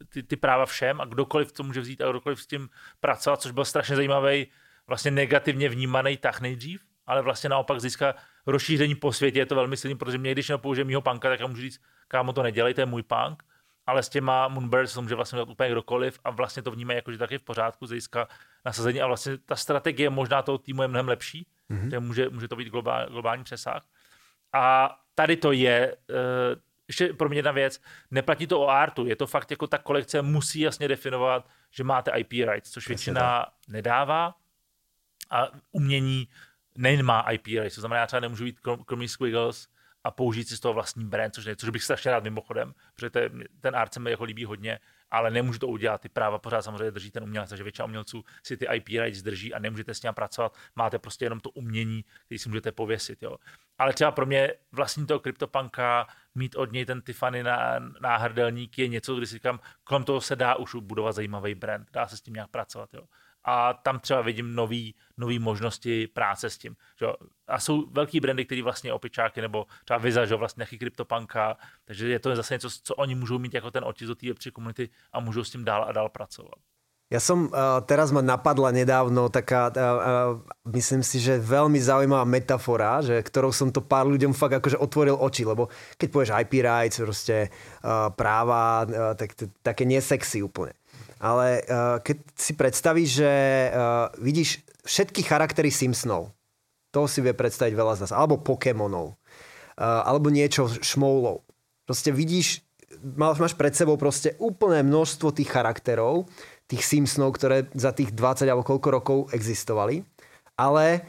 ty, 0.10 0.24
ty 0.24 0.36
práva 0.36 0.66
všem 0.66 1.02
a 1.02 1.06
kdokoliv 1.06 1.52
to 1.52 1.64
může 1.64 1.82
vzít 1.82 2.02
a 2.02 2.10
kdokoliv 2.10 2.42
s 2.42 2.48
tím 2.48 2.70
pracovat, 3.00 3.42
což 3.42 3.52
byl 3.52 3.66
strašně 3.66 3.96
zajímavý, 3.96 4.48
vlastně 4.88 5.12
negativně 5.12 5.70
vnímaný 5.70 6.18
tah 6.18 6.42
nejdřív, 6.42 6.82
ale 7.08 7.22
vlastně 7.22 7.50
naopak 7.50 7.82
získá 7.82 8.16
rozšíření 8.48 8.96
po 8.96 9.14
světě, 9.14 9.40
je 9.40 9.46
to 9.46 9.56
velmi 9.56 9.78
silný, 9.78 9.96
protože 9.96 10.18
mě, 10.18 10.32
když 10.32 10.50
nepoužije 10.50 10.86
mýho 10.86 11.02
panka, 11.02 11.30
tak 11.30 11.40
já 11.40 11.48
můžu 11.48 11.62
říct, 11.62 11.82
kámo 12.08 12.34
to 12.34 12.44
nedělej, 12.44 12.74
to 12.74 12.82
je 12.82 12.86
můj 12.86 13.04
punk, 13.04 13.44
ale 13.86 14.04
s 14.04 14.10
těma 14.10 14.48
Moonbirds 14.48 14.94
to 14.94 15.02
může 15.02 15.16
vlastně 15.16 15.42
úplně 15.42 15.72
kdokoliv 15.72 16.20
a 16.24 16.30
vlastně 16.30 16.64
to 16.64 16.72
vnímají 16.72 16.96
jako, 16.96 17.12
že 17.12 17.18
taky 17.18 17.38
v 17.38 17.44
pořádku, 17.44 17.88
získá 17.88 18.28
nasazení 18.66 19.02
a 19.02 19.08
vlastně 19.08 19.38
ta 19.38 19.56
strategie 19.56 20.10
možná 20.10 20.42
toho 20.42 20.58
týmu 20.58 20.82
je 20.82 20.88
mnohem 20.88 21.08
lepší, 21.08 21.48
mm-hmm. 21.70 22.00
může, 22.00 22.30
může 22.30 22.48
to 22.48 22.56
být 22.56 22.70
globál, 22.70 23.10
globální 23.10 23.44
přesah. 23.44 23.84
A 24.54 24.96
tady 25.16 25.38
to 25.38 25.52
je, 25.52 25.96
uh, 26.10 26.16
ještě 26.88 27.14
pro 27.14 27.30
mě 27.30 27.38
jedna 27.38 27.52
věc, 27.52 27.82
neplatí 28.12 28.48
to 28.48 28.62
o 28.62 28.68
artu, 28.68 29.06
je 29.06 29.16
to 29.16 29.28
fakt 29.28 29.52
jako 29.52 29.68
ta 29.68 29.78
kolekce 29.78 30.22
musí 30.22 30.60
jasně 30.60 30.88
definovat, 30.88 31.50
že 31.72 31.84
máte 31.84 32.12
IP 32.12 32.32
rights, 32.32 32.72
což 32.72 32.88
většina 32.88 33.46
nedává. 33.68 34.36
A 35.30 35.48
umění 35.72 36.28
nejen 36.78 37.04
má 37.04 37.22
IP 37.22 37.46
rights, 37.46 37.76
to 37.76 37.82
znamená, 37.82 38.08
já 38.14 38.20
nemůžu 38.20 38.44
být 38.44 38.60
kromě 38.86 39.10
Squiggles 39.10 39.68
a 40.04 40.12
použít 40.12 40.48
si 40.48 40.58
z 40.58 40.60
toho 40.60 40.74
vlastní 40.74 41.06
brand, 41.06 41.36
což, 41.36 41.46
ne, 41.46 41.56
což 41.56 41.70
bych 41.70 41.84
strašně 41.84 42.12
rád 42.12 42.24
mimochodem, 42.24 42.74
protože 42.96 43.10
ten, 43.10 43.44
ten 43.62 43.76
art 43.76 43.94
se 43.94 44.00
mi 44.00 44.12
jako 44.12 44.24
líbí 44.24 44.46
hodně, 44.46 44.80
ale 45.12 45.32
nemůžu 45.32 45.60
to 45.60 45.68
udělat. 45.68 46.02
Ty 46.02 46.10
práva 46.10 46.40
pořád 46.40 46.62
samozřejmě 46.62 46.92
drží 46.92 47.12
ten 47.12 47.24
umělec, 47.24 47.50
takže 47.50 47.64
většina 47.64 47.86
umělců 47.86 48.24
si 48.44 48.58
ty 48.58 48.66
IP 48.74 48.88
rights 48.88 49.22
drží 49.22 49.54
a 49.54 49.60
nemůžete 49.60 49.94
s 49.94 50.02
ním 50.02 50.14
pracovat. 50.14 50.58
Máte 50.76 51.00
prostě 51.00 51.26
jenom 51.26 51.40
to 51.40 51.50
umění, 51.50 52.06
který 52.26 52.40
si 52.40 52.50
můžete 52.50 52.72
pověsit. 52.72 53.24
Jo. 53.24 53.38
Ale 53.78 53.94
třeba 53.94 54.12
pro 54.12 54.26
mě 54.26 54.54
vlastní 54.72 55.06
toho 55.06 55.20
CryptoPunka, 55.20 56.08
mít 56.36 56.56
od 56.56 56.72
něj 56.72 56.86
ten 56.86 57.02
Tiffany 57.02 57.44
na, 57.44 57.80
náhrdelník 58.02 58.78
je 58.78 58.88
něco, 58.88 59.16
kdy 59.16 59.28
si 59.28 59.34
říkám, 59.34 59.60
kolem 59.84 60.04
toho 60.04 60.22
se 60.22 60.36
dá 60.36 60.56
už 60.56 60.76
budovat 60.76 61.12
zajímavý 61.12 61.56
brand, 61.56 61.92
dá 61.92 62.08
se 62.08 62.18
s 62.18 62.22
tím 62.22 62.34
nějak 62.34 62.50
pracovat. 62.50 62.94
Jo 62.94 63.02
a 63.46 63.74
tam 63.74 64.00
třeba 64.00 64.22
vidím 64.22 64.56
nový, 64.56 64.96
nový 65.18 65.40
možnosti 65.40 66.08
práce 66.08 66.50
s 66.50 66.58
tím. 66.58 66.76
Že? 67.00 67.08
A 67.48 67.60
jsou 67.60 67.86
velký 67.92 68.20
brandy, 68.20 68.46
který 68.46 68.62
vlastně 68.62 68.94
opičáky, 68.94 69.42
nebo 69.42 69.66
třeba 69.86 69.98
Visa, 70.00 70.26
že 70.26 70.36
vlastně 70.36 70.62
nějaký 70.62 70.78
kryptopanka, 70.80 71.58
takže 71.86 72.10
je 72.10 72.20
to 72.20 72.36
zase 72.36 72.54
něco, 72.54 72.70
co 72.84 72.96
oni 72.96 73.16
můžou 73.16 73.40
mít 73.40 73.54
jako 73.54 73.72
ten 73.72 73.84
otisk 73.84 74.08
do 74.08 74.16
té 74.16 74.28
web 74.28 74.38
komunity 74.54 74.90
a 75.14 75.20
můžou 75.20 75.44
s 75.44 75.52
tím 75.52 75.66
dál 75.66 75.86
a 75.88 75.92
dál 75.92 76.10
pracovat. 76.10 76.60
Ja 77.14 77.22
som, 77.22 77.54
uh, 77.54 77.86
teraz 77.86 78.10
ma 78.10 78.26
napadla 78.26 78.74
nedávno 78.74 79.30
taká, 79.30 79.70
uh, 79.70 79.78
uh, 79.78 80.42
myslím 80.74 81.06
si, 81.06 81.22
že 81.22 81.38
veľmi 81.38 81.78
zaujímavá 81.78 82.26
metafora, 82.26 82.98
že, 83.06 83.22
ktorou 83.22 83.54
som 83.54 83.70
to 83.70 83.86
pár 83.86 84.10
ľuďom 84.10 84.34
fakt 84.34 84.58
akože 84.58 84.82
otvoril 84.82 85.14
oči, 85.14 85.46
lebo 85.46 85.70
keď 86.02 86.08
povieš 86.10 86.34
IP 86.34 86.66
rights, 86.66 86.98
proste 86.98 87.54
práva, 88.18 88.90
tak 89.14 89.38
také 89.62 89.86
nesexy 89.86 90.42
úplne 90.42 90.74
ale 91.20 91.64
uh, 91.66 91.98
keď 92.04 92.18
si 92.36 92.52
predstavíš, 92.56 93.10
že 93.24 93.34
uh, 93.72 94.12
vidíš 94.20 94.64
všetky 94.84 95.24
charaktery 95.24 95.72
Simpsonov, 95.72 96.36
to 96.92 97.08
si 97.12 97.20
vie 97.20 97.36
predstaviť 97.36 97.74
veľa 97.76 97.94
z 98.00 98.02
nás, 98.08 98.14
alebo 98.16 98.40
Pokémonov, 98.40 99.16
uh, 99.16 100.08
alebo 100.08 100.32
niečo 100.32 100.68
šmoulov. 100.68 101.44
Proste 101.86 102.10
vidíš, 102.12 102.64
máš, 103.04 103.38
máš 103.40 103.54
pred 103.56 103.76
sebou 103.76 104.00
proste 104.00 104.34
úplné 104.40 104.82
množstvo 104.82 105.36
tých 105.36 105.52
charakterov, 105.52 106.28
tých 106.66 106.82
Simpsonov, 106.82 107.38
ktoré 107.38 107.70
za 107.78 107.94
tých 107.94 108.16
20 108.16 108.50
alebo 108.50 108.66
koľko 108.66 108.88
rokov 108.90 109.18
existovali, 109.36 110.02
ale 110.58 111.06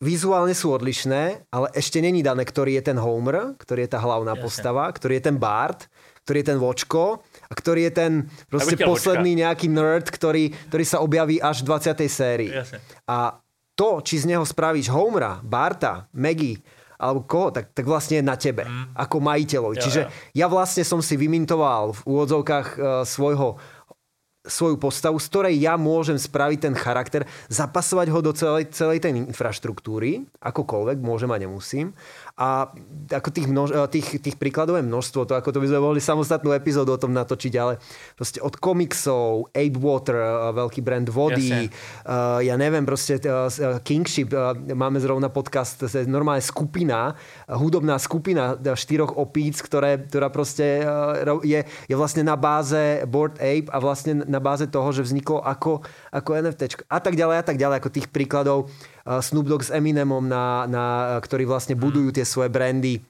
vizuálne 0.00 0.56
sú 0.56 0.72
odlišné, 0.72 1.48
ale 1.52 1.66
ešte 1.76 2.00
není 2.00 2.24
dané, 2.24 2.44
ktorý 2.44 2.80
je 2.80 2.92
ten 2.92 2.98
Homer, 3.00 3.56
ktorý 3.60 3.84
je 3.86 3.90
tá 3.92 4.00
hlavná 4.00 4.36
Jasne. 4.36 4.44
postava, 4.44 4.84
ktorý 4.88 5.20
je 5.20 5.24
ten 5.28 5.36
Bart, 5.36 5.88
ktorý 6.24 6.36
je 6.40 6.48
ten 6.48 6.58
Vočko 6.58 7.20
a 7.48 7.52
ktorý 7.52 7.90
je 7.90 7.92
ten 7.92 8.12
proste 8.48 8.76
posledný 8.80 9.36
vočka. 9.36 9.42
nejaký 9.46 9.66
nerd, 9.70 10.06
ktorý, 10.08 10.44
ktorý 10.72 10.84
sa 10.84 10.98
objaví 11.00 11.38
až 11.40 11.62
v 11.62 11.76
20. 11.76 12.04
sérii. 12.08 12.50
Jasne. 12.52 12.78
A 13.08 13.38
to, 13.74 14.00
či 14.00 14.22
z 14.22 14.30
neho 14.30 14.46
spravíš 14.46 14.90
Homera, 14.90 15.42
Barta, 15.42 16.06
Maggie, 16.14 16.62
alebo 16.94 17.26
koho, 17.26 17.50
tak, 17.50 17.74
tak 17.74 17.84
vlastne 17.84 18.22
je 18.22 18.24
na 18.24 18.38
tebe, 18.38 18.62
mm. 18.64 18.94
ako 18.94 19.16
majiteľovi. 19.18 19.76
Čiže 19.82 20.02
ja 20.32 20.46
vlastne 20.46 20.86
som 20.86 21.02
si 21.02 21.18
vymintoval 21.18 21.90
v 21.90 22.00
úvodzovkách 22.06 22.68
uh, 22.78 22.84
svojho 23.02 23.58
svoju 24.44 24.76
postavu, 24.76 25.16
z 25.16 25.26
ktorej 25.32 25.54
ja 25.56 25.80
môžem 25.80 26.20
spraviť 26.20 26.58
ten 26.60 26.74
charakter, 26.76 27.24
zapasovať 27.48 28.12
ho 28.12 28.20
do 28.20 28.32
celej, 28.36 28.68
celej 28.76 29.00
tej 29.00 29.16
infraštruktúry, 29.16 30.28
akokoľvek, 30.36 31.00
môžem 31.00 31.32
a 31.32 31.40
nemusím. 31.40 31.96
A 32.34 32.66
ako 33.14 33.30
tých, 33.30 33.46
množ, 33.46 33.70
eh, 33.70 33.86
tých, 33.86 34.18
tých 34.18 34.34
príkladov 34.34 34.74
je 34.74 34.82
množstvo, 34.82 35.22
to 35.22 35.38
ako 35.38 35.54
to 35.54 35.62
by 35.62 35.70
sme 35.70 35.78
mohli 35.78 36.02
samostatnú 36.02 36.50
epizódu 36.50 36.90
o 36.90 36.98
tom 36.98 37.14
natočiť, 37.14 37.52
ale 37.54 37.78
proste 38.18 38.42
od 38.42 38.58
komiksov, 38.58 39.54
Ape 39.54 39.78
Water, 39.78 40.18
eh, 40.18 40.50
veľký 40.50 40.80
brand 40.82 41.06
vody, 41.06 41.70
uh, 41.70 42.42
ja 42.42 42.58
neviem, 42.58 42.82
proste 42.82 43.22
uh, 43.22 43.46
Kingship, 43.86 44.34
uh, 44.34 44.50
máme 44.56 44.98
zrovna 44.98 45.30
podcast, 45.30 45.78
to 45.78 45.86
je 45.86 46.10
normálne 46.10 46.42
skupina, 46.42 47.14
hudobná 47.46 48.02
skupina 48.02 48.58
štyroch 48.58 49.14
opíc, 49.14 49.62
ktoré, 49.62 50.02
ktorá 50.02 50.26
proste 50.26 50.82
uh, 50.82 51.38
je, 51.46 51.62
je 51.62 51.94
vlastne 51.94 52.26
na 52.26 52.34
báze 52.34 53.06
Board 53.06 53.38
Ape 53.38 53.70
a 53.70 53.78
vlastne 53.78 54.26
na 54.26 54.42
báze 54.42 54.66
toho, 54.66 54.90
že 54.90 55.06
vzniklo 55.06 55.38
ako, 55.38 55.86
ako 56.10 56.30
NFT 56.34 56.82
a 56.90 56.98
tak 56.98 57.14
ďalej 57.14 57.36
a 57.38 57.44
tak 57.46 57.62
ďalej, 57.62 57.76
ako 57.78 57.94
tých 57.94 58.10
príkladov 58.10 58.74
Snoop 59.04 59.46
Dogg 59.46 59.62
s 59.64 59.70
Eminemom, 59.70 60.24
na, 60.24 60.64
na, 60.64 60.84
ktorí 61.20 61.44
vlastne 61.44 61.76
budujú 61.76 62.16
tie 62.16 62.24
svoje 62.24 62.48
brandy 62.48 63.04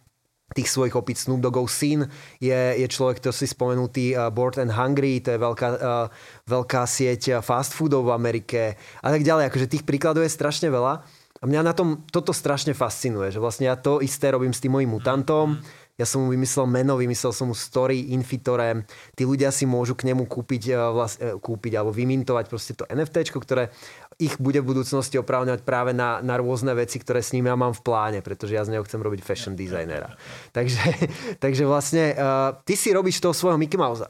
tých 0.55 0.71
svojich 0.71 0.95
opic 0.95 1.19
Snoop 1.19 1.43
Doggov 1.43 1.67
syn 1.67 2.07
je, 2.39 2.61
je 2.79 2.87
človek, 2.87 3.19
ktorý 3.19 3.35
si 3.35 3.49
spomenutý 3.51 4.15
uh, 4.15 4.31
Board 4.31 4.63
and 4.63 4.71
Hungry, 4.71 5.19
to 5.19 5.35
je 5.35 5.39
veľká, 5.41 5.69
uh, 5.81 6.07
veľká 6.47 6.87
sieť 6.87 7.43
fast 7.43 7.75
foodov 7.75 8.07
v 8.07 8.15
Amerike 8.15 8.79
a 9.03 9.09
tak 9.11 9.27
ďalej. 9.27 9.51
Akože 9.51 9.73
tých 9.73 9.85
príkladov 9.89 10.23
je 10.23 10.31
strašne 10.31 10.71
veľa. 10.71 11.03
A 11.43 11.45
mňa 11.45 11.61
na 11.61 11.75
tom 11.77 12.07
toto 12.09 12.33
strašne 12.33 12.73
fascinuje, 12.73 13.29
že 13.29 13.43
vlastne 13.43 13.69
ja 13.69 13.77
to 13.77 14.01
isté 14.01 14.33
robím 14.33 14.55
s 14.55 14.65
tým 14.65 14.73
mojim 14.73 14.89
mutantom. 14.89 15.61
Ja 15.95 16.09
som 16.09 16.27
mu 16.27 16.35
vymyslel 16.35 16.67
meno, 16.67 16.99
vymyslel 16.99 17.31
som 17.31 17.53
mu 17.53 17.55
story, 17.55 18.11
infitore. 18.17 18.83
Tí 19.15 19.23
ľudia 19.23 19.55
si 19.55 19.63
môžu 19.63 19.95
k 19.95 20.11
nemu 20.11 20.27
kúpiť, 20.27 20.75
vlast, 20.91 21.23
kúpiť 21.39 21.79
alebo 21.79 21.95
vymintovať 21.95 22.45
proste 22.51 22.73
to 22.75 22.83
NFT, 22.91 23.31
ktoré 23.31 23.71
ich 24.19 24.39
bude 24.39 24.63
v 24.63 24.75
budúcnosti 24.75 25.19
oprávňovať 25.19 25.67
práve 25.67 25.91
na, 25.91 26.23
na 26.23 26.39
rôzne 26.39 26.75
veci, 26.75 26.99
ktoré 27.03 27.21
s 27.23 27.35
ním 27.35 27.51
ja 27.51 27.57
mám 27.59 27.75
v 27.75 27.83
pláne, 27.83 28.19
pretože 28.23 28.55
ja 28.55 28.63
z 28.63 28.77
neho 28.77 28.87
chcem 28.87 29.01
robiť 29.03 29.21
fashion 29.23 29.55
designera. 29.59 30.15
Takže, 30.55 30.83
takže 31.45 31.65
vlastne 31.67 32.15
uh, 32.15 32.57
ty 32.63 32.75
si 32.79 32.95
robíš 32.95 33.19
toho 33.19 33.35
svojho 33.35 33.59
Mickey 33.59 33.79
Mouse. 33.79 34.07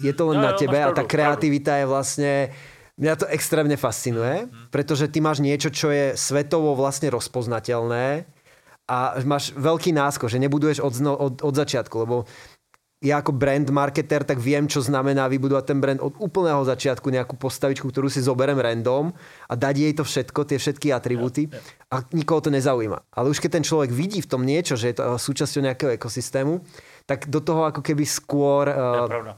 Je 0.00 0.10
to 0.10 0.34
len 0.34 0.42
no, 0.42 0.50
na 0.50 0.52
no, 0.54 0.58
tebe 0.58 0.78
a 0.80 0.90
tá 0.90 1.06
kreativita 1.06 1.78
je 1.78 1.86
vlastne 1.86 2.32
Mňa 2.94 3.14
to 3.18 3.26
extrémne 3.26 3.74
fascinuje, 3.74 4.46
mhm. 4.46 4.70
pretože 4.70 5.10
ty 5.10 5.18
máš 5.18 5.42
niečo, 5.42 5.74
čo 5.74 5.90
je 5.90 6.14
svetovo 6.14 6.78
vlastne 6.78 7.10
rozpoznateľné 7.10 8.22
a 8.84 9.16
máš 9.24 9.50
veľký 9.56 9.96
násko, 9.96 10.28
že 10.28 10.36
nebuduješ 10.38 10.84
od, 10.84 10.94
od, 11.02 11.34
od 11.40 11.54
začiatku, 11.56 11.94
lebo 12.04 12.28
ja 13.04 13.20
ako 13.20 13.36
brand 13.36 13.68
marketer 13.68 14.24
tak 14.24 14.40
viem, 14.40 14.64
čo 14.64 14.80
znamená 14.80 15.28
vybudovať 15.28 15.64
ten 15.68 15.78
brand 15.78 16.00
od 16.00 16.16
úplného 16.16 16.64
začiatku, 16.64 17.12
nejakú 17.12 17.36
postavičku, 17.36 17.84
ktorú 17.92 18.08
si 18.08 18.24
zoberem 18.24 18.56
random 18.56 19.12
a 19.44 19.52
dať 19.52 19.74
jej 19.76 19.92
to 19.92 20.04
všetko, 20.08 20.40
tie 20.48 20.56
všetky 20.56 20.88
atribúty 20.88 21.52
a 21.92 22.00
nikoho 22.16 22.40
to 22.40 22.48
nezaujíma. 22.48 23.04
Ale 23.12 23.28
už 23.28 23.44
keď 23.44 23.60
ten 23.60 23.64
človek 23.68 23.92
vidí 23.92 24.24
v 24.24 24.30
tom 24.32 24.42
niečo, 24.48 24.80
že 24.80 24.90
je 24.90 24.96
to 24.96 25.20
súčasťou 25.20 25.60
nejakého 25.68 25.92
ekosystému, 26.00 26.64
tak 27.04 27.28
do 27.28 27.44
toho 27.44 27.68
ako 27.68 27.84
keby 27.84 28.08
skôr... 28.08 28.72
Uh, 28.72 29.36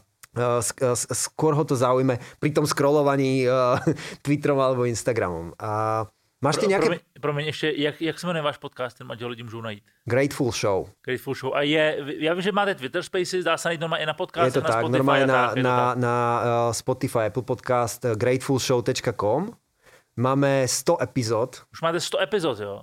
skôr 1.16 1.56
ho 1.56 1.64
to 1.64 1.72
zaujme 1.72 2.20
pri 2.36 2.52
tom 2.52 2.68
scrollovaní 2.68 3.44
uh, 3.48 3.80
Twitterom 4.20 4.60
alebo 4.60 4.84
Instagramom. 4.84 5.56
A 5.56 6.04
Máš 6.44 6.56
ty 6.56 6.66
nějaké... 6.66 6.86
Promiň, 6.86 7.00
promiň 7.20 7.46
ještě, 7.46 7.72
jak, 7.76 8.02
jak 8.02 8.18
se 8.18 8.26
jmenuje 8.26 8.42
váš 8.42 8.56
podcast, 8.56 8.98
ten 8.98 9.12
ať 9.12 9.22
lidi 9.22 9.42
můžou 9.42 9.60
najít? 9.60 9.84
Grateful 10.04 10.52
Show. 10.52 10.88
Grateful 11.04 11.34
Show. 11.34 11.54
A 11.54 11.62
je, 11.62 11.98
já 12.18 12.34
vím, 12.34 12.42
že 12.42 12.52
máte 12.52 12.74
Twitter 12.74 13.02
Spaces, 13.02 13.44
dá 13.44 13.56
se 13.56 13.68
najít 13.68 13.80
normálně 13.80 14.02
i 14.02 14.06
na 14.06 14.14
podcast, 14.14 14.46
Je 14.46 14.52
to 14.52 14.60
na 14.60 14.66
tak, 14.66 14.80
Spotify 14.80 14.96
normálně 14.98 15.26
na, 15.26 15.48
tak, 15.48 15.56
na, 15.56 15.88
tak. 15.88 15.98
na 15.98 16.42
uh, 16.66 16.72
Spotify, 16.72 17.18
Apple 17.18 17.42
Podcast, 17.42 18.04
uh, 18.04 18.12
gratefulshow.com. 18.12 19.50
Máme 20.16 20.68
100 20.68 21.02
epizod. 21.02 21.62
Už 21.72 21.82
máte 21.82 22.00
100 22.00 22.20
epizod, 22.20 22.60
jo? 22.60 22.82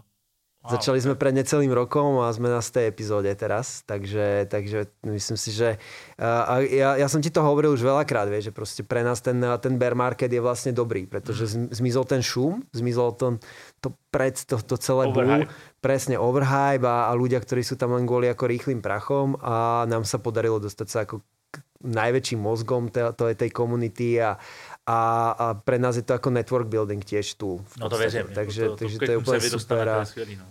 Wow. 0.63 0.79
Začali 0.79 1.03
sme 1.03 1.19
pred 1.19 1.35
necelým 1.35 1.75
rokom 1.75 2.23
a 2.23 2.31
sme 2.31 2.47
na 2.47 2.63
tej 2.63 2.87
epizóde 2.87 3.27
teraz, 3.35 3.83
takže, 3.83 4.47
takže 4.47 4.87
myslím 5.03 5.35
si, 5.35 5.51
že 5.51 5.75
a 6.15 6.63
ja, 6.63 6.95
ja 6.95 7.07
som 7.11 7.19
ti 7.19 7.27
to 7.27 7.43
hovoril 7.43 7.75
už 7.75 7.83
veľakrát, 7.83 8.31
vieš, 8.31 8.47
že 8.47 8.53
proste 8.55 8.81
pre 8.87 9.03
nás 9.03 9.19
ten, 9.19 9.43
ten 9.59 9.75
bear 9.75 9.91
market 9.91 10.31
je 10.31 10.39
vlastne 10.39 10.71
dobrý, 10.71 11.03
pretože 11.03 11.51
mm. 11.51 11.75
zmizol 11.75 12.07
ten 12.07 12.23
šum, 12.23 12.63
zmizol 12.71 13.11
to, 13.19 13.43
to 13.83 13.91
pred, 14.07 14.39
to, 14.39 14.55
to 14.63 14.79
celé 14.79 15.11
overhype. 15.11 15.51
presne 15.83 16.15
overhype 16.15 16.87
a, 16.87 17.11
a 17.11 17.13
ľudia, 17.13 17.43
ktorí 17.43 17.59
sú 17.59 17.75
tam 17.75 17.99
len 17.99 18.07
kvôli 18.07 18.31
ako 18.31 18.47
rýchlým 18.47 18.79
prachom 18.79 19.35
a 19.43 19.83
nám 19.83 20.07
sa 20.07 20.15
podarilo 20.15 20.63
dostať 20.63 20.87
sa 20.87 21.03
ako 21.03 21.27
najväčším 21.83 22.39
mozgom 22.39 22.87
tej 22.87 23.51
komunity 23.51 24.15
a, 24.15 24.39
a, 24.87 25.31
a 25.31 25.45
pre 25.53 25.79
nás 25.79 25.95
je 25.95 26.03
to 26.03 26.13
ako 26.13 26.29
network 26.29 26.67
building 26.67 26.99
tiež 26.99 27.39
tu. 27.39 27.63
No 27.79 27.89
to 27.89 27.97
věřím. 27.97 28.27
Takže, 28.35 28.61
to, 28.61 28.69
to, 28.69 28.75
takže 28.75 28.99
to, 28.99 29.05
to 29.05 29.11
je 29.11 29.17
úplne 29.17 29.39
super. 29.39 29.89
A, 29.89 30.03
no. 30.03 30.45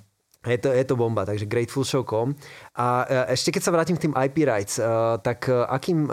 je 0.50 0.58
to, 0.58 0.68
je 0.72 0.84
to 0.84 0.96
bomba, 0.96 1.24
takže 1.24 1.46
gratefulshow.com. 1.46 2.34
A 2.74 2.86
e, 3.04 3.36
ešte 3.36 3.52
keď 3.52 3.62
sa 3.62 3.70
vrátim 3.70 3.96
k 4.00 4.08
tým 4.08 4.14
IP 4.16 4.48
rights, 4.48 4.80
uh, 4.80 5.20
tak 5.20 5.52
uh, 5.52 5.68
akým, 5.68 6.08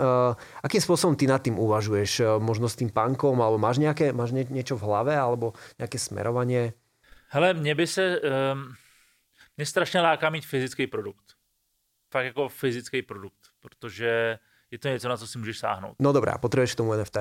akým 0.62 0.82
spôsobom 0.84 1.16
ty 1.16 1.24
nad 1.24 1.40
tým 1.40 1.56
uvažuješ? 1.56 2.38
Možno 2.38 2.68
s 2.68 2.76
tým 2.76 2.92
punkom, 2.92 3.40
alebo 3.40 3.56
máš, 3.56 3.80
nejaké, 3.80 4.12
máš 4.12 4.36
nie, 4.36 4.44
niečo 4.52 4.76
v 4.76 4.84
hlave, 4.84 5.16
alebo 5.16 5.56
nejaké 5.80 5.96
smerovanie? 5.96 6.76
Hele, 7.32 7.54
mně 7.54 7.74
by 7.74 7.86
se, 7.86 8.20
um, 8.20 8.74
mě 9.56 9.66
strašně 9.66 10.00
láká 10.00 10.30
mít 10.30 10.46
fyzický 10.46 10.86
produkt. 10.86 11.32
Fakt 12.12 12.24
jako 12.24 12.48
fyzický 12.48 13.02
produkt, 13.02 13.38
protože 13.60 14.38
je 14.70 14.78
to 14.78 14.88
něco, 14.88 15.08
na 15.08 15.16
co 15.16 15.26
si 15.26 15.38
můžeš 15.38 15.58
sáhnout. 15.58 15.96
No 15.98 16.12
dobrá, 16.12 16.38
potřebuješ 16.38 16.74
k 16.74 16.76
tomu 16.76 16.92
NFT? 16.94 17.16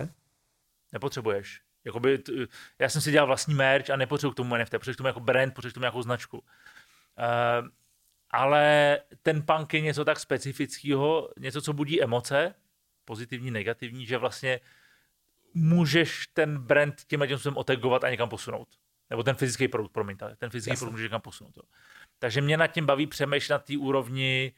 Nepotřebuješ. 0.91 1.61
Jakoby, 1.83 2.19
já 2.79 2.89
jsem 2.89 3.01
si 3.01 3.11
dělal 3.11 3.27
vlastní 3.27 3.53
merch 3.53 3.89
a 3.89 3.95
nepotřebuji 3.95 4.31
k 4.31 4.35
tomu 4.35 4.55
NFT, 4.55 4.71
potřebuji 4.71 4.93
k 4.93 4.97
tomu 4.97 5.07
jako 5.07 5.19
brand, 5.19 5.53
potřebuji 5.53 5.71
k 5.71 5.73
tomu 5.73 5.81
nějakou 5.81 6.01
značku. 6.01 6.37
Uh, 6.37 7.67
ale 8.29 8.97
ten 9.21 9.41
punk 9.41 9.73
je 9.73 9.81
něco 9.81 10.05
tak 10.05 10.19
specifického, 10.19 11.29
něco, 11.39 11.61
co 11.61 11.73
budí 11.73 12.03
emoce, 12.03 12.55
pozitivní, 13.05 13.51
negativní, 13.51 14.05
že 14.05 14.17
vlastně 14.17 14.59
můžeš 15.53 16.27
ten 16.27 16.57
brand 16.57 16.95
tím 17.07 17.23
způsobem 17.27 17.57
otagovat 17.57 18.03
a 18.03 18.09
někam 18.09 18.29
posunout. 18.29 18.67
Nebo 19.09 19.23
ten 19.23 19.35
fyzický 19.35 19.67
produkt, 19.67 19.91
promiňte, 19.91 20.35
ten 20.37 20.49
fyzický 20.49 20.69
Jasne. 20.69 20.79
produkt 20.79 20.93
může 20.93 21.03
někam 21.03 21.21
posunout. 21.21 21.57
Jo. 21.57 21.63
Takže 22.19 22.41
mě 22.41 22.57
nad 22.57 22.67
tím 22.67 22.85
baví 22.85 23.07
přemýšlet 23.07 23.55
na 23.55 23.59
té 23.59 23.77
úrovni 23.77 24.53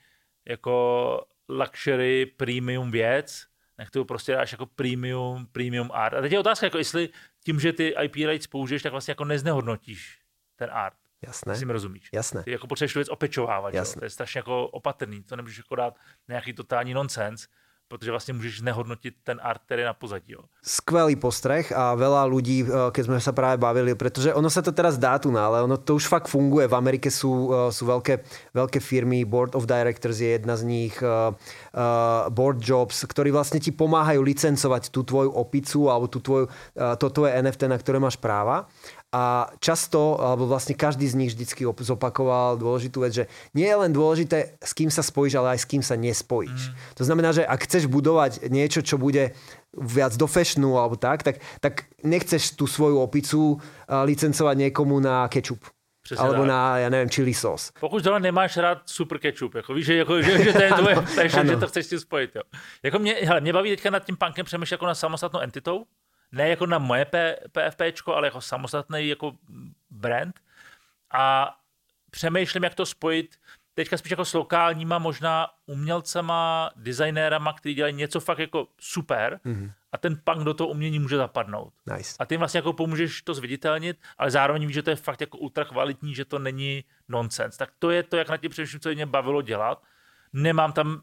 jako 0.46 1.26
luxury, 1.50 2.26
premium 2.26 2.92
věc, 2.92 3.48
na 3.82 3.86
kterou 3.86 4.06
prostě 4.06 4.32
dáš 4.32 4.52
jako 4.52 4.66
premium, 4.66 5.48
premium 5.52 5.90
art. 5.94 6.18
A 6.18 6.22
teď 6.22 6.32
je 6.32 6.40
otázka, 6.40 6.66
jako 6.66 6.78
jestli 6.78 7.10
tím, 7.44 7.60
že 7.60 7.74
ty 7.74 7.96
IP 8.04 8.16
rights 8.16 8.48
použiješ, 8.48 8.82
tak 8.82 8.92
vlastně 8.92 9.12
jako 9.12 9.26
neznehodnotíš 9.26 10.20
ten 10.56 10.70
art. 10.72 10.98
Jasné. 11.22 11.56
Si 11.56 11.66
mi 11.66 11.74
rozumíš. 11.74 12.10
Jasné. 12.14 12.44
Ty 12.44 12.52
jako 12.52 12.68
potřebuješ 12.68 12.96
věc 12.96 13.10
opečovávat. 13.10 13.74
Jasné. 13.74 14.00
To 14.00 14.06
je 14.06 14.10
strašně 14.10 14.40
jako 14.40 14.68
opatrný. 14.68 15.24
To 15.24 15.36
nemůžeš 15.36 15.58
jako 15.58 15.76
dát 15.76 15.96
nějaký 16.28 16.54
totální 16.54 16.94
nonsens 16.94 17.48
protože 17.92 18.12
vlastně 18.12 18.34
můžeš 18.34 18.62
nehodnotit 18.62 19.16
ten 19.24 19.40
art, 19.44 19.62
který 19.66 19.82
je 19.82 19.86
na 19.86 19.94
pozadí. 19.94 20.32
Jo. 20.32 20.48
Skvelý 20.64 21.20
postreh 21.20 21.68
a 21.76 21.92
veľa 22.00 22.24
ľudí, 22.32 22.64
eh, 22.64 22.72
keď 22.96 23.04
sme 23.04 23.20
sa 23.20 23.36
práve 23.36 23.60
bavili, 23.60 23.92
pretože 24.00 24.32
ono 24.32 24.48
sa 24.48 24.64
to 24.64 24.72
teraz 24.72 24.96
dá 24.96 25.20
tu, 25.20 25.28
no, 25.28 25.44
ale 25.44 25.60
ono 25.68 25.76
to 25.76 26.00
už 26.00 26.08
fakt 26.08 26.32
funguje. 26.32 26.72
V 26.72 26.76
Amerike 26.80 27.12
sú, 27.12 27.52
eh, 27.52 27.68
sú 27.68 27.84
veľké, 27.84 28.24
veľké 28.56 28.80
firmy, 28.80 29.28
Board 29.28 29.60
of 29.60 29.68
Directors 29.68 30.24
je 30.24 30.40
jedna 30.40 30.56
z 30.56 30.64
nich, 30.64 30.96
uh, 31.04 31.36
Board 32.32 32.64
Jobs, 32.64 33.04
ktorí 33.04 33.34
vlastne 33.34 33.60
ti 33.60 33.76
pomáhajú 33.76 34.22
licencovať 34.24 34.94
tú 34.94 35.04
tvoju 35.04 35.34
opicu 35.34 35.92
alebo 35.92 36.08
tú 36.08 36.24
tvoju, 36.24 36.46
uh, 36.48 36.96
to 36.96 37.12
tvoje 37.12 37.36
NFT, 37.36 37.68
na 37.68 37.76
ktoré 37.76 37.98
máš 38.00 38.16
práva 38.16 38.70
a 39.12 39.52
často, 39.60 40.16
alebo 40.16 40.48
vlastne 40.48 40.72
každý 40.72 41.04
z 41.04 41.20
nich 41.20 41.32
vždycky 41.36 41.68
zopakoval 41.68 42.56
dôležitú 42.56 43.04
vec, 43.04 43.12
že 43.12 43.26
nie 43.52 43.68
je 43.68 43.76
len 43.76 43.92
dôležité, 43.92 44.56
s 44.64 44.72
kým 44.72 44.88
sa 44.88 45.04
spojíš, 45.04 45.36
ale 45.36 45.60
aj 45.60 45.60
s 45.60 45.68
kým 45.68 45.84
sa 45.84 46.00
nespojíš. 46.00 46.72
Mm. 46.72 46.76
To 46.96 47.04
znamená, 47.04 47.30
že 47.36 47.44
ak 47.44 47.68
chceš 47.68 47.92
budovať 47.92 48.48
niečo, 48.48 48.80
čo 48.80 48.96
bude 48.96 49.36
viac 49.76 50.16
do 50.16 50.32
fashionu 50.32 50.80
alebo 50.80 50.96
tak, 50.96 51.28
tak, 51.28 51.44
tak 51.60 51.92
nechceš 52.08 52.56
tú 52.56 52.72
svoju 52.72 53.04
opicu 53.04 53.60
licencovať 53.88 54.56
niekomu 54.68 55.04
na 55.04 55.28
kečup. 55.28 55.60
Přesně 56.04 56.24
alebo 56.24 56.42
tak. 56.42 56.48
na, 56.48 56.78
já 56.78 56.90
nevím, 56.90 57.10
chili 57.10 57.34
sos. 57.34 57.72
Pokud 57.80 58.04
tohle 58.04 58.20
nemáš 58.20 58.58
rád 58.58 58.78
super 58.86 59.20
ketchup, 59.20 59.56
jako 59.56 59.74
víš, 59.74 59.86
že, 59.86 59.96
jako, 59.96 60.22
že, 60.22 60.44
že 60.44 60.54
to 60.54 60.62
je 60.62 60.72
tvoje, 60.74 60.96
takže 61.16 61.48
že 61.48 61.58
to 61.58 61.68
chceš 61.68 61.86
si 61.86 62.00
spojit. 62.00 62.36
Jo. 62.36 62.42
Jako 62.84 63.00
mě, 63.00 63.14
hele, 63.14 63.42
mě 63.42 63.54
baví 63.54 63.70
teďka 63.70 63.90
nad 63.90 64.06
tím 64.06 64.18
punkem 64.18 64.46
přemýšlet 64.46 64.74
jako 64.74 64.86
na 64.86 64.96
samostatnou 64.96 65.40
entitou, 65.40 65.86
ne 66.32 66.50
jako 66.50 66.66
na 66.66 66.78
moje 66.78 67.06
P, 67.06 67.36
PFP, 67.52 67.82
ale 68.06 68.28
jako 68.28 68.42
samostatný 68.42 69.08
jako 69.08 69.32
brand. 69.90 70.40
A 71.14 71.56
přemýšlím, 72.12 72.64
jak 72.64 72.76
to 72.76 72.86
spojit 72.86 73.38
teďka 73.74 73.98
spíš 73.98 74.12
jako 74.12 74.26
s 74.26 74.34
lokálníma 74.34 75.00
možná 75.00 75.48
umělcema, 75.66 76.70
designérama, 76.76 77.54
kteří 77.54 77.76
dělají 77.76 77.94
něco 77.94 78.20
fakt 78.20 78.40
jako 78.40 78.68
super 78.80 79.40
mm-hmm. 79.46 79.72
a 79.92 79.98
ten 79.98 80.22
punk 80.24 80.44
do 80.44 80.54
toho 80.54 80.68
umění 80.68 81.00
může 81.00 81.18
zapadnout. 81.18 81.74
Nice. 81.98 82.16
A 82.20 82.26
ty 82.26 82.38
vlastně 82.38 82.58
jako 82.58 82.74
pomůžeš 82.74 83.22
to 83.22 83.34
zviditelnit, 83.34 83.98
ale 84.18 84.32
zároveň 84.32 84.66
víš, 84.66 84.74
že 84.74 84.84
to 84.84 84.90
je 84.90 84.96
fakt 84.96 85.22
jako 85.22 85.38
ultra 85.38 85.66
kvalitní, 85.66 86.16
že 86.16 86.26
to 86.26 86.40
není 86.40 86.84
nonsens. 87.08 87.58
Tak 87.58 87.70
to 87.80 87.90
je 87.90 88.04
to, 88.04 88.18
jak 88.18 88.30
na 88.30 88.38
tím 88.38 88.52
především, 88.52 88.80
co 88.80 88.90
mě 88.90 89.06
bavilo 89.06 89.42
dělat. 89.42 89.84
Nemám 90.34 90.74
tam, 90.74 91.02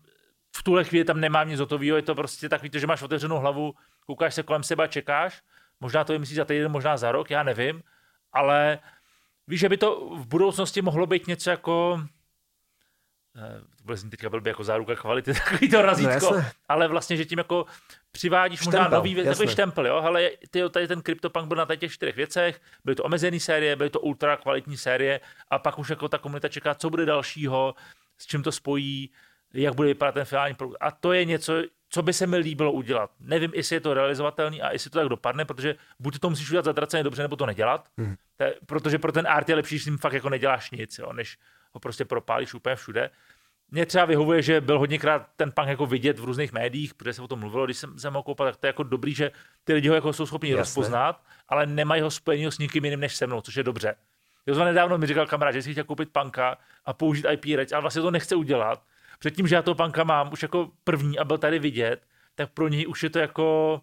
v 0.57 0.63
tuhle 0.63 0.85
chvíli 0.85 1.05
tam 1.05 1.21
nemám 1.21 1.49
nic 1.49 1.61
hotového, 1.61 1.97
je 1.97 2.03
to 2.03 2.15
prostě 2.15 2.49
takový, 2.49 2.71
to, 2.71 2.79
že 2.79 2.87
máš 2.87 3.03
otevřenou 3.03 3.39
hlavu, 3.39 3.75
koukáš 4.07 4.35
se 4.35 4.43
kolem 4.43 4.63
sebe, 4.63 4.89
čekáš, 4.89 5.43
možná 5.81 6.05
to 6.05 6.19
myslíš 6.19 6.37
za 6.37 6.45
týden, 6.45 6.73
možná 6.73 6.97
za 6.97 7.13
rok, 7.13 7.31
já 7.31 7.43
nevím, 7.43 7.83
ale 8.33 8.79
víš, 9.47 9.61
že 9.61 9.69
by 9.69 9.77
to 9.77 10.17
v 10.17 10.27
budoucnosti 10.27 10.83
mohlo 10.83 11.07
být 11.07 11.27
něco 11.27 11.51
jako 11.51 12.03
eh, 13.37 13.61
to 13.61 13.85
bude 13.85 13.97
znít 13.97 14.11
teďka 14.11 14.31
blbě 14.31 14.51
jako 14.51 14.65
záruka 14.65 14.95
kvality, 14.95 15.35
takový 15.45 15.71
to 15.71 15.83
razítko, 15.83 16.37
no, 16.37 16.45
ale 16.69 16.89
vlastně, 16.89 17.17
že 17.17 17.25
tím 17.25 17.39
jako 17.39 17.67
přivádíš 18.13 18.61
štempel, 18.61 18.83
možná 18.83 18.97
nový 18.97 19.11
jasné. 19.11 19.31
takový 19.31 19.49
štempel, 19.49 19.87
jo, 19.87 19.97
ale 19.97 20.31
ty, 20.51 20.63
tady 20.71 20.89
ten 20.89 21.03
CryptoPunk 21.03 21.49
byl 21.49 21.57
na 21.57 21.77
těch 21.77 21.93
čtyřech 21.93 22.17
věcech, 22.17 22.61
byly 22.85 22.95
to 22.97 23.05
omezené 23.05 23.41
série, 23.41 23.77
byly 23.77 23.91
to 23.91 24.01
ultra 24.01 24.37
kvalitní 24.37 24.77
série 24.77 25.21
a 25.51 25.59
pak 25.59 25.79
už 25.79 25.89
jako 25.91 26.09
ta 26.09 26.19
komunita 26.19 26.49
čeká, 26.49 26.75
co 26.75 26.91
bude 26.91 27.07
dalšího, 27.07 27.75
s 28.19 28.27
čím 28.27 28.43
to 28.43 28.53
spojí, 28.53 29.11
jak 29.55 29.75
bude 29.75 29.89
vypadat 29.89 30.13
ten 30.13 30.25
finální 30.25 30.55
produkt. 30.55 30.79
A 30.81 30.91
to 30.91 31.13
je 31.13 31.25
něco, 31.25 31.63
co 31.89 32.03
by 32.03 32.13
se 32.13 32.27
mi 32.27 32.37
líbilo 32.37 32.73
udělat. 32.73 33.11
Nevím, 33.21 33.53
jestli 33.55 33.77
je 33.77 33.81
to 33.81 33.95
realizovatelný 33.95 34.63
a 34.63 34.73
jestli 34.73 34.91
to 34.91 34.99
tak 34.99 35.09
dopadne, 35.09 35.45
protože 35.45 35.75
buď 35.99 36.19
to 36.19 36.31
musíš 36.31 36.51
udělat 36.51 36.65
zatraceně 36.65 37.03
dobře, 37.03 37.23
nebo 37.23 37.37
to 37.37 37.47
nedělat, 37.47 37.89
hmm. 37.99 38.17
to 38.37 38.45
je, 38.45 38.55
protože 38.67 38.99
pro 38.99 39.13
ten 39.13 39.27
art 39.27 39.49
je 39.49 39.55
lepší, 39.55 39.75
když 39.75 39.83
s 39.83 39.87
ním 39.87 39.99
fakt 39.99 40.13
jako 40.13 40.29
neděláš 40.29 40.71
nic, 40.71 40.99
jo, 40.99 41.13
než 41.13 41.39
ho 41.73 41.81
prostě 41.81 42.05
propálíš 42.05 42.55
úplně 42.55 42.77
všude. 42.77 43.11
Mně 43.71 43.87
třeba 43.87 44.05
vyhovuje, 44.05 44.43
že 44.43 44.61
byl 44.61 44.79
hodněkrát 44.79 45.29
ten 45.37 45.53
punk 45.53 45.69
jako 45.69 45.87
vidět 45.87 46.19
v 46.19 46.25
různých 46.25 46.53
médiích, 46.53 46.95
protože 46.95 47.13
se 47.13 47.23
o 47.23 47.29
tom 47.29 47.39
mluvilo, 47.39 47.65
když 47.65 47.77
jsem, 47.77 47.99
jsem 47.99 48.15
ho 48.15 48.23
koupil, 48.23 48.47
tak 48.47 48.57
to 48.57 48.67
je 48.67 48.69
jako 48.69 48.83
dobrý, 48.83 49.15
že 49.15 49.31
ty 49.65 49.73
lidi 49.73 49.89
ho 49.89 49.95
jako 49.95 50.13
jsou 50.13 50.27
schopni 50.27 50.51
Jasne. 50.51 50.61
rozpoznat, 50.61 51.23
ale 51.49 51.67
nemají 51.67 52.03
ho 52.03 52.11
spojení 52.11 52.47
s 52.47 52.59
nikým 52.59 52.85
jiným 52.85 53.01
než 53.01 53.17
se 53.17 53.27
mnou, 53.27 53.41
což 53.41 53.57
je 53.57 53.63
dobře. 53.63 53.95
Jo, 54.47 54.65
nedávno 54.65 54.99
mi 54.99 55.07
říkal 55.07 55.27
kamarád, 55.27 55.55
že 55.55 55.63
si 55.63 55.73
chtěl 55.73 55.85
koupit 55.85 56.13
panka 56.13 56.59
a 56.85 56.93
použít 56.93 57.27
IP 57.31 57.45
reč, 57.57 57.73
ale 57.73 57.81
vlastně 57.81 58.03
to 58.03 58.11
nechce 58.11 58.37
udělat, 58.37 58.83
předtím, 59.19 59.47
že 59.47 59.55
já 59.55 59.63
toho 59.63 59.75
panka 59.75 60.05
mám 60.05 60.33
už 60.33 60.43
jako 60.43 60.71
první 60.85 61.19
a 61.19 61.25
byl 61.25 61.39
tady 61.39 61.59
vidět, 61.59 62.01
tak 62.35 62.51
pro 62.55 62.69
něj 62.69 62.87
už 62.87 63.03
je 63.03 63.11
to 63.11 63.19
jako, 63.19 63.81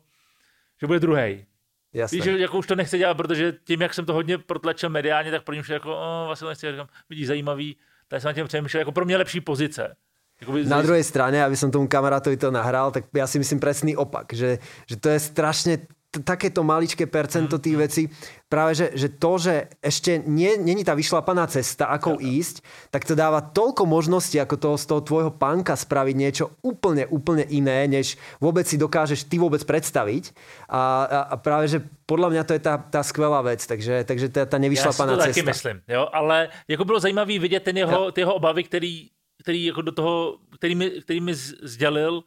že 0.82 0.88
bude 0.88 1.00
druhý. 1.00 1.46
Jasně. 1.94 2.16
Víš, 2.16 2.24
že 2.24 2.40
jako 2.40 2.58
už 2.58 2.68
to 2.68 2.76
nechce 2.76 2.98
dělat, 2.98 3.14
protože 3.14 3.54
tím, 3.64 3.82
jak 3.82 3.94
jsem 3.94 4.06
to 4.06 4.14
hodně 4.14 4.38
protlačil 4.38 4.90
mediálně, 4.90 5.32
tak 5.32 5.44
pro 5.44 5.54
něj 5.54 5.62
už 5.62 5.70
je 5.70 5.74
jako, 5.74 5.96
oh, 5.96 6.26
vlastně 6.26 6.46
to 6.46 6.50
nechci, 6.50 6.72
říkám, 6.72 6.88
vidíš, 7.10 7.28
zajímavý, 7.28 7.78
tak 8.08 8.22
jsem 8.22 8.30
na 8.30 8.34
tím 8.34 8.48
přemýšlel, 8.48 8.82
jako 8.82 8.92
pro 8.92 9.06
mě 9.06 9.18
lepší 9.18 9.42
pozice. 9.42 9.96
Jakoby 10.42 10.68
na 10.68 10.84
druhej 10.84 11.04
strane, 11.04 11.40
aby 11.40 11.56
som 11.56 11.72
tomu 11.72 11.88
kamarátovi 11.88 12.36
to 12.36 12.52
nahral, 12.52 12.92
tak 12.92 13.08
ja 13.16 13.24
si 13.24 13.40
myslím 13.40 13.56
presný 13.56 13.96
opak, 13.96 14.36
že, 14.36 14.60
že 14.84 15.00
to 15.00 15.08
je 15.08 15.20
strašne 15.20 15.88
takéto 16.24 16.64
maličké 16.64 17.10
percento 17.10 17.60
tých 17.60 17.78
vecí, 17.78 18.04
práve 18.46 18.78
že, 18.78 18.88
že 18.96 19.08
to, 19.10 19.42
že 19.42 19.68
ešte 19.82 20.22
nie, 20.24 20.56
není 20.56 20.86
tá 20.86 20.96
vyšlapaná 20.96 21.50
cesta, 21.50 21.90
ako 21.92 22.22
ja. 22.22 22.40
ísť, 22.40 22.56
tak 22.94 23.04
to 23.04 23.18
dáva 23.18 23.42
toľko 23.42 23.84
možností, 23.84 24.40
ako 24.40 24.56
toho, 24.56 24.76
z 24.80 24.86
toho 24.86 25.02
tvojho 25.02 25.32
panka 25.34 25.76
spraviť 25.76 26.16
niečo 26.16 26.46
úplne, 26.62 27.10
úplne 27.10 27.44
iné, 27.50 27.90
než 27.90 28.16
vôbec 28.40 28.64
si 28.64 28.78
dokážeš 28.80 29.28
ty 29.28 29.42
vôbec 29.42 29.66
predstaviť. 29.66 30.32
A, 30.70 31.04
a, 31.04 31.20
a 31.34 31.36
práve, 31.36 31.68
že 31.68 31.84
podľa 32.06 32.30
mňa 32.32 32.44
to 32.48 32.54
je 32.56 32.62
tá, 32.62 32.78
tá 32.78 33.02
skvelá 33.04 33.42
vec, 33.42 33.66
takže, 33.66 34.06
takže 34.06 34.32
je 34.32 34.46
tá 34.48 34.58
nevyšlapaná 34.62 35.18
cesta. 35.20 35.28
Já 35.28 35.34
si 35.34 35.42
to 35.42 35.46
taky 35.46 35.52
myslím, 35.52 35.78
jo, 35.88 36.08
ale 36.14 36.50
jako 36.68 36.86
bylo 36.86 37.00
zajímavé 37.00 37.40
vidět 37.40 37.64
ten 37.64 37.78
jeho, 37.78 38.06
ja. 38.06 38.12
ty 38.12 38.22
jeho 38.22 38.34
obavy, 38.34 38.64
který, 38.64 39.10
který 39.42 39.66
jako 39.66 39.82
do 39.82 39.92
toho, 39.92 40.38
který 40.56 40.76
mi, 40.76 40.90
který 41.02 41.20
mi 41.22 41.34
sdělil 41.64 42.24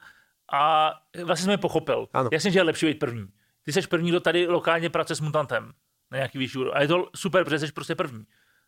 a 0.53 0.93
vlastně 1.25 1.45
jsem 1.45 1.51
je 1.51 1.59
pochopil. 1.59 2.09
Ano. 2.13 2.29
Jasně, 2.33 2.51
že 2.51 2.59
je 2.59 2.63
lepší 2.63 2.87
být 2.87 2.99
první 2.99 3.29
ty 3.69 3.73
jsi 3.73 3.89
první, 3.89 4.09
kdo 4.09 4.21
tady 4.21 4.47
lokálně 4.47 4.91
pracuje 4.91 5.17
s 5.17 5.21
mutantem 5.21 5.73
na 6.11 6.17
nějaký 6.19 6.39
vyšší 6.39 6.59
A 6.73 6.83
je 6.83 6.89
to 6.89 7.09
super, 7.17 7.45
protože 7.45 7.59
jsi 7.59 7.73
prostě 7.73 7.95
první. 7.95 8.25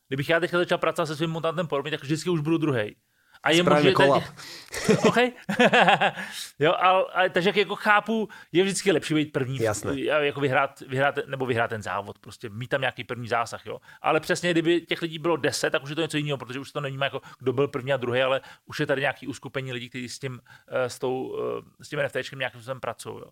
Kdybych 0.09 0.29
já 0.29 0.41
teďka 0.41 0.59
začal 0.59 0.79
pracovat 0.79 1.07
se 1.07 1.17
svým 1.17 1.31
mutantem 1.31 1.67
podobně, 1.67 1.91
tak 1.91 2.03
vždycky 2.03 2.31
už 2.31 2.41
budu 2.41 2.59
druhý. 2.59 2.97
A 3.43 3.51
je 3.51 3.63
možné, 3.63 3.93
kolap. 3.93 4.23
OK. 5.07 5.17
jo, 6.59 6.75
ale, 6.79 7.05
ale, 7.13 7.31
takže 7.31 7.53
jako 7.55 7.77
chápu, 7.77 8.29
je 8.53 8.63
vždycky 8.63 8.93
lepší 8.93 9.15
být 9.15 9.33
první. 9.33 9.59
Jasné. 9.59 10.01
Jako 10.01 10.41
vyhrát, 10.41 10.81
vyhrát, 10.81 11.19
nebo 11.27 11.47
vyhrát 11.47 11.71
ten 11.71 11.83
závod, 11.83 12.19
prostě 12.19 12.49
mít 12.49 12.69
tam 12.69 12.81
nějaký 12.81 13.05
první 13.05 13.29
zásah, 13.29 13.67
jo. 13.67 13.81
Ale 14.03 14.21
přesně, 14.21 14.51
kdyby 14.51 14.81
těch 14.81 15.03
lidí 15.03 15.19
bylo 15.19 15.37
deset, 15.37 15.71
tak 15.71 15.83
už 15.83 15.91
je 15.91 15.97
to 15.97 16.03
něco 16.03 16.17
jiného, 16.17 16.39
protože 16.39 16.61
už 16.61 16.73
to 16.73 16.81
není 16.81 16.99
jako 17.03 17.21
kdo 17.39 17.53
byl 17.53 17.69
první 17.69 17.93
a 17.93 17.97
druhý, 17.97 18.23
ale 18.23 18.41
už 18.67 18.81
je 18.81 18.87
tady 18.87 19.01
nějaký 19.01 19.27
uskupení 19.27 19.73
lidí, 19.73 19.89
kteří 19.89 20.09
s 20.09 20.19
tím, 20.19 20.41
eh, 20.69 20.91
s, 20.91 20.99
tou, 20.99 21.39
eh, 21.59 21.85
s 21.85 21.89
tím 21.89 21.99
NFTčkem 21.99 22.39
nějakým 22.39 22.61
způsobem 22.61 22.81
pracují. 22.81 23.17
Jo. 23.19 23.31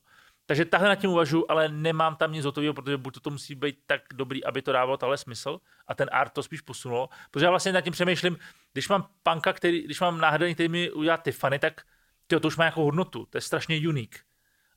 Takže 0.49 0.65
takhle 0.65 0.89
nad 0.89 0.95
tím 0.95 1.11
uvažuji, 1.11 1.45
ale 1.49 1.69
nemám 1.69 2.17
tam 2.17 2.33
nic 2.33 2.45
hotového, 2.45 2.75
protože 2.75 2.97
buď 2.97 3.15
to, 3.15 3.21
to 3.21 3.31
musí 3.31 3.55
být 3.55 3.79
tak 3.87 4.03
dobrý, 4.15 4.45
aby 4.45 4.63
to 4.63 4.73
dávalo 4.73 4.97
tahle 4.97 5.17
smysl 5.17 5.61
a 5.87 5.95
ten 5.95 6.09
art 6.13 6.33
to 6.33 6.43
spíš 6.43 6.61
posunulo. 6.61 7.09
Protože 7.31 7.45
já 7.47 7.51
vlastně 7.51 7.73
nad 7.73 7.81
tím 7.81 7.93
přemýšlím, 7.93 8.39
když 8.73 8.89
mám 8.89 9.09
panka, 9.23 9.53
který, 9.53 9.83
když 9.83 10.01
mám 10.01 10.21
náhradní, 10.21 10.55
který 10.55 10.69
mi 10.69 10.91
udělá 10.91 11.17
ty 11.17 11.33
fany, 11.33 11.59
tak 11.59 11.83
tyjo, 12.27 12.41
to 12.41 12.49
už 12.49 12.57
má 12.57 12.65
jako 12.65 12.85
hodnotu, 12.85 13.27
to 13.31 13.39
je 13.39 13.43
strašně 13.43 13.89
unik. 13.89 14.21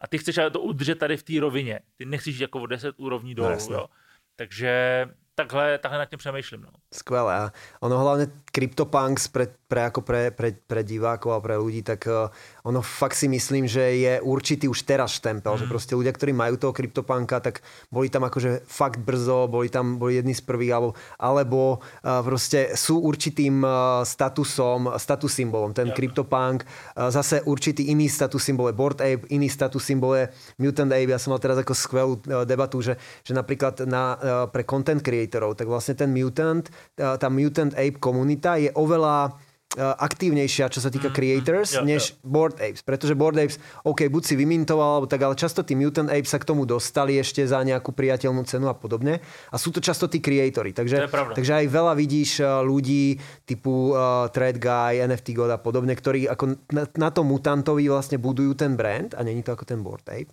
A 0.01 0.07
ty 0.07 0.17
chceš 0.17 0.35
to 0.53 0.59
udržet 0.59 0.95
tady 0.95 1.17
v 1.17 1.23
té 1.23 1.39
rovině. 1.39 1.79
Ty 1.95 2.05
nechceš 2.05 2.39
jako 2.39 2.61
o 2.61 2.65
10 2.65 2.95
úrovní 2.97 3.35
dolů. 3.35 3.57
No, 3.69 3.75
jo. 3.75 3.87
Takže 4.35 5.05
takhle, 5.35 5.77
takhle 5.77 5.99
nad 5.99 6.05
tím 6.05 6.19
přemýšlím. 6.19 6.61
No. 6.61 6.71
Skvelé. 6.91 7.31
A 7.31 7.45
ono 7.79 7.95
hlavne 8.03 8.27
CryptoPunks 8.51 9.31
pre, 9.31 9.47
pre, 9.47 9.87
ako 9.87 10.03
pre, 10.03 10.27
pre, 10.35 10.51
pre 10.51 10.83
divákov 10.83 11.31
a 11.31 11.39
pre 11.39 11.55
ľudí, 11.55 11.87
tak 11.87 12.03
uh, 12.03 12.27
ono 12.67 12.83
fakt 12.83 13.15
si 13.15 13.31
myslím, 13.31 13.63
že 13.63 13.95
je 13.95 14.13
určitý 14.19 14.67
už 14.67 14.83
teraz 14.83 15.15
štempel, 15.15 15.55
mm. 15.55 15.59
že 15.63 15.65
proste 15.71 15.95
ľudia, 15.95 16.11
ktorí 16.11 16.35
majú 16.35 16.59
toho 16.59 16.75
CryptoPunka, 16.75 17.39
tak 17.39 17.63
boli 17.87 18.11
tam 18.11 18.27
akože 18.27 18.67
fakt 18.67 18.99
brzo, 18.99 19.47
boli 19.47 19.71
tam 19.71 19.95
boli 19.95 20.19
jedni 20.19 20.35
z 20.35 20.43
prvých, 20.43 20.75
alebo, 20.75 20.91
alebo 21.15 21.59
uh, 21.79 22.19
proste 22.27 22.75
sú 22.75 22.99
určitým 22.99 23.63
uh, 23.63 24.03
statusom, 24.03 24.91
status 24.99 25.31
symbolom. 25.31 25.71
Ten 25.71 25.87
ja. 25.87 25.95
CryptoPunk, 25.95 26.67
uh, 26.67 27.07
zase 27.07 27.39
určitý 27.47 27.87
iný 27.87 28.11
status 28.11 28.43
symbol 28.43 28.67
je 28.67 28.75
Board 28.75 28.99
Ape, 28.99 29.31
iný 29.31 29.47
status 29.47 29.79
symbol 29.79 30.19
je 30.19 30.25
Mutant 30.59 30.91
Ape. 30.91 31.07
Ja 31.07 31.23
som 31.23 31.31
mal 31.31 31.39
teraz 31.39 31.55
ako 31.55 31.71
skvelú 31.71 32.19
uh, 32.27 32.43
debatu, 32.43 32.83
že, 32.83 32.99
že 33.23 33.31
napríklad 33.31 33.87
na, 33.87 34.19
uh, 34.19 34.45
pre 34.51 34.67
content 34.67 34.99
creatorov, 34.99 35.55
tak 35.55 35.71
vlastne 35.71 35.95
ten 35.95 36.11
Mutant, 36.11 36.67
tá 36.95 37.27
Mutant 37.29 37.73
Ape 37.73 37.99
komunita 37.99 38.57
je 38.57 38.69
oveľa 38.75 39.35
aktívnejšia, 39.79 40.67
čo 40.67 40.83
sa 40.83 40.91
týka 40.91 41.07
mm, 41.07 41.15
creators, 41.15 41.79
mm, 41.79 41.85
než 41.87 42.01
jo. 42.11 42.27
Board 42.27 42.59
Apes. 42.59 42.83
Pretože 42.83 43.15
Board 43.15 43.39
Apes, 43.39 43.55
OK, 43.87 44.11
buď 44.11 44.23
si 44.27 44.35
vymintoval, 44.35 44.99
alebo 44.99 45.07
tak, 45.07 45.23
ale 45.23 45.39
často 45.39 45.63
tí 45.63 45.79
Mutant 45.79 46.11
Apes 46.11 46.27
sa 46.27 46.39
k 46.43 46.47
tomu 46.51 46.67
dostali 46.67 47.15
ešte 47.15 47.47
za 47.47 47.63
nejakú 47.63 47.95
priateľnú 47.95 48.43
cenu 48.43 48.67
a 48.67 48.75
podobne. 48.75 49.23
A 49.47 49.55
sú 49.55 49.71
to 49.71 49.79
často 49.79 50.11
tí 50.11 50.19
creatory. 50.19 50.75
Takže, 50.75 51.07
takže 51.07 51.53
aj 51.63 51.65
veľa 51.71 51.93
vidíš 51.95 52.43
ľudí 52.67 53.15
typu 53.47 53.95
uh, 53.95 54.27
Thread 54.35 54.59
Guy, 54.59 55.07
NFT 55.07 55.31
God 55.39 55.55
a 55.55 55.59
podobne, 55.59 55.95
ktorí 55.95 56.27
ako 56.27 56.59
na, 56.75 56.83
na 56.99 57.09
tom 57.15 57.31
mutantovi 57.31 57.87
vlastne 57.87 58.19
budujú 58.19 58.59
ten 58.59 58.75
brand 58.75 59.15
a 59.15 59.23
není 59.23 59.39
to 59.39 59.55
ako 59.55 59.63
ten 59.63 59.79
Board 59.79 60.03
Ape. 60.11 60.31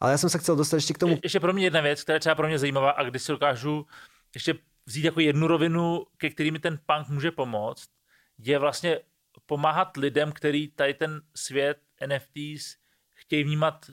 Ale 0.00 0.12
já 0.12 0.18
jsem 0.18 0.30
se 0.30 0.38
chcel 0.38 0.56
dostat 0.56 0.76
ještě 0.76 0.94
k 0.94 0.98
tomu. 0.98 1.12
Je, 1.12 1.20
ještě 1.22 1.40
pro 1.40 1.52
mě 1.52 1.64
jedna 1.64 1.80
věc, 1.80 2.02
která 2.02 2.16
je 2.16 2.20
třeba 2.20 2.34
pro 2.34 2.48
mě 2.48 2.58
zajímavá 2.58 2.90
a 2.90 3.02
když 3.04 3.22
si 3.22 3.32
dokážu 3.32 3.86
ještě 4.34 4.54
vzít 4.90 5.04
jako 5.04 5.20
jednu 5.20 5.46
rovinu, 5.46 6.06
ke 6.16 6.30
kterými 6.30 6.58
ten 6.58 6.78
punk 6.86 7.08
může 7.08 7.30
pomoct, 7.30 7.90
je 8.38 8.58
vlastně 8.58 9.00
pomáhat 9.46 9.96
lidem, 9.96 10.32
který 10.32 10.68
tady 10.68 10.94
ten 10.94 11.22
svět 11.34 11.78
NFTs 12.06 12.76
chtějí 13.14 13.44
vnímat 13.44 13.90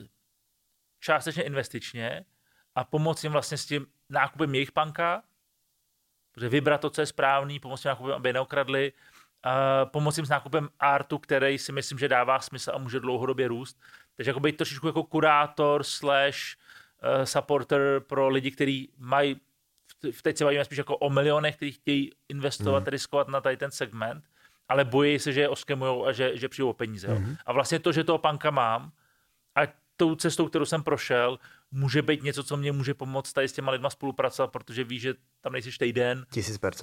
částečně 1.00 1.42
investičně 1.42 2.24
a 2.74 2.84
pomoct 2.84 3.24
jim 3.24 3.32
vlastně 3.32 3.58
s 3.58 3.66
tím 3.66 3.86
nákupem 4.08 4.54
jejich 4.54 4.72
panka, 4.72 5.22
protože 6.32 6.48
vybrat 6.48 6.80
to, 6.80 6.90
co 6.90 7.00
je 7.00 7.06
správný, 7.06 7.60
pomoct 7.60 7.84
jim 7.84 7.88
nákupem, 7.88 8.14
aby 8.14 8.32
neokradli, 8.32 8.92
a 9.42 9.84
pomoct 9.86 10.16
jim 10.16 10.26
s 10.26 10.28
nákupem 10.28 10.68
artu, 10.80 11.18
který 11.18 11.58
si 11.58 11.72
myslím, 11.72 11.98
že 11.98 12.08
dává 12.08 12.40
smysl 12.40 12.70
a 12.74 12.78
může 12.78 13.00
dlouhodobě 13.00 13.48
růst. 13.48 13.80
Takže 14.16 14.30
jako 14.30 14.40
být 14.40 14.56
trošičku 14.56 14.86
jako 14.86 15.02
kurátor 15.02 15.82
slash 15.82 16.38
uh, 16.38 17.24
supporter 17.24 18.00
pro 18.00 18.28
lidi, 18.28 18.50
kteří 18.50 18.92
mají, 18.96 19.40
teď 20.22 20.36
se 20.36 20.44
bavíme 20.44 20.64
spíš 20.64 20.78
jako 20.78 20.96
o 20.96 21.10
milionech, 21.10 21.56
kteří 21.56 21.72
chtějí 21.72 22.10
investovat, 22.28 22.78
hmm. 22.78 22.86
riskovat 22.86 23.28
na 23.28 23.40
tady 23.40 23.56
ten 23.56 23.70
segment, 23.70 24.24
ale 24.68 24.84
bojí 24.84 25.18
se, 25.18 25.32
že 25.32 25.40
je 25.40 25.48
oskemujou 25.48 26.06
a 26.06 26.12
že, 26.12 26.36
že 26.36 26.48
přijdou 26.48 26.70
o 26.70 26.72
peníze. 26.72 27.08
Hmm. 27.08 27.36
A 27.46 27.52
vlastně 27.52 27.78
to, 27.78 27.92
že 27.92 28.04
toho 28.04 28.18
panka 28.18 28.50
mám 28.50 28.92
a 29.54 29.60
tou 29.96 30.14
cestou, 30.14 30.46
kterou 30.48 30.64
jsem 30.64 30.82
prošel, 30.82 31.38
může 31.70 32.02
být 32.02 32.22
něco, 32.22 32.44
co 32.44 32.56
mě 32.56 32.72
může 32.72 32.94
pomoct 32.94 33.32
tady 33.32 33.48
s 33.48 33.52
těma 33.52 33.72
lidma 33.72 33.90
spolupracovat, 33.90 34.52
protože 34.52 34.84
víš, 34.84 35.02
že 35.02 35.14
tam 35.40 35.52
nejsi 35.52 35.70
týden, 35.78 36.26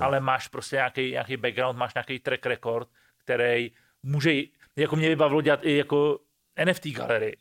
ale 0.05 0.19
máš 0.19 0.47
prostě 0.47 0.75
nějaký, 0.75 1.11
nějaký 1.11 1.37
background, 1.37 1.79
máš 1.79 1.93
nějaký 1.93 2.19
track 2.19 2.45
record, 2.45 2.89
který 3.17 3.71
může, 4.03 4.33
jako 4.75 4.95
mě 4.95 5.09
vybavilo 5.09 5.41
dělat 5.41 5.59
i 5.63 5.77
jako 5.77 6.19
NFT 6.65 6.87
galerii. 6.87 7.37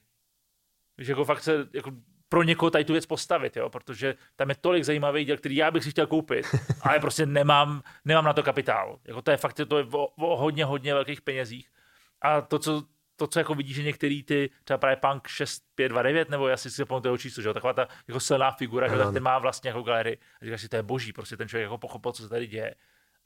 Víš, 0.99 1.09
jako 1.09 1.25
fakt 1.25 1.43
se, 1.43 1.69
jako 1.73 1.91
pro 2.29 2.43
někoho 2.43 2.71
tady 2.71 2.85
tu 2.85 2.93
věc 2.93 3.07
postavit, 3.07 3.57
jo, 3.57 3.71
protože 3.71 4.15
tam 4.37 4.49
je 4.49 4.55
tolik 4.61 4.85
zajímavých 4.85 5.27
děl, 5.27 5.37
který 5.37 5.57
já 5.57 5.71
bych 5.71 5.85
si 5.85 5.91
chtěl 5.91 6.07
koupit, 6.07 6.47
ale 6.83 7.01
prostě 7.01 7.27
nemám, 7.27 7.83
nemám 8.05 8.25
na 8.25 8.33
to 8.33 8.43
kapitál. 8.43 8.99
Jako 9.05 9.23
to 9.23 9.31
je 9.31 9.37
fakt, 9.37 9.61
to 9.69 9.79
je 9.79 9.85
o, 9.93 10.07
o 10.07 10.37
hodně, 10.37 10.65
hodně 10.65 10.95
velkých 10.95 11.21
penězích. 11.21 11.69
A 12.23 12.41
to, 12.41 12.59
co, 12.59 12.83
to, 13.17 13.27
co 13.27 13.39
jako 13.39 13.55
vidíš, 13.55 13.77
že 13.77 13.83
některý 13.83 14.23
ty, 14.23 14.51
třeba 14.65 14.79
právě 14.79 14.97
Punk 14.97 15.29
6529, 15.29 16.31
nebo 16.31 16.49
já 16.49 16.57
si 16.57 16.71
si 16.71 16.85
pamatuju 16.85 17.17
číslo, 17.17 17.43
že 17.43 17.49
jo, 17.49 17.55
taková 17.55 17.73
ta 17.73 17.89
jako 18.09 18.21
silná 18.21 18.51
figura, 18.51 18.89
že 18.89 18.97
tak 18.97 19.13
ten 19.13 19.23
má 19.23 19.39
vlastně 19.39 19.69
jako 19.69 19.83
galerii. 19.83 20.19
A 20.43 20.45
říkáš 20.45 20.61
si, 20.61 20.69
to 20.69 20.77
je 20.77 20.83
boží, 20.83 21.13
prostě 21.13 21.37
ten 21.37 21.49
člověk 21.49 21.65
jako 21.65 21.79
pochopil, 21.79 22.13
co 22.13 22.23
se 22.23 22.29
tady 22.29 22.47
děje. 22.47 22.75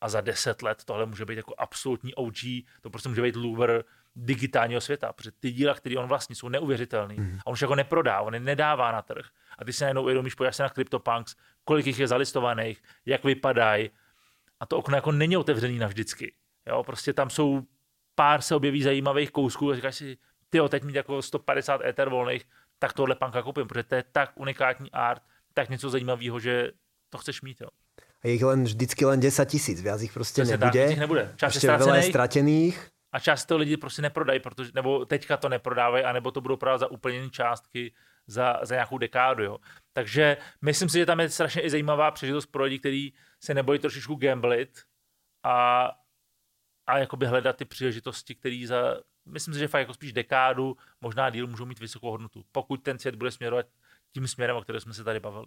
A 0.00 0.08
za 0.08 0.20
deset 0.20 0.62
let 0.62 0.84
tohle 0.84 1.06
může 1.06 1.24
být 1.24 1.36
jako 1.36 1.54
absolutní 1.58 2.14
OG, 2.14 2.38
to 2.80 2.90
prostě 2.90 3.08
může 3.08 3.22
být 3.22 3.36
Louvre 3.36 3.82
digitálního 4.18 4.80
světa, 4.80 5.12
protože 5.12 5.30
ty 5.30 5.52
díla, 5.52 5.74
které 5.74 5.96
on 5.96 6.08
vlastní, 6.08 6.34
jsou 6.34 6.48
neuvěřitelné. 6.48 7.14
Mm. 7.14 7.38
A 7.40 7.46
on 7.46 7.52
už 7.52 7.62
jako 7.62 7.74
neprodá, 7.74 8.20
on 8.20 8.34
je 8.34 8.40
nedává 8.40 8.92
na 8.92 9.02
trh. 9.02 9.26
A 9.58 9.64
ty 9.64 9.72
si 9.72 9.84
najednou 9.84 10.02
uvědomíš, 10.02 10.34
podíváš 10.34 10.56
se 10.56 10.62
na 10.62 10.68
CryptoPunks, 10.68 11.34
kolik 11.64 11.86
jich 11.86 11.98
je 11.98 12.08
zalistovaných, 12.08 12.82
jak 13.06 13.24
vypadají. 13.24 13.90
A 14.60 14.66
to 14.66 14.76
okno 14.76 14.96
jako 14.96 15.12
není 15.12 15.36
otevřený 15.36 15.78
navždycky. 15.78 16.34
Jo, 16.68 16.84
prostě 16.84 17.12
tam 17.12 17.30
jsou 17.30 17.62
pár 18.14 18.42
se 18.42 18.54
objeví 18.54 18.82
zajímavých 18.82 19.30
kousků 19.30 19.70
a 19.70 19.76
říkáš 19.76 19.96
si, 19.96 20.16
ty 20.50 20.58
teď 20.68 20.82
mít 20.82 20.94
jako 20.96 21.22
150 21.22 21.80
ether 21.84 22.08
volných, 22.08 22.44
tak 22.78 22.92
tohle 22.92 23.14
panka 23.14 23.42
koupím, 23.42 23.66
protože 23.66 23.82
to 23.82 23.94
je 23.94 24.04
tak 24.12 24.30
unikátní 24.34 24.90
art, 24.92 25.22
tak 25.54 25.68
něco 25.68 25.90
zajímavého, 25.90 26.40
že 26.40 26.70
to 27.10 27.18
chceš 27.18 27.42
mít. 27.42 27.60
Jo. 27.60 27.68
A 28.22 28.26
je 28.26 28.32
jich 28.32 28.42
len 28.42 28.64
vždycky 28.64 29.04
len 29.04 29.20
10 29.20 29.46
tisíc, 29.48 29.82
viac 29.82 30.02
ich 30.02 30.12
prostě 30.12 30.44
nebude. 30.44 30.88
Tak, 30.88 30.98
nebude. 30.98 31.34
Část 31.36 31.62
je 31.62 31.70
veľa 31.70 32.02
stratených 32.02 32.97
a 33.18 33.20
část 33.20 33.50
lidi 33.50 33.76
prostě 33.76 34.02
neprodají, 34.02 34.40
protože, 34.40 34.70
nebo 34.74 35.04
teďka 35.04 35.36
to 35.36 35.48
neprodávají, 35.48 36.04
anebo 36.04 36.30
to 36.30 36.40
budou 36.40 36.56
prodávat 36.56 36.78
za 36.78 36.90
úplně 36.90 37.30
částky 37.30 37.94
za, 38.26 38.60
za 38.62 38.74
nějakou 38.74 38.98
dekádu. 38.98 39.44
Jo. 39.44 39.58
Takže 39.92 40.36
myslím 40.62 40.88
si, 40.88 40.98
že 40.98 41.06
tam 41.06 41.20
je 41.20 41.28
strašně 41.28 41.62
i 41.62 41.70
zajímavá 41.70 42.10
příležitost 42.10 42.46
pro 42.46 42.64
lidi, 42.64 42.78
kteří 42.78 43.14
se 43.40 43.54
nebojí 43.54 43.78
trošičku 43.78 44.14
gamblit 44.14 44.82
a, 45.42 45.90
a 46.86 46.98
jakoby 46.98 47.26
hledat 47.26 47.56
ty 47.56 47.64
příležitosti, 47.64 48.34
které 48.34 48.64
za, 48.66 48.96
myslím 49.26 49.54
si, 49.54 49.60
že 49.60 49.68
fakt 49.68 49.80
jako 49.80 49.94
spíš 49.94 50.12
dekádu, 50.12 50.76
možná 51.00 51.30
díl 51.30 51.46
můžou 51.46 51.66
mít 51.66 51.80
vysokou 51.80 52.10
hodnotu, 52.10 52.44
pokud 52.52 52.82
ten 52.82 52.98
svět 52.98 53.14
bude 53.14 53.30
směrovat 53.30 53.66
tím 54.14 54.28
směrem, 54.28 54.56
o 54.56 54.62
kterém 54.62 54.80
jsme 54.80 54.94
se 54.94 55.04
tady 55.04 55.20
bavili. 55.20 55.46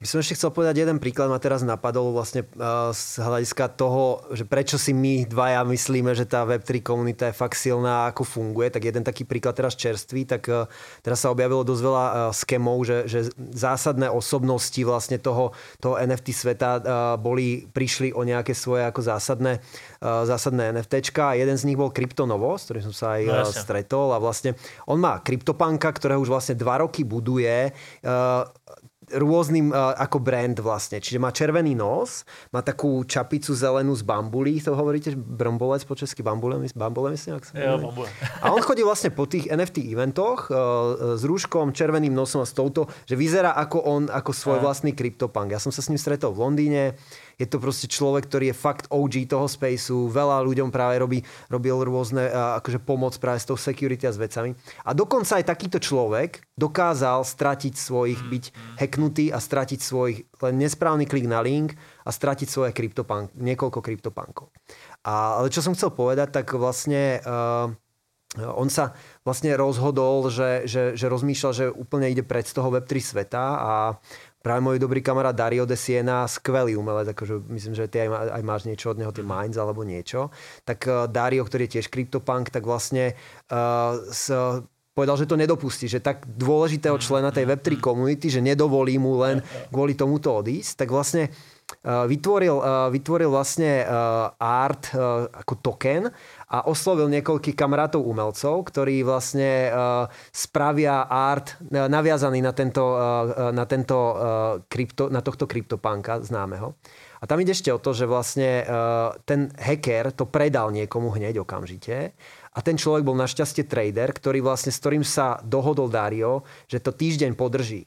By 0.00 0.08
som 0.08 0.24
ešte 0.24 0.32
chcel 0.32 0.48
povedať 0.48 0.80
jeden 0.80 0.96
príklad, 0.96 1.28
ma 1.28 1.36
teraz 1.36 1.60
napadol 1.60 2.16
vlastne 2.16 2.48
uh, 2.56 2.88
z 2.88 3.20
hľadiska 3.20 3.76
toho, 3.76 4.24
že 4.32 4.48
prečo 4.48 4.80
si 4.80 4.96
my 4.96 5.28
dvaja 5.28 5.60
myslíme, 5.60 6.16
že 6.16 6.24
tá 6.24 6.40
Web3 6.48 6.80
komunita 6.80 7.28
je 7.28 7.36
fakt 7.36 7.60
silná, 7.60 8.08
ako 8.08 8.24
funguje. 8.24 8.72
Tak 8.72 8.80
jeden 8.80 9.04
taký 9.04 9.28
príklad 9.28 9.60
teraz 9.60 9.76
čerstvý, 9.76 10.24
tak 10.24 10.48
uh, 10.48 10.64
teraz 11.04 11.20
sa 11.20 11.28
objavilo 11.28 11.68
dosť 11.68 11.82
veľa 11.84 12.04
uh, 12.08 12.16
skemov, 12.32 12.80
že, 12.88 13.04
že 13.12 13.28
zásadné 13.52 14.08
osobnosti 14.08 14.80
vlastne 14.88 15.20
toho, 15.20 15.52
toho 15.84 16.00
NFT 16.00 16.32
sveta 16.32 16.70
uh, 16.80 16.84
boli, 17.20 17.68
prišli 17.68 18.16
o 18.16 18.24
nejaké 18.24 18.56
svoje 18.56 18.88
ako 18.88 19.04
zásadné, 19.04 19.60
zásadné 20.00 20.72
NFTčka 20.80 21.36
a 21.36 21.36
jeden 21.36 21.60
z 21.60 21.68
nich 21.68 21.76
bol 21.76 21.92
Kryptonovo, 21.92 22.56
s 22.56 22.72
ktorým 22.72 22.88
som 22.88 22.94
sa 22.96 23.20
aj 23.20 23.22
no, 23.28 23.44
stretol 23.52 24.16
a 24.16 24.18
vlastne 24.18 24.56
on 24.88 24.96
má 24.96 25.20
Kryptopanka, 25.20 25.92
ktorého 25.92 26.24
už 26.24 26.32
vlastne 26.32 26.56
dva 26.56 26.80
roky 26.80 27.04
buduje. 27.04 27.68
Uh, 28.00 28.48
rôznym 29.10 29.74
uh, 29.74 29.94
ako 29.98 30.22
brand 30.22 30.54
vlastne. 30.62 31.02
Čiže 31.02 31.18
má 31.18 31.34
červený 31.34 31.74
nos, 31.74 32.22
má 32.54 32.62
takú 32.62 33.02
čapicu 33.02 33.50
zelenú 33.58 33.94
z 33.98 34.06
bambulí, 34.06 34.62
to 34.62 34.78
hovoríte, 34.78 35.18
brombolec 35.18 35.82
po 35.82 35.98
česky, 35.98 36.22
bambule, 36.22 36.62
bambule 36.78 37.18
myslím, 37.18 37.42
ak 37.42 37.44
sa 37.50 37.52
jo, 37.58 37.82
bambule. 37.82 38.06
A 38.38 38.54
on 38.54 38.62
chodí 38.62 38.86
vlastne 38.86 39.10
po 39.10 39.26
tých 39.26 39.50
NFT 39.50 39.90
eventoch 39.90 40.46
uh, 40.50 41.16
s 41.18 41.22
rúškom, 41.26 41.74
červeným 41.74 42.14
nosom 42.14 42.44
a 42.44 42.46
s 42.46 42.54
touto, 42.54 42.86
že 43.06 43.18
vyzerá 43.18 43.58
ako 43.58 43.78
on, 43.82 44.02
ako 44.06 44.30
svoj 44.30 44.58
vlastný 44.62 44.94
CryptoPunk. 44.94 45.50
Ja 45.50 45.60
som 45.62 45.74
sa 45.74 45.82
s 45.82 45.90
ním 45.90 45.98
stretol 45.98 46.30
v 46.30 46.46
Londýne, 46.46 46.82
je 47.40 47.48
to 47.48 47.56
proste 47.56 47.88
človek, 47.88 48.28
ktorý 48.28 48.52
je 48.52 48.60
fakt 48.60 48.84
OG 48.92 49.24
toho 49.32 49.48
spaceu, 49.48 50.12
veľa 50.12 50.44
ľuďom 50.44 50.68
práve 50.68 51.00
robí, 51.00 51.18
robil 51.48 51.80
rôzne 51.80 52.28
akože 52.60 52.84
pomoc 52.84 53.16
práve 53.16 53.40
s 53.40 53.48
tou 53.48 53.56
security 53.56 54.04
a 54.04 54.12
s 54.12 54.20
vecami. 54.20 54.52
A 54.84 54.92
dokonca 54.92 55.40
aj 55.40 55.48
takýto 55.48 55.80
človek 55.80 56.44
dokázal 56.60 57.24
stratiť 57.24 57.72
svojich, 57.72 58.20
byť 58.20 58.44
hacknutý 58.76 59.32
a 59.32 59.40
stratiť 59.40 59.80
svoj 59.80 60.10
len 60.44 60.54
nesprávny 60.60 61.08
klik 61.08 61.24
na 61.24 61.40
link 61.40 61.72
a 62.04 62.12
stratiť 62.12 62.48
svoje 62.52 62.76
kryptopunk, 62.76 63.32
niekoľko 63.32 63.80
kryptopankov. 63.80 64.52
A, 65.08 65.40
ale 65.40 65.48
čo 65.48 65.64
som 65.64 65.72
chcel 65.72 65.96
povedať, 65.96 66.36
tak 66.36 66.52
vlastne 66.52 67.24
uh, 67.24 67.72
on 68.38 68.70
sa 68.70 68.94
vlastne 69.26 69.50
rozhodol, 69.58 70.30
že, 70.30 70.62
že, 70.62 70.94
že 70.94 71.06
rozmýšľal, 71.10 71.52
že 71.52 71.66
úplne 71.66 72.06
ide 72.06 72.22
pred 72.22 72.46
z 72.46 72.54
toho 72.54 72.70
Web3 72.70 73.02
sveta 73.02 73.44
a 73.58 73.72
práve 74.40 74.60
môj 74.64 74.80
dobrý 74.80 75.04
kamarát 75.04 75.36
Dario 75.36 75.68
de 75.68 75.76
Siena, 75.76 76.24
skvelý 76.24 76.76
umelec, 76.76 77.12
akože 77.12 77.44
myslím, 77.52 77.74
že 77.76 77.88
ty 77.92 78.08
aj, 78.08 78.40
aj 78.40 78.42
máš 78.44 78.64
niečo 78.64 78.92
od 78.92 78.98
neho, 79.00 79.12
ty 79.12 79.20
Minds 79.20 79.60
alebo 79.60 79.84
niečo, 79.84 80.32
tak 80.64 80.88
uh, 80.88 81.04
Dario, 81.06 81.44
ktorý 81.44 81.68
je 81.68 81.80
tiež 81.80 81.92
CryptoPunk, 81.92 82.48
tak 82.48 82.64
vlastne 82.64 83.16
uh, 83.52 84.00
s, 84.08 84.32
povedal, 84.96 85.16
že 85.20 85.28
to 85.28 85.36
nedopustí, 85.36 85.86
že 85.86 86.00
tak 86.00 86.24
dôležitého 86.24 86.96
člena 87.00 87.28
tej 87.28 87.48
Web3 87.48 87.80
komunity, 87.80 88.32
že 88.32 88.40
nedovolí 88.44 88.96
mu 88.96 89.20
len 89.20 89.44
kvôli 89.72 89.92
tomuto 89.92 90.32
odísť, 90.40 90.84
tak 90.84 90.88
vlastne 90.88 91.28
uh, 91.28 91.49
vytvoril, 91.84 92.56
uh, 92.60 92.88
vytvoril 92.92 93.30
vlastne 93.32 93.84
uh, 93.84 94.30
art 94.36 94.92
ako 95.32 95.54
token 95.64 96.10
a 96.50 96.66
oslovil 96.66 97.06
niekoľkých 97.08 97.54
kamarátov 97.54 98.02
umelcov, 98.02 98.66
ktorí 98.66 99.06
vlastne 99.06 99.70
spravia 100.34 101.06
art 101.06 101.54
naviazaný 101.70 102.42
na 102.42 102.50
tento, 102.50 102.82
na, 103.54 103.64
tento 103.70 104.18
krypto, 104.66 105.06
na 105.14 105.22
tohto 105.22 105.46
kryptopanka 105.46 106.18
známeho. 106.26 106.74
A 107.22 107.30
tam 107.30 107.38
ide 107.38 107.54
ešte 107.54 107.70
o 107.70 107.78
to, 107.78 107.94
že 107.94 108.10
vlastne 108.10 108.66
ten 109.30 109.54
hacker 109.54 110.10
to 110.10 110.26
predal 110.26 110.74
niekomu 110.74 111.14
hneď 111.14 111.38
okamžite 111.38 112.18
a 112.50 112.58
ten 112.66 112.74
človek 112.74 113.06
bol 113.06 113.14
našťastie 113.14 113.70
trader, 113.70 114.10
ktorý 114.10 114.42
vlastne, 114.42 114.74
s 114.74 114.82
ktorým 114.82 115.06
sa 115.06 115.38
dohodol 115.46 115.86
Dario, 115.86 116.42
že 116.66 116.82
to 116.82 116.90
týždeň 116.90 117.38
podrží 117.38 117.86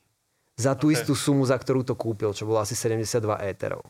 za 0.53 0.77
tú 0.77 0.89
okay. 0.89 1.01
istú 1.01 1.17
sumu, 1.17 1.43
za 1.45 1.57
ktorú 1.57 1.81
to 1.81 1.97
kúpil, 1.97 2.31
čo 2.35 2.45
bolo 2.45 2.61
asi 2.61 2.77
72 2.77 3.25
éterov. 3.49 3.81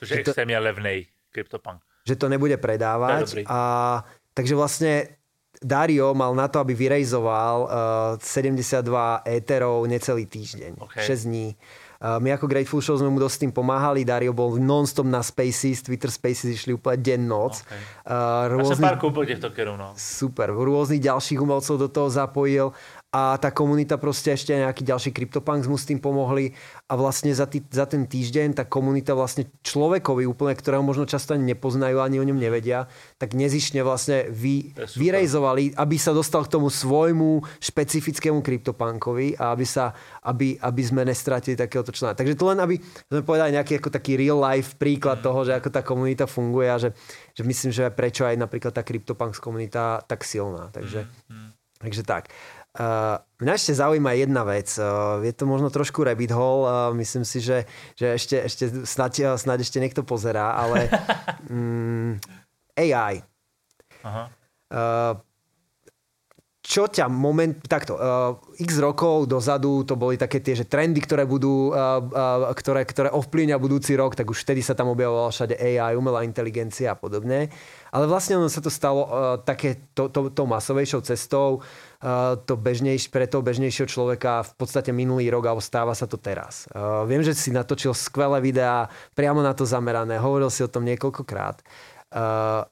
Což 0.00 0.06
je 0.14 0.22
extrémne 0.24 0.56
levnej 0.56 1.10
kryptopunk 1.34 1.84
že 2.08 2.16
to 2.16 2.32
nebude 2.32 2.56
predávať. 2.56 3.44
A, 3.44 4.00
takže 4.32 4.56
vlastne 4.56 5.20
Dario 5.60 6.16
mal 6.16 6.32
na 6.32 6.48
to, 6.48 6.64
aby 6.64 6.72
vyrejzoval 6.72 7.56
uh, 7.66 8.22
72 8.22 8.80
éterov 9.28 9.84
necelý 9.84 10.24
týždeň, 10.24 10.80
okay. 10.80 11.02
6 11.02 11.26
dní. 11.26 11.58
my 11.98 12.30
ako 12.38 12.46
Grateful 12.46 12.78
Show 12.78 13.02
sme 13.02 13.10
mu 13.10 13.18
dosť 13.18 13.34
s 13.34 13.42
tým 13.42 13.52
pomáhali, 13.52 14.06
Dario 14.06 14.30
bol 14.30 14.54
non-stop 14.62 15.10
na 15.10 15.18
Spaces, 15.18 15.82
Twitter 15.82 16.14
Spaces 16.14 16.54
išli 16.54 16.78
úplne 16.78 17.02
deň, 17.02 17.20
noc. 17.26 17.66
Okay. 17.66 17.82
Uh, 18.06 18.54
rôzny... 18.54 18.70
Ja 18.70 18.78
som 18.78 18.86
pár 18.86 19.02
kúpil 19.02 19.34
kerov, 19.50 19.74
no. 19.74 19.90
Super, 19.98 20.54
rôznych 20.54 21.02
ďalších 21.02 21.42
umelcov 21.42 21.74
do 21.74 21.88
toho 21.90 22.06
zapojil 22.06 22.70
a 23.08 23.40
tá 23.40 23.48
komunita 23.48 23.96
proste 23.96 24.36
ešte 24.36 24.52
nejaký 24.52 24.84
ďalší 24.84 25.16
CryptoPunks 25.16 25.64
mu 25.64 25.80
s 25.80 25.88
tým 25.88 25.96
pomohli 25.96 26.52
a 26.92 26.92
vlastne 26.92 27.32
za, 27.32 27.48
tý, 27.48 27.64
za 27.72 27.88
ten 27.88 28.04
týždeň 28.04 28.60
tá 28.60 28.64
komunita 28.68 29.16
vlastne 29.16 29.48
človekovi 29.64 30.28
úplne, 30.28 30.52
ktorého 30.52 30.84
možno 30.84 31.08
často 31.08 31.32
ani 31.32 31.56
nepoznajú, 31.56 32.04
ani 32.04 32.20
o 32.20 32.28
ňom 32.28 32.36
nevedia, 32.36 32.84
tak 33.16 33.32
nezišne 33.32 33.80
vlastne 33.80 34.28
vy, 34.28 34.76
vyrejzovali, 34.76 35.80
aby 35.80 35.96
sa 35.96 36.12
dostal 36.12 36.44
k 36.44 36.52
tomu 36.60 36.68
svojmu 36.68 37.48
špecifickému 37.64 38.44
CryptoPunkovi 38.44 39.40
a 39.40 39.56
aby, 39.56 39.64
sa, 39.64 39.96
aby, 40.28 40.60
aby 40.60 40.82
sme 40.84 41.08
nestratili 41.08 41.56
takéhoto 41.56 41.96
člena. 41.96 42.12
Takže 42.12 42.36
to 42.36 42.44
len, 42.52 42.60
aby 42.60 42.76
sme 43.08 43.24
povedali 43.24 43.56
nejaký 43.56 43.80
ako 43.80 43.88
taký 43.88 44.20
real 44.20 44.36
life 44.36 44.76
príklad 44.76 45.20
mm. 45.20 45.24
toho, 45.24 45.40
že 45.48 45.56
ako 45.56 45.68
tá 45.72 45.80
komunita 45.80 46.28
funguje 46.28 46.68
a 46.68 46.76
že, 46.76 46.92
že 47.32 47.40
myslím, 47.40 47.72
že 47.72 47.88
prečo 47.88 48.28
aj 48.28 48.36
napríklad 48.36 48.76
tá 48.76 48.84
CryptoPunks 48.84 49.40
komunita 49.40 50.04
tak 50.04 50.28
silná. 50.28 50.68
Takže, 50.68 51.08
mm. 51.08 51.32
mm. 51.32 51.50
takže 51.80 52.04
tak. 52.04 52.28
Uh, 52.76 53.16
mňa 53.40 53.52
ešte 53.56 53.72
zaujíma 53.80 54.12
jedna 54.12 54.44
vec. 54.44 54.68
Uh, 54.76 55.24
je 55.24 55.32
to 55.32 55.48
možno 55.48 55.72
trošku 55.72 56.04
rabbit 56.04 56.30
hole. 56.30 56.68
Uh, 56.68 56.92
myslím 57.00 57.24
si, 57.24 57.40
že, 57.40 57.64
že 57.96 58.14
ešte, 58.14 58.36
ešte 58.44 58.64
snad, 58.84 59.16
snad 59.40 59.58
ešte 59.58 59.80
niekto 59.80 60.04
pozerá, 60.04 60.52
ale 60.52 60.92
um, 61.48 62.14
mm, 62.20 62.22
AI. 62.76 63.24
Aha. 64.04 64.24
Uh, 64.68 65.14
čo 66.68 66.84
ťa 66.84 67.08
moment, 67.08 67.56
takto, 67.64 67.96
uh, 67.96 68.36
x 68.60 68.76
rokov 68.76 69.24
dozadu 69.24 69.88
to 69.88 69.96
boli 69.96 70.20
také 70.20 70.44
tie, 70.44 70.52
že 70.52 70.68
trendy, 70.68 71.00
ktoré 71.00 71.24
budú, 71.24 71.72
uh, 71.72 72.04
uh, 72.04 72.52
ktoré, 72.52 72.84
ktoré 72.84 73.08
ovplyvňa 73.08 73.56
budúci 73.56 73.96
rok, 73.96 74.12
tak 74.12 74.28
už 74.28 74.44
vtedy 74.44 74.60
sa 74.60 74.76
tam 74.76 74.92
objavovala 74.92 75.32
všade 75.32 75.56
AI, 75.56 75.96
umelá 75.96 76.28
inteligencia 76.28 76.92
a 76.92 77.00
podobne. 77.00 77.48
Ale 77.88 78.04
vlastne 78.04 78.36
ono 78.36 78.52
sa 78.52 78.60
to 78.60 78.68
stalo 78.68 79.08
uh, 79.08 79.08
také 79.40 79.88
to, 79.96 80.12
to, 80.12 80.28
to 80.28 80.44
masovejšou 80.44 81.00
cestou, 81.08 81.64
uh, 81.64 81.87
to 82.46 82.54
bežnejš, 82.54 83.10
pre 83.10 83.26
toho 83.26 83.42
bežnejšieho 83.42 83.90
človeka 83.90 84.46
v 84.46 84.52
podstate 84.54 84.94
minulý 84.94 85.34
rok, 85.34 85.50
alebo 85.50 85.62
stáva 85.62 85.98
sa 85.98 86.06
to 86.06 86.14
teraz. 86.14 86.70
Uh, 86.70 87.02
viem, 87.10 87.26
že 87.26 87.34
si 87.34 87.50
natočil 87.50 87.90
skvelé 87.90 88.38
videá, 88.38 88.86
priamo 89.18 89.42
na 89.42 89.50
to 89.50 89.66
zamerané, 89.66 90.14
hovoril 90.22 90.46
si 90.46 90.62
o 90.62 90.70
tom 90.70 90.86
niekoľkokrát. 90.86 91.58
Uh, 92.14 92.62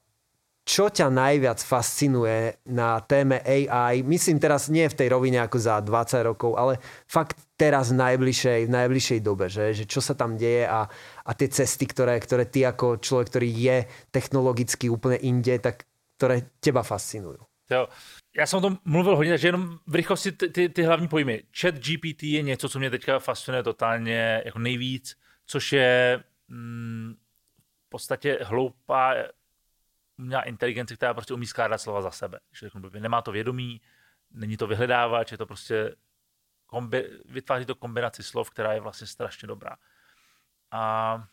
čo 0.67 0.91
ťa 0.91 1.11
najviac 1.15 1.63
fascinuje 1.63 2.59
na 2.71 2.99
téme 2.99 3.39
AI? 3.39 4.03
Myslím 4.03 4.43
teraz 4.43 4.67
nie 4.67 4.83
v 4.91 4.99
tej 4.99 5.15
rovine 5.15 5.39
ako 5.47 5.59
za 5.63 5.79
20 5.79 6.27
rokov, 6.27 6.59
ale 6.59 6.83
fakt 7.07 7.39
teraz 7.55 7.95
v 7.95 8.03
najbližšej, 8.03 8.61
v 8.67 8.75
najbližšej 8.75 9.21
dobe, 9.23 9.47
že, 9.47 9.75
že 9.79 9.87
čo 9.87 10.03
sa 10.03 10.19
tam 10.19 10.35
deje 10.35 10.67
a, 10.67 10.91
a 11.23 11.31
tie 11.39 11.47
cesty, 11.47 11.87
ktoré, 11.87 12.19
ktoré 12.19 12.51
ty 12.51 12.67
ako 12.67 12.99
človek, 12.99 13.27
ktorý 13.31 13.47
je 13.47 13.79
technologicky 14.11 14.91
úplne 14.91 15.23
inde, 15.23 15.55
tak 15.63 15.87
ktoré 16.19 16.59
teba 16.59 16.83
fascinujú. 16.83 17.39
Jo. 17.71 17.91
Já 18.37 18.47
jsem 18.47 18.59
o 18.59 18.63
tom 18.63 18.79
mluvil 18.85 19.17
hodně, 19.17 19.39
že 19.39 19.49
jenom 19.49 19.79
v 19.87 19.95
rychlosti 19.95 20.33
ty, 20.33 20.49
ty, 20.49 20.69
ty 20.69 20.83
hlavní 20.83 21.09
pojmy. 21.09 21.43
Chat 21.61 21.75
GPT 21.75 22.23
je 22.23 22.43
něco, 22.43 22.69
co 22.69 22.79
mě 22.79 22.91
teďka 22.91 23.19
fascinuje 23.19 23.63
totálně 23.63 24.43
jako 24.45 24.59
nejvíc, 24.59 25.19
což 25.47 25.73
je 25.73 26.25
mm, 26.49 27.15
v 27.87 27.89
podstatě 27.89 28.39
hloupá 28.43 29.15
umělá 30.19 30.43
inteligence, 30.43 30.97
která 30.97 31.15
prostě 31.15 31.35
umí 31.35 31.47
skládat 31.47 31.79
slova 31.79 32.03
za 32.03 32.11
sebe. 32.11 32.41
Nemá 32.99 33.23
to 33.23 33.33
vědomí, 33.33 33.81
není 34.31 34.57
to 34.57 34.67
vyhledávač, 34.67 35.33
je 35.33 35.39
to 35.39 35.47
prostě 35.47 35.95
kombi- 36.69 37.21
vytváří 37.25 37.65
to 37.65 37.75
kombinaci 37.75 38.23
slov, 38.23 38.51
která 38.51 38.73
je 38.73 38.81
vlastně 38.81 39.07
strašně 39.07 39.49
dobrá. 39.49 39.77
A 40.71 41.25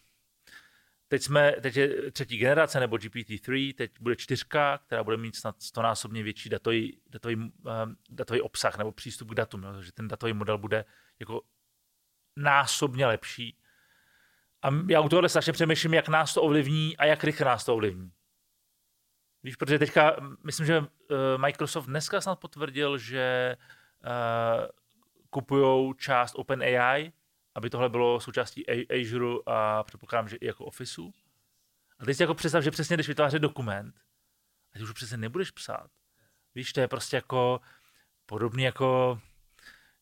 teď 1.13 1.23
jsme, 1.23 1.51
teď 1.61 1.75
je 1.75 2.11
třetí 2.11 2.37
generace 2.37 2.79
nebo 2.79 2.95
GPT-3, 2.95 3.73
teď 3.75 3.91
bude 3.99 4.15
čtyřka, 4.15 4.77
která 4.77 5.03
bude 5.03 5.17
mít 5.17 5.35
snad 5.35 5.61
stonásobně 5.61 6.23
větší 6.23 6.49
datový, 6.49 7.01
datový, 7.09 7.35
um, 7.35 7.51
datový 8.09 8.41
obsah 8.41 8.77
nebo 8.77 8.91
přístup 8.91 9.29
k 9.29 9.35
datům, 9.35 9.65
že 9.81 9.91
ten 9.91 10.07
datový 10.07 10.33
model 10.33 10.57
bude 10.57 10.85
jako 11.19 11.41
násobně 12.37 13.05
lepší. 13.05 13.57
A 14.61 14.69
já 14.89 15.01
u 15.01 15.09
tohohle 15.09 15.29
strašně 15.29 15.53
přemýšlím, 15.53 15.93
jak 15.93 16.07
nás 16.07 16.33
to 16.33 16.41
ovlivní 16.41 16.97
a 16.97 17.05
jak 17.05 17.23
rychle 17.23 17.45
nás 17.45 17.65
to 17.65 17.73
ovlivní. 17.73 18.11
Víš, 19.43 19.55
protože 19.55 19.79
teďka, 19.79 20.15
myslím, 20.43 20.65
že 20.65 20.79
uh, 20.79 20.87
Microsoft 21.37 21.85
dneska 21.85 22.21
snad 22.21 22.39
potvrdil, 22.39 22.97
že 22.97 23.55
uh, 24.05 24.65
kupují 25.29 25.93
část 25.97 26.33
OpenAI, 26.35 27.11
aby 27.55 27.69
tohle 27.69 27.89
bylo 27.89 28.19
součástí 28.19 28.65
Azure 28.69 29.35
a 29.45 29.83
předpokládám, 29.83 30.29
že 30.29 30.35
i 30.35 30.45
jako 30.45 30.65
Officeu. 30.65 31.13
A 31.99 32.05
teď 32.05 32.17
si 32.17 32.23
jako 32.23 32.33
představ, 32.33 32.63
že 32.63 32.71
přesně 32.71 32.97
jdeš 32.97 33.07
vytvářet 33.07 33.41
dokument 33.41 33.95
a 34.75 34.77
ty 34.77 34.83
už 34.83 34.91
přesně 34.91 35.17
nebudeš 35.17 35.51
psát. 35.51 35.87
Víš, 36.55 36.73
to 36.73 36.79
je 36.79 36.87
prostě 36.87 37.15
jako 37.15 37.61
podobně 38.25 38.65
jako 38.65 39.19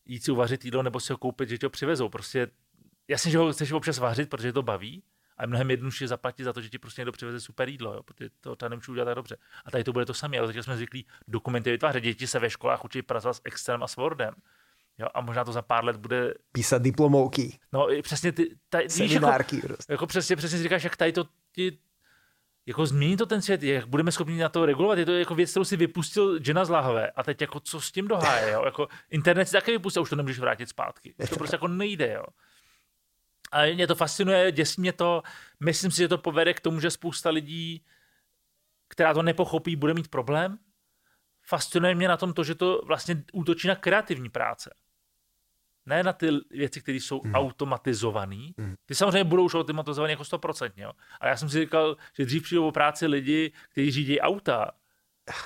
jít 0.04 0.24
si 0.24 0.30
uvařit 0.30 0.64
jídlo 0.64 0.82
nebo 0.82 1.00
si 1.00 1.12
ho 1.12 1.16
koupit, 1.16 1.48
že 1.48 1.58
ti 1.58 1.66
ho 1.66 1.70
přivezou. 1.70 2.08
Prostě 2.08 2.48
jasně, 3.08 3.30
že 3.30 3.38
ho 3.38 3.52
chceš 3.52 3.72
občas 3.72 3.98
vařit, 3.98 4.30
protože 4.30 4.52
to 4.52 4.62
baví, 4.62 5.02
a 5.36 5.42
je 5.42 5.46
mnohem 5.46 5.70
jednodušší 5.70 6.06
zaplatit 6.06 6.44
za 6.44 6.52
to, 6.52 6.60
že 6.60 6.68
ti 6.68 6.78
prostě 6.78 7.00
někdo 7.00 7.12
přiveze 7.12 7.40
super 7.40 7.68
jídlo, 7.68 7.94
jo, 7.94 8.02
protože 8.02 8.30
to 8.40 8.56
tady 8.56 8.70
nemůžu 8.70 8.92
udělat 8.92 9.04
tak 9.04 9.14
dobře. 9.14 9.36
A 9.64 9.70
tady 9.70 9.84
to 9.84 9.92
bude 9.92 10.06
to 10.06 10.14
samé, 10.14 10.38
ale 10.38 10.52
teď 10.52 10.64
jsme 10.64 10.76
zvyklí 10.76 11.06
dokumenty 11.28 11.70
vytvářet. 11.70 12.00
Děti 12.00 12.26
se 12.26 12.38
ve 12.38 12.50
školách 12.50 12.84
učí 12.84 13.02
pracovat 13.02 13.34
s 13.34 13.40
Excelem 13.44 13.82
a 13.82 13.88
s 13.88 13.96
Wordem. 13.96 14.34
Jo, 14.98 15.06
a 15.14 15.20
možná 15.20 15.44
to 15.44 15.52
za 15.52 15.62
pár 15.62 15.84
let 15.84 15.96
bude... 15.96 16.34
Písat 16.52 16.82
diplomovky. 16.82 17.58
No, 17.72 17.88
přesně 18.02 18.32
ty... 18.32 18.56
Tady, 18.68 18.88
víš, 18.88 19.12
jako, 19.12 19.26
prostě. 19.62 19.92
jako, 19.92 20.06
přesně, 20.06 20.36
přesně 20.36 20.58
si 20.58 20.62
říkáš, 20.62 20.84
jak 20.84 20.96
tady 20.96 21.12
to 21.12 21.24
ti 21.52 21.78
jako 22.66 22.86
změní 22.86 23.16
to 23.16 23.26
ten 23.26 23.42
svět, 23.42 23.62
jak 23.62 23.86
budeme 23.86 24.12
schopni 24.12 24.38
na 24.38 24.48
to 24.48 24.66
regulovat, 24.66 24.98
je 24.98 25.06
to 25.06 25.12
jako 25.12 25.34
věc, 25.34 25.50
kterou 25.50 25.64
si 25.64 25.76
vypustil 25.76 26.40
Jenna 26.46 26.64
z 26.64 26.68
lahve 26.68 27.10
a 27.10 27.22
teď 27.22 27.40
jako 27.40 27.60
co 27.60 27.80
s 27.80 27.92
tím 27.92 28.08
doháje, 28.08 28.52
jo? 28.52 28.62
Jako 28.64 28.88
internet 29.10 29.46
si 29.46 29.52
také 29.52 29.72
vypustil, 29.72 30.02
už 30.02 30.10
to 30.10 30.16
nemůžeš 30.16 30.38
vrátit 30.38 30.68
zpátky, 30.68 31.14
to 31.30 31.36
prostě 31.36 31.54
jako 31.54 31.68
nejde, 31.68 32.12
jo. 32.12 32.24
A 33.52 33.74
mě 33.74 33.86
to 33.86 33.94
fascinuje, 33.94 34.52
děsí 34.52 34.80
mě 34.80 34.92
to. 34.92 35.22
Myslím 35.60 35.90
si, 35.90 35.96
že 35.96 36.08
to 36.08 36.18
povede 36.18 36.54
k 36.54 36.60
tomu, 36.60 36.80
že 36.80 36.90
spousta 36.90 37.30
lidí, 37.30 37.84
která 38.88 39.14
to 39.14 39.22
nepochopí, 39.22 39.76
bude 39.76 39.94
mít 39.94 40.08
problém. 40.08 40.58
Fascinuje 41.42 41.94
mě 41.94 42.08
na 42.08 42.16
tom 42.16 42.32
to, 42.32 42.44
že 42.44 42.54
to 42.54 42.82
vlastně 42.86 43.24
útočí 43.32 43.68
na 43.68 43.74
kreativní 43.74 44.28
práce. 44.28 44.74
Ne 45.86 46.02
na 46.02 46.12
ty 46.12 46.28
věci, 46.50 46.80
které 46.80 46.96
jsou 46.96 47.20
hmm. 47.20 47.34
automatizované. 47.34 48.48
Hmm. 48.58 48.74
Ty 48.86 48.94
samozřejmě 48.94 49.24
budou 49.24 49.44
už 49.44 49.54
automatizované 49.54 50.12
jako 50.12 50.22
100%. 50.22 50.72
Jo? 50.76 50.92
A 51.20 51.28
já 51.28 51.36
jsem 51.36 51.48
si 51.48 51.60
říkal, 51.60 51.96
že 52.16 52.24
dřív 52.24 52.42
přijdou 52.42 52.68
o 52.68 52.72
práci 52.72 53.06
lidi, 53.06 53.52
kteří 53.68 53.90
řídí 53.90 54.20
auta, 54.20 54.70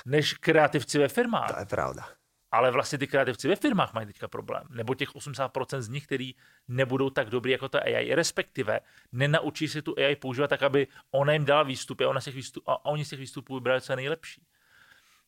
než 0.05 0.33
kreativci 0.33 0.99
ve 0.99 1.07
firmách. 1.07 1.53
To 1.53 1.59
je 1.59 1.65
pravda. 1.65 2.07
Ale 2.51 2.71
vlastně 2.71 2.97
ty 2.97 3.07
kreativci 3.07 3.47
ve 3.47 3.55
firmách 3.55 3.93
mají 3.93 4.07
teďka 4.07 4.27
problém. 4.27 4.63
Nebo 4.69 4.95
těch 4.95 5.15
80% 5.15 5.81
z 5.81 5.89
nich, 5.89 6.05
který 6.05 6.35
nebudou 6.67 7.09
tak 7.09 7.29
dobrý 7.29 7.51
jako 7.51 7.69
ta 7.69 7.79
AI, 7.79 8.15
respektive 8.15 8.79
nenaučí 9.11 9.67
se 9.67 9.81
tu 9.81 9.95
AI 9.97 10.15
používat 10.15 10.47
tak, 10.47 10.63
aby 10.63 10.87
ona 11.11 11.33
jim 11.33 11.45
dala 11.45 11.63
výstupy 11.63 12.03
a, 12.03 12.09
ona 12.09 12.21
z 12.21 12.25
těch 12.25 12.35
výstup, 12.35 12.63
a 12.67 12.85
oni 12.85 13.05
z 13.05 13.09
těch 13.09 13.19
výstupů 13.19 13.55
vybrali 13.55 13.81
co 13.81 13.91
je 13.91 13.95
nejlepší. 13.95 14.41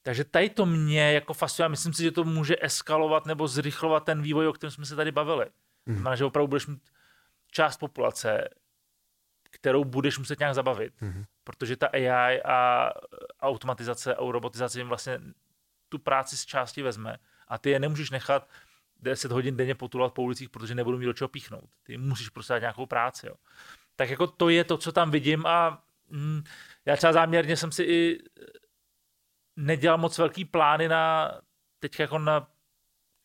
Takže 0.03 0.23
tady 0.23 0.49
to 0.49 0.65
mě 0.65 1.13
jako 1.13 1.33
fascinuje. 1.33 1.69
Myslím 1.69 1.93
si, 1.93 2.03
že 2.03 2.11
to 2.11 2.23
může 2.23 2.55
eskalovat 2.61 3.25
nebo 3.25 3.47
zrychlovat 3.47 4.05
ten 4.05 4.21
vývoj, 4.21 4.47
o 4.47 4.53
kterém 4.53 4.71
jsme 4.71 4.85
se 4.85 4.95
tady 4.95 5.11
bavili. 5.11 5.45
Mm. 5.85 5.95
Znamená, 5.95 6.15
že 6.15 6.25
opravdu 6.25 6.47
budeš 6.47 6.67
mít 6.67 6.81
část 7.51 7.77
populace, 7.77 8.49
kterou 9.49 9.83
budeš 9.83 10.17
muset 10.17 10.39
nějak 10.39 10.55
zabavit. 10.55 11.01
Mm. 11.01 11.23
Protože 11.43 11.75
ta 11.75 11.87
AI 11.87 12.41
a 12.41 12.91
automatizace 13.41 14.15
a 14.15 14.31
robotizace 14.31 14.79
jim 14.79 14.87
vlastně 14.87 15.19
tu 15.89 15.99
práci 15.99 16.37
z 16.37 16.45
části 16.45 16.81
vezme 16.81 17.17
a 17.47 17.57
ty 17.57 17.69
je 17.69 17.79
nemůžeš 17.79 18.09
nechat 18.09 18.49
10 19.01 19.31
hodin 19.31 19.57
denně 19.57 19.75
potulat 19.75 20.13
po 20.13 20.21
ulicích, 20.21 20.49
protože 20.49 20.75
nebudou 20.75 20.97
mít 20.97 21.05
do 21.05 21.13
čeho 21.13 21.27
píchnout. 21.27 21.69
Ty 21.83 21.97
musíš 21.97 22.29
prostě 22.29 22.53
dát 22.53 22.59
nějakou 22.59 22.85
práci. 22.85 23.27
Jo. 23.27 23.35
Tak 23.95 24.09
jako 24.09 24.27
to 24.27 24.49
je 24.49 24.63
to, 24.63 24.77
co 24.77 24.91
tam 24.91 25.11
vidím 25.11 25.45
a 25.45 25.83
mm, 26.09 26.43
já 26.85 26.95
třeba 26.95 27.13
záměrně 27.13 27.57
jsem 27.57 27.71
si 27.71 27.83
i 27.83 28.19
nedělal 29.59 29.97
moc 29.97 30.17
velký 30.17 30.45
plány 30.45 30.87
na 30.87 31.31
teď 31.79 31.99
jako 31.99 32.19
na 32.19 32.47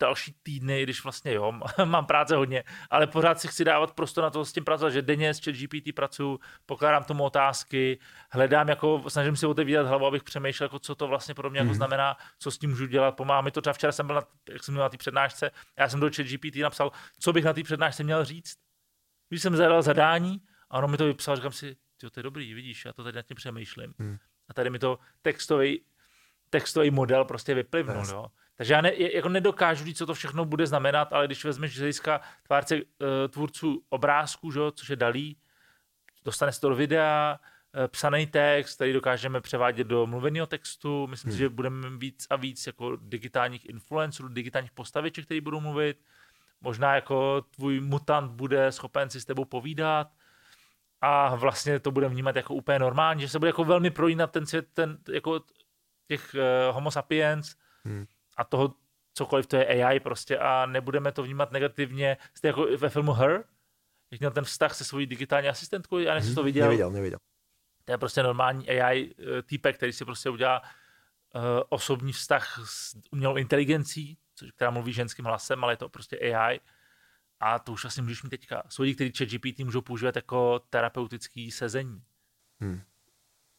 další 0.01 0.35
týdny, 0.43 0.83
když 0.83 1.05
vlastně 1.05 1.33
jo, 1.33 1.53
mám 1.85 2.07
práce 2.07 2.37
hodně, 2.37 2.65
ale 2.91 3.07
pořád 3.07 3.41
si 3.41 3.49
chci 3.49 3.65
dávat 3.65 3.93
prostor 3.93 4.25
na 4.25 4.31
to 4.31 4.45
s 4.45 4.53
tím 4.53 4.65
pracovat, 4.65 4.91
že 4.91 5.03
denně 5.03 5.35
s 5.35 5.41
GPT 5.41 5.95
pracuji, 5.95 6.39
pokládám 6.67 7.05
tomu 7.05 7.25
otázky, 7.25 7.99
hledám 8.31 8.69
jako, 8.69 9.05
snažím 9.09 9.37
si 9.37 9.47
otevírat 9.47 9.87
hlavu, 9.87 10.07
abych 10.07 10.23
přemýšlel, 10.23 10.65
jako, 10.65 10.79
co 10.79 10.95
to 10.95 11.09
vlastně 11.09 11.35
pro 11.35 11.51
mě 11.51 11.61
mm. 11.61 11.67
jako 11.67 11.71
mhm. 11.71 11.77
znamená, 11.77 12.17
co 12.39 12.51
s 12.51 12.59
tím 12.59 12.71
můžu 12.71 12.87
dělat, 12.87 13.13
pomáhá 13.13 13.41
mi 13.41 13.51
to. 13.51 13.61
Třeba 13.61 13.73
včera 13.73 13.93
jsem 13.93 14.07
byl 14.07 14.15
na, 14.15 14.23
jak 14.51 14.65
jsem 14.65 14.75
byl 14.75 14.83
na 14.83 14.89
té 14.89 14.97
přednášce, 14.97 15.51
já 15.79 15.89
jsem 15.89 16.01
do 16.01 16.11
GPT 16.11 16.57
napsal, 16.57 16.93
co 17.19 17.33
bych 17.33 17.45
na 17.45 17.53
té 17.53 17.63
přednášce 17.63 18.05
měl 18.05 18.25
říct. 18.25 18.57
Když 19.29 19.43
jsem 19.43 19.57
zadal 19.57 19.83
zadání 19.83 20.41
a 20.71 20.79
ono 20.79 20.89
mi 20.89 20.97
to 20.97 21.07
vypsal, 21.07 21.37
říkám 21.37 21.53
si, 21.53 21.77
to 22.01 22.21
je 22.21 22.23
dobrý, 22.23 22.55
vidíš, 22.55 22.85
já 22.85 22.93
to 22.93 23.05
tady 23.05 23.17
nad 23.17 23.27
tím 23.27 23.35
přemýšlím. 23.35 23.95
Mm. 23.99 24.17
A 24.49 24.55
tady 24.55 24.71
mi 24.71 24.79
to 24.79 24.99
textový 25.23 25.81
textový 26.51 26.91
model 26.91 27.25
prostě 27.25 27.55
vyplivnul. 27.55 28.05
Jo. 28.09 28.27
Takže 28.57 28.75
já 28.75 28.81
ne, 28.81 28.93
jako 28.95 29.29
nedokážu 29.29 29.85
říct, 29.85 29.99
co 29.99 30.07
to 30.07 30.15
všechno 30.15 30.45
bude 30.45 30.67
znamenat, 30.67 31.13
ale 31.13 31.27
když 31.27 31.45
vezmeš 31.45 31.75
z 31.75 31.79
hlediska 31.79 32.21
tvárce 32.43 32.77
uh, 32.77 32.83
tvůrců 33.29 33.83
obrázků, 33.89 34.51
že, 34.51 34.61
což 34.75 34.89
je 34.89 34.97
dalí, 34.97 35.37
dostane 36.25 36.53
se 36.53 36.61
to 36.61 36.69
do 36.69 36.75
videa, 36.75 37.39
uh, 37.75 37.87
psaný 37.87 38.27
text, 38.27 38.75
který 38.75 38.93
dokážeme 38.93 39.41
převádět 39.41 39.87
do 39.87 40.07
mluveného 40.07 40.47
textu. 40.47 41.07
Myslím 41.07 41.31
hmm. 41.31 41.37
si, 41.37 41.39
že 41.39 41.49
budeme 41.49 41.91
víc 41.97 42.27
a 42.31 42.37
víc 42.37 42.67
jako 42.67 42.97
digitálních 42.97 43.69
influencerů, 43.69 44.29
digitálních 44.29 44.73
postaviček, 44.73 45.25
který 45.25 45.41
budou 45.41 45.61
mluvit. 45.61 46.01
Možná 46.61 46.95
jako 46.95 47.45
tvůj 47.51 47.81
mutant 47.81 48.31
bude 48.31 48.73
schopen 48.73 49.11
si 49.11 49.21
s 49.21 49.25
tebou 49.25 49.45
povídat 49.45 50.09
a 51.01 51.35
vlastně 51.35 51.81
to 51.81 51.91
bude 51.91 52.09
vnímat 52.09 52.37
jako 52.37 52.55
úplně 52.55 52.79
normální, 52.79 53.21
že 53.21 53.29
se 53.29 53.39
bude 53.39 53.49
jako 53.49 53.65
velmi 53.65 53.91
prolínat 53.91 54.31
ten 54.31 54.47
svět, 54.47 54.67
ten, 54.73 54.99
jako 55.13 55.41
těch 56.07 56.35
uh, 56.35 56.75
homo 56.75 56.91
sapiens 56.91 57.57
hmm. 57.85 58.07
a 58.37 58.45
toho 58.45 58.75
cokoliv 59.15 59.47
to 59.47 59.57
je 59.57 59.85
AI 59.85 60.01
prostě 60.01 60.39
a 60.39 60.67
nebudeme 60.67 61.13
to 61.13 61.23
vnímat 61.23 61.53
negativně, 61.53 62.17
jste 62.35 62.49
jako 62.49 62.67
ve 62.77 62.89
filmu 62.89 63.13
Her, 63.13 63.45
jak 64.11 64.21
měl 64.21 64.31
ten 64.31 64.45
vztah 64.45 64.75
se 64.75 64.85
svojí 64.85 65.07
digitální 65.07 65.49
asistentkou, 65.49 65.99
já 65.99 66.15
nejsi 66.15 66.29
hmm. 66.29 66.35
to 66.35 66.43
viděl. 66.43 66.65
Neviděl, 66.65 66.91
neviděl. 66.91 67.19
To 67.85 67.93
je 67.93 67.99
prostě 67.99 68.23
normální 68.23 68.69
AI 68.69 69.15
uh, 69.15 69.43
týpek, 69.43 69.77
který 69.77 69.93
si 69.93 70.05
prostě 70.05 70.31
udělá 70.31 70.63
uh, 70.63 71.43
osobní 71.69 72.13
vztah 72.13 72.61
s 72.65 72.97
umělou 73.11 73.37
inteligencí, 73.37 74.19
což, 74.35 74.53
která 74.53 74.71
mluví 74.71 74.93
ženským 74.93 75.25
hlasem, 75.25 75.65
ale 75.65 75.73
je 75.73 75.77
to 75.77 75.89
prostě 75.89 76.19
AI. 76.19 76.61
A 77.41 77.59
to 77.59 77.73
už 77.73 77.85
asi 77.85 78.03
můžeš 78.03 78.23
mít 78.23 78.31
teďka. 78.31 78.63
Jsou 78.69 78.83
lidi, 78.83 78.95
kteří 78.95 79.13
chat 79.13 79.29
GPT 79.29 79.59
můžou 79.59 79.81
používat 79.81 80.17
jako 80.17 80.59
terapeutický 80.59 81.51
sezení. 81.51 82.03
Hmm. 82.61 82.81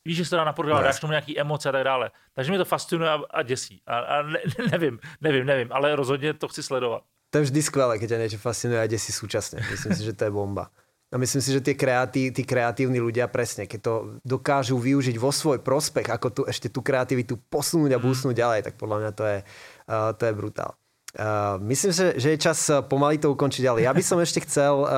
Víš, 0.05 0.17
že 0.17 0.25
se 0.25 0.29
to 0.29 0.35
dá 0.35 0.43
naprogrammovat, 0.43 0.83
no, 0.83 0.87
dáš 0.87 0.99
tomu 0.99 1.11
nějaký 1.11 1.39
emoce 1.39 1.69
a 1.69 1.71
tak 1.71 1.83
dále. 1.83 2.11
Takže 2.33 2.51
mě 2.51 2.57
to 2.57 2.65
fascinuje 2.65 3.09
a, 3.09 3.19
a 3.29 3.43
děsí. 3.43 3.81
A, 3.87 3.97
a 3.97 4.21
ne, 4.21 4.39
nevím, 4.71 4.99
nevím, 5.21 5.45
nevím, 5.45 5.69
ale 5.71 5.95
rozhodně 5.95 6.33
to 6.33 6.47
chci 6.47 6.63
sledovat. 6.63 7.03
To 7.29 7.37
je 7.37 7.43
vždy 7.43 7.61
skvělé, 7.61 7.97
když 7.97 8.09
tě 8.09 8.17
něco 8.17 8.37
fascinuje 8.37 8.81
a 8.81 8.87
děsí 8.87 9.11
současně. 9.11 9.59
Myslím 9.71 9.95
si, 9.95 10.03
že 10.03 10.13
to 10.13 10.23
je 10.23 10.31
bomba. 10.31 10.69
A 11.13 11.17
myslím 11.17 11.41
si, 11.41 11.51
že 11.51 11.61
tí, 11.61 11.75
kreatí, 11.75 12.31
tí 12.33 12.43
kreatívni 12.43 12.97
ľudia 12.99 13.29
presne, 13.29 13.69
keď 13.69 13.79
to 13.81 13.93
dokážu 14.25 14.75
využiť 14.75 15.15
vo 15.21 15.29
svoj 15.31 15.61
prospech, 15.61 16.09
ako 16.11 16.27
tu 16.33 16.41
ešte 16.43 16.67
tú 16.67 16.81
kreativitu 16.81 17.37
posunúť 17.47 17.95
a 17.95 18.01
boostnúť 18.01 18.35
ďalej, 18.35 18.59
tak 18.65 18.73
podľa 18.75 18.97
mňa 18.99 19.11
to 19.13 19.23
je, 19.23 19.39
uh, 19.39 20.11
to 20.17 20.23
je 20.25 20.33
brutál. 20.33 20.75
Uh, 21.15 21.61
myslím, 21.71 21.91
že, 21.93 22.19
že 22.19 22.27
je 22.35 22.39
čas 22.41 22.57
pomaly 22.89 23.21
to 23.21 23.31
ukončiť, 23.31 23.63
ale 23.63 23.85
ja 23.85 23.93
by 23.95 24.03
som 24.03 24.19
ešte 24.19 24.43
chcel 24.43 24.75
uh, 24.81 24.89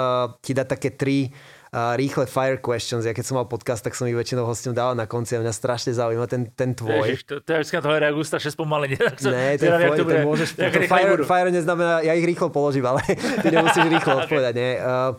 ti 0.42 0.58
dať 0.58 0.68
také 0.80 0.90
tri 0.96 1.30
uh, 1.30 1.57
rýchle 1.96 2.26
fire 2.26 2.58
questions. 2.58 3.06
Ja 3.06 3.14
keď 3.14 3.26
som 3.28 3.36
mal 3.38 3.46
podcast, 3.46 3.84
tak 3.84 3.94
som 3.94 4.08
ich 4.08 4.16
väčšinou 4.16 4.48
hostom 4.48 4.72
dával 4.72 4.96
na 4.96 5.04
konci 5.04 5.36
a 5.36 5.44
mňa 5.44 5.54
strašne 5.54 5.92
zaujíma 5.94 6.26
ten, 6.26 6.48
ten 6.56 6.72
tvoj. 6.72 7.06
Ježiš, 7.06 7.28
to, 7.28 7.34
to 7.44 7.50
je 7.54 7.58
vždycky 7.60 7.76
tohle 7.84 8.00
reagujú 8.00 8.26
strašne 8.26 8.52
spomalene. 8.56 8.98
Ne, 9.28 9.60
to 9.60 9.68
je 9.68 9.72
tvoj, 9.76 9.98
to, 10.00 10.04
to 10.08 10.18
môžeš, 10.24 10.50
to 10.56 10.82
fire, 10.88 11.14
fire 11.28 11.52
neznamená, 11.52 12.00
ja 12.02 12.16
ich 12.16 12.24
rýchlo 12.24 12.48
položím, 12.50 12.88
ale 12.88 13.04
ty 13.44 13.48
nemusíš 13.52 13.86
rýchlo 13.92 14.14
odpovedať. 14.24 14.54
Nie? 14.56 14.72
Uh, 14.80 15.12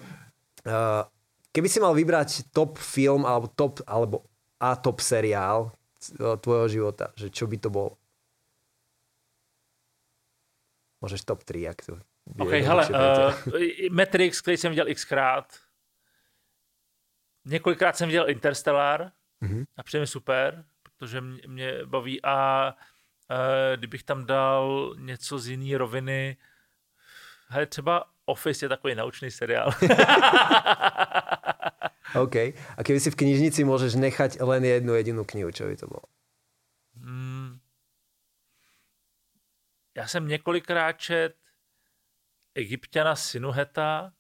uh, 0.65 1.05
keby 1.53 1.69
si 1.69 1.79
mal 1.79 1.93
vybrať 1.93 2.49
top 2.51 2.81
film 2.81 3.29
alebo 3.29 3.53
top, 3.53 3.85
alebo 3.85 4.25
a 4.59 4.75
top 4.75 4.99
seriál 5.05 5.71
tvojho 6.43 6.67
života, 6.67 7.13
že 7.15 7.31
čo 7.31 7.47
by 7.47 7.57
to 7.59 7.71
bolo? 7.71 7.93
Můžeš 11.01 11.23
top 11.23 11.45
3, 11.45 11.61
jak 11.61 11.87
to 11.87 11.99
OK, 12.39 12.51
hele, 12.51 12.89
uh, 12.89 13.33
Matrix, 13.91 14.41
který 14.41 14.57
jsem 14.57 14.71
viděl 14.71 14.87
xkrát, 14.95 15.68
několikrát 17.49 17.97
jsem 17.97 18.09
viděl 18.09 18.31
Interstellar 18.31 19.13
mm-hmm. 19.43 19.65
a 19.77 19.83
přijde 19.83 20.01
mi 20.01 20.07
super, 20.07 20.65
protože 20.83 21.21
mě, 21.21 21.43
mě 21.47 21.85
baví 21.85 22.25
a 22.25 22.73
uh, 23.31 23.37
kdybych 23.77 24.03
tam 24.03 24.27
dal 24.27 24.95
něco 24.99 25.39
z 25.39 25.49
jiné 25.49 25.79
roviny, 25.79 26.37
hele, 27.49 27.67
třeba 27.67 28.05
Office 28.25 28.65
je 28.65 28.69
takový 28.69 28.95
naučný 28.95 29.31
seriál. 29.31 29.73
OK. 32.15 32.37
A 32.77 32.81
keby 32.85 33.01
si 33.01 33.11
v 33.11 33.21
knižnici 33.21 33.65
môžeš 33.65 34.01
nechať 34.01 34.41
len 34.41 34.65
jednu 34.65 34.97
jedinú 34.97 35.25
knihu, 35.25 35.53
čo 35.53 35.69
by 35.69 35.77
to 35.77 35.87
bolo? 35.89 36.09
Hmm. 36.97 37.61
Já 39.97 40.07
jsem 40.07 40.29
několikrát 40.29 40.93
čet 40.93 41.37
Egyptiana 42.55 43.17
Sinuheta. 43.17 44.13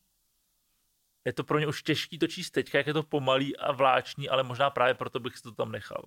Je 1.28 1.32
to 1.32 1.44
pro 1.44 1.59
ně 1.59 1.66
už 1.66 1.82
těžký 1.82 2.18
to 2.18 2.26
číst 2.26 2.50
teďka, 2.50 2.78
jak 2.78 2.86
je 2.86 2.92
to 2.92 3.02
pomalý 3.02 3.56
a 3.56 3.72
vláční, 3.72 4.28
ale 4.28 4.42
možná 4.42 4.70
právě 4.70 4.94
proto 4.94 5.20
bych 5.20 5.36
si 5.36 5.42
to 5.42 5.52
tam 5.52 5.72
nechal. 5.72 6.02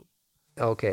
OK. 0.68 0.84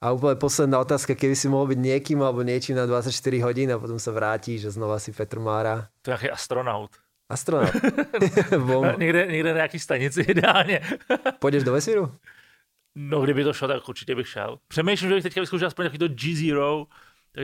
A 0.00 0.12
úplně 0.12 0.34
posledná 0.34 0.80
otázka, 0.80 1.14
keby 1.14 1.36
si 1.36 1.48
mohl 1.48 1.66
být 1.66 1.78
někým 1.78 2.22
alebo 2.22 2.42
něčím 2.42 2.76
na 2.76 2.86
24 2.86 3.40
hodin 3.40 3.72
a 3.72 3.78
potom 3.78 3.98
se 3.98 4.12
vrátíš 4.12 4.64
a 4.64 4.70
znova 4.70 4.98
si 4.98 5.12
Petr 5.12 5.38
Mára. 5.38 5.88
To 6.02 6.10
je 6.10 6.12
nějaký 6.12 6.30
astronaut. 6.30 6.90
Astronaut. 7.28 7.70
někde, 8.98 9.26
někde 9.26 9.50
na 9.50 9.56
nějaký 9.56 9.78
stanici 9.78 10.20
ideálně. 10.20 10.80
Půjdeš 11.38 11.62
do 11.64 11.72
vesmíru? 11.72 12.14
No, 12.94 13.20
kdyby 13.20 13.44
to 13.44 13.52
šlo, 13.52 13.68
tak 13.68 13.88
určitě 13.88 14.14
bych 14.14 14.28
šel. 14.28 14.58
Přemýšlím, 14.68 15.10
že 15.10 15.14
bych 15.14 15.22
teďka 15.22 15.40
vyzkoušel 15.40 15.68
aspoň 15.68 15.82
nějaký 15.82 15.98
to 15.98 16.08
G-Zero, 16.08 16.86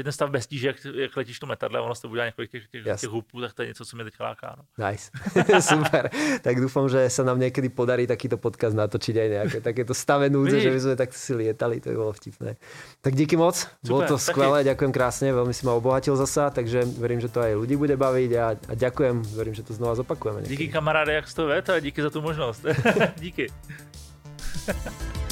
ten 0.03 0.13
stav 0.13 0.31
bez 0.31 0.47
tíže, 0.47 0.67
jak, 0.67 0.77
jak 0.95 1.17
letíš 1.17 1.39
to 1.39 1.47
metadle, 1.47 1.81
ono 1.81 1.95
se 1.95 2.03
to 2.03 2.09
udělá 2.09 2.27
několik 2.27 2.51
těch, 2.51 2.69
těch, 2.69 3.01
těch 3.01 3.11
hupů, 3.11 3.41
tak 3.41 3.53
to 3.53 3.63
je 3.63 3.69
něco, 3.69 3.85
co 3.85 3.97
mě 3.97 4.05
teď 4.05 4.15
láká. 4.21 4.57
No. 4.59 4.89
Nice, 4.89 5.11
super. 5.61 6.11
tak 6.43 6.61
doufám, 6.61 6.89
že 6.89 7.11
se 7.11 7.25
nám 7.25 7.41
někdy 7.41 7.69
podarí 7.69 8.07
takýto 8.07 8.37
podcast 8.37 8.77
natočit 8.77 9.17
aj 9.17 9.29
nějaké 9.29 9.61
takéto 9.61 9.95
stave 9.95 10.31
núdze, 10.31 10.61
že 10.61 10.71
by 10.71 10.81
jsme 10.81 10.97
tak 10.97 11.15
si 11.15 11.35
lietali, 11.35 11.81
to 11.81 11.89
by 11.89 11.95
bylo 11.95 12.13
vtipné. 12.13 12.57
Tak 13.01 13.15
díky 13.15 13.37
moc, 13.37 13.59
super, 13.59 13.77
bylo 13.87 14.03
to 14.03 14.19
skvělé, 14.19 14.65
děkujem 14.65 14.93
krásně, 14.93 15.33
velmi 15.33 15.55
si 15.55 15.67
ma 15.67 15.73
obohatil 15.73 16.17
zasa, 16.17 16.51
takže 16.51 16.85
verím, 16.85 17.21
že 17.21 17.29
to 17.29 17.41
aj 17.41 17.55
lidi 17.55 17.77
bude 17.77 17.97
bavit 17.97 18.37
a, 18.37 18.57
a 18.69 18.75
děkujem, 18.75 19.23
verím, 19.23 19.55
že 19.55 19.63
to 19.63 19.75
znova 19.75 19.95
zopakujeme. 19.95 20.41
Někdy. 20.41 20.57
Díky 20.57 20.73
kamaráde, 20.73 21.13
jak 21.13 21.35
to 21.35 21.47
vet 21.47 21.71
a 21.71 21.81
díky 21.81 22.03
za 22.03 22.11
tu 22.11 22.21
možnost. 22.21 22.65
díky. 23.17 23.47